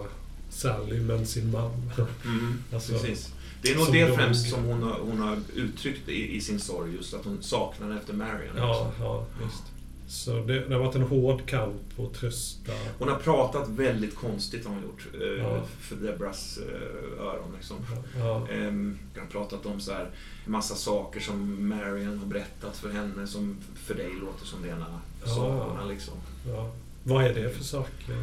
[0.50, 1.92] Sally, men sin mamma.
[2.26, 3.33] Mm, Alltså, precis.
[3.64, 4.16] Det är nog som det dog.
[4.16, 7.98] främst som hon har, hon har uttryckt i, i sin sorg, just att hon saknar
[7.98, 8.58] efter Marion.
[8.58, 9.64] Ja, ja, visst.
[10.08, 12.72] Så det, det har varit en hård kamp att trösta.
[13.00, 15.64] Hon har pratat väldigt konstigt har hon gjort, eh, Ja.
[15.80, 17.52] för Debras eh, öron.
[17.58, 17.78] Liksom.
[18.20, 20.10] Ja, Ehm, hon har pratat om så här,
[20.46, 24.86] massa saker som Marion har berättat för henne som för dig låter som rena
[25.22, 25.28] Ja.
[25.28, 25.86] sagorna.
[25.86, 26.14] Liksom.
[26.48, 26.72] ja.
[27.04, 28.14] Vad är det för saker?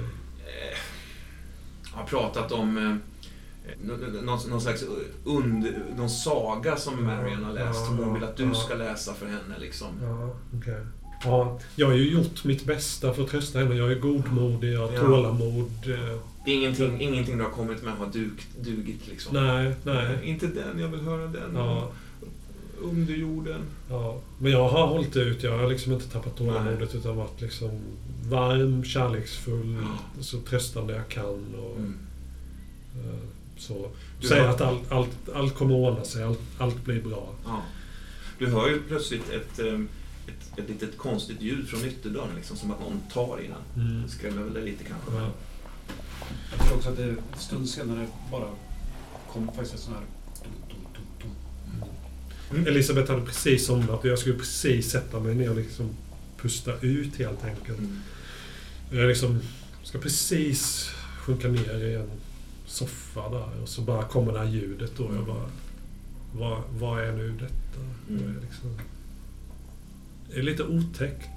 [0.46, 0.78] Eh,
[1.92, 3.00] har pratat om
[3.82, 4.84] någon, någon slags
[5.24, 5.66] und,
[5.96, 8.54] någon saga som Marion har läst som hon vill att du Ja.
[8.54, 9.58] ska läsa för henne.
[9.58, 9.88] Liksom.
[10.02, 10.86] Ja, okej.
[11.24, 13.74] Ja, jag har ju gjort mitt bästa för att trösta henne.
[13.74, 15.00] Jag är godmodig, jag har Ja.
[15.00, 15.70] tålamod.
[15.86, 16.16] eh,
[16.46, 19.34] Ingenting, ingenting du har kommit med har dug, dugit liksom.
[19.46, 20.18] Nej, nej.
[20.24, 21.50] Inte den, jag vill höra den.
[21.54, 21.90] Ja.
[22.82, 23.60] under jorden.
[23.90, 25.42] Ja, men jag har hållit ut.
[25.42, 27.70] Jag har liksom inte tappat tålamodet utan varit liksom
[28.30, 29.76] varm, kärleksfull,
[30.20, 31.54] så tröstande jag kan.
[31.54, 31.94] Och, Mm.
[33.60, 33.90] Så.
[34.20, 37.34] Du Säga har- att allt, allt, allt kommer att ordna sig, allt, allt blir bra.
[37.44, 37.62] Ja.
[38.38, 39.88] Du hör ju plötsligt ett, ehm,
[40.28, 43.84] ett, ett litet konstigt ljud från ytterdörren, liksom, som att någon tar i den.
[43.86, 44.02] Mm.
[44.02, 45.10] Det skrämmer väl dig lite kanske.
[45.22, 45.30] Ja.
[46.56, 48.48] Jag tror också att det en stund senare bara
[49.32, 50.04] kom faktiskt ett sånt här...
[50.44, 51.30] Dum, dum, dum,
[51.80, 51.88] dum.
[52.58, 52.66] Mm.
[52.66, 55.90] Elisabeth hade precis somnat och jag skulle precis sätta mig ner och liksom
[56.36, 57.78] pusta ut helt enkelt.
[57.78, 58.00] Mm.
[58.90, 59.40] Jag liksom
[59.82, 60.90] ska precis
[61.20, 62.10] sjunka ner i en
[62.70, 65.10] soffa där och så bara kommer det här ljudet då.
[65.14, 65.50] Jag bara,
[66.32, 67.80] vad, vad är nu detta?
[68.08, 68.22] Mm.
[68.22, 68.70] Det, är liksom,
[70.30, 71.28] det är lite otäckt.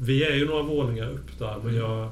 [0.00, 2.10] Vi är ju några våningar upp där men jag,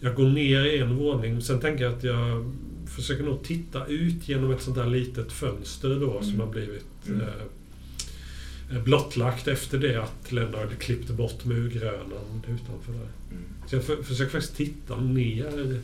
[0.00, 1.40] jag går ner i en våning.
[1.42, 2.52] Sen tänker jag att jag
[2.86, 6.40] försöker nog titta ut genom ett sånt där litet fönster då som Mm.
[6.40, 7.20] har blivit Mm.
[7.20, 13.08] eh, blottlagt efter det att Lennart klippte bort murgrönan utanför där.
[13.30, 13.42] Mm.
[13.66, 15.80] Så jag för, försöker faktiskt titta ner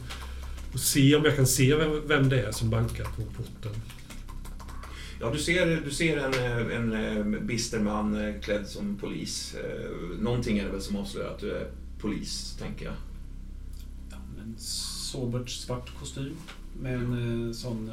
[0.72, 3.72] och se om jag kan se vem, vem det är som bankar på porten.
[5.20, 9.54] Ja, du ser, du ser en, eh, en, eh, bister man eh, klädd som polis.
[10.20, 12.94] Någonting är det väl som avslöjar att du är polis, tänker jag.
[14.10, 16.36] Ja, en sobert svart kostym
[16.80, 17.90] med en sån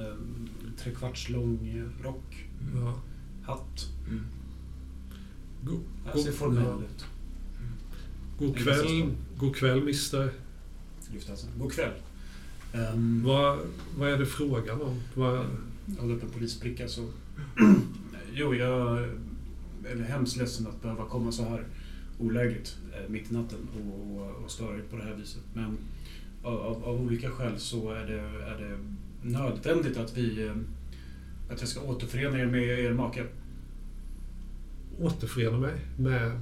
[0.84, 3.00] trekvarts lång rock, Ja.
[3.46, 3.88] hatt.
[4.08, 4.26] Mm.
[5.64, 5.82] God,
[6.14, 7.06] Jag ser formell ut.
[8.40, 10.32] god kväll, god kväll mister.
[11.30, 11.48] Alltså.
[11.60, 11.92] God kväll.
[12.74, 13.60] Um, Vad,
[13.98, 15.00] vad är det frågan om?
[15.16, 15.46] Vad,
[15.96, 17.10] Jag håller upp en polisbricka så...
[18.34, 19.00] jo, jag
[19.86, 21.64] är hemskt ledsen att behöva komma så här
[22.20, 25.42] olägligt eh, mitt i natten och, och, och störa er på det här viset.
[25.54, 25.78] Men
[26.44, 28.78] av, av, olika skäl så är det, är det
[29.30, 30.48] nödvändigt att vi...
[30.48, 30.56] eh,
[31.54, 33.26] Att jag ska återförena er med er make.
[35.00, 36.42] återförena mig med,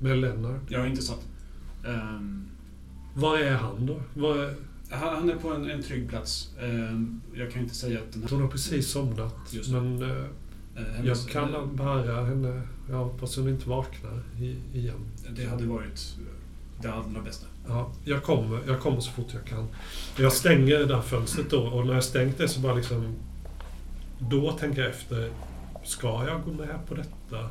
[0.00, 0.60] med Lennart.
[0.68, 1.26] Ja, intressant.
[1.86, 2.48] Um,
[3.14, 4.00] Var är han då?
[4.14, 4.54] Var, han
[4.90, 6.50] han är på en, en trygg plats.
[6.60, 8.30] Ehm, jag kan inte säga att den här...
[8.30, 9.54] hon har precis somnat.
[9.70, 10.24] Men eh,
[10.76, 12.62] eh, jag kan bära henne.
[12.90, 14.22] Jag hoppas hon inte vaknar
[14.74, 15.06] igen.
[15.36, 16.16] Det hade varit
[16.82, 17.46] det allra bästa.
[17.68, 19.68] Ja, jag kommer, jag kommer så fort jag kan.
[20.18, 23.14] Jag stänger det där fönstret då och när jag stängt det så bara liksom...
[24.18, 25.30] Då tänker jag efter.
[25.84, 27.48] Ska jag gå med på detta?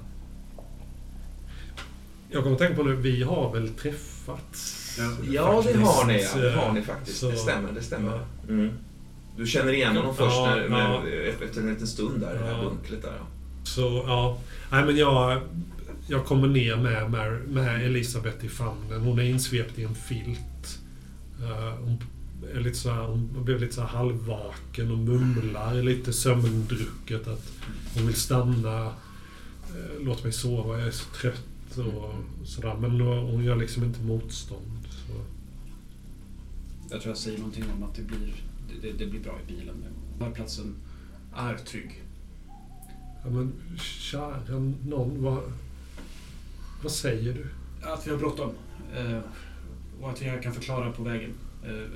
[2.32, 4.79] Jag kommer att tänka på nu, vi har väl träffats?
[4.98, 6.42] Ja, det har ni, ja.
[6.42, 7.18] Det har eh, ni faktiskt.
[7.20, 8.12] så- det stämmer, det stämmer.
[8.12, 8.54] Ja.
[8.54, 8.70] Mm.
[9.38, 11.02] Du känner igen honom först Ja, när, ja.
[11.04, 12.70] när, efter en liten stund där, i det här Ja.
[12.70, 13.14] bunklet där.
[13.20, 13.26] Ja.
[13.64, 14.38] Så ja,
[14.72, 15.42] nej men jag,
[16.08, 19.02] jag kommer ner med, med, med Elisabeth i famnen.
[19.02, 20.80] Hon är insvept i en filt.
[21.42, 22.04] Eh, hon,
[22.56, 27.52] är lite så här, hon blev lite så halvvaken och mumlar lite sömndrucket att
[27.94, 28.86] hon vill stanna.
[28.86, 28.92] Uh,
[30.06, 32.14] låt mig sova, jag är så trött och
[32.48, 32.76] sådär.
[32.80, 34.79] Men hon gör liksom inte motstånd.
[36.90, 38.44] Jag tror jag säger någonting om att det blir,
[38.82, 39.76] det, det, blir bra i bilen.
[40.18, 40.76] Den här platsen
[41.36, 42.04] är trygg.
[43.24, 45.44] Ja, men kära någon, vad,
[46.84, 47.48] vad säger du?
[47.88, 48.52] Att vi har bråttom.
[48.96, 49.20] Eh,
[50.02, 51.34] och att jag kan förklara på vägen.
[51.66, 51.90] Eh,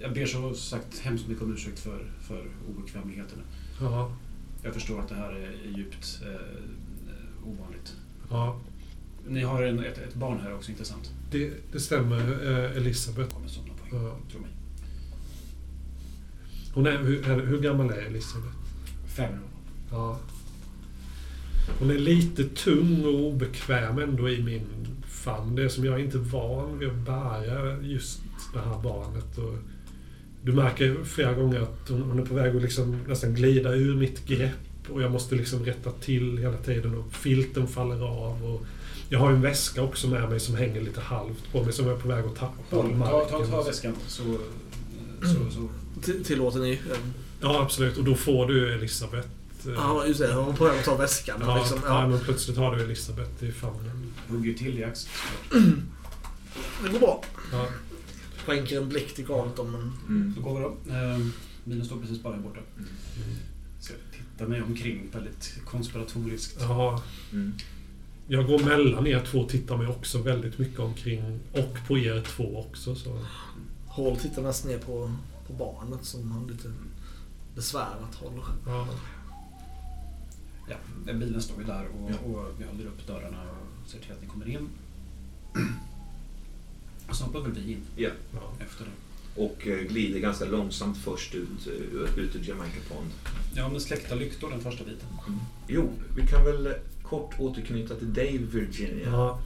[0.00, 3.42] jag ber så sagt hemskt mycket om ursäkt för, för obekvämligheterna.
[3.80, 4.16] Ja,
[4.62, 7.96] Jag förstår att det här är djupt eh, ovanligt.
[8.30, 8.60] ja
[9.28, 11.12] Ni har en, ett, ett barn här också, inte sant?
[11.30, 12.18] det, det stämmer.
[12.18, 13.34] eh, Elisabeth.
[13.34, 14.16] Kommer somna på Ja.
[14.32, 14.50] tro mig.
[16.74, 18.54] Hon är, hur, hur gammal är Elisabeth?
[19.16, 19.38] Fem år.
[19.90, 20.18] Ja.
[21.78, 24.62] Hon är lite tung och obekväm ändå i min
[25.08, 25.56] famn.
[25.56, 28.20] Det är som jag är inte van vid att bära just
[28.54, 29.38] det här barnet.
[29.38, 29.54] Och
[30.42, 33.96] du märker flera gånger att hon, hon är på väg att liksom nästan glida ur
[33.96, 34.90] mitt grepp.
[34.90, 38.44] Och jag måste liksom rätta till hela tiden och filten faller av.
[38.44, 38.66] Och
[39.14, 41.86] jag har ju en väska också med mig som hänger lite halvt på mig som
[41.86, 44.22] jag är på väg att tappa ta, ta, ta väskan så,
[45.22, 45.68] så, så.
[46.02, 46.80] Till- Tillåter ni?
[47.40, 47.98] Ja, absolut.
[47.98, 49.28] Och då får du Elisabeth.
[49.66, 50.34] eh, Ja, just det.
[50.34, 51.36] Var på väg att ta väskan.
[51.40, 52.08] Ja, liksom, ja.
[52.08, 54.12] men plötsligt har du Elisabeth i famnen.
[54.28, 55.12] hugger till i axeln.
[56.84, 57.24] det går bra.
[57.52, 57.66] Ja.
[58.46, 59.92] Skänker en blick till Carlton, men...
[60.08, 60.34] Mm.
[60.36, 60.94] Så går vi då.
[60.96, 61.18] Eh,
[61.64, 62.60] bilen står precis bara här borta.
[63.80, 66.56] Så jag tittar mig omkring väldigt konspiratoriskt.
[66.60, 67.02] Ja,
[67.32, 67.52] Mm.
[68.28, 71.40] Jag går mellan er två och tittar mig också väldigt mycket omkring.
[71.52, 72.94] Och på er två också.
[72.94, 73.18] Så.
[73.88, 75.12] Hall tittar nästan ner på,
[75.46, 76.72] på barnet som har lite
[77.54, 78.44] besvärat håller.
[78.66, 78.88] Ja.
[80.68, 82.14] Ja, bilen står ju där och, Ja.
[82.28, 84.68] och vi håller upp dörrarna och ser till att ni kommer in.
[87.08, 88.10] Och snart behöver vi in Ja.
[88.60, 88.90] Efter det.
[89.42, 93.10] och eh, glider ganska långsamt först ut, eh, ut ur Jamaica Pond.
[93.54, 95.08] Ja, men släckta lyktor den första biten.
[95.68, 96.74] Jo, vi kan väl
[97.08, 99.06] kort återknyta till Dave Virginia.
[99.10, 99.38] Ja,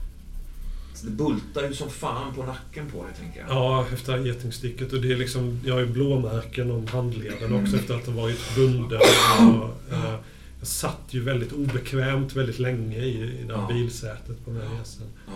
[1.03, 3.49] Det bultar ju som fan på nacken på dig, tänker jag.
[3.49, 4.93] ja, efter getingsticket.
[4.93, 8.55] Och det är liksom, jag har ju blåmärken om handleden också efter att ha varit
[8.55, 9.01] bunden.
[9.39, 10.15] Och, eh,
[10.59, 13.73] jag satt ju väldigt obekvämt väldigt länge i, i det här Ja.
[13.73, 15.07] bilsätet på den här resan.
[15.27, 15.33] Ja.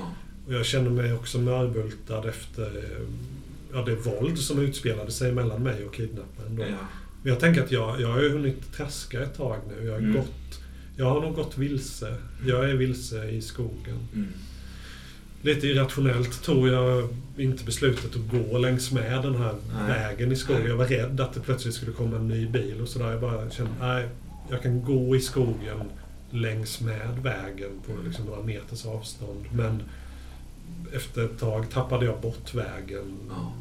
[0.47, 3.07] Och jag känner mig också mörbultad efter eh,
[3.73, 6.57] ja, det våld som utspelade sig mellan mig och kidnapparen.
[6.59, 6.65] Ja.
[7.23, 9.85] Men jag tänker att jag, jag har ju hunnit traska ett tag nu.
[9.85, 10.13] Jag har, Mm.
[10.13, 10.59] gått,
[10.97, 12.17] jag har nog gått vilse.
[12.47, 14.07] Jag är vilse i skogen.
[14.13, 14.27] Mm.
[15.41, 19.87] Lite irrationellt tog jag inte beslutet att gå längs med den här Nej.
[19.87, 20.67] vägen i skogen.
[20.67, 23.11] Jag var rädd att det plötsligt skulle komma en ny bil och sådär.
[23.11, 24.09] Jag bara kände, nej,
[24.49, 25.79] jag kan gå i skogen
[26.29, 29.45] längs med vägen på liksom några meters avstånd.
[29.51, 29.83] Men
[30.93, 33.17] efter ett tag tappade jag bort vägen.
[33.29, 33.53] Ja.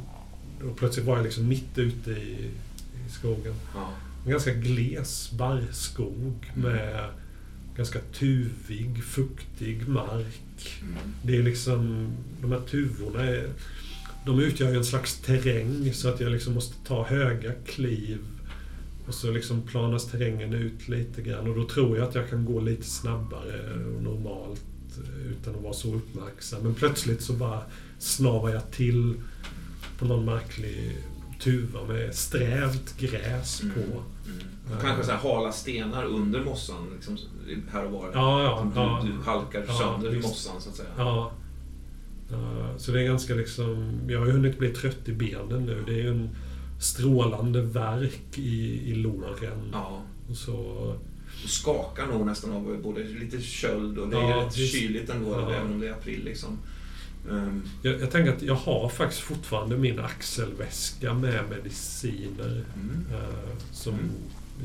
[0.68, 2.50] Och plötsligt var jag liksom mitt ute i,
[3.06, 3.54] i skogen.
[3.74, 3.88] Ja.
[4.24, 6.78] En ganska gles barrskog Mm.
[7.76, 10.80] Ganska tuvig, fuktig mark.
[10.82, 10.94] Mm.
[11.22, 12.08] Det är liksom,
[12.40, 13.48] de här tuvorna är,
[14.26, 18.18] de utgör en slags terräng så att jag liksom måste ta höga kliv
[19.06, 22.44] och så liksom planas terrängen ut lite grann och då tror jag att jag kan
[22.44, 24.62] gå lite snabbare och normalt
[25.30, 26.62] utan att vara så uppmärksam.
[26.62, 27.62] Men plötsligt så bara
[27.98, 29.14] snavar jag till
[29.98, 30.96] på någon märklig
[31.42, 33.74] tuva med strävt gräs Mm.
[33.74, 33.80] på.
[33.80, 34.02] Mm.
[34.76, 37.18] Och Kanske så här hala stenar under mossan, liksom,
[37.72, 38.10] här och var.
[38.14, 39.04] Ja, ja, du, ja.
[39.06, 40.28] du halkar Ja, sönder i visst.
[40.28, 40.88] mossan, så att säga.
[40.96, 41.32] Ja.
[42.30, 44.00] Ja, Så det är ganska liksom...
[44.08, 45.82] Jag har ju hunnit bli trött i benen nu.
[45.86, 46.30] Det är ju en
[46.80, 49.68] strålande verk i, i låren.
[49.72, 50.00] Ja.
[50.30, 50.94] Och så...
[51.42, 55.30] Du skakar nog nästan av både lite köld och det är Ja, rätt kyligt ändå,
[55.30, 55.52] Ja.
[55.54, 56.24] även om det är april.
[56.24, 56.58] Liksom.
[57.30, 62.64] Ehm, Jag, jag tänker att jag har faktiskt fortfarande min axelväska med mediciner.
[62.74, 63.06] mm.
[63.12, 64.10] eh, som Mm.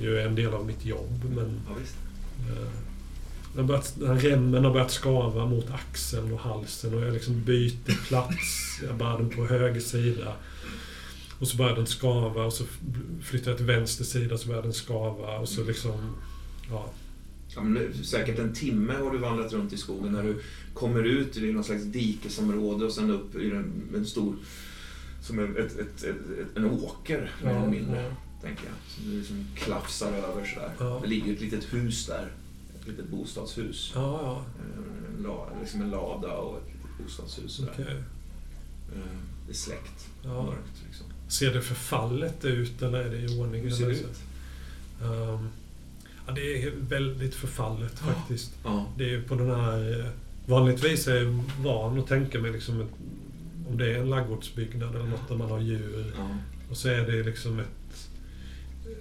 [0.01, 1.23] ju är en del av mitt jobb.
[1.35, 1.73] Men Ja,
[2.51, 2.67] eh,
[3.53, 7.43] den, har börjat, den remmen har börjat skava mot axeln och halsen och jag liksom
[7.43, 8.79] byter plats.
[8.87, 10.33] Jag bär den på höger sida.
[11.39, 12.63] Och så börjar den skava och så
[13.23, 16.15] flyttar jag till vänster sida så börjar den skava och så liksom...
[16.69, 16.89] Ja,
[17.63, 20.41] Det- säkert en timme har du vandrat runt i skogen när du
[20.73, 24.35] kommer ut i någon slags dikesområde och sen upp i en, en stor...
[25.21, 26.15] Som ett, ett, ett,
[26.55, 28.15] en åker, mer eller mindre.
[28.41, 28.73] Tänker jag.
[28.95, 30.71] Som du liksom klafsar över sådär.
[30.79, 30.99] Ja.
[31.03, 32.31] Det ligger ett litet hus där.
[32.81, 33.91] Ett litet bostadshus.
[33.95, 34.45] Ja, ja.
[34.59, 37.59] Eh, En, la, liksom en lada och ett litet bostadshus.
[37.73, 37.85] Okej.
[38.95, 39.01] Eh,
[39.45, 40.07] Det är släckt.
[40.23, 40.43] Ja.
[40.45, 41.05] Mörkt liksom.
[41.27, 43.63] Ser det förfallet ut eller är det i ordning?
[43.63, 44.19] Hur ser det ut?
[45.01, 45.47] Ehm,
[46.27, 48.51] ja, det är väldigt förfallet faktiskt.
[48.63, 48.85] Ja.
[48.97, 49.99] Det är på den här...
[49.99, 50.05] eh,
[50.45, 52.87] Vanligtvis är jag van att tänka mig liksom ett,
[53.69, 56.13] om det är en ladugårdsbyggnad eller något där man har djur.
[56.17, 56.37] Ja.
[56.69, 58.09] Och så är det liksom ett...
[58.85, 58.91] eh,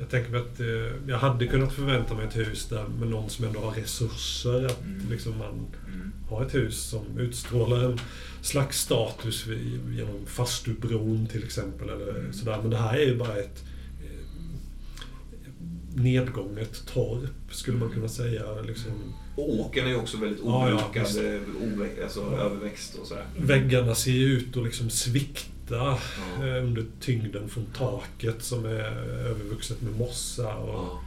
[0.00, 0.66] Jag tänker mig att eh,
[1.08, 4.66] jag hade kunnat förvänta mig ett hus där med någon som ändå har resurser.
[4.66, 5.10] Att Mm.
[5.10, 6.12] liksom man Mm.
[6.30, 8.00] har ett hus som utstrålar en
[8.42, 9.46] slags status
[9.96, 11.88] genom fastubron till exempel.
[11.90, 12.32] Eller Mm.
[12.32, 12.58] sådär.
[12.62, 13.64] Men det här är ju bara ett
[15.94, 18.42] nedgånget torp skulle man kunna säga.
[18.66, 18.92] Liksom,
[19.36, 21.40] Och åkern är ju också väldigt Ja, ja, obrukad, eh,
[21.74, 23.24] ove, alltså överväxt och sådär.
[23.38, 25.98] Väggarna ser ju ut att liksom svikta Ja.
[26.46, 28.70] eh, under tyngden från taket som är
[29.30, 30.56] övervuxet med mossa.
[30.56, 31.00] Och Ja.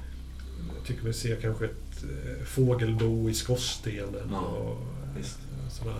[0.77, 4.29] Jag tycker mig se kanske ett eh, fågelbo i skorstenen.
[4.31, 4.77] Ja, Och,
[5.17, 5.37] visst.
[5.39, 5.95] eh, sådär.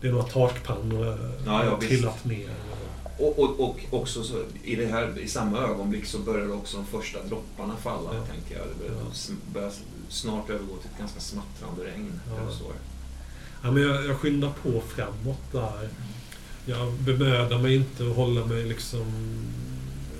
[0.00, 1.06] Det är några takpannor
[1.46, 2.48] Ja, ja, trillat ner.
[2.70, 2.88] Och,
[3.18, 7.22] och, och också så, i, det här, i samma ögonblick så börjar också de första
[7.22, 8.26] dropparna falla, Ja.
[8.26, 8.66] tänker jag.
[8.68, 9.34] Det börjar, Ja.
[9.54, 9.72] börjar
[10.08, 12.20] snart övergå till ett ganska smattrande regn.
[12.28, 12.50] Ja.
[12.50, 12.64] Så.
[13.62, 15.88] Ja, men jag, jag skyndar på framåt där.
[16.66, 19.04] Jag bemödar mig inte att hålla mig liksom...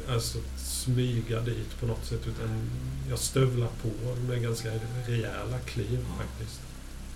[0.08, 2.26] Alltså smyga dit på något sätt.
[2.26, 2.70] Utan
[3.10, 3.88] jag stövlar på
[4.28, 4.68] med ganska
[5.06, 6.24] rejäla kliv Ja.
[6.24, 6.60] faktiskt.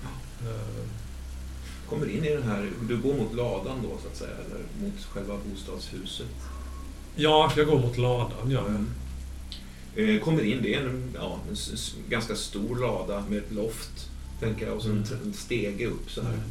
[0.02, 0.50] Ja.
[1.90, 5.04] Kommer in i den här, du går mot ladan då så att säga, eller mot
[5.04, 6.26] själva bostadshuset.
[7.16, 8.66] Ja, jag går mot ladan, ja.
[8.66, 8.86] Mm.
[9.96, 11.56] Eh, kommer in, det är en, ja, en
[12.08, 14.08] ganska stor lada med ett loft,
[14.40, 15.04] tänker jag, och så Mm.
[15.24, 16.32] en stege upp så här.
[16.34, 16.44] Mm.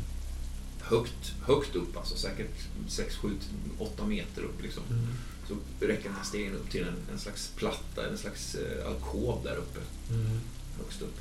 [0.82, 2.56] Högt, högt upp alltså, säkert
[2.88, 3.30] 6, 7,
[3.78, 4.84] 8 meter upp liksom.
[4.90, 5.08] Mm.
[5.48, 9.40] Så räcker den här stegen upp till en, en slags platta, en slags eh, alkov
[9.44, 9.80] där uppe,
[10.14, 10.40] Mm.
[10.84, 11.18] högst upp.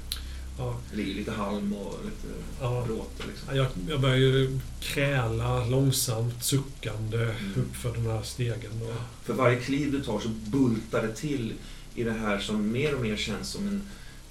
[0.58, 0.76] Ja.
[0.90, 2.84] Det ligger lite halm och lite Ja.
[2.86, 3.56] bråte liksom.
[3.56, 7.52] Jag, jag börjar ju kräla långsamt, suckande Mm.
[7.56, 8.70] upp för den här stegen.
[8.80, 8.92] Då.
[9.24, 11.52] För varje kliv du tar så bultar det till
[11.94, 13.82] i det här som mer och mer känns som en,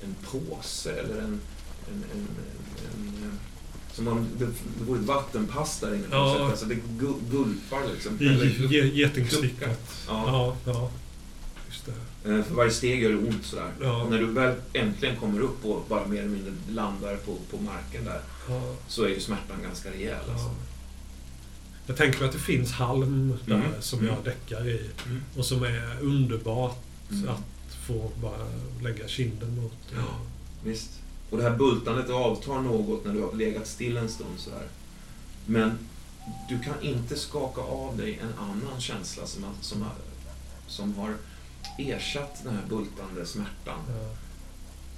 [0.04, 1.40] en påse eller en,
[1.92, 2.28] en, en,
[2.94, 3.40] en,
[3.94, 6.34] Som om det, det vore ett vattenpass där inne på Ja.
[6.34, 6.42] sätt.
[6.42, 8.18] Alltså det gu- gulpar liksom.
[8.20, 9.94] Eller- ge- Getingstickat.
[10.08, 10.56] Ja.
[10.66, 10.92] Ja, ja.
[11.70, 11.94] Just det.
[12.28, 13.72] Eh, För varje steg gör det ont sådär.
[13.82, 14.04] Ja.
[14.04, 17.64] Och när du väl äntligen kommer upp och bara mer eller mindre landar på, på
[17.64, 18.62] marken där Ja.
[18.88, 20.16] så är ju smärtan ganska rejäl.
[20.32, 20.46] Alltså.
[20.48, 20.54] Ja.
[21.88, 23.68] Jag tänker mig att det finns halm där Mm.
[23.82, 24.14] som Mm.
[24.16, 24.90] jag däckar i.
[25.06, 25.22] Mm.
[25.38, 26.78] Och som är underbart
[27.12, 27.30] Mm.
[27.30, 28.48] att få bara
[28.84, 29.74] lägga kinden mot.
[29.96, 30.04] Ja.
[30.64, 30.90] Visst.
[31.30, 34.68] Och det här bultandet avtar något när du har legat still en stund sådär.
[35.46, 35.78] Men
[36.50, 39.86] du kan inte skaka av dig en annan känsla som, som,
[40.68, 41.14] som har
[41.78, 43.80] ersatt den här bultande smärtan.
[43.90, 44.16] Ja.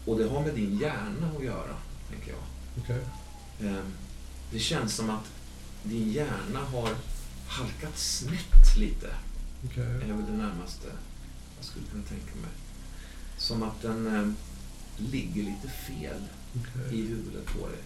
[0.06, 1.76] Och det har med din hjärna att göra,
[2.10, 2.40] tänker jag.
[2.84, 3.02] Okej.
[3.70, 3.92] Ehm,
[4.52, 5.26] Det känns som att
[5.84, 6.90] din hjärna har
[7.48, 9.08] halkat snett lite.
[9.66, 9.84] Okej.
[9.84, 10.88] är väl det närmaste
[11.58, 12.52] jag skulle kunna tänka mig.
[13.38, 14.32] Som att den eh,
[15.12, 16.22] ligger lite fel
[16.56, 17.00] okej.
[17.00, 17.78] i huvudet på dig.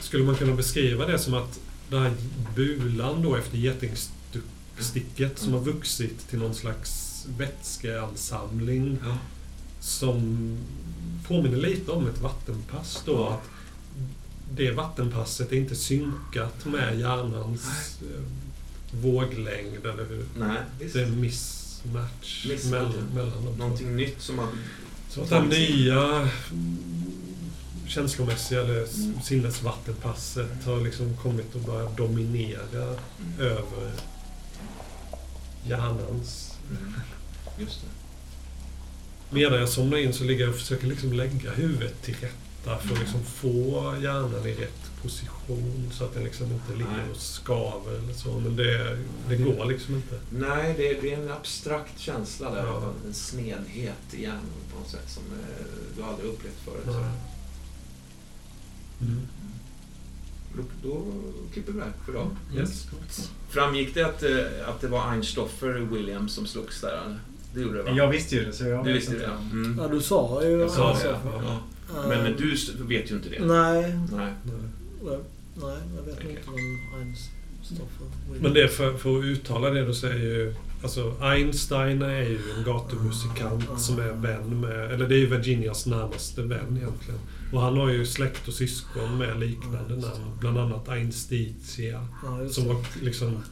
[0.00, 1.60] Skulle man kunna beskriva det som att
[1.90, 2.12] den här
[2.54, 9.16] bulan då efter getingsticket som har vuxit till någon slags vätskeansamling Ja.
[9.80, 10.58] som
[11.28, 13.12] påminner lite om ett vattenpass då.
[13.12, 13.34] Ja.
[13.34, 13.48] Att
[14.54, 18.22] det vattenpasset är inte synkat med hjärnans eh,
[19.00, 20.24] våglängd eller hur.
[20.38, 20.94] Nej, visst.
[20.94, 23.50] Det är mismatch Mismatch, mellan, mellan de två.
[23.58, 24.48] Någonting nytt som har...
[25.10, 27.12] Så att det nya mm,
[27.86, 29.22] känslomässiga eller Mm.
[29.22, 33.38] sinnesvattenpasset har liksom kommit att börja dominera Mm.
[33.38, 33.92] över
[35.66, 36.54] hjärnans.
[36.70, 36.92] Mm.
[37.60, 37.86] Just det.
[39.34, 42.94] Medan jag somnar in så ligger jag och försöker liksom lägga huvudet till rätta för
[42.94, 47.98] att liksom få hjärnan i rätt position så att den liksom inte ligger och skaver
[47.98, 48.40] eller så.
[48.40, 48.98] Men det,
[49.28, 50.20] det går liksom inte.
[50.30, 52.72] Nej, det är, det är en abstrakt känsla där Ja.
[52.72, 54.40] av en snedhet i hjärnan
[54.72, 55.66] på något sätt som eh,
[55.96, 56.84] du aldrig upplevt förut.
[56.86, 57.10] Nej.
[59.00, 59.20] Mm.
[60.56, 61.04] Då, då
[61.52, 62.36] klipper vi iväg för idag.
[62.56, 62.86] Yes.
[63.48, 67.18] Framgick det att, eh, att det var Einstoffer Williams som slogs där?
[67.54, 67.90] Det gjorde det va?
[67.96, 69.32] Jag visste ju det, så jag Du visste inte det?
[69.32, 69.78] om- Mm.
[69.82, 70.50] Ja, du sa ju...
[70.60, 71.20] Jag sa det, ja.
[71.44, 71.60] ja.
[72.08, 73.44] Men, men du vet ju inte det.
[73.44, 74.32] Nej, Nej.
[74.42, 75.18] nej,
[75.56, 76.30] nej, jag vet Okej.
[76.30, 77.18] inte vem Heinz
[77.62, 80.54] Stoffer Men det för, för att uttala det är ju...
[80.82, 84.90] Alltså Einstein är ju en gatumusikant som är vän med...
[84.92, 87.20] Eller det är ju Virginias närmaste vän egentligen.
[87.52, 90.24] Och han har ju släkt och syskon med liknande namn.
[90.40, 92.06] Bland annat Einstitia.
[92.24, 93.42] Ja, Som var liksom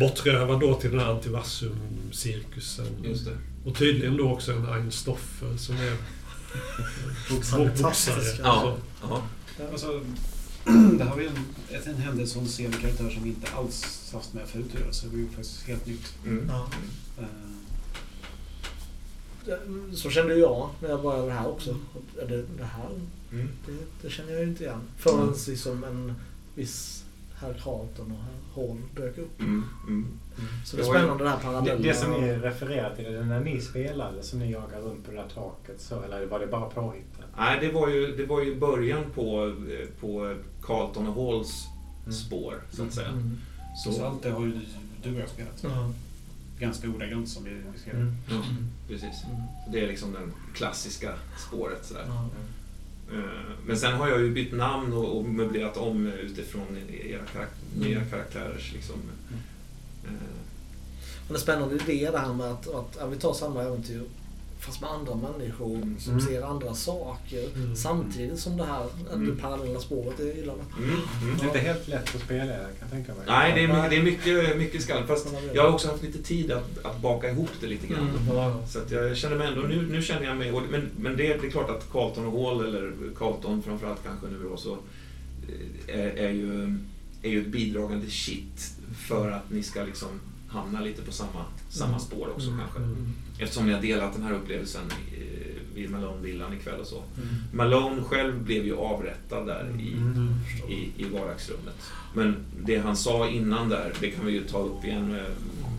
[0.00, 2.86] bortrövad då till den här Antivassum-cirkusen.
[3.04, 3.38] Just det.
[3.64, 5.96] Och tydligen då också en Einstoffer som är
[7.82, 8.22] Boxare.
[8.42, 8.76] Ja.
[9.02, 9.22] Ja.
[9.72, 10.00] Alltså,
[10.98, 11.44] det här var ju en,
[11.86, 14.92] en händelse och en scen karaktär som vi inte alls haft med förut att göra,
[14.92, 16.14] så det var ju faktiskt helt nytt.
[16.26, 16.48] Mm.
[16.48, 16.68] Ja.
[17.18, 17.24] Eh,
[19.94, 21.76] Så kände jag när jag började det här också.
[22.22, 22.88] Är det, det här,
[23.32, 23.48] Mm.
[23.66, 23.72] det,
[24.02, 24.80] det känner jag ju inte igen.
[24.98, 26.14] Förrän liksom en
[26.54, 27.01] viss
[27.42, 29.40] herr Carlton och herr Hall dök upp.
[29.40, 29.64] Mm.
[29.88, 30.06] Mm.
[30.64, 31.78] Så det är Det spännande det här Det, parallella.
[31.82, 35.10] det som ni refererar till, är det när ni spelade som ni jagade runt på
[35.10, 35.80] det där taket?
[35.80, 37.24] Så, eller var det bara påhittat?
[37.36, 41.66] Nej, det var ju, det var ju början på, eh, på Carlton och Halls
[42.02, 42.12] Mm.
[42.12, 43.08] spår, så att säga.
[43.08, 43.38] Mm.
[43.84, 44.60] så Så, allt det har ju
[45.02, 45.60] du och jag spelat.
[45.62, 45.92] Ja.
[46.58, 47.94] Ganska ordagrant som vi skrev.
[47.94, 48.14] Mm.
[48.30, 48.42] ja,
[48.88, 49.24] precis.
[49.24, 49.40] Mm.
[49.72, 50.18] Det är liksom det
[50.54, 51.12] klassiska
[51.48, 51.84] spåret.
[51.86, 52.04] Sådär.
[53.12, 53.18] Eh,
[53.66, 56.66] Men sen har jag ju bytt namn och, och möblerat om utifrån
[57.04, 58.96] era karak- nya karaktärers liksom,
[60.04, 60.10] eh,
[61.26, 64.02] Men en spännande idé det här med att, att ja, vi tar samma äventyr
[64.62, 65.96] fast med andra människor Mm.
[66.00, 66.26] som Mm.
[66.26, 67.48] ser andra saker.
[67.56, 67.76] Mm.
[67.76, 69.26] Samtidigt som det här Mm.
[69.36, 70.66] det parallella spåret är gillar man.
[70.78, 70.90] mm,
[71.22, 71.36] mm.
[71.38, 73.22] Det är inte helt lätt att spela, jag kan tänka mig.
[73.26, 73.90] Nej, det är, mycket-
[74.24, 75.06] det är mycket, mycket skall.
[75.06, 78.08] Fast jag har också haft lite tid att, att baka ihop det lite grann.
[78.08, 78.36] Mm.
[78.36, 78.66] Ja.
[78.68, 81.32] Så att jag känner mig ändå, nu, nu känner jag mig, och- men, men det,
[81.32, 84.78] är- det är klart att Carlton och Hall, eller Carlton framförallt kanske nu då, så
[85.88, 86.78] eh, är, är, ju,
[87.22, 88.70] är ju ett bidragande shit
[89.08, 90.08] för att ni ska liksom
[90.52, 92.00] hamna lite på samma, samma Mm.
[92.00, 92.60] spår också Mm.
[92.60, 92.78] kanske.
[92.78, 93.12] Mm.
[93.38, 96.96] Eftersom ni har delat den här upplevelsen eh, vid Malone-villan ikväll och så.
[96.96, 97.34] Mm.
[97.52, 100.34] Malone själv blev ju avrättad där i, Mm.
[100.68, 101.74] i, i vardagsrummet.
[102.14, 105.16] Men det han sa innan där, det kan vi ju ta upp igen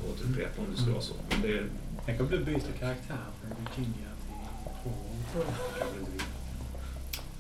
[0.04, 1.14] och återupprepa om det skulle vara så.
[1.30, 1.64] Men det,
[2.06, 5.42] Tänk om du byter karaktär från Virginia till.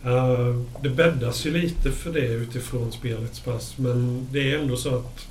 [0.03, 0.49] Jag.
[0.49, 3.77] Eh, det bäddas ju lite för det utifrån spelets pass.
[3.77, 5.27] Men det är ändå så att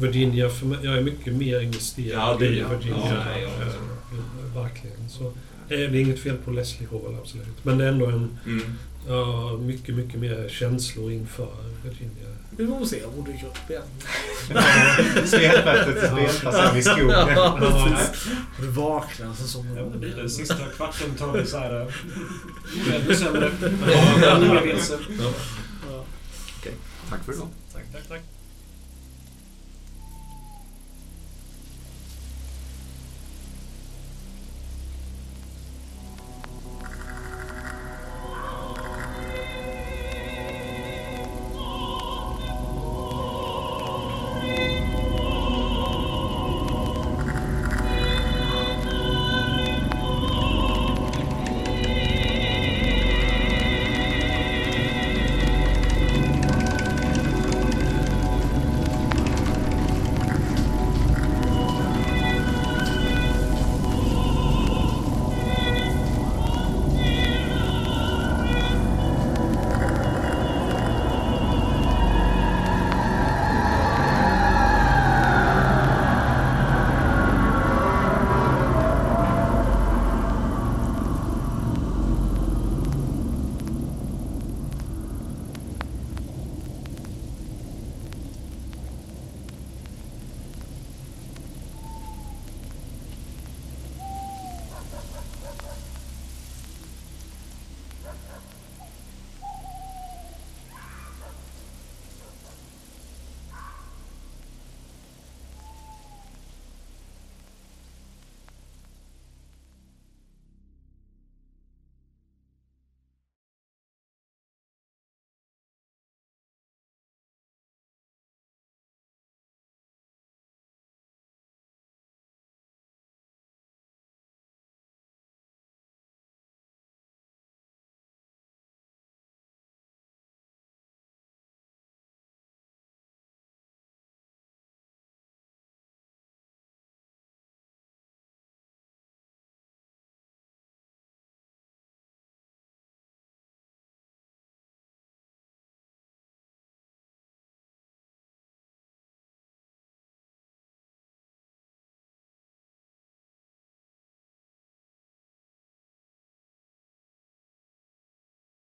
[0.00, 2.48] Virginia, för mig, jag är mycket mer investerad Ja, det i.
[2.50, 2.96] Virginia.
[3.14, 3.76] Ja, nej, eh, också.
[4.56, 5.08] eh, verkligen.
[5.08, 5.32] Så, eh,
[5.68, 7.64] det är inget fel på Leslie Hall, absolut.
[7.64, 8.62] Men det är ändå en mm.
[9.08, 11.48] ja, mycket, mycket mer känslor inför
[11.84, 12.26] Virginia.
[12.56, 13.82] Vi får se om hon dyker upp igen.
[15.26, 17.08] Spelbättet till spelplatsen i skogen.
[17.10, 17.58] Ja, Ja.
[17.60, 18.24] precis.
[18.60, 21.80] Du vaknar så som Ja, det blir den det sista kvarten tar vi så här...
[21.80, 23.50] eh, Ännu sämre.
[23.60, 24.98] Men inga vilse.
[25.20, 25.32] Ja.
[26.58, 26.72] Okej,
[27.10, 27.48] tack för idag.
[27.72, 28.20] Tack, tack, tack.